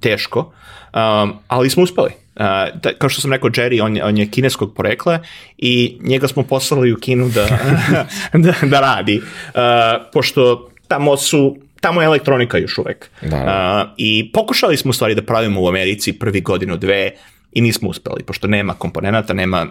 teško, 0.00 0.38
um, 0.40 1.34
ali 1.48 1.70
smo 1.70 1.82
uspeli. 1.82 2.10
Uh, 2.10 2.44
da, 2.82 2.94
kao 2.98 3.10
što 3.10 3.20
sam 3.20 3.32
rekao, 3.32 3.50
Jerry, 3.50 3.82
on, 3.82 3.98
on 4.02 4.18
je 4.18 4.30
kineskog 4.30 4.74
porekla 4.74 5.18
i 5.58 5.98
njega 6.00 6.28
smo 6.28 6.42
poslali 6.42 6.92
u 6.92 6.96
Kinu 6.96 7.28
da, 7.28 7.46
da, 8.44 8.54
da 8.62 8.80
radi, 8.80 9.16
uh, 9.18 9.60
pošto 10.12 10.70
tamo 10.88 11.16
su 11.16 11.56
tamo 11.80 12.00
je 12.00 12.06
elektronika 12.06 12.58
još 12.58 12.78
uvek. 12.78 13.10
Da. 13.22 13.36
Uh, 13.86 13.94
I 13.96 14.30
pokušali 14.32 14.76
smo 14.76 14.90
u 14.90 14.94
stvari 14.94 15.14
da 15.14 15.22
pravimo 15.22 15.62
u 15.62 15.68
Americi 15.68 16.12
prvi 16.12 16.40
godinu, 16.40 16.76
dve, 16.76 17.10
i 17.52 17.60
nismo 17.60 17.88
uspeli, 17.88 18.22
pošto 18.22 18.46
nema 18.46 18.74
komponenata, 18.74 19.34
nema... 19.34 19.66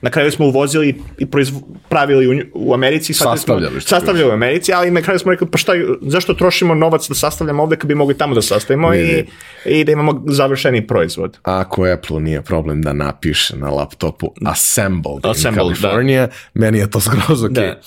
Na 0.00 0.10
kraju 0.10 0.30
smo 0.30 0.46
uvozili 0.46 0.88
i 1.18 1.26
proizv... 1.26 1.54
pravili 1.88 2.28
u, 2.28 2.40
u 2.54 2.74
Americi. 2.74 3.14
shvatili 3.14 3.38
smo- 3.38 3.54
Sastavljali. 3.54 3.80
Sastavljali 3.80 4.30
u 4.30 4.34
Americi, 4.34 4.72
ali 4.72 4.90
na 4.90 5.02
kraju 5.02 5.18
smo 5.18 5.32
rekli, 5.32 5.46
pa 5.46 5.58
šta, 5.58 5.72
zašto 6.02 6.34
trošimo 6.34 6.74
novac 6.74 7.08
da 7.08 7.14
sastavljamo 7.14 7.62
ovde 7.62 7.76
kad 7.76 7.88
bi 7.88 7.94
mogli 7.94 8.18
tamo 8.18 8.34
da 8.34 8.42
sastavimo 8.42 8.94
i, 8.94 9.24
i 9.66 9.84
da 9.84 9.92
imamo 9.92 10.22
završeni 10.26 10.86
proizvod. 10.86 11.38
Ako 11.42 11.84
Apple 11.86 12.20
nije 12.20 12.42
problem 12.42 12.82
da 12.82 12.92
napiše 12.92 13.56
na 13.56 13.70
laptopu 13.70 14.32
assembled, 14.42 15.26
Assembled, 15.26 15.68
in 15.68 15.74
California, 15.74 16.28
meni 16.54 16.78
je 16.78 16.90
to 16.90 17.00
skroz 17.06 17.44
ok. 17.44 17.50
Da. 17.50 17.80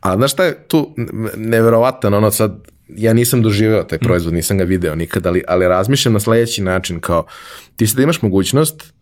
A 0.00 0.16
znaš 0.16 0.32
šta 0.32 0.44
je 0.44 0.64
tu 0.64 0.94
n- 0.98 1.06
neverovatan, 1.36 2.14
ono 2.14 2.30
sad, 2.30 2.69
ja 2.96 3.12
nisam 3.12 3.42
doživeo 3.42 3.84
taj 3.84 3.98
proizvod, 3.98 4.34
nisam 4.34 4.58
ga 4.58 4.64
video 4.64 4.94
nikad, 4.94 5.26
ali, 5.26 5.42
ali 5.48 5.68
razmišljam 5.68 6.12
na 6.12 6.20
sledeći 6.20 6.62
način, 6.62 7.00
kao 7.00 7.26
ti 7.76 7.86
sad 7.86 7.98
imaš 7.98 8.22
mogućnost 8.22 8.92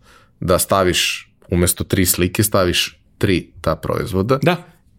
da 0.41 0.59
staviš 0.59 1.31
umesto 1.51 1.85
tri 1.85 2.07
slike, 2.07 2.43
staviš 2.43 3.01
tri 3.19 3.51
ta 3.61 3.77
proizvoda 3.77 4.39
Da. 4.43 4.57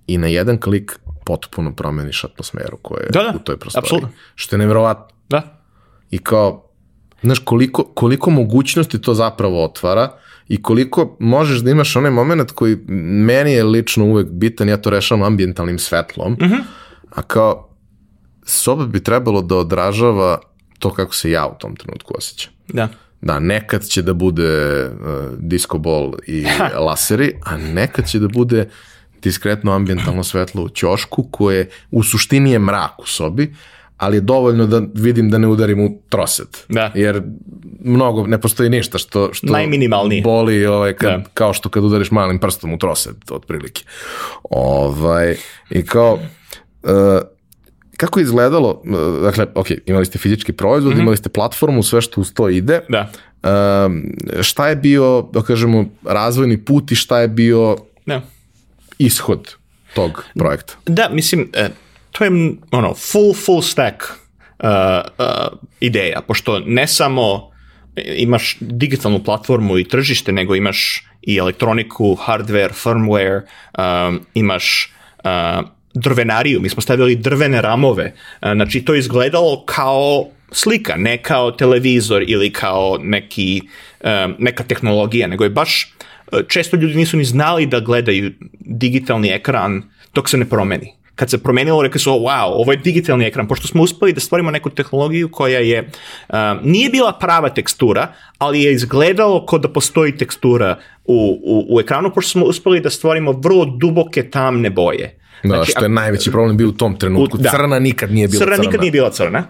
i 0.07 0.17
na 0.17 0.27
jedan 0.27 0.57
klik 0.57 0.99
potpuno 1.25 1.75
promeniš 1.75 2.23
atmosferu 2.23 2.77
koja 2.81 3.01
je 3.03 3.09
Da, 3.09 3.23
da, 3.23 3.33
u 3.35 3.39
toj 3.39 3.57
prostoriji. 3.57 3.85
apsolutno. 3.85 4.09
Što 4.35 4.55
je 4.55 4.57
neverovatno. 4.57 5.05
Da. 5.29 5.61
I 6.11 6.17
kao, 6.17 6.69
znaš, 7.21 7.39
koliko, 7.39 7.83
koliko 7.83 8.29
mogućnosti 8.29 9.01
to 9.01 9.13
zapravo 9.13 9.63
otvara 9.65 10.11
i 10.47 10.61
koliko 10.63 11.17
možeš 11.19 11.59
da 11.59 11.71
imaš 11.71 11.95
onaj 11.95 12.11
moment 12.11 12.51
koji 12.51 12.77
meni 12.87 13.51
je 13.51 13.63
lično 13.63 14.05
uvek 14.05 14.27
bitan, 14.27 14.69
ja 14.69 14.77
to 14.77 14.89
rešavam 14.89 15.23
ambijentalnim 15.23 15.79
svetlom, 15.79 16.37
a 17.09 17.21
kao, 17.21 17.68
soba 18.49 18.85
bi 18.85 19.03
trebalo 19.03 19.41
da 19.41 19.55
odražava 19.55 20.39
to 20.79 20.93
kako 20.93 21.15
se 21.15 21.31
ja 21.31 21.47
u 21.47 21.59
tom 21.59 21.75
trenutku 21.75 22.13
osjećam. 22.17 22.51
Da. 22.67 22.87
Da, 23.21 23.39
nekad 23.39 23.85
će 23.87 24.01
da 24.01 24.13
bude 24.13 24.85
uh, 24.85 24.91
disco 25.37 25.77
ball 25.77 26.13
i 26.27 26.45
laseri, 26.87 27.33
a 27.43 27.57
nekad 27.57 28.07
će 28.09 28.19
da 28.19 28.27
bude 28.27 28.69
diskretno 29.23 29.71
ambijentalno 29.71 30.23
svetlo 30.23 30.63
u 30.63 30.69
ćošku 30.69 31.23
koje 31.31 31.69
u 31.91 32.03
suštini 32.03 32.51
je 32.51 32.59
mrak 32.59 32.99
u 32.99 33.05
sobi, 33.07 33.55
ali 33.97 34.17
je 34.17 34.21
dovoljno 34.21 34.67
da 34.67 34.81
vidim 34.93 35.29
da 35.29 35.37
ne 35.37 35.47
udarim 35.47 35.79
u 35.79 36.01
troset. 36.09 36.65
Da. 36.69 36.91
Jer 36.95 37.23
mnogo, 37.79 38.27
ne 38.27 38.41
postoji 38.41 38.69
ništa 38.69 38.97
što, 38.97 39.29
što 39.33 39.47
Najminimalnije. 39.47 40.21
boli 40.21 40.65
ovaj, 40.65 40.93
kad, 40.93 41.09
Da. 41.09 41.23
kao 41.33 41.53
što 41.53 41.69
kad 41.69 41.83
udariš 41.83 42.11
malim 42.11 42.39
prstom 42.39 42.73
u 42.73 42.77
troset, 42.77 43.31
otprilike. 43.31 43.83
Ovaj, 44.49 45.35
I 45.69 45.85
kao, 45.85 46.13
uh, 46.13 46.89
kako 47.99 48.19
je 48.19 48.23
izgledalo, 48.23 48.81
dakle, 49.21 49.45
ok, 49.55 49.67
imali 49.85 50.05
ste 50.05 50.17
fizički 50.17 50.53
proizvod, 50.53 50.97
imali 50.97 51.17
ste 51.17 51.29
platformu, 51.29 51.83
sve 51.83 52.01
što 52.01 52.21
uz 52.21 52.33
to 52.33 52.49
ide, 52.49 52.79
Da. 52.89 53.11
Um, 53.43 54.03
šta 54.41 54.67
je 54.67 54.75
bio, 54.75 55.29
da 55.33 55.41
kažemo, 55.41 55.85
razvojni 56.05 56.57
put 56.65 56.91
i 56.91 56.95
šta 56.95 57.19
je 57.19 57.27
bio 57.27 57.77
Da. 58.05 58.21
ishod 58.97 59.55
tog 59.93 60.23
projekta? 60.35 60.73
Da, 60.85 61.09
mislim, 61.11 61.49
e, 61.53 61.69
to 62.11 62.23
je 62.23 62.31
ono, 62.71 62.93
full, 62.93 63.33
full 63.33 63.61
stack 63.61 64.03
uh, 64.03 64.69
uh, 65.17 65.57
ideja, 65.79 66.21
pošto 66.21 66.59
ne 66.59 66.87
samo 66.87 67.51
imaš 67.95 68.57
digitalnu 68.59 69.23
platformu 69.23 69.77
i 69.77 69.87
tržište, 69.87 70.31
nego 70.31 70.55
imaš 70.55 71.05
i 71.21 71.37
elektroniku, 71.37 72.15
hardware, 72.15 72.73
firmware, 72.73 73.41
um, 73.77 74.19
imaš 74.33 74.93
uh, 75.23 75.65
drvenariju, 75.93 76.61
mi 76.61 76.69
smo 76.69 76.81
stavili 76.81 77.15
drvene 77.15 77.61
ramove, 77.61 78.13
uh, 78.41 78.51
znači 78.53 78.81
to 78.81 78.95
izgledalo 78.95 79.63
kao 79.65 80.27
slika, 80.51 80.95
ne 80.95 81.17
kao 81.17 81.51
televizor 81.51 82.23
ili 82.27 82.53
kao 82.53 82.97
neki, 83.01 83.61
um, 84.03 84.35
neka 84.39 84.63
tehnologija, 84.63 85.27
nego 85.27 85.43
je 85.43 85.49
baš 85.49 85.93
često 86.47 86.77
ljudi 86.77 86.95
nisu 86.95 87.17
ni 87.17 87.25
znali 87.25 87.65
da 87.65 87.79
gledaju 87.79 88.31
digitalni 88.59 89.29
ekran 89.29 89.83
dok 90.13 90.29
se 90.29 90.37
ne 90.37 90.45
promeni. 90.49 90.93
Kad 91.15 91.29
se 91.29 91.43
promenilo, 91.43 91.81
rekli 91.81 91.99
su, 91.99 92.11
wow, 92.11 92.51
ovo 92.53 92.71
je 92.71 92.77
digitalni 92.77 93.25
ekran, 93.25 93.47
pošto 93.47 93.67
smo 93.67 93.83
uspeli 93.83 94.13
da 94.13 94.19
stvorimo 94.19 94.51
neku 94.51 94.69
tehnologiju 94.69 95.29
koja 95.31 95.59
je, 95.59 95.89
nije 96.63 96.89
bila 96.89 97.13
prava 97.19 97.49
tekstura, 97.49 98.13
ali 98.37 98.61
je 98.61 98.73
izgledalo 98.73 99.45
kao 99.45 99.59
da 99.59 99.67
postoji 99.67 100.17
tekstura 100.17 100.77
u, 101.05 101.39
u, 101.43 101.75
u 101.75 101.79
ekranu, 101.79 102.11
pošto 102.15 102.29
smo 102.29 102.45
uspeli 102.45 102.79
da 102.79 102.89
stvorimo 102.89 103.31
vrlo 103.31 103.65
duboke 103.65 104.29
tamne 104.29 104.69
boje. 104.69 105.18
Da, 105.43 105.55
Znači, 105.55 105.71
što 105.71 105.85
je 105.85 105.89
najveći 105.89 106.31
problem 106.31 106.57
bio 106.57 106.67
u 106.67 106.71
tom 106.71 106.99
trenutku. 106.99 107.37
U- 107.37 107.41
da. 107.41 107.49
Crna 107.49 107.79
nikad 107.79 108.11
nije 108.11 108.27
bila 108.27 108.39
crna 108.39 108.55
crna. 108.55 108.65
nikad 108.65 108.81
nije 108.81 108.91
bila 108.91 109.09
crna. 109.09 109.43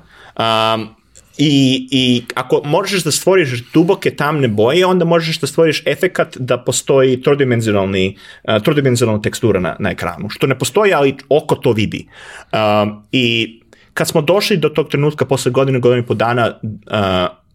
Um, 0.75 0.89
i, 1.37 1.87
I 1.91 2.23
ako 2.35 2.61
možeš 2.65 3.03
da 3.03 3.11
stvoriš 3.11 3.63
duboke 3.73 4.11
tamne 4.11 4.47
boje, 4.47 4.85
onda 4.85 5.05
možeš 5.05 5.39
da 5.39 5.47
stvoriš 5.47 5.83
efekat 5.85 6.37
da 6.37 6.57
postoji 6.57 7.21
trodimenzionalni, 7.21 8.17
uh, 8.43 8.63
trodimenzionalna 8.63 9.21
tekstura 9.21 9.59
na, 9.59 9.75
na 9.79 9.91
ekranu, 9.91 10.29
što 10.29 10.47
ne 10.47 10.59
postoji, 10.59 10.93
ali 10.93 11.15
oko 11.29 11.55
to 11.55 11.71
vidi. 11.71 12.07
Um, 12.51 13.03
I 13.11 13.55
kad 13.93 14.07
smo 14.07 14.21
došli 14.21 14.57
do 14.57 14.69
tog 14.69 14.89
trenutka 14.89 15.25
posle 15.25 15.51
godine, 15.51 15.79
godine 15.79 16.01
i 16.01 16.05
po 16.05 16.13
dana 16.13 16.53
uh, 16.63 16.69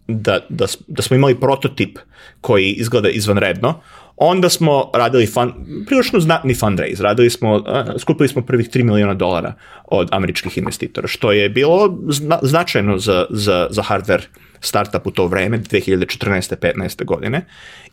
da, 0.08 0.40
da, 0.48 0.66
da 0.86 1.02
smo 1.02 1.16
imali 1.16 1.40
prototip 1.40 1.98
koji 2.40 2.72
izgleda 2.72 3.08
izvanredno, 3.08 3.80
onda 4.16 4.48
smo 4.48 4.90
radili 4.94 5.26
fun, 5.26 5.52
prilično 5.86 6.20
znatni 6.20 6.54
fundraise, 6.54 7.02
radili 7.02 7.30
smo, 7.30 7.54
uh, 7.54 7.62
skupili 7.98 8.28
smo 8.28 8.42
prvih 8.42 8.68
3 8.70 8.82
miliona 8.82 9.14
dolara 9.14 9.54
od 9.84 10.08
američkih 10.12 10.58
investitora, 10.58 11.08
što 11.08 11.32
je 11.32 11.48
bilo 11.48 11.98
zna, 12.08 12.38
značajno 12.42 12.98
za, 12.98 13.26
za, 13.30 13.66
za 13.70 13.82
hardware 13.82 14.22
startup 14.60 15.06
u 15.06 15.10
to 15.10 15.26
vreme, 15.26 15.58
2014. 15.58 16.56
15. 16.56 17.04
godine. 17.04 17.46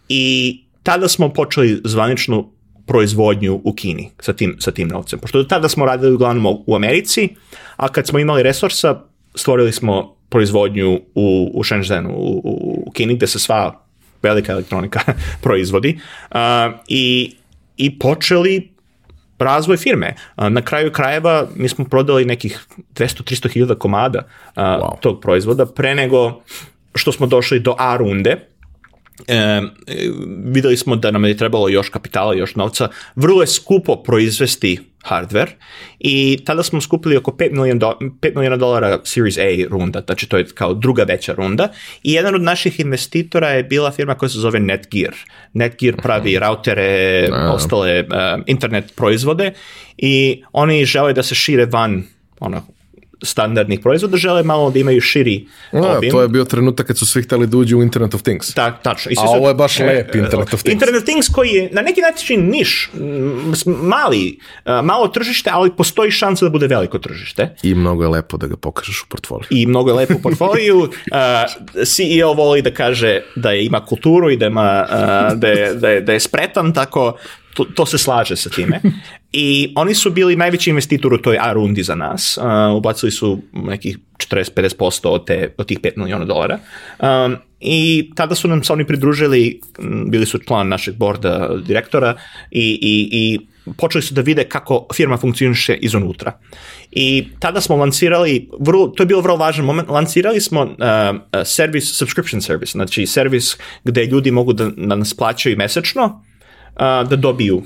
I 0.10 0.58
tada 0.84 1.08
smo 1.08 1.30
počeli 1.30 1.82
zvaničnu 1.84 2.52
proizvodnju 2.86 3.62
u 3.64 3.74
Kini 3.74 4.12
sa 4.20 4.34
tim, 4.34 4.56
sa 4.60 4.72
tim 4.72 4.88
novcem. 4.88 5.20
Pošto 5.20 5.38
do 5.38 5.44
tada 5.44 5.70
smo 5.70 5.86
radili 5.86 6.14
uglavnom 6.14 6.64
u 6.68 6.76
Americi, 6.76 7.30
a 7.76 7.88
kad 7.88 8.08
smo 8.08 8.20
imali 8.20 8.44
resursa, 8.44 9.02
stvorili 9.36 9.72
smo 9.72 10.16
proizvodnju 10.30 11.02
u, 11.16 11.52
u 11.54 11.64
Shenzhenu, 11.64 12.10
u, 12.10 12.42
u, 12.44 12.84
u 12.88 12.92
Kini, 12.92 13.16
gde 13.16 13.28
se 13.28 13.40
sva 13.40 13.86
velika 14.24 14.52
elektronika 14.52 15.00
proizvodi 15.44 16.00
uh, 16.32 16.38
i, 16.88 17.36
i 17.78 18.00
počeli 18.00 18.72
razvoj 19.40 19.78
firme. 19.78 20.16
Na 20.38 20.62
kraju 20.62 20.92
krajeva 20.92 21.48
mi 21.56 21.70
smo 21.70 21.86
prodali 21.86 22.26
nekih 22.26 22.66
200-300 22.96 23.50
hiljada 23.50 23.76
komada 23.76 24.24
Wow. 24.56 25.00
tog 25.00 25.22
proizvoda 25.22 25.66
pre 25.66 25.96
nego 25.96 26.42
što 26.96 27.12
smo 27.12 27.28
došli 27.28 27.60
do 27.60 27.76
A 27.78 27.98
runde. 27.98 28.51
E, 29.28 29.36
e, 29.36 29.62
videli 30.46 30.78
smo 30.78 30.96
da 30.96 31.12
nam 31.12 31.26
je 31.26 31.38
trebalo 31.38 31.70
još 31.70 31.90
kapitala, 31.90 32.34
još 32.34 32.56
novca. 32.56 32.90
Vrlo 33.16 33.42
je 33.42 33.48
skupo 33.48 33.96
proizvesti 33.96 34.80
hardware 35.04 35.50
i 36.00 36.40
tada 36.46 36.64
smo 36.64 36.82
skupili 36.82 37.18
oko 37.18 37.32
5 37.32 37.52
milijuna, 37.52 37.80
do, 37.80 37.98
5 38.00 38.36
milijuna 38.36 38.58
dolara 38.58 39.00
Series 39.04 39.38
A 39.38 39.68
runda, 39.70 40.02
znači 40.06 40.30
to 40.30 40.38
je 40.38 40.46
kao 40.46 40.74
druga 40.74 41.04
veća 41.04 41.34
runda 41.34 41.72
i 42.04 42.14
jedan 42.14 42.36
od 42.36 42.42
naših 42.42 42.80
investitora 42.80 43.50
je 43.50 43.64
bila 43.64 43.92
firma 43.92 44.16
koja 44.16 44.30
se 44.30 44.40
zove 44.40 44.60
Netgear. 44.60 45.14
Netgear 45.54 45.96
pravi 46.02 46.40
rautere, 46.40 47.30
ostale 47.54 48.00
uh, 48.00 48.44
internet 48.48 48.94
proizvode 48.96 49.54
i 49.98 50.44
oni 50.52 50.86
žele 50.86 51.14
da 51.14 51.24
se 51.24 51.36
šire 51.36 51.66
van 51.66 52.04
ono, 52.40 52.68
standardnih 53.24 53.80
proizvoda, 53.80 54.18
žele 54.18 54.44
malo 54.44 54.70
da 54.72 54.80
imaju 54.80 55.02
širi 55.02 55.48
Da, 55.72 55.98
obim. 55.98 56.12
to 56.12 56.22
je 56.22 56.28
bio 56.28 56.46
trenutak 56.46 56.88
kad 56.88 56.98
su 56.98 57.06
svi 57.06 57.24
hteli 57.24 57.48
da 57.48 57.58
uđu 57.58 57.78
u 57.78 57.84
Internet 57.84 58.14
of 58.14 58.22
Things. 58.22 58.54
Tak, 58.54 58.82
tačno. 58.82 59.12
I 59.12 59.16
A 59.16 59.22
su- 59.22 59.28
ovo 59.28 59.48
je 59.48 59.54
baš 59.54 59.80
e, 59.80 59.84
lep 59.86 60.16
Internet 60.16 60.54
of 60.54 60.62
Things. 60.62 60.74
Internet 60.74 60.96
of 60.98 61.06
Things 61.06 61.28
koji 61.30 61.50
je 61.50 61.70
na 61.72 61.82
neki 61.82 62.02
način 62.02 62.50
niš, 62.50 62.92
mali, 63.66 64.40
malo 64.84 65.08
tržište, 65.08 65.50
ali 65.54 65.72
postoji 65.72 66.12
šansa 66.12 66.46
da 66.46 66.52
bude 66.52 66.68
veliko 66.68 67.00
tržište. 67.00 67.56
I 67.64 67.76
mnogo 67.76 68.04
je 68.04 68.10
lepo 68.10 68.38
da 68.38 68.48
ga 68.48 68.58
pokažeš 68.58 69.02
u 69.02 69.08
portfoliju. 69.10 69.48
I 69.50 69.66
mnogo 69.66 69.90
je 69.90 69.96
lepo 69.96 70.14
u 70.14 70.22
portfoliju. 70.22 70.90
CEO 71.86 72.34
voli 72.34 72.62
da 72.62 72.72
kaže 72.72 73.22
da 73.36 73.52
je 73.52 73.66
ima 73.66 73.86
kulturu 73.86 74.30
i 74.30 74.38
da, 74.38 74.46
ima, 74.46 74.86
da, 75.36 75.48
je, 75.48 75.74
da, 75.74 75.90
je, 75.90 76.02
da 76.02 76.14
je 76.14 76.20
spretan, 76.20 76.74
tako 76.74 77.18
to, 77.54 77.66
to 77.66 77.86
se 77.86 77.98
slaže 77.98 78.36
sa 78.36 78.50
time. 78.50 78.82
I 79.34 79.74
oni 79.76 79.96
su 79.96 80.12
bili 80.12 80.36
najveći 80.36 80.70
investitor 80.70 81.14
u 81.14 81.18
toj 81.18 81.38
A 81.40 81.54
rundi 81.54 81.84
za 81.84 81.96
nas. 81.96 82.38
Uh, 82.38 82.78
ubacili 82.78 83.12
su 83.12 83.40
nekih 83.54 83.98
40-50% 84.18 85.08
od, 85.08 85.26
te, 85.26 85.54
od 85.58 85.68
tih 85.68 85.80
5 85.80 85.98
miliona 85.98 86.26
dolara. 86.26 86.60
Um, 87.00 87.38
I 87.60 88.12
tada 88.16 88.36
su 88.36 88.48
nam 88.48 88.64
se 88.64 88.74
oni 88.74 88.88
pridružili, 88.88 89.60
bili 90.08 90.26
su 90.26 90.38
član 90.38 90.68
našeg 90.68 90.96
borda 90.96 91.50
direktora 91.66 92.16
i, 92.52 92.80
i, 92.82 93.10
i 93.12 93.40
počeli 93.78 94.02
su 94.02 94.14
da 94.14 94.22
vide 94.22 94.44
kako 94.44 94.88
firma 94.94 95.18
funkcioniše 95.18 95.74
iznutra. 95.74 96.40
I 96.92 97.28
tada 97.40 97.62
smo 97.62 97.76
lancirali, 97.76 98.50
vrlo, 98.60 98.88
to 98.88 99.04
je 99.04 99.08
bio 99.08 99.22
vrlo 99.22 99.38
važan 99.38 99.66
moment, 99.66 99.90
lancirali 99.90 100.42
smo 100.42 100.62
uh, 100.62 100.70
uh, 100.70 101.20
service, 101.46 101.88
subscription 101.88 102.42
service, 102.42 102.72
znači 102.72 103.06
servis 103.06 103.58
gde 103.84 104.06
ljudi 104.06 104.32
mogu 104.32 104.54
da, 104.54 104.70
da 104.78 104.96
nas 104.96 105.14
plaćaju 105.14 105.58
mesečno, 105.58 106.24
uh, 106.76 107.10
da 107.10 107.16
dobiju 107.16 107.64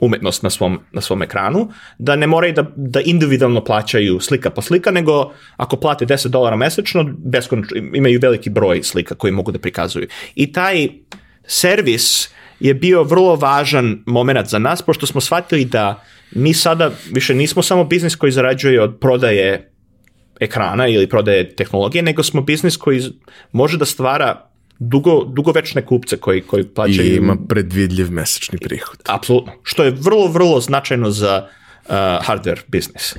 umetnost 0.00 0.42
na 0.42 0.50
svom, 0.50 0.78
na 0.92 1.00
svom 1.00 1.22
ekranu, 1.22 1.68
da 1.98 2.16
ne 2.16 2.26
moraju 2.26 2.52
da, 2.52 2.64
da 2.76 3.00
individualno 3.00 3.64
plaćaju 3.64 4.20
slika 4.20 4.50
po 4.50 4.62
slika, 4.62 4.90
nego 4.90 5.32
ako 5.56 5.76
plate 5.76 6.06
10 6.06 6.28
dolara 6.28 6.56
mesečno, 6.56 7.10
beskonačno, 7.18 7.76
imaju 7.94 8.20
veliki 8.22 8.50
broj 8.50 8.82
slika 8.82 9.14
koji 9.14 9.32
mogu 9.32 9.52
da 9.52 9.58
prikazuju. 9.58 10.06
I 10.34 10.52
taj 10.52 10.88
servis 11.46 12.28
je 12.60 12.74
bio 12.74 13.02
vrlo 13.02 13.36
važan 13.36 14.02
moment 14.06 14.48
za 14.48 14.58
nas, 14.58 14.82
pošto 14.82 15.06
smo 15.06 15.20
shvatili 15.20 15.64
da 15.64 16.04
mi 16.30 16.54
sada 16.54 16.90
više 17.12 17.34
nismo 17.34 17.62
samo 17.62 17.84
biznis 17.84 18.16
koji 18.16 18.32
zarađuje 18.32 18.82
od 18.82 18.98
prodaje 19.00 19.70
ekrana 20.40 20.86
ili 20.88 21.08
prodaje 21.08 21.56
tehnologije, 21.56 22.02
nego 22.02 22.22
smo 22.22 22.42
biznis 22.42 22.76
koji 22.76 23.02
može 23.52 23.78
da 23.78 23.84
stvara 23.84 24.47
dugo, 24.78 25.24
dugovečne 25.24 25.86
kupce 25.86 26.16
koji, 26.16 26.40
koji 26.40 26.64
plaćaju... 26.64 27.12
I 27.12 27.16
ima 27.16 27.36
predvidljiv 27.48 28.10
mesečni 28.10 28.58
prihod. 28.58 28.98
Apsolutno. 29.06 29.52
Što 29.62 29.84
je 29.84 29.90
vrlo, 29.90 30.26
vrlo 30.26 30.60
značajno 30.60 31.10
za 31.10 31.46
uh, 31.84 31.92
hardware 31.94 32.60
biznis. 32.68 33.14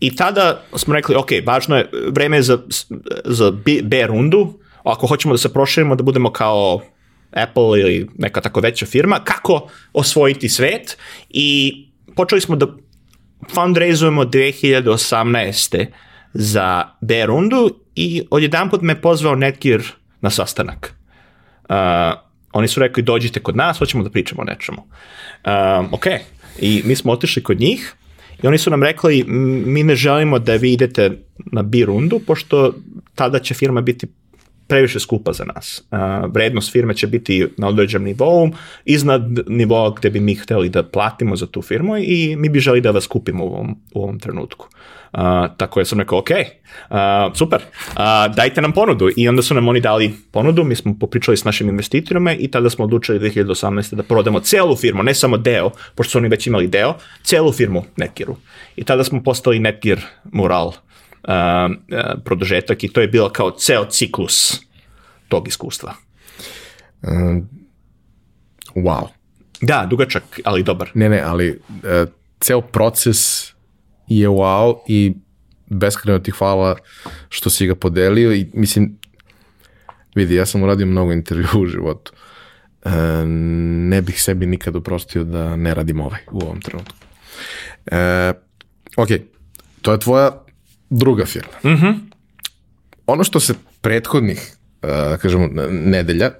I 0.00 0.16
tada 0.16 0.62
smo 0.76 0.94
rekli, 0.94 1.14
ok, 1.14 1.30
važno 1.46 1.76
je, 1.76 1.90
vreme 2.10 2.36
je 2.36 2.42
za, 2.42 2.58
za 3.24 3.50
B, 3.50 3.82
B 3.82 4.06
rundu, 4.06 4.58
ako 4.84 5.06
hoćemo 5.06 5.34
da 5.34 5.38
se 5.38 5.52
proširimo, 5.52 5.96
da 5.96 6.02
budemo 6.02 6.32
kao 6.32 6.80
Apple 7.32 7.80
ili 7.80 8.08
neka 8.18 8.40
tako 8.40 8.60
veća 8.60 8.86
firma, 8.86 9.20
kako 9.24 9.68
osvojiti 9.92 10.48
svet 10.48 10.98
i 11.30 11.72
počeli 12.16 12.40
smo 12.40 12.56
da 12.56 12.66
fundraizujemo 13.54 14.24
2018. 14.24 15.86
za 16.32 16.84
B 17.00 17.26
rundu 17.26 17.80
i 17.94 18.22
odjedan 18.30 18.70
put 18.70 18.82
me 18.82 19.00
pozvao 19.00 19.34
Netgear 19.34 19.82
na 20.20 20.30
sastanak. 20.30 20.95
Uh, 21.68 21.76
oni 22.52 22.68
su 22.68 22.80
rekli 22.80 23.02
dođite 23.02 23.40
kod 23.40 23.56
nas, 23.56 23.78
hoćemo 23.78 24.04
da 24.04 24.10
pričamo 24.10 24.42
o 24.42 24.44
nečemu. 24.44 24.78
Um, 24.78 25.88
ok, 25.92 26.06
i 26.58 26.82
mi 26.84 26.96
smo 26.96 27.12
otišli 27.12 27.42
kod 27.42 27.60
njih 27.60 27.94
i 28.42 28.46
oni 28.46 28.58
su 28.58 28.70
nam 28.70 28.82
rekli 28.82 29.24
mi 29.66 29.82
ne 29.82 29.94
želimo 29.94 30.38
da 30.38 30.54
vi 30.54 30.72
idete 30.72 31.10
na 31.52 31.62
B 31.62 31.78
rundu, 31.84 32.20
pošto 32.26 32.74
tada 33.14 33.38
će 33.38 33.54
firma 33.54 33.80
biti 33.80 34.06
previše 34.66 35.00
skupa 35.00 35.32
za 35.32 35.44
nas. 35.44 35.82
Uh, 35.90 35.98
vrednost 36.34 36.72
firme 36.72 36.94
će 36.94 37.06
biti 37.06 37.46
na 37.56 37.68
određenom 37.68 38.04
nivou, 38.04 38.50
iznad 38.84 39.22
nivoa 39.46 39.94
gde 39.96 40.10
bi 40.10 40.20
mi 40.20 40.34
hteli 40.34 40.68
da 40.68 40.82
platimo 40.82 41.36
za 41.36 41.46
tu 41.46 41.62
firmu 41.62 41.96
i 41.96 42.36
mi 42.36 42.48
bi 42.48 42.60
želi 42.60 42.80
da 42.80 42.90
vas 42.90 43.06
kupimo 43.06 43.44
u 43.44 43.48
ovom, 43.48 43.76
u 43.94 44.02
ovom 44.02 44.18
trenutku. 44.18 44.68
Uh, 45.12 45.22
tako 45.56 45.80
je 45.80 45.84
sam 45.84 46.00
rekao, 46.00 46.18
ok, 46.18 46.30
uh, 46.30 46.96
super, 47.34 47.60
uh, 47.60 48.34
dajte 48.36 48.62
nam 48.62 48.72
ponudu. 48.72 49.08
I 49.16 49.28
onda 49.28 49.42
su 49.42 49.54
nam 49.54 49.68
oni 49.68 49.80
dali 49.80 50.14
ponudu, 50.30 50.64
mi 50.64 50.74
smo 50.74 50.94
popričali 51.00 51.36
s 51.36 51.44
našim 51.44 51.68
investitorima 51.68 52.32
i 52.32 52.48
tada 52.48 52.70
smo 52.70 52.84
odlučili 52.84 53.18
2018. 53.18 53.94
da 53.94 54.02
prodamo 54.02 54.40
celu 54.40 54.76
firmu, 54.76 55.02
ne 55.02 55.14
samo 55.14 55.36
deo, 55.36 55.70
pošto 55.94 56.10
su 56.10 56.18
oni 56.18 56.28
već 56.28 56.46
imali 56.46 56.66
deo, 56.66 56.94
celu 57.22 57.52
firmu 57.52 57.84
Netgearu. 57.96 58.36
I 58.76 58.84
tada 58.84 59.04
smo 59.04 59.22
postali 59.22 59.58
Netgear 59.58 60.00
Mural 60.32 60.72
produžetak 62.24 62.84
i 62.84 62.88
to 62.88 63.00
je 63.00 63.08
bilo 63.08 63.28
kao 63.28 63.50
ceo 63.50 63.84
ciklus 63.84 64.60
tog 65.28 65.48
iskustva. 65.48 65.94
Um, 67.02 67.48
wow. 68.74 69.08
Da, 69.60 69.86
dugačak, 69.90 70.40
ali 70.44 70.62
dobar. 70.62 70.90
Ne, 70.94 71.08
ne, 71.08 71.20
ali 71.20 71.50
uh, 71.50 72.08
ceo 72.40 72.60
proces 72.60 73.50
je 74.08 74.28
wow 74.28 74.78
i 74.88 75.14
beskreno 75.66 76.18
ti 76.18 76.30
hvala 76.30 76.76
što 77.28 77.50
si 77.50 77.66
ga 77.66 77.74
podelio 77.74 78.32
i 78.32 78.46
mislim, 78.54 78.98
vidi, 80.14 80.34
ja 80.34 80.46
sam 80.46 80.62
uradio 80.62 80.86
mnogo 80.86 81.12
intervju 81.12 81.48
u 81.60 81.66
životu. 81.66 82.12
E, 82.84 82.90
ne 83.26 84.02
bih 84.02 84.22
sebi 84.22 84.46
nikad 84.46 84.76
uprostio 84.76 85.24
da 85.24 85.56
ne 85.56 85.74
radim 85.74 86.00
ovaj 86.00 86.20
u 86.32 86.40
ovom 86.42 86.60
trenutku. 86.60 87.06
E, 87.86 88.32
ok, 88.96 89.08
to 89.82 89.92
je 89.92 90.00
tvoja 90.00 90.44
druga 90.90 91.26
firma. 91.26 91.52
Mm 91.64 91.68
-hmm. 91.68 91.94
Ono 93.06 93.24
što 93.24 93.40
se 93.40 93.54
prethodnih, 93.80 94.56
da 94.82 95.16
kažemo, 95.16 95.48
nedelja 95.70 96.30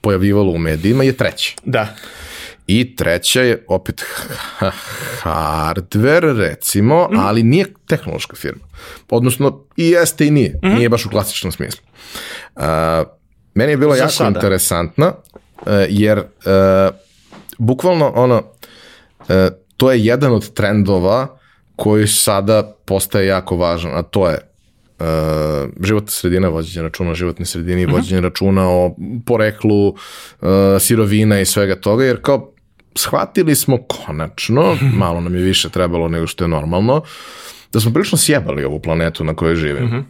pojavivalo 0.00 0.52
u 0.52 0.58
medijima 0.58 1.04
je 1.04 1.12
treće. 1.12 1.56
Da. 1.64 1.94
I 2.66 2.96
treća 2.96 3.42
je 3.42 3.64
opet 3.68 4.04
hardware, 5.22 6.38
recimo, 6.38 7.08
mm. 7.12 7.18
ali 7.18 7.42
nije 7.42 7.66
tehnološka 7.86 8.36
firma. 8.36 8.64
Odnosno, 9.10 9.64
i 9.76 9.88
jeste 9.88 10.26
i 10.26 10.30
nije. 10.30 10.60
Mm. 10.64 10.68
Nije 10.68 10.88
baš 10.88 11.06
u 11.06 11.10
klasičnom 11.10 11.52
smislu. 11.52 11.82
Uh, 12.56 12.62
meni 13.54 13.72
je 13.72 13.76
bilo 13.76 13.94
Za 13.94 13.98
jako 13.98 14.12
sada. 14.12 14.28
interesantna, 14.28 15.12
uh, 15.12 15.66
jer 15.88 16.18
uh, 16.18 16.24
bukvalno 17.58 18.12
ono, 18.14 18.42
uh, 19.18 19.26
to 19.76 19.92
je 19.92 20.04
jedan 20.04 20.32
od 20.32 20.54
trendova 20.54 21.37
koji 21.78 22.06
sada 22.06 22.76
postaje 22.84 23.26
jako 23.26 23.56
važan, 23.56 23.90
a 23.94 24.02
to 24.02 24.28
je 24.28 24.38
uh, 24.98 25.06
životna 25.84 26.10
sredina, 26.10 26.48
vođenje 26.48 26.82
računa 26.82 27.10
o 27.10 27.14
životnoj 27.14 27.46
sredini, 27.46 27.86
mm 27.86 27.88
-hmm. 27.88 27.92
vođenje 27.92 28.20
računa 28.20 28.68
o 28.68 28.96
poreklu 29.26 29.88
uh, 29.88 29.96
sirovina 30.80 31.40
i 31.40 31.44
svega 31.44 31.76
toga, 31.76 32.04
jer 32.04 32.22
kao 32.22 32.52
shvatili 32.94 33.54
smo 33.54 33.78
konačno, 33.88 34.76
malo 35.04 35.20
nam 35.20 35.34
je 35.34 35.42
više 35.42 35.68
trebalo 35.68 36.08
nego 36.08 36.26
što 36.26 36.44
je 36.44 36.48
normalno, 36.48 37.02
da 37.72 37.80
smo 37.80 37.92
prilično 37.92 38.18
sjebali 38.18 38.64
ovu 38.64 38.80
planetu 38.80 39.24
na 39.24 39.34
kojoj 39.34 39.56
živimo. 39.56 39.86
Mm 39.86 39.90
-hmm. 39.90 40.02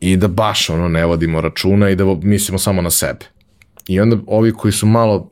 I 0.00 0.16
da 0.16 0.28
baš 0.28 0.70
ono 0.70 0.88
ne 0.88 1.06
vodimo 1.06 1.40
računa 1.40 1.90
i 1.90 1.96
da 1.96 2.04
mislimo 2.22 2.58
samo 2.58 2.82
na 2.82 2.90
sebe. 2.90 3.24
I 3.88 4.00
onda 4.00 4.16
ovi 4.26 4.52
koji 4.52 4.72
su 4.72 4.86
malo 4.86 5.30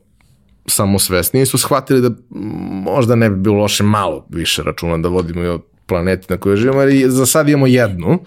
samosvesniji 0.67 1.45
su 1.45 1.57
shvatili 1.57 2.01
da 2.01 2.09
možda 2.85 3.15
ne 3.15 3.29
bi 3.29 3.35
bilo 3.35 3.55
loše 3.55 3.83
malo 3.83 4.25
više 4.29 4.63
računa 4.63 4.97
da 4.97 5.09
vodimo 5.09 5.43
i 5.43 5.47
o 5.47 5.59
planeti 5.85 6.25
na 6.29 6.37
kojoj 6.37 6.57
živimo, 6.57 6.81
jer 6.81 7.09
za 7.09 7.25
sad 7.25 7.49
imamo 7.49 7.67
jednu, 7.67 8.19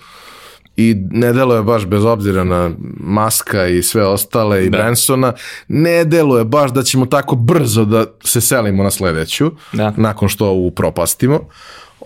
i 0.78 0.96
ne 1.10 1.32
deluje 1.32 1.62
baš 1.62 1.86
bez 1.86 2.04
obzira 2.04 2.44
na 2.44 2.70
Maska 3.00 3.66
i 3.66 3.82
sve 3.82 4.06
ostale 4.06 4.66
i 4.66 4.70
da. 4.70 4.78
Bransona, 4.78 5.32
ne 5.68 6.04
deluje 6.04 6.44
baš 6.44 6.72
da 6.72 6.82
ćemo 6.82 7.06
tako 7.06 7.36
brzo 7.36 7.84
da 7.84 8.04
se 8.24 8.40
selimo 8.40 8.82
na 8.82 8.90
sledeću, 8.90 9.50
da. 9.72 9.92
nakon 9.96 10.28
što 10.28 10.46
ovu 10.46 10.70
propastimo. 10.70 11.40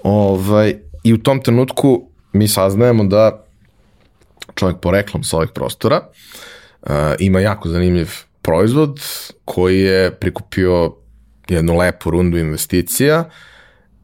Ovaj, 0.03 0.77
I 1.05 1.13
u 1.13 1.19
tom 1.19 1.43
trenutku 1.43 2.09
mi 2.33 2.49
saznajemo 2.49 3.05
da 3.05 3.45
čovjek 4.55 4.79
poreklom 4.79 5.25
sa 5.25 5.37
ovih 5.37 5.51
prostora 5.55 6.01
uh, 6.83 6.91
ima 7.19 7.41
jako 7.41 7.69
zanimljiv 7.69 8.11
proizvod 8.43 9.01
koji 9.45 9.81
je 9.81 10.11
prikupio 10.11 10.95
jednu 11.49 11.77
lepu 11.77 12.11
rundu 12.11 12.39
investicija 12.39 13.31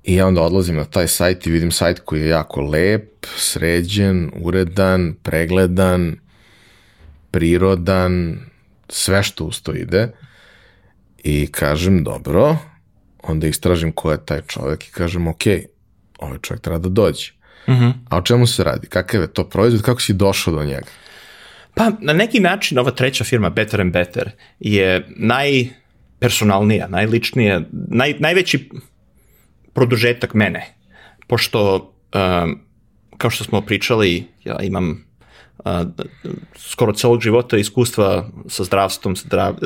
I 0.08 0.14
ja 0.14 0.26
onda 0.26 0.42
odlazim 0.42 0.76
na 0.76 0.84
taj 0.84 1.08
sajt 1.08 1.46
i 1.46 1.50
vidim 1.50 1.70
sajt 1.70 2.00
koji 2.00 2.20
je 2.20 2.28
jako 2.28 2.60
lep, 2.60 3.26
sređen, 3.36 4.30
uredan, 4.40 5.14
pregledan, 5.22 6.16
prirodan, 7.30 8.38
sve 8.88 9.22
što 9.22 9.44
uz 9.44 9.62
to 9.62 9.74
ide. 9.74 10.08
I 11.24 11.46
kažem, 11.52 12.04
dobro, 12.04 12.56
onda 13.22 13.46
istražim 13.46 13.92
ko 13.92 14.12
je 14.12 14.24
taj 14.24 14.40
čovek 14.46 14.88
i 14.88 14.92
kažem, 14.92 15.26
ok, 15.26 15.42
ovaj 16.18 16.38
čovjek 16.42 16.62
treba 16.62 16.78
da 16.78 16.88
dođe. 16.88 17.32
Uh 17.66 17.74
mhm. 17.74 17.84
-huh. 17.84 17.92
A 18.08 18.16
o 18.16 18.22
čemu 18.22 18.46
se 18.46 18.64
radi? 18.64 18.86
Kakav 18.86 19.20
je 19.20 19.32
to 19.32 19.44
proizvod? 19.48 19.82
Kako 19.82 20.00
si 20.00 20.12
došao 20.12 20.54
do 20.54 20.64
njega? 20.64 20.86
Pa, 21.78 21.90
na 22.00 22.12
neki 22.12 22.40
način 22.40 22.78
ova 22.78 22.90
treća 22.90 23.24
firma, 23.24 23.50
Better 23.50 23.80
and 23.80 23.92
Better, 23.92 24.30
je 24.60 25.06
najpersonalnija, 25.16 26.88
najličnija, 26.88 27.60
naj, 27.72 28.14
najveći 28.18 28.70
produžetak 29.72 30.34
mene. 30.34 30.74
Pošto, 31.26 31.76
um, 32.14 32.60
kao 33.16 33.30
što 33.30 33.44
smo 33.44 33.60
pričali, 33.60 34.24
ja 34.44 34.58
imam 34.62 35.04
uh, 35.58 35.72
skoro 36.56 36.92
celog 36.92 37.20
života 37.20 37.56
iskustva 37.56 38.28
sa 38.48 38.64
zdravstvom, 38.64 39.16
zdrav, 39.16 39.52
uh, 39.52 39.58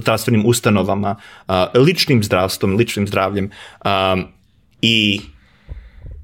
zdravstvenim 0.00 0.46
ustanovama, 0.46 1.16
uh, 1.48 1.54
ličnim 1.74 2.22
zdravstvom, 2.22 2.76
ličnim 2.76 3.06
zdravljem 3.06 3.50
um, 3.84 4.24
i 4.82 5.20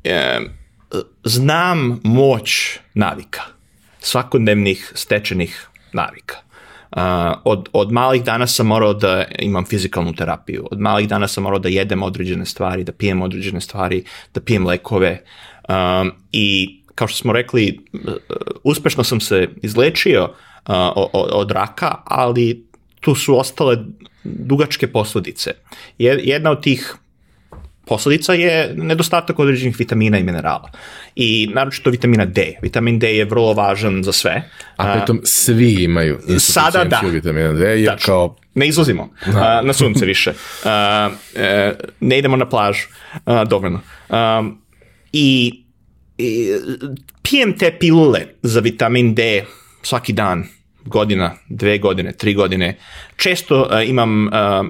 um, 0.04 0.48
znam 1.24 2.00
moć 2.04 2.78
navika, 2.94 3.57
svakodnevnih 4.00 4.92
stečenih 4.94 5.68
navika. 5.92 6.36
Uh, 6.96 7.02
od, 7.44 7.68
od 7.72 7.92
malih 7.92 8.24
dana 8.24 8.46
sam 8.46 8.66
morao 8.66 8.94
da 8.94 9.24
imam 9.38 9.64
fizikalnu 9.64 10.12
terapiju, 10.12 10.68
od 10.70 10.80
malih 10.80 11.08
dana 11.08 11.28
sam 11.28 11.42
morao 11.42 11.58
da 11.58 11.68
jedem 11.68 12.02
određene 12.02 12.46
stvari, 12.46 12.84
da 12.84 12.92
pijem 12.92 13.22
određene 13.22 13.60
stvari, 13.60 14.04
da 14.34 14.40
pijem 14.40 14.66
lekove 14.66 15.22
um, 15.68 16.12
i 16.32 16.78
kao 16.94 17.08
što 17.08 17.16
smo 17.18 17.32
rekli, 17.32 17.78
uspešno 18.64 19.04
sam 19.04 19.20
se 19.20 19.48
izlečio 19.62 20.24
uh, 20.24 20.74
od, 20.96 21.30
od 21.32 21.50
raka, 21.50 21.94
ali 22.04 22.66
tu 23.00 23.14
su 23.14 23.38
ostale 23.38 23.76
dugačke 24.24 24.86
posledice. 24.86 25.52
Jedna 25.98 26.50
od 26.50 26.62
tih 26.62 26.96
posledica 27.88 28.34
je 28.34 28.74
nedostatak 28.76 29.38
određenih 29.38 29.76
vitamina 29.78 30.18
i 30.18 30.22
minerala. 30.22 30.70
I 31.16 31.50
naročito 31.54 31.90
vitamina 31.90 32.24
D. 32.24 32.54
Vitamin 32.62 32.98
D 32.98 33.16
je 33.16 33.24
vrlo 33.24 33.54
važan 33.54 34.02
za 34.02 34.12
sve. 34.12 34.42
A 34.76 34.92
pritom 34.92 35.20
svi 35.24 35.84
imaju 35.84 36.18
Sada 36.38 36.84
da. 36.84 37.00
vitamina 37.04 37.52
D, 37.52 37.80
jer 37.80 37.90
Tačno. 37.92 38.06
kao 38.06 38.36
Ne 38.54 38.68
izlazimo 38.68 39.10
a, 39.26 39.60
na 39.62 39.72
sunce 39.72 40.06
više. 40.06 40.32
A, 40.64 41.10
e, 41.34 41.72
ne 42.00 42.18
idemo 42.18 42.36
na 42.36 42.48
plažu 42.48 42.88
a, 43.24 43.44
dovoljno. 43.44 43.80
A, 44.08 44.50
i, 45.12 45.64
i 46.18 46.52
pijem 47.22 47.58
te 47.58 47.78
pilule 47.78 48.20
za 48.42 48.60
vitamin 48.60 49.14
D 49.14 49.44
svaki 49.82 50.12
dan, 50.12 50.44
godina, 50.88 51.34
dve 51.48 51.78
godine, 51.78 52.12
tri 52.12 52.34
godine. 52.34 52.76
Često 53.16 53.66
a, 53.70 53.82
imam 53.82 54.28
a, 54.32 54.64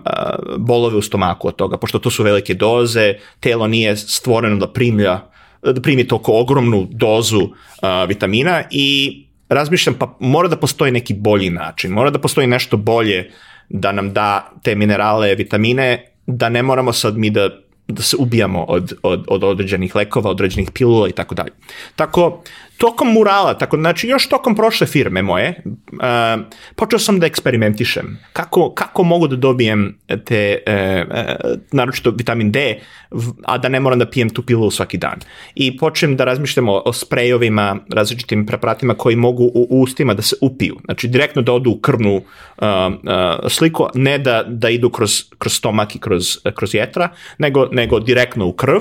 bolove 0.59 0.97
u 0.97 1.03
stomaku 1.03 1.49
od 1.49 1.57
toga, 1.57 1.77
pošto 1.77 1.99
to 1.99 2.11
su 2.11 2.23
velike 2.23 2.55
doze, 2.55 3.15
telo 3.40 3.66
nije 3.66 3.97
stvoreno 3.97 4.57
da 4.57 4.73
primlja 4.73 5.20
da 5.62 5.81
primi 5.81 6.09
toliko 6.09 6.32
ogromnu 6.32 6.89
dozu 6.90 7.49
a, 7.82 8.05
vitamina 8.05 8.62
i 8.70 9.24
razmišljam 9.49 9.95
pa 9.99 10.16
mora 10.20 10.49
da 10.49 10.57
postoji 10.57 10.93
neki 10.93 11.15
bolji 11.15 11.51
način, 11.51 11.90
mora 11.90 12.11
da 12.11 12.19
postoji 12.19 12.47
nešto 12.47 12.77
bolje 12.77 13.31
da 13.69 13.93
nam 13.93 14.12
da 14.12 14.53
te 14.62 14.74
minerale, 14.74 15.35
vitamine, 15.35 16.05
da 16.27 16.49
ne 16.49 16.62
moramo 16.62 16.93
sad 16.93 17.16
mi 17.16 17.31
da 17.31 17.51
da 17.89 18.03
se 18.03 18.16
ubijamo 18.19 18.65
od, 18.65 18.93
od, 19.03 19.24
od 19.28 19.45
određenih 19.45 19.97
lekova, 19.97 20.31
određenih 20.31 20.70
pilula 20.70 21.09
i 21.09 21.12
tako 21.12 21.35
dalje. 21.35 21.51
Tako, 21.97 22.43
tokom 22.79 23.13
murala, 23.13 23.55
tako, 23.59 23.77
znači 23.77 24.09
još 24.09 24.29
tokom 24.29 24.55
prošle 24.57 24.87
firme 24.87 25.23
moje, 25.23 25.63
uh, 25.65 26.45
počeo 26.77 26.99
sam 26.99 27.19
da 27.21 27.27
eksperimentišem. 27.27 28.19
Kako, 28.33 28.73
kako 28.75 29.03
mogu 29.03 29.29
da 29.29 29.37
dobijem 29.37 29.99
te, 30.25 30.63
uh, 30.67 30.75
uh, 31.11 31.59
naročito 31.73 32.11
vitamin 32.11 32.53
D, 32.53 32.81
a 33.45 33.59
da 33.59 33.69
ne 33.69 33.81
moram 33.81 33.99
da 33.99 34.07
pijem 34.07 34.31
tu 34.31 34.43
pilulu 34.43 34.71
svaki 34.71 34.99
dan. 34.99 35.19
I 35.55 35.77
počnem 35.77 36.17
da 36.17 36.25
razmišljam 36.25 36.69
o, 36.69 36.83
o 36.85 36.93
sprejovima, 36.93 37.77
različitim 37.95 38.47
preparatima 38.47 38.95
koji 38.95 39.17
mogu 39.17 39.51
u 39.55 39.83
ustima 39.83 40.15
da 40.15 40.23
se 40.23 40.37
upiju. 40.41 40.77
Znači, 40.85 41.09
direktno 41.09 41.43
da 41.43 41.53
odu 41.53 41.71
u 41.71 41.81
krvnu 41.81 42.15
uh, 42.17 42.23
uh, 42.63 43.49
sliku, 43.49 43.89
ne 43.95 44.19
da, 44.19 44.45
da 44.47 44.71
idu 44.71 44.91
kroz, 44.91 45.25
kroz 45.39 45.53
stomak 45.53 45.97
i 45.97 45.99
kroz, 45.99 46.39
kroz 46.55 46.75
jetra, 46.75 47.09
nego, 47.39 47.69
nego 47.73 48.01
direktno 48.01 48.47
u 48.47 48.53
krv. 48.53 48.81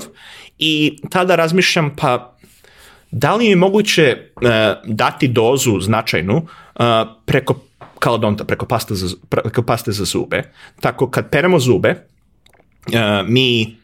I 0.59 0.97
tada 1.09 1.35
razmišljam, 1.35 1.95
pa 1.95 2.36
da 3.11 3.35
li 3.35 3.45
je 3.45 3.55
moguće 3.55 4.17
uh, 4.35 4.49
dati 4.85 5.27
dozu 5.27 5.79
značajnu 5.79 6.35
uh, 6.35 6.85
preko 7.25 7.55
kalodonta, 7.99 8.43
preko 8.43 8.65
paste 8.65 8.95
za, 8.95 9.15
preko 9.29 9.61
paste 9.61 9.91
za 9.91 10.05
zube. 10.05 10.43
Tako 10.79 11.09
kad 11.09 11.29
peremo 11.29 11.59
zube, 11.59 11.89
uh, 12.87 13.27
mi 13.27 13.75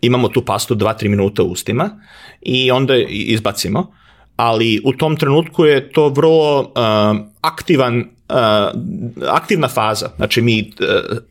imamo 0.00 0.28
tu 0.28 0.44
pastu 0.44 0.74
2-3 0.74 1.08
minuta 1.08 1.42
u 1.42 1.46
ustima 1.46 1.90
i 2.42 2.70
onda 2.70 2.96
izbacimo, 3.08 3.92
ali 4.36 4.80
u 4.84 4.92
tom 4.92 5.16
trenutku 5.16 5.64
je 5.64 5.92
to 5.92 6.08
vrlo 6.08 6.60
uh, 6.60 6.66
aktivan 7.40 7.98
uh, 8.28 9.26
aktivna 9.28 9.68
faza, 9.68 10.10
znači 10.16 10.42
mi 10.42 10.72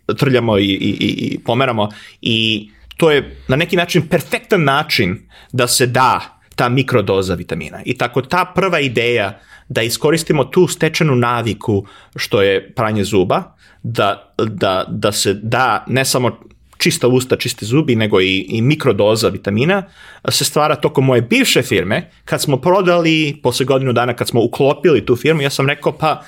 uh, 0.10 0.16
trljamo 0.18 0.58
i, 0.58 0.64
i, 0.64 0.98
i 1.00 1.40
pomeramo 1.46 1.90
i 2.22 2.70
to 2.98 3.12
je 3.12 3.38
na 3.48 3.56
neki 3.56 3.76
način 3.76 4.08
perfektan 4.08 4.64
način 4.64 5.30
da 5.52 5.68
se 5.68 5.88
da 5.88 6.40
ta 6.56 6.70
mikrodoza 6.70 7.36
vitamina. 7.36 7.82
I 7.86 7.98
tako 7.98 8.22
ta 8.22 8.46
prva 8.56 8.80
ideja 8.80 9.40
da 9.70 9.82
iskoristimo 9.82 10.44
tu 10.44 10.68
stečenu 10.68 11.16
naviku 11.16 11.86
što 12.16 12.42
je 12.42 12.74
pranje 12.74 13.04
zuba, 13.04 13.44
da, 13.84 14.34
da, 14.38 14.86
da 14.88 15.12
se 15.12 15.34
da 15.34 15.84
ne 15.88 16.06
samo 16.06 16.32
čista 16.78 17.08
usta, 17.08 17.36
čiste 17.36 17.66
zubi, 17.66 17.96
nego 17.96 18.22
i, 18.22 18.46
i 18.50 18.62
mikrodoza 18.62 19.30
vitamina, 19.30 19.84
se 20.30 20.46
stvara 20.46 20.76
tokom 20.76 21.06
moje 21.06 21.22
bivše 21.22 21.62
firme. 21.62 22.10
Kad 22.26 22.42
smo 22.42 22.58
prodali, 22.58 23.40
posle 23.44 23.66
godinu 23.66 23.94
dana, 23.94 24.14
kad 24.14 24.28
smo 24.28 24.44
uklopili 24.44 25.06
tu 25.06 25.16
firmu, 25.16 25.42
ja 25.42 25.50
sam 25.50 25.68
rekao, 25.68 25.92
pa, 25.98 26.24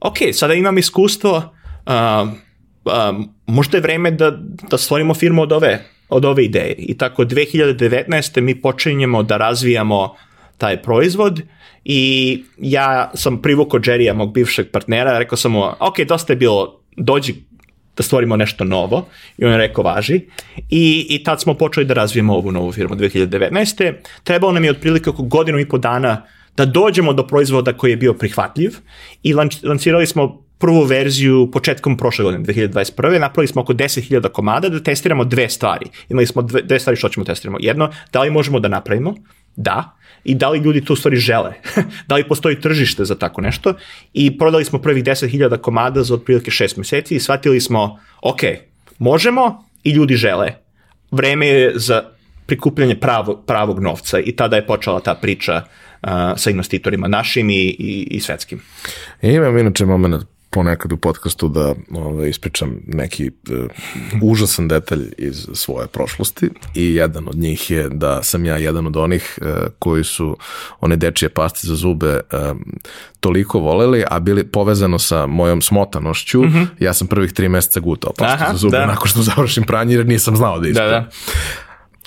ok, 0.00 0.16
sada 0.32 0.54
imam 0.54 0.78
iskustvo, 0.78 1.36
uh, 1.36 2.28
uh, 2.84 3.24
možda 3.46 3.76
je 3.76 3.82
vreme 3.82 4.10
da, 4.10 4.30
da 4.70 4.78
stvorimo 4.78 5.14
firmu 5.14 5.42
od 5.42 5.52
ove, 5.52 5.84
od 6.08 6.24
ove 6.24 6.44
ideje. 6.44 6.74
I 6.78 6.98
tako 6.98 7.24
2019. 7.24 8.40
mi 8.40 8.60
počinjemo 8.60 9.22
da 9.22 9.36
razvijamo 9.36 10.14
taj 10.58 10.82
proizvod 10.82 11.40
i 11.84 12.42
ja 12.58 13.10
sam 13.14 13.42
privukao 13.42 13.80
Jerrya, 13.80 14.14
mog 14.14 14.32
bivšeg 14.34 14.70
partnera, 14.70 15.18
rekao 15.18 15.36
sam 15.36 15.52
mu, 15.52 15.64
ok, 15.80 16.00
dosta 16.08 16.32
je 16.32 16.36
bilo, 16.36 16.80
dođi 16.96 17.34
da 17.96 18.02
stvorimo 18.02 18.36
nešto 18.36 18.64
novo 18.64 19.06
i 19.38 19.44
on 19.44 19.52
je 19.52 19.58
rekao 19.58 19.84
važi 19.84 20.20
i, 20.70 21.06
i 21.10 21.24
tad 21.24 21.40
smo 21.40 21.54
počeli 21.54 21.86
da 21.86 21.94
razvijemo 21.94 22.34
ovu 22.34 22.52
novu 22.52 22.72
firmu 22.72 22.94
2019. 22.94 23.92
Trebalo 24.24 24.52
nam 24.52 24.64
je 24.64 24.70
otprilike 24.70 25.10
oko 25.10 25.22
godinu 25.22 25.58
i 25.58 25.68
po 25.68 25.78
dana 25.78 26.26
da 26.56 26.64
dođemo 26.64 27.12
do 27.12 27.26
proizvoda 27.26 27.72
koji 27.72 27.90
je 27.90 27.96
bio 27.96 28.14
prihvatljiv 28.14 28.76
i 29.22 29.34
lancirali 29.64 30.06
smo 30.06 30.47
prvu 30.58 30.82
verziju 30.82 31.50
početkom 31.52 31.96
prošle 31.96 32.24
godine, 32.24 32.44
2021. 32.44 33.18
Napravili 33.18 33.48
smo 33.48 33.62
oko 33.62 33.72
10.000 33.72 34.28
komada 34.28 34.68
da 34.68 34.82
testiramo 34.82 35.24
dve 35.24 35.48
stvari. 35.48 35.86
Imali 36.08 36.26
smo 36.26 36.42
dve, 36.42 36.62
dve 36.62 36.80
stvari 36.80 36.96
što 36.96 37.08
ćemo 37.08 37.26
testiramo. 37.26 37.58
Jedno, 37.60 37.90
da 38.12 38.22
li 38.22 38.30
možemo 38.30 38.60
da 38.60 38.68
napravimo? 38.68 39.14
Da. 39.56 39.96
I 40.24 40.34
da 40.34 40.48
li 40.48 40.58
ljudi 40.58 40.84
tu 40.84 40.96
stvari 40.96 41.16
žele? 41.16 41.52
da 42.08 42.14
li 42.14 42.28
postoji 42.28 42.60
tržište 42.60 43.04
za 43.04 43.14
tako 43.14 43.40
nešto? 43.40 43.74
I 44.12 44.38
prodali 44.38 44.64
smo 44.64 44.78
prvih 44.78 45.04
10.000 45.04 45.56
komada 45.60 46.02
za 46.02 46.14
otprilike 46.14 46.50
6 46.50 46.78
meseci 46.78 47.14
i 47.14 47.20
shvatili 47.20 47.60
smo, 47.60 47.98
ok, 48.22 48.40
možemo 48.98 49.64
i 49.84 49.90
ljudi 49.90 50.14
žele. 50.14 50.52
Vreme 51.10 51.46
je 51.46 51.72
za 51.74 52.02
prikupljanje 52.46 52.96
pravog, 52.96 53.44
pravog 53.46 53.80
novca 53.80 54.18
i 54.18 54.36
tada 54.36 54.56
je 54.56 54.66
počela 54.66 55.00
ta 55.00 55.14
priča 55.14 55.62
uh, 56.02 56.08
sa 56.36 56.50
investitorima 56.50 57.08
našim 57.08 57.50
i, 57.50 57.54
i, 57.54 58.08
i 58.10 58.20
svetskim. 58.20 58.60
E, 59.22 59.34
imam 59.34 59.58
inače 59.58 59.86
moment 59.86 60.37
ponekad 60.50 60.92
u 60.92 60.96
podcastu 60.96 61.48
da 61.48 61.74
ovaj, 61.90 62.28
ispričam 62.28 62.80
neki 62.86 63.30
uh, 63.50 64.22
užasan 64.22 64.68
detalj 64.68 65.12
iz 65.18 65.46
svoje 65.54 65.86
prošlosti 65.86 66.50
i 66.74 66.94
jedan 66.94 67.28
od 67.28 67.36
njih 67.36 67.70
je 67.70 67.88
da 67.88 68.22
sam 68.22 68.44
ja 68.44 68.56
jedan 68.56 68.86
od 68.86 68.96
onih 68.96 69.38
uh, 69.40 69.48
koji 69.78 70.04
su 70.04 70.36
one 70.80 70.96
dečije 70.96 71.28
paste 71.28 71.66
za 71.66 71.74
zube 71.74 72.20
um, 72.50 72.64
toliko 73.20 73.58
voleli, 73.58 74.04
a 74.10 74.18
bili 74.18 74.44
povezano 74.44 74.98
sa 74.98 75.26
mojom 75.26 75.62
smotanošću, 75.62 76.42
mm 76.42 76.48
-hmm. 76.48 76.66
ja 76.78 76.94
sam 76.94 77.06
prvih 77.06 77.32
tri 77.32 77.48
meseca 77.48 77.80
gutao 77.80 78.12
paste 78.18 78.44
Aha, 78.44 78.52
za 78.52 78.58
zube 78.58 78.78
da. 78.78 78.86
nakon 78.86 79.08
što 79.08 79.22
završim 79.22 79.64
pranje 79.64 79.94
jer 79.94 80.06
nisam 80.06 80.36
znao 80.36 80.58
da 80.58 80.68
ispijem. 80.68 80.90
Da, 80.90 81.00
da 81.00 81.10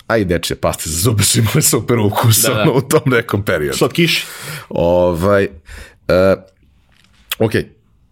a 0.08 0.18
i 0.18 0.26
dečje 0.26 0.56
paste 0.56 0.90
za 0.90 0.98
zube 0.98 1.24
su 1.24 1.40
imali 1.40 1.62
super 1.62 2.00
ukus 2.00 2.42
da, 2.42 2.54
da. 2.54 2.72
u 2.72 2.82
tom 2.82 3.02
nekom 3.06 3.44
periodu. 3.44 3.78
Slatkiš. 3.78 4.26
Ovaj, 4.70 5.44
uh, 5.44 6.44
ok, 7.40 7.52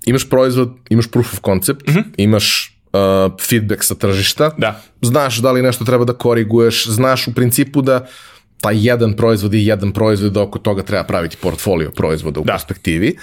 imaš 0.05 0.29
proizvod, 0.29 0.75
imaš 0.89 1.07
proof 1.07 1.33
of 1.33 1.39
concept, 1.45 1.87
mm 1.87 1.91
-hmm. 1.91 2.03
imaš 2.17 2.77
uh, 2.93 3.33
feedback 3.49 3.83
sa 3.83 3.95
tržišta, 3.95 4.51
da. 4.57 4.81
znaš 5.01 5.37
da 5.37 5.51
li 5.51 5.61
nešto 5.61 5.85
treba 5.85 6.05
da 6.05 6.13
koriguješ, 6.13 6.87
znaš 6.87 7.27
u 7.27 7.33
principu 7.33 7.81
da 7.81 8.07
taj 8.61 8.87
jedan 8.87 9.13
proizvod 9.13 9.53
i 9.53 9.65
jedan 9.65 9.91
proizvod 9.91 10.31
da 10.33 10.41
oko 10.41 10.59
toga 10.59 10.83
treba 10.83 11.03
praviti 11.03 11.37
portfolio 11.41 11.91
proizvoda 11.91 12.39
u 12.39 12.43
da. 12.43 12.53
perspektivi. 12.53 13.15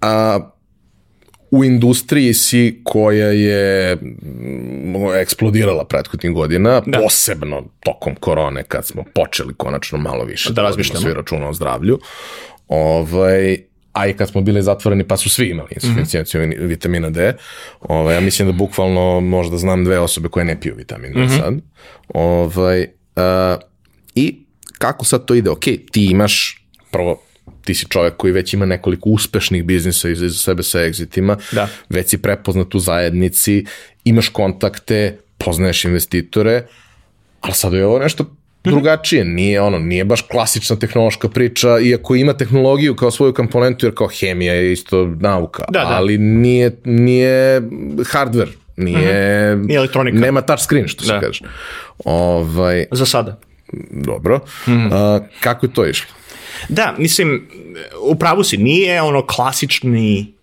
A, 0.00 0.50
u 1.50 1.64
industriji 1.64 2.34
si 2.34 2.80
koja 2.84 3.26
je 3.26 3.96
mm, 3.96 4.96
eksplodirala 5.20 5.84
prethodnih 5.84 6.32
godina, 6.32 6.82
da. 6.86 6.98
posebno 6.98 7.62
tokom 7.80 8.14
korone 8.14 8.62
kad 8.62 8.86
smo 8.86 9.04
počeli 9.14 9.54
konačno 9.56 9.98
malo 9.98 10.24
više 10.24 10.48
da, 10.48 10.54
da 10.54 10.62
razmišljamo 10.62 11.00
svi 11.00 11.14
računa 11.14 11.48
o 11.48 11.52
zdravlju. 11.52 11.98
Ovaj, 12.68 13.58
a 13.94 14.06
i 14.06 14.12
kad 14.12 14.28
smo 14.28 14.40
bili 14.40 14.62
zatvoreni 14.62 15.04
pa 15.04 15.16
su 15.16 15.30
svi 15.30 15.46
imali 15.46 15.68
insuficijenciju 15.74 16.40
mm 16.40 16.50
-hmm. 16.50 16.66
vitamina 16.66 17.10
D. 17.10 17.32
Ovaj, 17.80 18.14
ja 18.14 18.20
mislim 18.20 18.48
da 18.48 18.52
bukvalno 18.52 19.20
možda 19.20 19.56
znam 19.56 19.84
dve 19.84 19.98
osobe 19.98 20.28
koje 20.28 20.44
ne 20.44 20.60
piju 20.60 20.74
vitamin 20.76 21.12
D 21.12 21.20
mm 21.20 21.28
-hmm. 21.28 21.38
sad. 21.38 21.54
Ovaj, 22.08 22.82
uh, 23.16 23.62
I 24.14 24.44
kako 24.78 25.04
sad 25.04 25.24
to 25.24 25.34
ide? 25.34 25.50
Ok, 25.50 25.64
ti 25.92 26.06
imaš 26.10 26.66
prvo 26.90 27.20
ti 27.64 27.74
si 27.74 27.86
čovjek 27.88 28.16
koji 28.16 28.32
već 28.32 28.54
ima 28.54 28.66
nekoliko 28.66 29.08
uspešnih 29.10 29.64
biznisa 29.64 30.08
iza 30.08 30.28
sebe 30.30 30.62
sa 30.62 30.78
exitima, 30.78 31.36
da. 31.52 31.68
već 31.88 32.08
si 32.08 32.22
prepoznat 32.22 32.74
u 32.74 32.78
zajednici, 32.78 33.64
imaš 34.04 34.28
kontakte, 34.28 35.18
poznaješ 35.38 35.84
investitore, 35.84 36.66
ali 37.40 37.54
sad 37.54 37.72
je 37.72 37.86
ovo 37.86 37.98
nešto 37.98 38.36
drugačije, 38.64 39.24
nije 39.24 39.60
ono, 39.60 39.78
nije 39.78 40.04
baš 40.04 40.20
klasična 40.22 40.76
tehnološka 40.76 41.28
priča, 41.28 41.78
iako 41.78 42.14
ima 42.14 42.32
tehnologiju 42.32 42.96
kao 42.96 43.10
svoju 43.10 43.34
komponentu, 43.34 43.86
jer 43.86 43.94
kao 43.94 44.08
hemija 44.20 44.54
je 44.54 44.72
isto 44.72 45.06
nauka, 45.20 45.64
da, 45.68 45.78
da. 45.78 45.96
ali 45.96 46.18
nije, 46.18 46.76
nije 46.84 47.60
hardware, 48.12 48.52
nije, 48.76 49.56
mm 49.56 49.62
-hmm. 49.62 49.76
elektronika. 49.76 50.18
Nema 50.18 50.40
touch 50.40 50.62
screen, 50.62 50.88
što 50.88 51.04
da. 51.04 51.20
se 51.20 51.26
kaže. 51.26 51.44
Ovaj, 52.04 52.86
Za 52.90 53.06
sada. 53.06 53.40
Dobro. 53.90 54.36
Mm 54.66 54.70
-hmm. 54.70 54.88
A, 54.92 55.20
kako 55.40 55.66
je 55.66 55.72
to 55.72 55.86
išlo? 55.86 56.14
Da, 56.68 56.94
mislim, 56.98 57.48
u 58.00 58.14
pravu 58.14 58.44
si, 58.44 58.56
nije 58.56 59.02
ono 59.02 59.26
klasični 59.26 60.34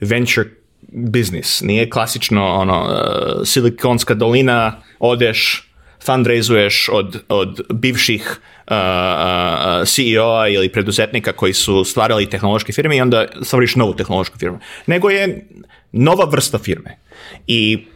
venture 0.00 0.48
business, 0.92 1.60
nije 1.60 1.90
klasično 1.90 2.46
ono, 2.46 2.82
uh, 2.82 3.46
silikonska 3.46 4.14
dolina, 4.14 4.82
odeš, 4.98 5.69
fundraizuješ 6.04 6.88
od, 6.92 7.22
od 7.28 7.60
bivših 7.70 8.40
uh, 8.40 8.76
uh, 8.76 9.88
CEO-a 9.88 10.48
ili 10.48 10.68
preduzetnika 10.68 11.32
koji 11.32 11.52
su 11.52 11.84
stvarali 11.84 12.30
tehnološke 12.30 12.72
firme 12.72 12.96
i 12.96 13.00
onda 13.00 13.26
stvoriš 13.42 13.76
novu 13.76 13.94
tehnološku 13.94 14.38
firmu. 14.38 14.58
Nego 14.86 15.10
je 15.10 15.46
nova 15.92 16.24
vrsta 16.24 16.58
firme. 16.58 16.98
I 17.46 17.86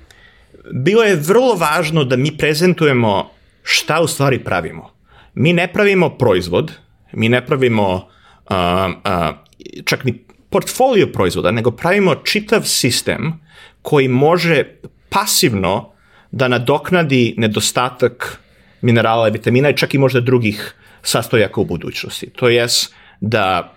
bilo 0.73 1.03
je 1.03 1.17
vrlo 1.17 1.55
važno 1.55 2.05
da 2.05 2.17
mi 2.17 2.37
prezentujemo 2.37 3.31
šta 3.63 4.01
u 4.01 4.07
stvari 4.07 4.39
pravimo. 4.39 4.91
Mi 5.35 5.53
ne 5.53 5.73
pravimo 5.73 6.11
proizvod, 6.19 6.73
mi 7.13 7.29
ne 7.29 7.47
pravimo 7.47 7.95
uh, 7.95 8.57
uh, 8.57 9.37
čak 9.85 10.05
ni 10.05 10.25
portfolio 10.51 11.07
proizvoda, 11.07 11.51
nego 11.51 11.71
pravimo 11.71 12.15
čitav 12.15 12.63
sistem 12.63 13.41
koji 13.83 14.09
može 14.09 14.65
pasivno 15.09 15.94
da 16.35 16.49
nadoknadi 16.49 17.35
nedostatak 17.39 18.41
minerala 18.83 19.29
i 19.29 19.31
vitamina 19.31 19.71
i 19.71 19.77
čak 19.77 19.95
i 19.95 19.99
možda 19.99 20.21
drugih 20.21 20.75
sastojaka 21.03 21.61
u 21.61 21.65
budućnosti. 21.65 22.31
To 22.31 22.49
jest 22.49 22.95
da 23.21 23.75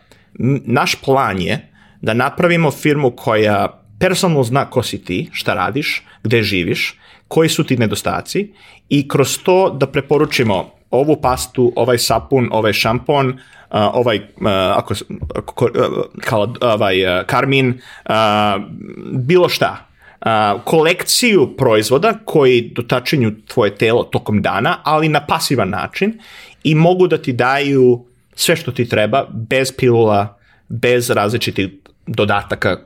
naš 0.66 0.96
plan 0.96 1.42
je 1.42 1.60
da 2.02 2.14
napravimo 2.14 2.72
firmu 2.72 3.12
koja 3.12 3.84
personalno 4.00 4.44
zna 4.44 4.66
ko 4.66 4.84
si 4.84 5.04
ti, 5.04 5.30
šta 5.34 5.54
radiš, 5.54 6.04
gde 6.24 6.42
živiš, 6.44 6.96
koji 7.28 7.50
su 7.50 7.64
ti 7.64 7.78
nedostaci 7.78 8.54
i 8.90 9.08
kroz 9.08 9.38
to 9.44 9.70
da 9.70 9.88
preporučimo 9.88 10.72
ovu 10.92 11.22
pastu, 11.22 11.74
ovaj 11.76 11.98
sapun, 11.98 12.50
ovaj 12.52 12.74
šampon, 12.74 13.28
uh, 13.30 13.36
ovaj, 13.94 14.18
uh, 14.18 14.24
ako, 14.76 14.94
ako, 15.36 15.66
uh, 15.66 15.72
kao, 16.22 16.54
ovaj, 16.62 17.06
uh, 17.06 17.26
karmin, 17.26 17.82
uh, 18.10 18.14
bilo 19.14 19.50
šta. 19.50 19.87
Uh, 20.22 20.62
kolekciju 20.64 21.56
proizvoda 21.58 22.14
koji 22.26 22.72
dotačenju 22.76 23.32
tvoje 23.48 23.76
telo 23.76 24.04
tokom 24.04 24.42
dana, 24.42 24.78
ali 24.84 25.10
na 25.10 25.26
pasivan 25.26 25.70
način 25.70 26.20
i 26.64 26.76
mogu 26.76 27.08
da 27.08 27.18
ti 27.18 27.34
daju 27.34 28.06
sve 28.36 28.56
što 28.56 28.72
ti 28.72 28.90
treba 28.90 29.26
bez 29.32 29.72
pilula, 29.78 30.38
bez 30.68 31.10
različitih 31.10 31.70
dodataka 32.08 32.78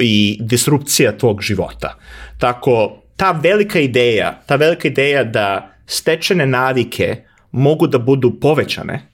i 0.00 0.38
disrupcija 0.40 1.18
tvog 1.18 1.42
života. 1.42 1.98
Tako, 2.38 3.02
ta 3.16 3.30
velika 3.30 3.80
ideja, 3.80 4.42
ta 4.46 4.56
velika 4.56 4.88
ideja 4.88 5.24
da 5.24 5.74
stečene 5.86 6.46
navike 6.46 7.16
mogu 7.52 7.86
da 7.86 7.98
budu 7.98 8.40
povećane 8.40 9.08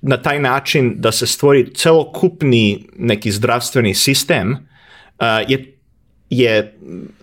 na 0.00 0.16
taj 0.22 0.40
način 0.40 0.94
da 0.96 1.12
se 1.12 1.26
stvori 1.26 1.74
celokupni 1.74 2.86
neki 2.98 3.30
zdravstveni 3.30 3.94
sistem 3.94 4.52
uh, 4.52 5.26
je, 5.48 5.77
je, 6.30 6.78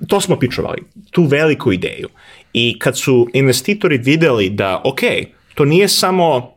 to 0.08 0.22
smo 0.22 0.40
pičovali, 0.40 0.82
tu 1.12 1.24
veliku 1.24 1.72
ideju. 1.72 2.10
I 2.54 2.80
kad 2.80 2.98
su 2.98 3.28
investitori 3.34 3.98
videli 3.98 4.50
da, 4.50 4.82
ok, 4.84 5.00
to 5.54 5.66
nije 5.66 5.88
samo 5.88 6.56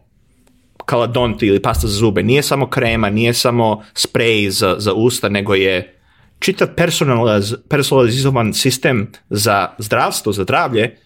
kaladont 0.87 1.43
ili 1.43 1.63
pasta 1.63 1.87
za 1.87 1.95
zube, 1.95 2.23
nije 2.23 2.43
samo 2.43 2.67
krema, 2.67 3.11
nije 3.11 3.35
samo 3.35 3.83
sprej 3.95 4.51
za, 4.51 4.77
za 4.79 4.93
usta, 4.93 5.29
nego 5.29 5.55
je 5.55 5.95
čitav 6.39 6.69
personaliz, 6.77 7.55
personalizovan 7.69 8.55
sistem 8.55 9.07
za 9.31 9.69
zdravstvo, 9.79 10.33
za 10.33 10.43
zdravlje, 10.43 10.97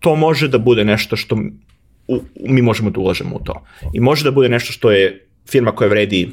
to 0.00 0.16
može 0.16 0.48
da 0.48 0.58
bude 0.58 0.84
nešto 0.84 1.16
što 1.16 1.36
u, 2.08 2.20
mi 2.40 2.62
možemo 2.62 2.90
da 2.90 3.00
ulažemo 3.00 3.36
u 3.36 3.44
to. 3.44 3.64
I 3.92 4.00
može 4.00 4.24
da 4.24 4.30
bude 4.30 4.48
nešto 4.48 4.72
što 4.72 4.90
je 4.90 5.26
firma 5.50 5.72
koja 5.72 5.88
vredi 5.88 6.30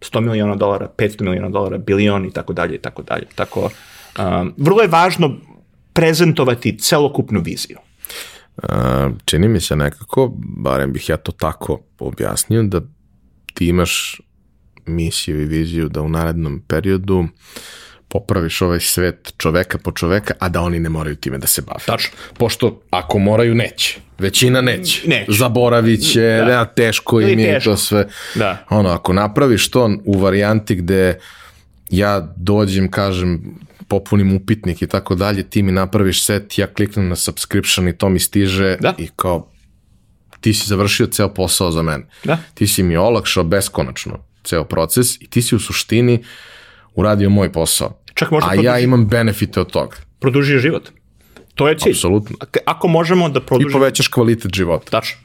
100 0.00 0.20
miliona 0.20 0.54
dolara, 0.54 0.88
500 0.98 1.22
miliona 1.22 1.48
dolara, 1.48 1.78
bilion 1.78 2.26
i 2.26 2.32
tako 2.32 2.52
dalje 2.52 2.74
i 2.74 2.78
tako 2.78 3.02
dalje. 3.02 3.26
Tako, 3.34 3.70
um, 4.18 4.54
vrlo 4.56 4.82
je 4.82 4.88
važno 4.88 5.36
prezentovati 5.92 6.78
celokupnu 6.78 7.40
viziju. 7.40 7.78
Uh, 8.56 9.12
čini 9.24 9.48
mi 9.48 9.60
se 9.60 9.76
nekako, 9.76 10.32
barem 10.38 10.92
bih 10.92 11.08
ja 11.08 11.16
to 11.16 11.32
tako 11.32 11.80
objasnio, 11.98 12.62
da 12.62 12.80
ti 13.54 13.68
imaš 13.68 14.20
misiju 14.86 15.42
i 15.42 15.44
viziju 15.44 15.88
da 15.88 16.02
u 16.02 16.08
narednom 16.08 16.62
periodu 16.68 17.24
popraviš 18.08 18.62
ovaj 18.62 18.80
svet 18.80 19.34
čoveka 19.36 19.78
po 19.78 19.92
čoveka, 19.92 20.34
a 20.38 20.48
da 20.48 20.60
oni 20.60 20.80
ne 20.80 20.88
moraju 20.88 21.16
time 21.16 21.38
da 21.38 21.46
se 21.46 21.62
bave. 21.62 21.80
Tačno. 21.86 22.10
Pošto 22.38 22.80
ako 22.90 23.18
moraju, 23.18 23.54
neće. 23.54 24.00
Većina 24.18 24.60
neće. 24.60 25.08
Neće. 25.08 25.32
Zaboravit 25.32 26.12
će, 26.12 26.20
da. 26.20 26.44
da 26.44 26.64
teško 26.64 27.20
im 27.20 27.38
je 27.38 27.60
to 27.60 27.76
sve. 27.76 28.08
Da. 28.34 28.64
Ono, 28.70 28.88
ako 28.88 29.12
napraviš 29.12 29.70
to 29.70 29.90
u 30.04 30.18
varijanti 30.18 30.74
gde 30.74 31.18
ja 31.90 32.34
dođem, 32.36 32.90
kažem, 32.90 33.58
popunim 33.88 34.36
upitnik 34.36 34.82
i 34.82 34.86
tako 34.86 35.14
dalje, 35.14 35.42
ti 35.42 35.62
mi 35.62 35.72
napraviš 35.72 36.24
set, 36.24 36.58
ja 36.58 36.66
kliknem 36.66 37.08
na 37.08 37.16
subscription 37.16 37.88
i 37.88 37.96
to 37.98 38.08
mi 38.08 38.18
stiže 38.18 38.76
Da. 38.80 38.94
i 38.98 39.08
kao 39.16 39.50
ti 40.40 40.54
si 40.54 40.68
završio 40.68 41.06
ceo 41.06 41.34
posao 41.34 41.70
za 41.70 41.82
mene. 41.82 42.06
Da. 42.24 42.38
Ti 42.54 42.66
si 42.66 42.82
mi 42.82 42.96
olakšao 42.96 43.44
beskonačno 43.44 44.24
ceo 44.44 44.64
proces 44.64 45.20
i 45.20 45.26
ti 45.26 45.42
si 45.42 45.56
u 45.56 45.58
suštini 45.60 46.24
uradio 46.96 47.30
moj 47.30 47.52
posao. 47.52 47.98
Čak 48.14 48.30
možda 48.30 48.50
A 48.50 48.54
ja 48.54 48.60
produži- 48.62 48.84
imam 48.84 49.06
benefite 49.06 49.60
od 49.60 49.70
toga. 49.70 49.96
Produži 50.18 50.58
život. 50.58 50.88
To 51.54 51.68
je 51.68 51.78
cilj. 51.78 51.92
Apsolutno. 51.92 52.36
Ak- 52.36 52.58
Ako 52.66 52.88
možemo 52.88 53.28
da 53.28 53.40
I 53.40 53.42
produžimo... 53.42 53.72
povećaš 53.72 54.08
kvalitet 54.08 54.54
života. 54.54 54.90
Tačno. 54.90 55.16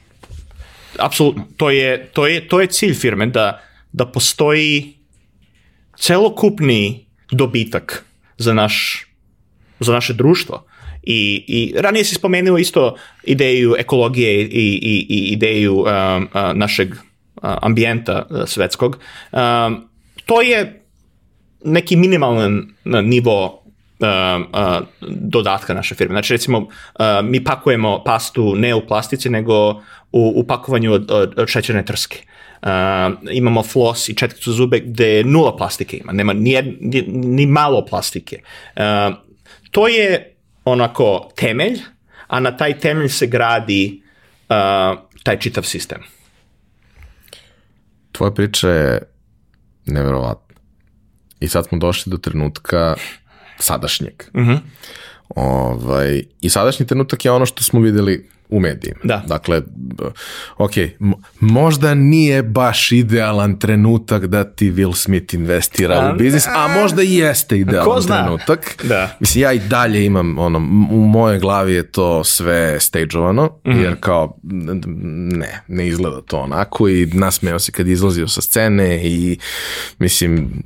Apsolutno. 0.98 1.44
To 1.56 1.70
je, 1.70 2.06
to, 2.06 2.26
je, 2.26 2.48
to 2.48 2.60
je 2.60 2.66
cilj 2.66 2.94
firme, 2.94 3.26
da, 3.26 3.60
da 3.92 4.06
postoji 4.06 4.94
celokupni 5.96 7.06
dobitak 7.30 8.04
za, 8.38 8.52
naš, 8.54 9.06
za 9.80 9.92
naše 9.92 10.12
društvo. 10.12 10.64
I, 11.02 11.44
I 11.48 11.74
ranije 11.76 12.04
si 12.04 12.14
spomenuo 12.14 12.58
isto 12.58 12.94
ideju 13.24 13.74
ekologije 13.78 14.42
i, 14.42 14.46
i, 14.46 15.06
i 15.08 15.32
ideju 15.32 15.74
um, 15.76 15.86
našeg 16.54 16.94
ambijenta 17.42 18.26
svetskog. 18.46 18.98
Um, 19.32 19.88
to 20.26 20.40
je 20.42 20.81
neki 21.64 21.96
minimalan 21.96 22.68
nivo 22.84 23.62
um, 24.02 24.42
uh, 24.42 24.86
dodatka 25.08 25.74
naše 25.74 25.94
firme. 25.94 26.14
Znači, 26.14 26.32
recimo, 26.32 26.58
uh, 26.58 26.68
mi 27.22 27.44
pakujemo 27.44 28.02
pastu 28.04 28.54
ne 28.56 28.74
u 28.74 28.86
plastici, 28.86 29.30
nego 29.30 29.70
u, 30.12 30.32
u 30.36 30.44
pakovanju 30.46 30.92
od, 30.92 31.10
od, 31.10 31.34
od 31.38 31.48
šećerne 31.48 31.84
trske. 31.84 32.18
Uh, 32.62 32.68
imamo 33.30 33.62
flos 33.62 34.08
i 34.08 34.14
četkicu 34.14 34.52
zube 34.52 34.80
gde 34.80 35.24
nula 35.24 35.56
plastike 35.56 35.96
ima, 35.96 36.12
nema 36.12 36.32
ni, 36.32 36.76
ni, 36.80 37.04
ni 37.08 37.46
malo 37.46 37.84
plastike. 37.86 38.42
Uh, 38.76 39.14
to 39.70 39.88
je 39.88 40.34
onako 40.64 41.30
temelj, 41.36 41.80
a 42.26 42.40
na 42.40 42.56
taj 42.56 42.78
temelj 42.78 43.08
se 43.08 43.26
gradi 43.26 44.02
uh, 44.48 44.98
taj 45.22 45.38
čitav 45.38 45.62
sistem. 45.62 46.02
Tvoja 48.12 48.30
priča 48.30 48.68
je 48.68 49.02
neverovatna. 49.86 50.51
I 51.42 51.48
sad 51.48 51.66
smo 51.66 51.78
došli 51.78 52.10
do 52.10 52.16
trenutka 52.16 52.94
sadašnjeg. 53.58 54.22
Mm 54.34 54.40
-hmm. 54.40 54.58
ovaj, 55.28 56.22
I 56.40 56.50
sadašnji 56.50 56.86
trenutak 56.86 57.24
je 57.24 57.30
ono 57.30 57.46
što 57.46 57.64
smo 57.64 57.80
videli 57.80 58.28
u 58.52 58.60
medijima. 58.60 59.00
Da. 59.04 59.22
Dakle, 59.26 59.62
ok, 60.56 60.72
možda 61.40 61.94
nije 61.94 62.42
baš 62.42 62.92
idealan 62.92 63.58
trenutak 63.58 64.26
da 64.26 64.44
ti 64.44 64.72
Will 64.72 64.94
Smith 64.94 65.34
investira 65.34 65.94
A, 65.94 66.12
u 66.12 66.18
biznis, 66.18 66.46
a 66.46 66.68
možda 66.80 67.02
i 67.02 67.14
jeste 67.14 67.58
idealan 67.58 68.02
trenutak. 68.02 68.84
Da. 68.84 69.16
Mislim, 69.20 69.42
ja 69.42 69.52
i 69.52 69.58
dalje 69.58 70.04
imam, 70.06 70.38
ono, 70.38 70.58
u 70.90 71.06
mojoj 71.06 71.38
glavi 71.38 71.74
je 71.74 71.92
to 71.92 72.24
sve 72.24 72.80
stageovano, 72.80 73.44
mm. 73.44 73.70
-hmm. 73.70 73.82
jer 73.82 73.96
kao, 74.00 74.38
ne, 74.42 75.62
ne 75.68 75.86
izgleda 75.86 76.20
to 76.20 76.38
onako 76.38 76.88
i 76.88 77.06
nasmeo 77.06 77.58
se 77.58 77.72
kad 77.72 77.88
izlazio 77.88 78.28
sa 78.28 78.40
scene 78.40 79.00
i, 79.04 79.38
mislim, 79.98 80.62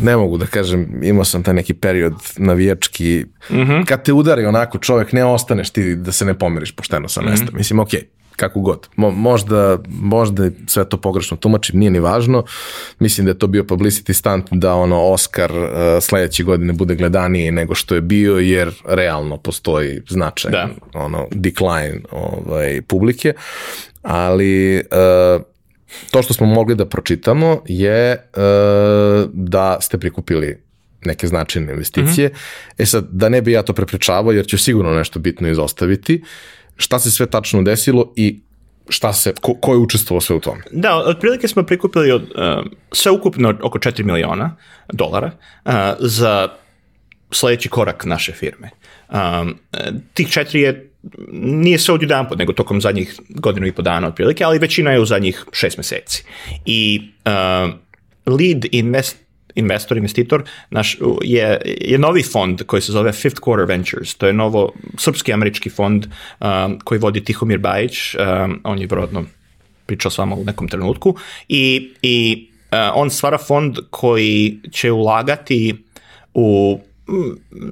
ne 0.00 0.16
mogu 0.16 0.38
da 0.38 0.46
kažem, 0.46 1.00
imao 1.02 1.24
sam 1.24 1.42
taj 1.42 1.54
neki 1.54 1.74
period 1.74 2.14
navijački, 2.36 3.24
mm. 3.50 3.54
-hmm. 3.54 3.84
kad 3.84 4.04
te 4.04 4.12
udari 4.12 4.44
onako 4.44 4.78
čovek, 4.78 5.12
ne 5.12 5.24
ostaneš 5.24 5.70
ti 5.70 5.96
da 5.96 6.12
se 6.12 6.24
ne 6.24 6.38
pomeriš 6.38 6.72
pošteno 6.72 7.08
sa 7.20 7.30
mesta. 7.30 7.44
Mm 7.44 7.48
-hmm. 7.48 7.58
Mislim, 7.58 7.80
okej, 7.80 8.02
kako 8.36 8.60
god. 8.60 8.88
Mo, 8.96 9.10
možda, 9.10 9.78
možda 9.88 10.50
sve 10.66 10.88
to 10.88 10.96
pogrešno 10.96 11.36
tumačim, 11.36 11.78
nije 11.78 11.90
ni 11.90 11.98
važno. 11.98 12.44
Mislim 12.98 13.24
da 13.24 13.30
je 13.30 13.38
to 13.38 13.46
bio 13.46 13.62
publicity 13.62 14.12
stunt 14.12 14.46
da 14.50 14.74
ono 14.74 15.02
Oscar 15.02 15.52
uh, 15.52 15.68
sledeće 16.00 16.42
godine 16.42 16.72
bude 16.72 16.94
gledaniji 16.94 17.50
nego 17.50 17.74
što 17.74 17.94
je 17.94 18.00
bio, 18.00 18.38
jer 18.38 18.70
realno 18.84 19.36
postoji 19.36 20.00
značaj 20.08 20.50
Da. 20.50 20.68
ono 20.94 21.26
decline 21.30 22.00
ovaj, 22.10 22.82
publike. 22.82 23.32
Ali 24.02 24.76
uh, 24.76 25.42
to 26.10 26.22
što 26.22 26.34
smo 26.34 26.46
mogli 26.46 26.74
da 26.74 26.86
pročitamo 26.86 27.62
je 27.66 28.30
uh, 28.36 29.30
da 29.32 29.78
ste 29.80 29.98
prikupili 29.98 30.66
neke 31.04 31.26
značajne 31.26 31.72
investicije. 31.72 32.28
Mm 32.28 32.30
-hmm. 32.30 32.82
E 32.82 32.86
sad, 32.86 33.06
da 33.10 33.28
ne 33.28 33.42
bi 33.42 33.52
ja 33.52 33.62
to 33.62 33.72
prepričavao, 33.72 34.32
jer 34.32 34.46
ću 34.46 34.58
sigurno 34.58 34.94
nešto 34.94 35.18
bitno 35.18 35.48
izostaviti, 35.48 36.22
šta 36.76 36.98
se 36.98 37.10
sve 37.10 37.26
tačno 37.26 37.62
desilo 37.62 38.12
i 38.16 38.40
šta 38.88 39.12
se, 39.12 39.34
ko, 39.40 39.54
ko 39.54 39.72
je 39.72 39.78
učestvovao 39.78 40.20
sve 40.20 40.36
u 40.36 40.40
tome? 40.40 40.62
Da, 40.70 40.96
otprilike 40.96 41.48
smo 41.48 41.62
prikupili 41.62 42.10
od, 42.10 42.22
uh, 42.22 42.66
sve 42.92 43.12
ukupno 43.12 43.54
oko 43.62 43.78
4 43.78 44.04
miliona 44.04 44.56
dolara 44.92 45.30
uh, 45.64 45.72
za 45.98 46.48
sledeći 47.30 47.68
korak 47.68 48.04
naše 48.04 48.32
firme. 48.32 48.70
Um, 49.08 49.58
tih 50.14 50.28
četiri 50.28 50.60
je, 50.60 50.90
nije 51.32 51.78
se 51.78 51.92
od 51.92 52.02
jedan 52.02 52.26
nego 52.36 52.52
tokom 52.52 52.80
zadnjih 52.80 53.20
godinu 53.28 53.66
i 53.66 53.72
po 53.72 53.82
dana 53.82 54.08
otprilike, 54.08 54.44
ali 54.44 54.58
većina 54.58 54.90
je 54.90 55.00
u 55.00 55.06
zadnjih 55.06 55.44
šest 55.52 55.76
meseci. 55.76 56.24
I 56.64 57.10
uh, 57.24 57.74
lead 58.26 58.64
invest, 58.72 59.25
investor, 59.56 59.96
investitor, 59.96 60.44
naš, 60.70 60.96
je, 61.22 61.60
je 61.80 61.98
novi 61.98 62.22
fond 62.22 62.62
koji 62.62 62.82
se 62.82 62.92
zove 62.92 63.12
Fifth 63.12 63.40
Quarter 63.40 63.68
Ventures. 63.68 64.14
To 64.14 64.26
je 64.26 64.32
novo 64.32 64.72
srpski 64.98 65.32
američki 65.32 65.70
fond 65.70 66.06
um, 66.06 66.78
koji 66.84 66.98
vodi 66.98 67.24
Tihomir 67.24 67.58
Bajić. 67.58 68.14
Um, 68.14 68.60
on 68.64 68.78
je 68.78 68.86
vjerojatno 68.86 69.24
pričao 69.86 70.10
s 70.10 70.18
vama 70.18 70.36
u 70.36 70.44
nekom 70.44 70.68
trenutku. 70.68 71.16
I, 71.48 71.90
i 72.02 72.48
uh, 72.72 72.78
on 72.94 73.10
stvara 73.10 73.38
fond 73.38 73.78
koji 73.90 74.58
će 74.72 74.92
ulagati 74.92 75.74
u 76.34 76.80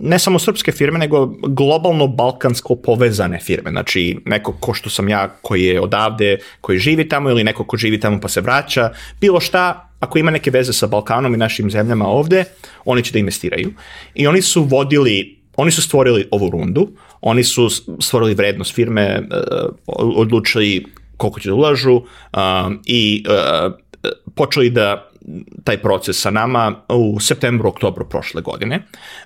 ne 0.01 0.19
samo 0.19 0.39
srpske 0.39 0.73
firme, 0.73 0.99
nego 0.99 1.27
globalno 1.49 2.07
balkansko 2.07 2.77
povezane 2.77 3.41
firme. 3.41 3.71
Znači, 3.71 4.17
neko 4.25 4.53
ko 4.61 4.75
što 4.75 4.91
sam 4.91 5.09
ja 5.09 5.29
koji 5.43 5.63
je 5.63 5.81
odavde, 5.81 6.39
koji 6.61 6.79
živi 6.79 7.09
tamo 7.09 7.31
ili 7.31 7.45
neko 7.45 7.65
ko 7.65 7.77
živi 7.77 8.01
tamo 8.01 8.21
pa 8.21 8.29
se 8.29 8.41
vraća, 8.41 8.91
bilo 9.21 9.41
šta, 9.41 9.91
ako 10.01 10.19
ima 10.19 10.31
neke 10.31 10.51
veze 10.51 10.73
sa 10.73 10.87
Balkanom 10.87 11.35
i 11.35 11.37
našim 11.37 11.71
zemljama 11.71 12.07
ovde, 12.07 12.45
oni 12.85 13.03
će 13.03 13.13
da 13.13 13.19
investiraju. 13.19 13.73
I 14.15 14.27
oni 14.27 14.43
su 14.43 14.63
vodili, 14.65 15.39
oni 15.57 15.71
su 15.71 15.83
stvorili 15.83 16.29
ovu 16.31 16.51
rundu, 16.51 16.89
oni 17.21 17.45
su 17.45 17.69
stvorili 18.01 18.35
vrednost 18.35 18.75
firme, 18.75 19.03
e, 19.03 19.21
odlučili 19.87 20.85
koliko 21.17 21.41
će 21.41 21.49
da 21.49 21.55
ulažu 21.55 22.03
i 22.87 23.25
uh, 23.29 23.73
počeli 24.35 24.71
da 24.71 25.11
taj 25.65 25.79
proces 25.79 26.21
sa 26.21 26.31
nama 26.31 26.75
u 26.89 27.21
septembru, 27.21 27.69
oktobru 27.69 28.09
prošle 28.09 28.43
godine. 28.43 28.81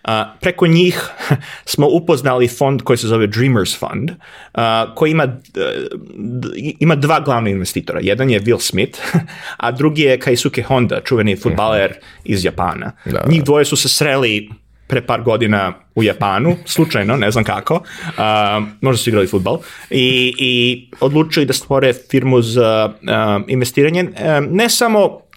Uh, 0.04 0.10
preko 0.40 0.66
njih 0.66 1.08
smo 1.64 1.88
upoznali 1.90 2.48
fond 2.48 2.82
koji 2.82 2.96
se 2.96 3.06
zove 3.06 3.26
Dreamers 3.26 3.78
Fund, 3.78 4.10
uh, 4.10 4.60
koji 4.94 5.10
ima, 5.10 5.26
ima 6.80 6.94
dva 6.94 7.20
glavna 7.20 7.50
investitora. 7.50 8.00
Jedan 8.02 8.30
je 8.30 8.40
Will 8.40 8.60
Smith, 8.60 8.98
a 9.56 9.70
drugi 9.70 10.02
je 10.02 10.18
Kaisuke 10.18 10.62
Honda, 10.62 11.00
čuveni 11.04 11.36
futbaler 11.36 11.92
iz 12.24 12.44
Japana. 12.44 12.92
Da. 13.04 13.24
Njih 13.28 13.44
dvoje 13.44 13.64
su 13.64 13.76
se 13.76 13.88
sreli 13.88 14.48
pre 14.88 15.06
par 15.06 15.22
godina 15.22 15.72
u 15.94 16.02
Japanu, 16.02 16.56
slučajno, 16.64 17.16
ne 17.16 17.30
znam 17.30 17.44
kako, 17.44 17.74
uh, 17.74 17.82
možda 18.80 19.02
su 19.02 19.10
igrali 19.10 19.26
futbal, 19.26 19.58
i, 19.90 20.34
i 20.38 20.88
odlučili 21.00 21.46
da 21.46 21.52
stvore 21.52 21.92
firmu 22.10 22.42
za 22.42 22.92
uh, 22.92 23.44
investiranje, 23.48 24.02
uh, 24.02 24.50
ne 24.50 24.68
samo 24.68 25.27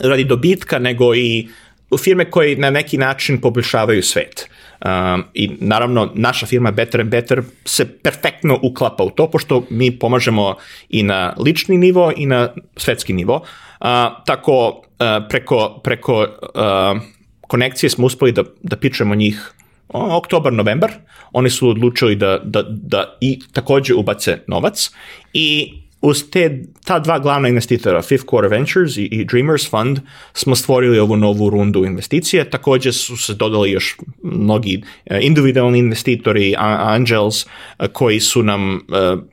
radi 0.00 0.24
dobitka, 0.24 0.78
nego 0.78 1.14
i 1.14 1.48
firme 1.96 2.30
koje 2.30 2.56
na 2.56 2.70
neki 2.70 2.98
način 2.98 3.40
poboljšavaju 3.40 4.02
svet. 4.02 4.48
Um, 4.84 5.24
I 5.34 5.50
naravno, 5.60 6.10
naša 6.14 6.46
firma 6.46 6.70
Better 6.70 7.00
and 7.00 7.10
Better 7.10 7.42
se 7.64 7.98
perfektno 7.98 8.58
uklapa 8.62 9.04
u 9.04 9.10
to, 9.10 9.30
pošto 9.30 9.64
mi 9.70 9.98
pomažemo 9.98 10.56
i 10.88 11.02
na 11.02 11.34
lični 11.38 11.78
nivo 11.78 12.12
i 12.16 12.26
na 12.26 12.48
svetski 12.76 13.12
nivo. 13.12 13.34
Uh, 13.34 13.86
tako, 14.26 14.68
uh, 14.68 15.28
preko, 15.28 15.80
preko 15.84 16.20
uh, 16.20 17.00
konekcije 17.40 17.90
smo 17.90 18.06
uspeli 18.06 18.32
da, 18.32 18.44
da 18.62 18.76
pičemo 18.76 19.14
njih 19.14 19.52
oktobar, 19.88 20.52
novembar, 20.52 20.92
oni 21.32 21.50
su 21.50 21.68
odlučili 21.68 22.16
da, 22.16 22.38
da, 22.44 22.62
da 22.68 23.16
i 23.20 23.40
takođe 23.52 23.94
ubace 23.94 24.38
novac 24.46 24.90
i 25.32 25.74
uz 26.00 26.30
te, 26.30 26.62
ta 26.84 26.98
dva 26.98 27.18
glavna 27.18 27.48
investitora, 27.48 28.02
Fifth 28.02 28.24
Quarter 28.24 28.50
Ventures 28.50 28.96
i, 28.96 29.04
i 29.04 29.24
Dreamers 29.24 29.70
Fund, 29.70 29.98
smo 30.32 30.56
stvorili 30.56 30.98
ovu 30.98 31.16
novu 31.16 31.50
rundu 31.50 31.84
investicije. 31.84 32.50
Takođe 32.50 32.92
su 32.92 33.16
se 33.16 33.34
dodali 33.34 33.70
još 33.70 33.96
mnogi 34.22 34.82
e, 35.06 35.18
individualni 35.22 35.78
investitori, 35.78 36.54
angels, 36.58 37.46
e, 37.78 37.88
koji 37.88 38.20
su 38.20 38.42
nam 38.42 38.74
uh, 38.74 38.80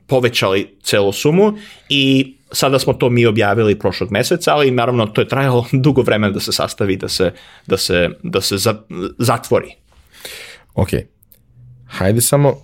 povećali 0.06 0.76
celu 0.82 1.12
sumu 1.12 1.52
i 1.88 2.34
sada 2.52 2.78
smo 2.78 2.92
to 2.92 3.10
mi 3.10 3.26
objavili 3.26 3.78
prošlog 3.78 4.12
meseca, 4.12 4.54
ali 4.54 4.70
naravno 4.70 5.06
to 5.06 5.20
je 5.20 5.28
trajalo 5.28 5.66
dugo 5.84 6.02
vremena 6.02 6.32
da 6.32 6.40
se 6.40 6.52
sastavi, 6.52 6.96
da 6.96 7.08
se, 7.08 7.32
da 7.66 7.76
se, 7.76 8.10
da 8.22 8.40
se 8.40 8.58
za, 8.58 8.82
zatvori. 9.18 9.74
Ok. 10.74 10.88
Hajde 11.86 12.20
samo 12.20 12.54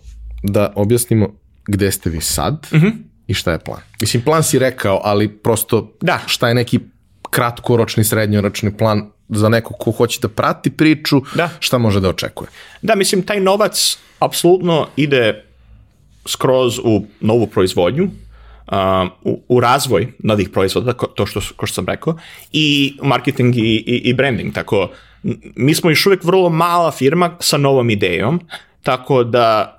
da 0.43 0.73
objasnimo 0.77 1.35
gde 1.69 1.93
ste 1.93 2.11
vi 2.11 2.21
sad. 2.21 2.67
Mm 2.73 2.77
-hmm 2.77 3.12
i 3.33 3.35
šta 3.35 3.53
je 3.53 3.59
plan. 3.59 3.81
Mislim, 4.01 4.23
plan 4.23 4.45
si 4.45 4.59
rekao, 4.59 5.01
ali 5.05 5.29
prosto 5.29 5.93
da. 6.01 6.21
šta 6.27 6.49
je 6.49 6.55
neki 6.55 6.81
kratkoročni, 7.31 8.05
srednjoročni 8.05 8.77
plan 8.77 9.07
za 9.29 9.49
neko 9.49 9.75
ko 9.75 9.91
hoće 9.91 10.19
da 10.23 10.29
prati 10.29 10.71
priču, 10.71 11.23
da. 11.35 11.49
šta 11.61 11.79
može 11.79 12.01
da 12.01 12.09
očekuje. 12.09 12.51
Da, 12.83 12.95
mislim, 12.95 13.23
taj 13.23 13.41
novac 13.41 13.99
apsolutno 14.19 14.87
ide 14.97 15.45
skroz 16.27 16.79
u 16.85 17.07
novu 17.21 17.47
proizvodnju, 17.47 18.05
uh, 18.05 19.09
u, 19.23 19.41
u 19.49 19.61
razvoj 19.61 20.13
novih 20.19 20.51
proizvoda, 20.51 20.93
to 20.93 21.27
što, 21.27 21.41
ko 21.57 21.67
što 21.67 21.75
sam 21.75 21.89
rekao, 21.89 22.19
i 22.53 22.97
marketing 23.03 23.57
i, 23.57 23.61
i, 23.61 24.01
i 24.05 24.15
branding. 24.15 24.55
Tako, 24.55 24.89
mi 25.57 25.75
smo 25.75 25.91
još 25.91 26.07
uvek 26.07 26.25
vrlo 26.25 26.51
mala 26.51 26.91
firma 26.91 27.37
sa 27.41 27.57
novom 27.57 27.91
idejom, 27.91 28.41
tako 28.83 29.25
da 29.25 29.79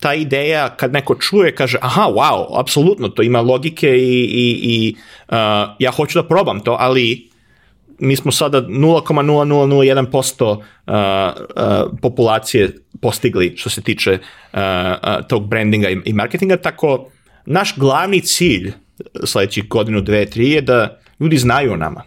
ta 0.00 0.14
ideja 0.14 0.68
kad 0.76 0.92
neko 0.92 1.14
čuje 1.14 1.54
kaže 1.54 1.78
aha 1.82 2.02
wow 2.02 2.60
apsolutno 2.60 3.08
to 3.08 3.22
ima 3.22 3.40
logike 3.40 3.88
i, 3.88 4.24
i, 4.24 4.60
i 4.62 4.96
uh, 5.28 5.34
ja 5.78 5.90
hoću 5.90 6.22
da 6.22 6.28
probam 6.28 6.60
to 6.60 6.76
ali 6.80 7.30
mi 7.98 8.16
smo 8.16 8.32
sada 8.32 8.62
0,0001% 8.62 10.44
uh, 10.44 10.56
uh, 10.56 10.62
populacije 12.02 12.72
postigli 13.00 13.52
što 13.56 13.70
se 13.70 13.82
tiče 13.82 14.12
uh, 14.12 14.58
uh, 14.58 15.26
tog 15.28 15.48
brandinga 15.48 15.88
i, 15.88 15.98
i 16.04 16.12
marketinga 16.12 16.56
tako 16.56 17.10
naš 17.46 17.76
glavni 17.76 18.20
cilj 18.20 18.72
sledećih 19.24 19.68
godinu, 19.68 20.00
dve, 20.00 20.26
tri 20.26 20.50
je 20.50 20.60
da 20.60 21.00
ljudi 21.20 21.38
znaju 21.38 21.72
o 21.72 21.76
nama 21.76 22.02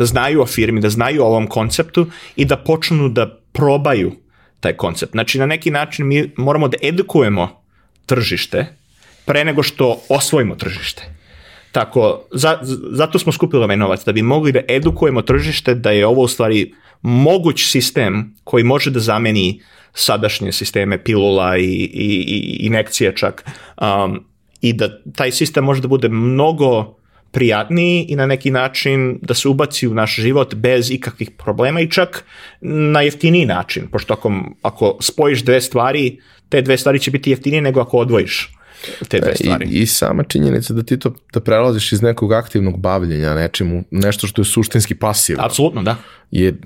da 0.00 0.06
znaju 0.06 0.42
o 0.42 0.46
firmi, 0.46 0.80
da 0.80 0.88
znaju 0.88 1.22
o 1.22 1.26
ovom 1.26 1.46
konceptu 1.46 2.06
i 2.36 2.44
da 2.44 2.56
počnu 2.56 3.08
da 3.08 3.26
probaju 3.52 4.12
taj 4.60 4.72
koncept. 4.76 5.12
Znači, 5.12 5.38
na 5.38 5.46
neki 5.46 5.70
način 5.70 6.06
mi 6.06 6.30
moramo 6.36 6.68
da 6.68 6.76
edukujemo 6.82 7.62
tržište 8.06 8.66
pre 9.24 9.44
nego 9.44 9.62
što 9.62 10.00
osvojimo 10.08 10.54
tržište. 10.54 11.02
Tako, 11.72 12.26
za, 12.30 12.58
zato 12.90 13.18
smo 13.18 13.32
skupili 13.32 13.64
ovaj 13.64 13.76
novac, 13.76 14.04
da 14.04 14.12
bi 14.12 14.22
mogli 14.22 14.52
da 14.52 14.60
edukujemo 14.68 15.22
tržište 15.22 15.74
da 15.74 15.90
je 15.90 16.06
ovo 16.06 16.22
u 16.22 16.28
stvari 16.28 16.74
moguć 17.02 17.70
sistem 17.70 18.34
koji 18.44 18.64
može 18.64 18.90
da 18.90 19.00
zameni 19.00 19.60
sadašnje 19.94 20.52
sisteme 20.52 21.04
pilula 21.04 21.56
i, 21.58 21.64
i, 21.64 22.24
i 22.26 22.66
inekcije 22.66 23.16
čak 23.16 23.44
um, 23.80 24.24
i 24.60 24.72
da 24.72 25.02
taj 25.16 25.32
sistem 25.32 25.64
može 25.64 25.80
da 25.80 25.88
bude 25.88 26.08
mnogo 26.08 26.99
prijatniji 27.30 28.06
i 28.08 28.16
na 28.16 28.26
neki 28.26 28.50
način 28.50 29.18
da 29.22 29.34
se 29.34 29.48
ubaci 29.48 29.88
u 29.88 29.94
naš 29.94 30.16
život 30.16 30.54
bez 30.54 30.90
ikakvih 30.90 31.30
problema 31.30 31.80
i 31.80 31.90
čak 31.90 32.24
na 32.60 33.02
jeftiniji 33.02 33.46
način, 33.46 33.88
pošto 33.92 34.14
ako, 34.14 34.32
ako 34.62 34.96
spojiš 35.00 35.44
dve 35.44 35.60
stvari, 35.60 36.20
te 36.48 36.62
dve 36.62 36.78
stvari 36.78 36.98
će 36.98 37.10
biti 37.10 37.30
jeftinije 37.30 37.62
nego 37.62 37.80
ako 37.80 37.98
odvojiš 37.98 38.54
te 39.08 39.20
dve 39.20 39.36
stvari. 39.36 39.66
I, 39.66 39.82
I 39.82 39.86
sama 39.86 40.22
činjenica 40.22 40.74
da 40.74 40.82
ti 40.82 40.98
to 40.98 41.14
da 41.32 41.40
prelaziš 41.40 41.92
iz 41.92 42.02
nekog 42.02 42.32
aktivnog 42.32 42.78
bavljenja 42.78 43.34
nečemu, 43.34 43.84
nešto 43.90 44.26
što 44.26 44.40
je 44.40 44.46
suštinski 44.46 44.94
pasivno. 44.94 45.44
Apsolutno, 45.44 45.82
da. 45.82 45.96
Je 46.30 46.58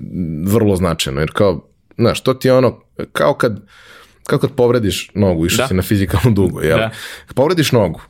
vrlo 0.45 0.75
značajno, 0.75 1.19
jer 1.19 1.31
kao, 1.33 1.67
znaš, 1.97 2.21
to 2.21 2.33
ti 2.33 2.47
je 2.47 2.53
ono, 2.53 2.79
kao 3.11 3.33
kad, 3.33 3.59
kao 4.23 4.39
kad 4.39 4.51
povrediš 4.51 5.11
nogu, 5.13 5.45
išao 5.45 5.63
da. 5.63 5.67
si 5.67 5.73
na 5.73 5.81
fizikalnu 5.81 6.31
dugu, 6.31 6.61
jel? 6.61 6.77
Da. 6.77 6.91
Povrediš 7.35 7.71
nogu, 7.71 8.01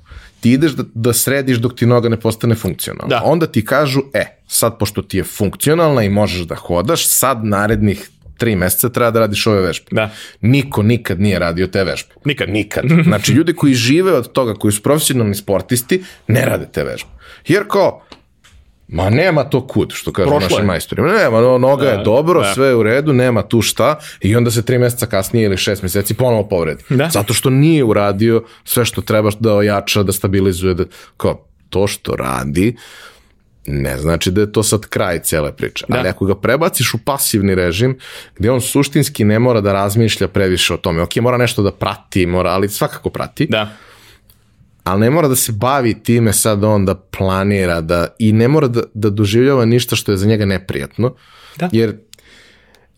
ti 0.45 0.51
ideš 0.51 0.75
da, 0.77 0.83
da 0.93 1.13
središ 1.13 1.57
dok 1.57 1.73
ti 1.75 1.85
noga 1.89 2.09
ne 2.09 2.19
postane 2.21 2.55
funkcionalna. 2.55 3.09
Da. 3.09 3.21
Onda 3.25 3.47
ti 3.47 3.63
kažu, 3.65 4.01
e, 4.13 4.25
sad 4.47 4.77
pošto 4.77 5.01
ti 5.01 5.17
je 5.17 5.23
funkcionalna 5.23 6.03
i 6.03 6.09
možeš 6.09 6.41
da 6.45 6.55
hodaš, 6.55 7.07
sad 7.07 7.45
narednih 7.45 8.09
tri 8.37 8.53
meseca 8.55 8.89
treba 8.89 9.11
da 9.11 9.19
radiš 9.19 9.47
ove 9.47 9.61
vežbe. 9.61 9.87
Da. 9.91 10.11
Niko 10.41 10.83
nikad 10.83 11.19
nije 11.19 11.39
radio 11.39 11.67
te 11.67 11.83
vežbe. 11.83 12.13
Nikad. 12.25 12.49
Nikad. 12.49 12.85
Znači, 13.09 13.31
ljudi 13.31 13.53
koji 13.53 13.73
žive 13.73 14.13
od 14.13 14.31
toga, 14.31 14.53
koji 14.53 14.71
su 14.71 14.83
profesionalni 14.83 15.35
sportisti, 15.35 16.03
ne 16.27 16.45
rade 16.45 16.67
te 16.71 16.83
vežbe. 16.83 17.09
Jer 17.47 17.65
kao, 17.67 18.05
Ma 18.87 19.09
nema 19.09 19.43
to 19.43 19.67
kud, 19.67 19.93
što 19.93 20.13
kažu 20.13 20.29
Prošlo 20.29 20.49
naši 20.49 20.67
majstori. 20.67 21.01
Nema, 21.01 21.41
no, 21.41 21.57
noga 21.57 21.85
da, 21.85 21.91
je 21.91 22.03
dobro, 22.03 22.41
da. 22.41 22.53
sve 22.53 22.67
je 22.67 22.75
u 22.75 22.83
redu, 22.83 23.13
nema 23.13 23.41
tu 23.41 23.61
šta 23.61 23.99
i 24.21 24.35
onda 24.35 24.51
se 24.51 24.65
tri 24.65 24.77
meseca 24.77 25.05
kasnije 25.05 25.45
ili 25.45 25.57
šest 25.57 25.83
meseci 25.83 26.13
ponovo 26.13 26.47
povredi. 26.47 26.83
Da. 26.89 27.09
Zato 27.09 27.33
što 27.33 27.49
nije 27.49 27.83
uradio 27.83 28.43
sve 28.63 28.85
što 28.85 29.01
treba 29.01 29.29
da 29.39 29.53
ojača, 29.53 30.03
da 30.03 30.11
stabilizuje, 30.11 30.73
da, 30.73 30.83
kao, 31.17 31.45
to 31.69 31.87
što 31.87 32.15
radi, 32.15 32.75
ne 33.65 33.97
znači 33.97 34.31
da 34.31 34.41
je 34.41 34.51
to 34.51 34.63
sad 34.63 34.85
kraj 34.85 35.19
cele 35.19 35.55
priče. 35.55 35.85
Da. 35.89 35.97
Ali 35.97 36.09
ako 36.09 36.25
ga 36.25 36.35
prebaciš 36.35 36.93
u 36.93 36.97
pasivni 36.97 37.55
režim, 37.55 37.97
gde 38.37 38.51
on 38.51 38.61
suštinski 38.61 39.23
ne 39.23 39.39
mora 39.39 39.61
da 39.61 39.73
razmišlja 39.73 40.27
previše 40.27 40.73
o 40.73 40.77
tome, 40.77 41.01
ok, 41.01 41.15
mora 41.15 41.37
nešto 41.37 41.63
da 41.63 41.71
prati, 41.71 42.25
mora, 42.25 42.49
ali 42.49 42.69
svakako 42.69 43.09
prati, 43.09 43.47
da 43.49 43.69
ali 44.85 44.99
ne 44.99 45.09
mora 45.09 45.27
da 45.27 45.35
se 45.35 45.51
bavi 45.51 45.93
time 45.95 46.33
sad 46.33 46.63
on 46.63 46.85
da 46.85 46.95
planira 46.95 47.81
da, 47.81 48.07
i 48.19 48.31
ne 48.33 48.47
mora 48.47 48.67
da, 48.67 48.81
da 48.93 49.09
doživljava 49.09 49.65
ništa 49.65 49.95
što 49.95 50.11
je 50.11 50.17
za 50.17 50.27
njega 50.27 50.45
neprijatno, 50.45 51.15
da. 51.57 51.69
jer 51.71 51.97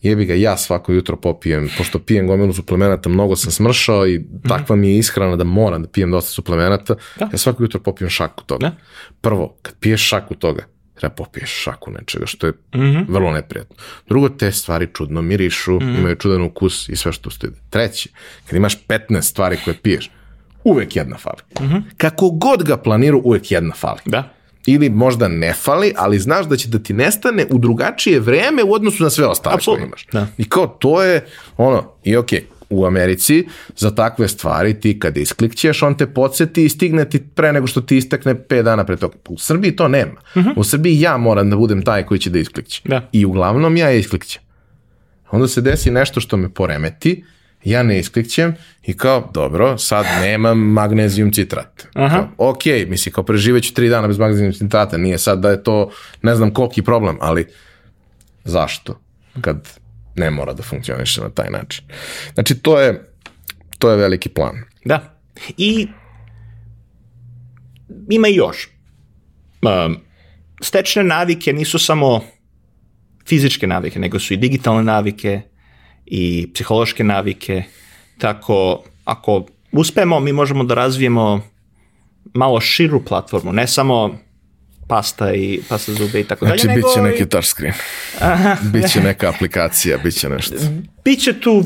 jebi 0.02 0.24
ga, 0.24 0.34
ja 0.34 0.56
svako 0.56 0.92
jutro 0.92 1.16
popijem, 1.16 1.68
pošto 1.78 1.98
pijem 1.98 2.26
gomilu 2.26 2.52
suplemenata, 2.52 3.08
mnogo 3.08 3.36
sam 3.36 3.50
smršao 3.52 4.08
i 4.08 4.20
takva 4.48 4.76
mi 4.76 4.88
je 4.88 4.98
ishrana 4.98 5.36
da 5.36 5.44
moram 5.44 5.82
da 5.82 5.88
pijem 5.88 6.10
dosta 6.10 6.30
suplemenata, 6.30 6.94
Da. 7.18 7.28
ja 7.32 7.38
svako 7.38 7.62
jutro 7.62 7.80
popijem 7.80 8.10
šaku 8.10 8.44
toga. 8.44 8.60
Da. 8.60 8.76
Prvo, 9.20 9.56
kad 9.62 9.74
piješ 9.76 10.02
šaku 10.02 10.34
toga, 10.34 10.62
treba 10.94 11.14
popiješ 11.14 11.50
šaku 11.52 11.90
nečega, 11.90 12.26
što 12.26 12.46
je 12.46 12.52
Mhm. 12.74 12.98
vrlo 13.08 13.32
neprijatno. 13.32 13.76
Drugo, 14.08 14.28
te 14.28 14.52
stvari 14.52 14.88
čudno 14.94 15.22
mirišu, 15.22 15.76
Mhm. 15.76 15.94
imaju 15.94 16.16
čudan 16.16 16.42
ukus 16.42 16.88
i 16.88 16.96
sve 16.96 17.12
što 17.12 17.30
stoji. 17.30 17.52
Treće, 17.70 18.10
kad 18.46 18.56
imaš 18.56 18.86
15 18.86 19.22
stvari 19.22 19.58
koje 19.64 19.74
piješ, 19.76 20.10
uvek 20.68 20.96
jedna 20.96 21.16
fali. 21.18 21.42
Kako 21.96 22.30
god 22.30 22.62
ga 22.62 22.76
planiru, 22.76 23.20
uvek 23.24 23.50
jedna 23.50 23.74
fali. 23.74 24.00
Da. 24.04 24.30
Ili 24.66 24.90
možda 24.90 25.28
ne 25.28 25.52
fali, 25.52 25.92
ali 25.96 26.18
znaš 26.18 26.46
da 26.46 26.56
će 26.56 26.68
da 26.68 26.78
ti 26.78 26.92
nestane 26.92 27.46
u 27.50 27.58
drugačije 27.58 28.20
vreme 28.20 28.62
u 28.62 28.72
odnosu 28.72 29.02
na 29.02 29.10
sve 29.10 29.26
ostale 29.26 29.54
Apsolutno, 29.54 29.84
koje 29.84 29.88
imaš. 29.88 30.06
da. 30.12 30.26
I 30.38 30.48
kao 30.48 30.66
to 30.66 31.02
je 31.02 31.26
ono, 31.56 31.92
i 32.04 32.16
okej, 32.16 32.44
u 32.70 32.86
Americi 32.86 33.46
za 33.76 33.90
takve 33.90 34.28
stvari 34.28 34.80
ti 34.80 34.98
kad 34.98 35.16
isklikćeš, 35.16 35.82
on 35.82 35.94
te 35.96 36.06
podsjeti 36.06 36.64
i 36.64 36.68
stigne 36.68 37.08
ti 37.08 37.24
pre 37.34 37.52
nego 37.52 37.66
što 37.66 37.80
ti 37.80 37.96
istekne 37.96 38.34
5 38.34 38.62
dana 38.62 38.84
pre 38.84 38.96
toga. 38.96 39.16
U 39.28 39.38
Srbiji 39.38 39.76
to 39.76 39.88
nema. 39.88 40.20
U 40.56 40.64
Srbiji 40.64 41.00
ja 41.00 41.16
moram 41.16 41.50
da 41.50 41.56
budem 41.56 41.82
taj 41.82 42.06
koji 42.06 42.20
će 42.20 42.30
da 42.30 42.38
isklikće. 42.38 42.82
Da. 42.84 43.08
I 43.12 43.24
uglavnom 43.24 43.76
ja 43.76 43.90
isklikćem. 43.92 44.42
Onda 45.30 45.48
se 45.48 45.60
desi 45.60 45.90
nešto 45.90 46.20
što 46.20 46.36
me 46.36 46.48
poremeti, 46.48 47.24
ja 47.64 47.82
ne 47.82 47.98
isklikćem 47.98 48.54
i 48.82 48.96
kao, 48.96 49.30
dobro, 49.34 49.78
sad 49.78 50.06
nemam 50.20 50.58
magnezijum 50.58 51.32
citrat. 51.32 51.86
Aha. 51.94 52.16
Kao, 52.16 52.50
ok, 52.50 52.64
misli, 52.88 53.12
kao 53.12 53.24
preživeću 53.24 53.74
tri 53.74 53.88
dana 53.88 54.08
bez 54.08 54.18
magnezijum 54.18 54.52
citrata, 54.52 54.96
nije 54.96 55.18
sad 55.18 55.40
da 55.40 55.50
je 55.50 55.62
to 55.62 55.90
ne 56.22 56.34
znam 56.34 56.54
koliki 56.54 56.82
problem, 56.82 57.18
ali 57.20 57.46
zašto? 58.44 59.00
Kad 59.40 59.68
ne 60.16 60.30
mora 60.30 60.52
da 60.52 60.62
funkcioniše 60.62 61.20
na 61.20 61.30
taj 61.30 61.50
način. 61.50 61.84
Znači, 62.34 62.58
to 62.58 62.80
je, 62.80 63.10
to 63.78 63.90
je 63.90 63.96
veliki 63.96 64.28
plan. 64.28 64.56
Da. 64.84 65.20
I 65.56 65.88
ima 68.10 68.28
i 68.28 68.34
još. 68.34 68.68
Um, 69.62 69.96
stečne 70.62 71.04
navike 71.04 71.52
nisu 71.52 71.78
samo 71.78 72.24
fizičke 73.26 73.66
navike, 73.66 73.98
nego 73.98 74.18
su 74.18 74.34
i 74.34 74.36
digitalne 74.36 74.82
navike 74.82 75.40
i 76.10 76.50
psihološke 76.54 77.04
navike. 77.04 77.62
Tako, 78.18 78.82
ako 79.04 79.46
uspemo, 79.72 80.20
mi 80.20 80.32
možemo 80.32 80.64
da 80.64 80.74
razvijemo 80.74 81.40
malo 82.34 82.60
širu 82.60 83.04
platformu, 83.04 83.52
ne 83.52 83.66
samo 83.66 84.18
pasta 84.88 85.34
i 85.34 85.60
pasta 85.68 85.92
zube 85.92 86.20
i 86.20 86.24
tako 86.24 86.46
dalje, 86.46 86.58
Znači, 86.58 86.76
bit 86.76 86.84
će 86.94 87.02
neki 87.02 87.26
touchscreen. 87.26 87.74
Biće 88.72 89.00
neka 89.00 89.28
aplikacija, 89.28 89.98
bit 89.98 90.14
će 90.14 90.28
nešto. 90.28 90.54
Biće 91.04 91.40
tu 91.40 91.64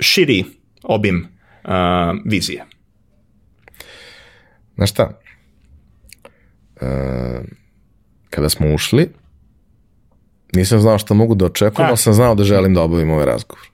širi 0.00 0.44
obim 0.82 1.28
uh, 1.64 1.70
vizije. 2.24 2.64
Znaš 4.76 4.90
šta? 4.90 5.20
E, 6.80 6.86
kada 8.30 8.48
smo 8.48 8.74
ušli, 8.74 9.08
nisam 10.56 10.80
znao 10.80 10.98
šta 10.98 11.14
mogu 11.14 11.34
da 11.34 11.44
očekujem, 11.44 11.86
Da. 11.86 11.88
ali 11.88 11.96
sam 11.96 12.12
znao 12.12 12.34
da 12.34 12.44
želim 12.44 12.74
da 12.74 12.82
obavim 12.82 13.10
ovaj 13.10 13.26
razgovor. 13.26 13.70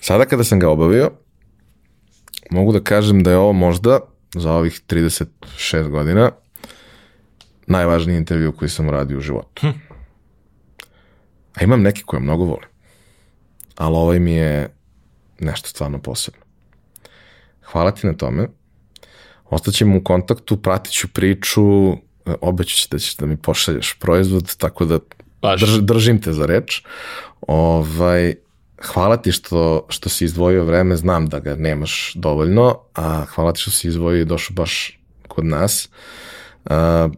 Sada 0.00 0.24
kada 0.24 0.44
sam 0.44 0.58
ga 0.58 0.68
obavio, 0.68 1.10
mogu 2.50 2.72
da 2.72 2.80
kažem 2.80 3.22
da 3.22 3.30
je 3.30 3.36
ovo 3.36 3.52
možda 3.52 4.00
za 4.34 4.52
ovih 4.52 4.80
36 4.88 5.88
godina 5.88 6.30
najvažniji 7.66 8.16
intervju 8.16 8.52
koji 8.52 8.68
sam 8.68 8.88
uradio 8.88 9.18
u 9.18 9.20
životu. 9.20 9.66
A 11.54 11.64
imam 11.64 11.82
neki 11.82 12.02
koje 12.02 12.20
mnogo 12.20 12.44
volim. 12.44 12.68
Ali 13.76 13.96
ovaj 13.96 14.18
mi 14.18 14.32
je 14.32 14.68
nešto 15.40 15.68
stvarno 15.68 15.98
posebno. 15.98 16.40
Hvala 17.62 17.90
ti 17.90 18.06
na 18.06 18.12
tome. 18.12 18.48
Ostaćemo 19.44 19.96
u 19.96 20.04
kontaktu, 20.04 20.56
pratit 20.56 20.92
ću 20.92 21.08
priču, 21.08 21.92
e, 21.92 21.94
obećat 22.40 22.78
ću 22.78 22.88
da 22.90 22.98
ćeš 22.98 23.16
da 23.16 23.26
mi 23.26 23.36
pošalješ 23.36 23.94
proizvod, 23.98 24.56
tako 24.56 24.84
da 24.84 24.98
Važi. 25.46 25.66
drž, 25.66 25.80
držim 25.80 26.20
te 26.22 26.32
za 26.32 26.46
reč. 26.46 26.82
Ovaj, 27.40 28.34
hvala 28.82 29.16
ti 29.16 29.32
što, 29.32 29.86
što 29.88 30.08
si 30.08 30.24
izdvojio 30.24 30.64
vreme, 30.64 30.96
znam 30.96 31.26
da 31.26 31.38
ga 31.38 31.54
nemaš 31.54 32.12
dovoljno, 32.14 32.80
a 32.94 33.24
hvala 33.24 33.52
ti 33.52 33.60
što 33.60 33.70
si 33.70 33.88
izdvojio 33.88 34.22
i 34.22 34.24
došao 34.24 34.54
baš 34.54 35.00
kod 35.28 35.44
nas. 35.44 35.88
A, 36.64 37.08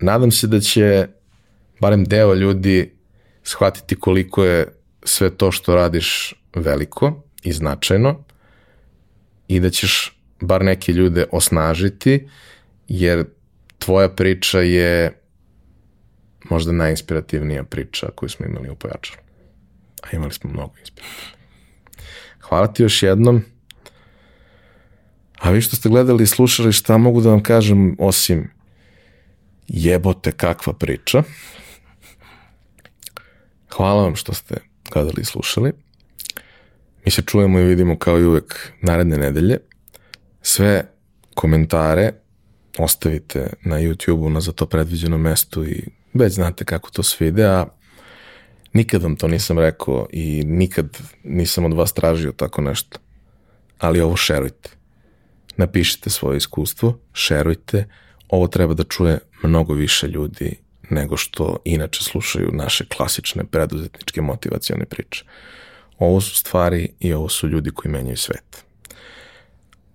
nadam 0.00 0.30
se 0.30 0.46
da 0.46 0.60
će 0.60 1.08
barem 1.80 2.04
deo 2.04 2.34
ljudi 2.34 2.94
shvatiti 3.42 3.96
koliko 3.96 4.44
je 4.44 4.66
sve 5.02 5.30
to 5.30 5.52
što 5.52 5.74
radiš 5.74 6.34
veliko 6.54 7.22
i 7.42 7.52
značajno 7.52 8.24
i 9.48 9.60
da 9.60 9.70
ćeš 9.70 10.18
bar 10.40 10.64
neke 10.64 10.92
ljude 10.92 11.26
osnažiti, 11.32 12.28
jer 12.88 13.24
tvoja 13.78 14.08
priča 14.08 14.60
je 14.60 15.21
možda 16.52 16.72
najinspirativnija 16.72 17.64
priča 17.64 18.06
koju 18.14 18.28
smo 18.28 18.46
imali 18.46 18.70
u 18.70 18.74
Pojačaru. 18.74 19.20
A 20.02 20.06
imali 20.12 20.32
smo 20.32 20.50
mnogo 20.50 20.74
inspirativnih. 20.80 21.42
Hvala 22.40 22.72
ti 22.72 22.82
još 22.82 23.02
jednom. 23.02 23.42
A 25.38 25.50
vi 25.50 25.60
što 25.60 25.76
ste 25.76 25.88
gledali 25.88 26.24
i 26.24 26.26
slušali, 26.26 26.72
šta 26.72 26.98
mogu 26.98 27.20
da 27.20 27.30
vam 27.30 27.42
kažem 27.42 27.96
osim 27.98 28.50
jebote 29.68 30.32
kakva 30.32 30.72
priča. 30.72 31.22
Hvala 33.70 34.02
vam 34.02 34.16
što 34.16 34.34
ste 34.34 34.56
gledali 34.92 35.22
i 35.22 35.24
slušali. 35.24 35.72
Mi 37.04 37.10
se 37.10 37.22
čujemo 37.22 37.58
i 37.58 37.64
vidimo 37.64 37.98
kao 37.98 38.18
i 38.18 38.24
uvek 38.24 38.72
naredne 38.82 39.16
nedelje. 39.16 39.58
Sve 40.42 40.84
komentare 41.34 42.12
ostavite 42.78 43.52
na 43.64 43.76
YouTube-u 43.76 44.30
na 44.30 44.40
za 44.40 44.52
to 44.52 44.66
predviđenom 44.66 45.20
mestu 45.20 45.64
i 45.64 46.01
već 46.14 46.32
znate 46.32 46.64
kako 46.64 46.90
to 46.90 47.02
sve 47.02 47.28
ide, 47.28 47.44
a 47.44 47.66
nikad 48.72 49.02
vam 49.02 49.16
to 49.16 49.28
nisam 49.28 49.58
rekao 49.58 50.06
i 50.10 50.44
nikad 50.46 50.98
nisam 51.24 51.64
od 51.64 51.72
vas 51.72 51.92
tražio 51.92 52.32
tako 52.32 52.60
nešto. 52.62 52.98
Ali 53.78 54.00
ovo 54.00 54.16
šerujte. 54.16 54.70
Napišite 55.56 56.10
svoje 56.10 56.36
iskustvo, 56.36 56.98
šerujte. 57.12 57.88
Ovo 58.28 58.46
treba 58.46 58.74
da 58.74 58.84
čuje 58.84 59.18
mnogo 59.42 59.74
više 59.74 60.08
ljudi 60.08 60.56
nego 60.90 61.16
što 61.16 61.58
inače 61.64 62.04
slušaju 62.04 62.50
naše 62.52 62.84
klasične 62.96 63.44
preduzetničke 63.44 64.20
motivacione 64.20 64.84
priče. 64.84 65.24
Ovo 65.98 66.20
su 66.20 66.36
stvari 66.36 66.92
i 67.00 67.12
ovo 67.12 67.28
su 67.28 67.48
ljudi 67.48 67.70
koji 67.70 67.92
menjaju 67.92 68.16
svet. 68.16 68.64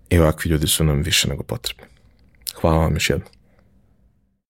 I 0.09 0.19
ovakvi 0.19 0.49
ljudi 0.49 0.67
su 0.67 0.83
nam 0.83 1.01
više 1.01 1.27
nego 1.27 1.43
potrebni. 1.43 1.83
Hvala 2.61 2.77
vam 2.77 2.93
još 2.93 3.09
jednom. 3.09 3.36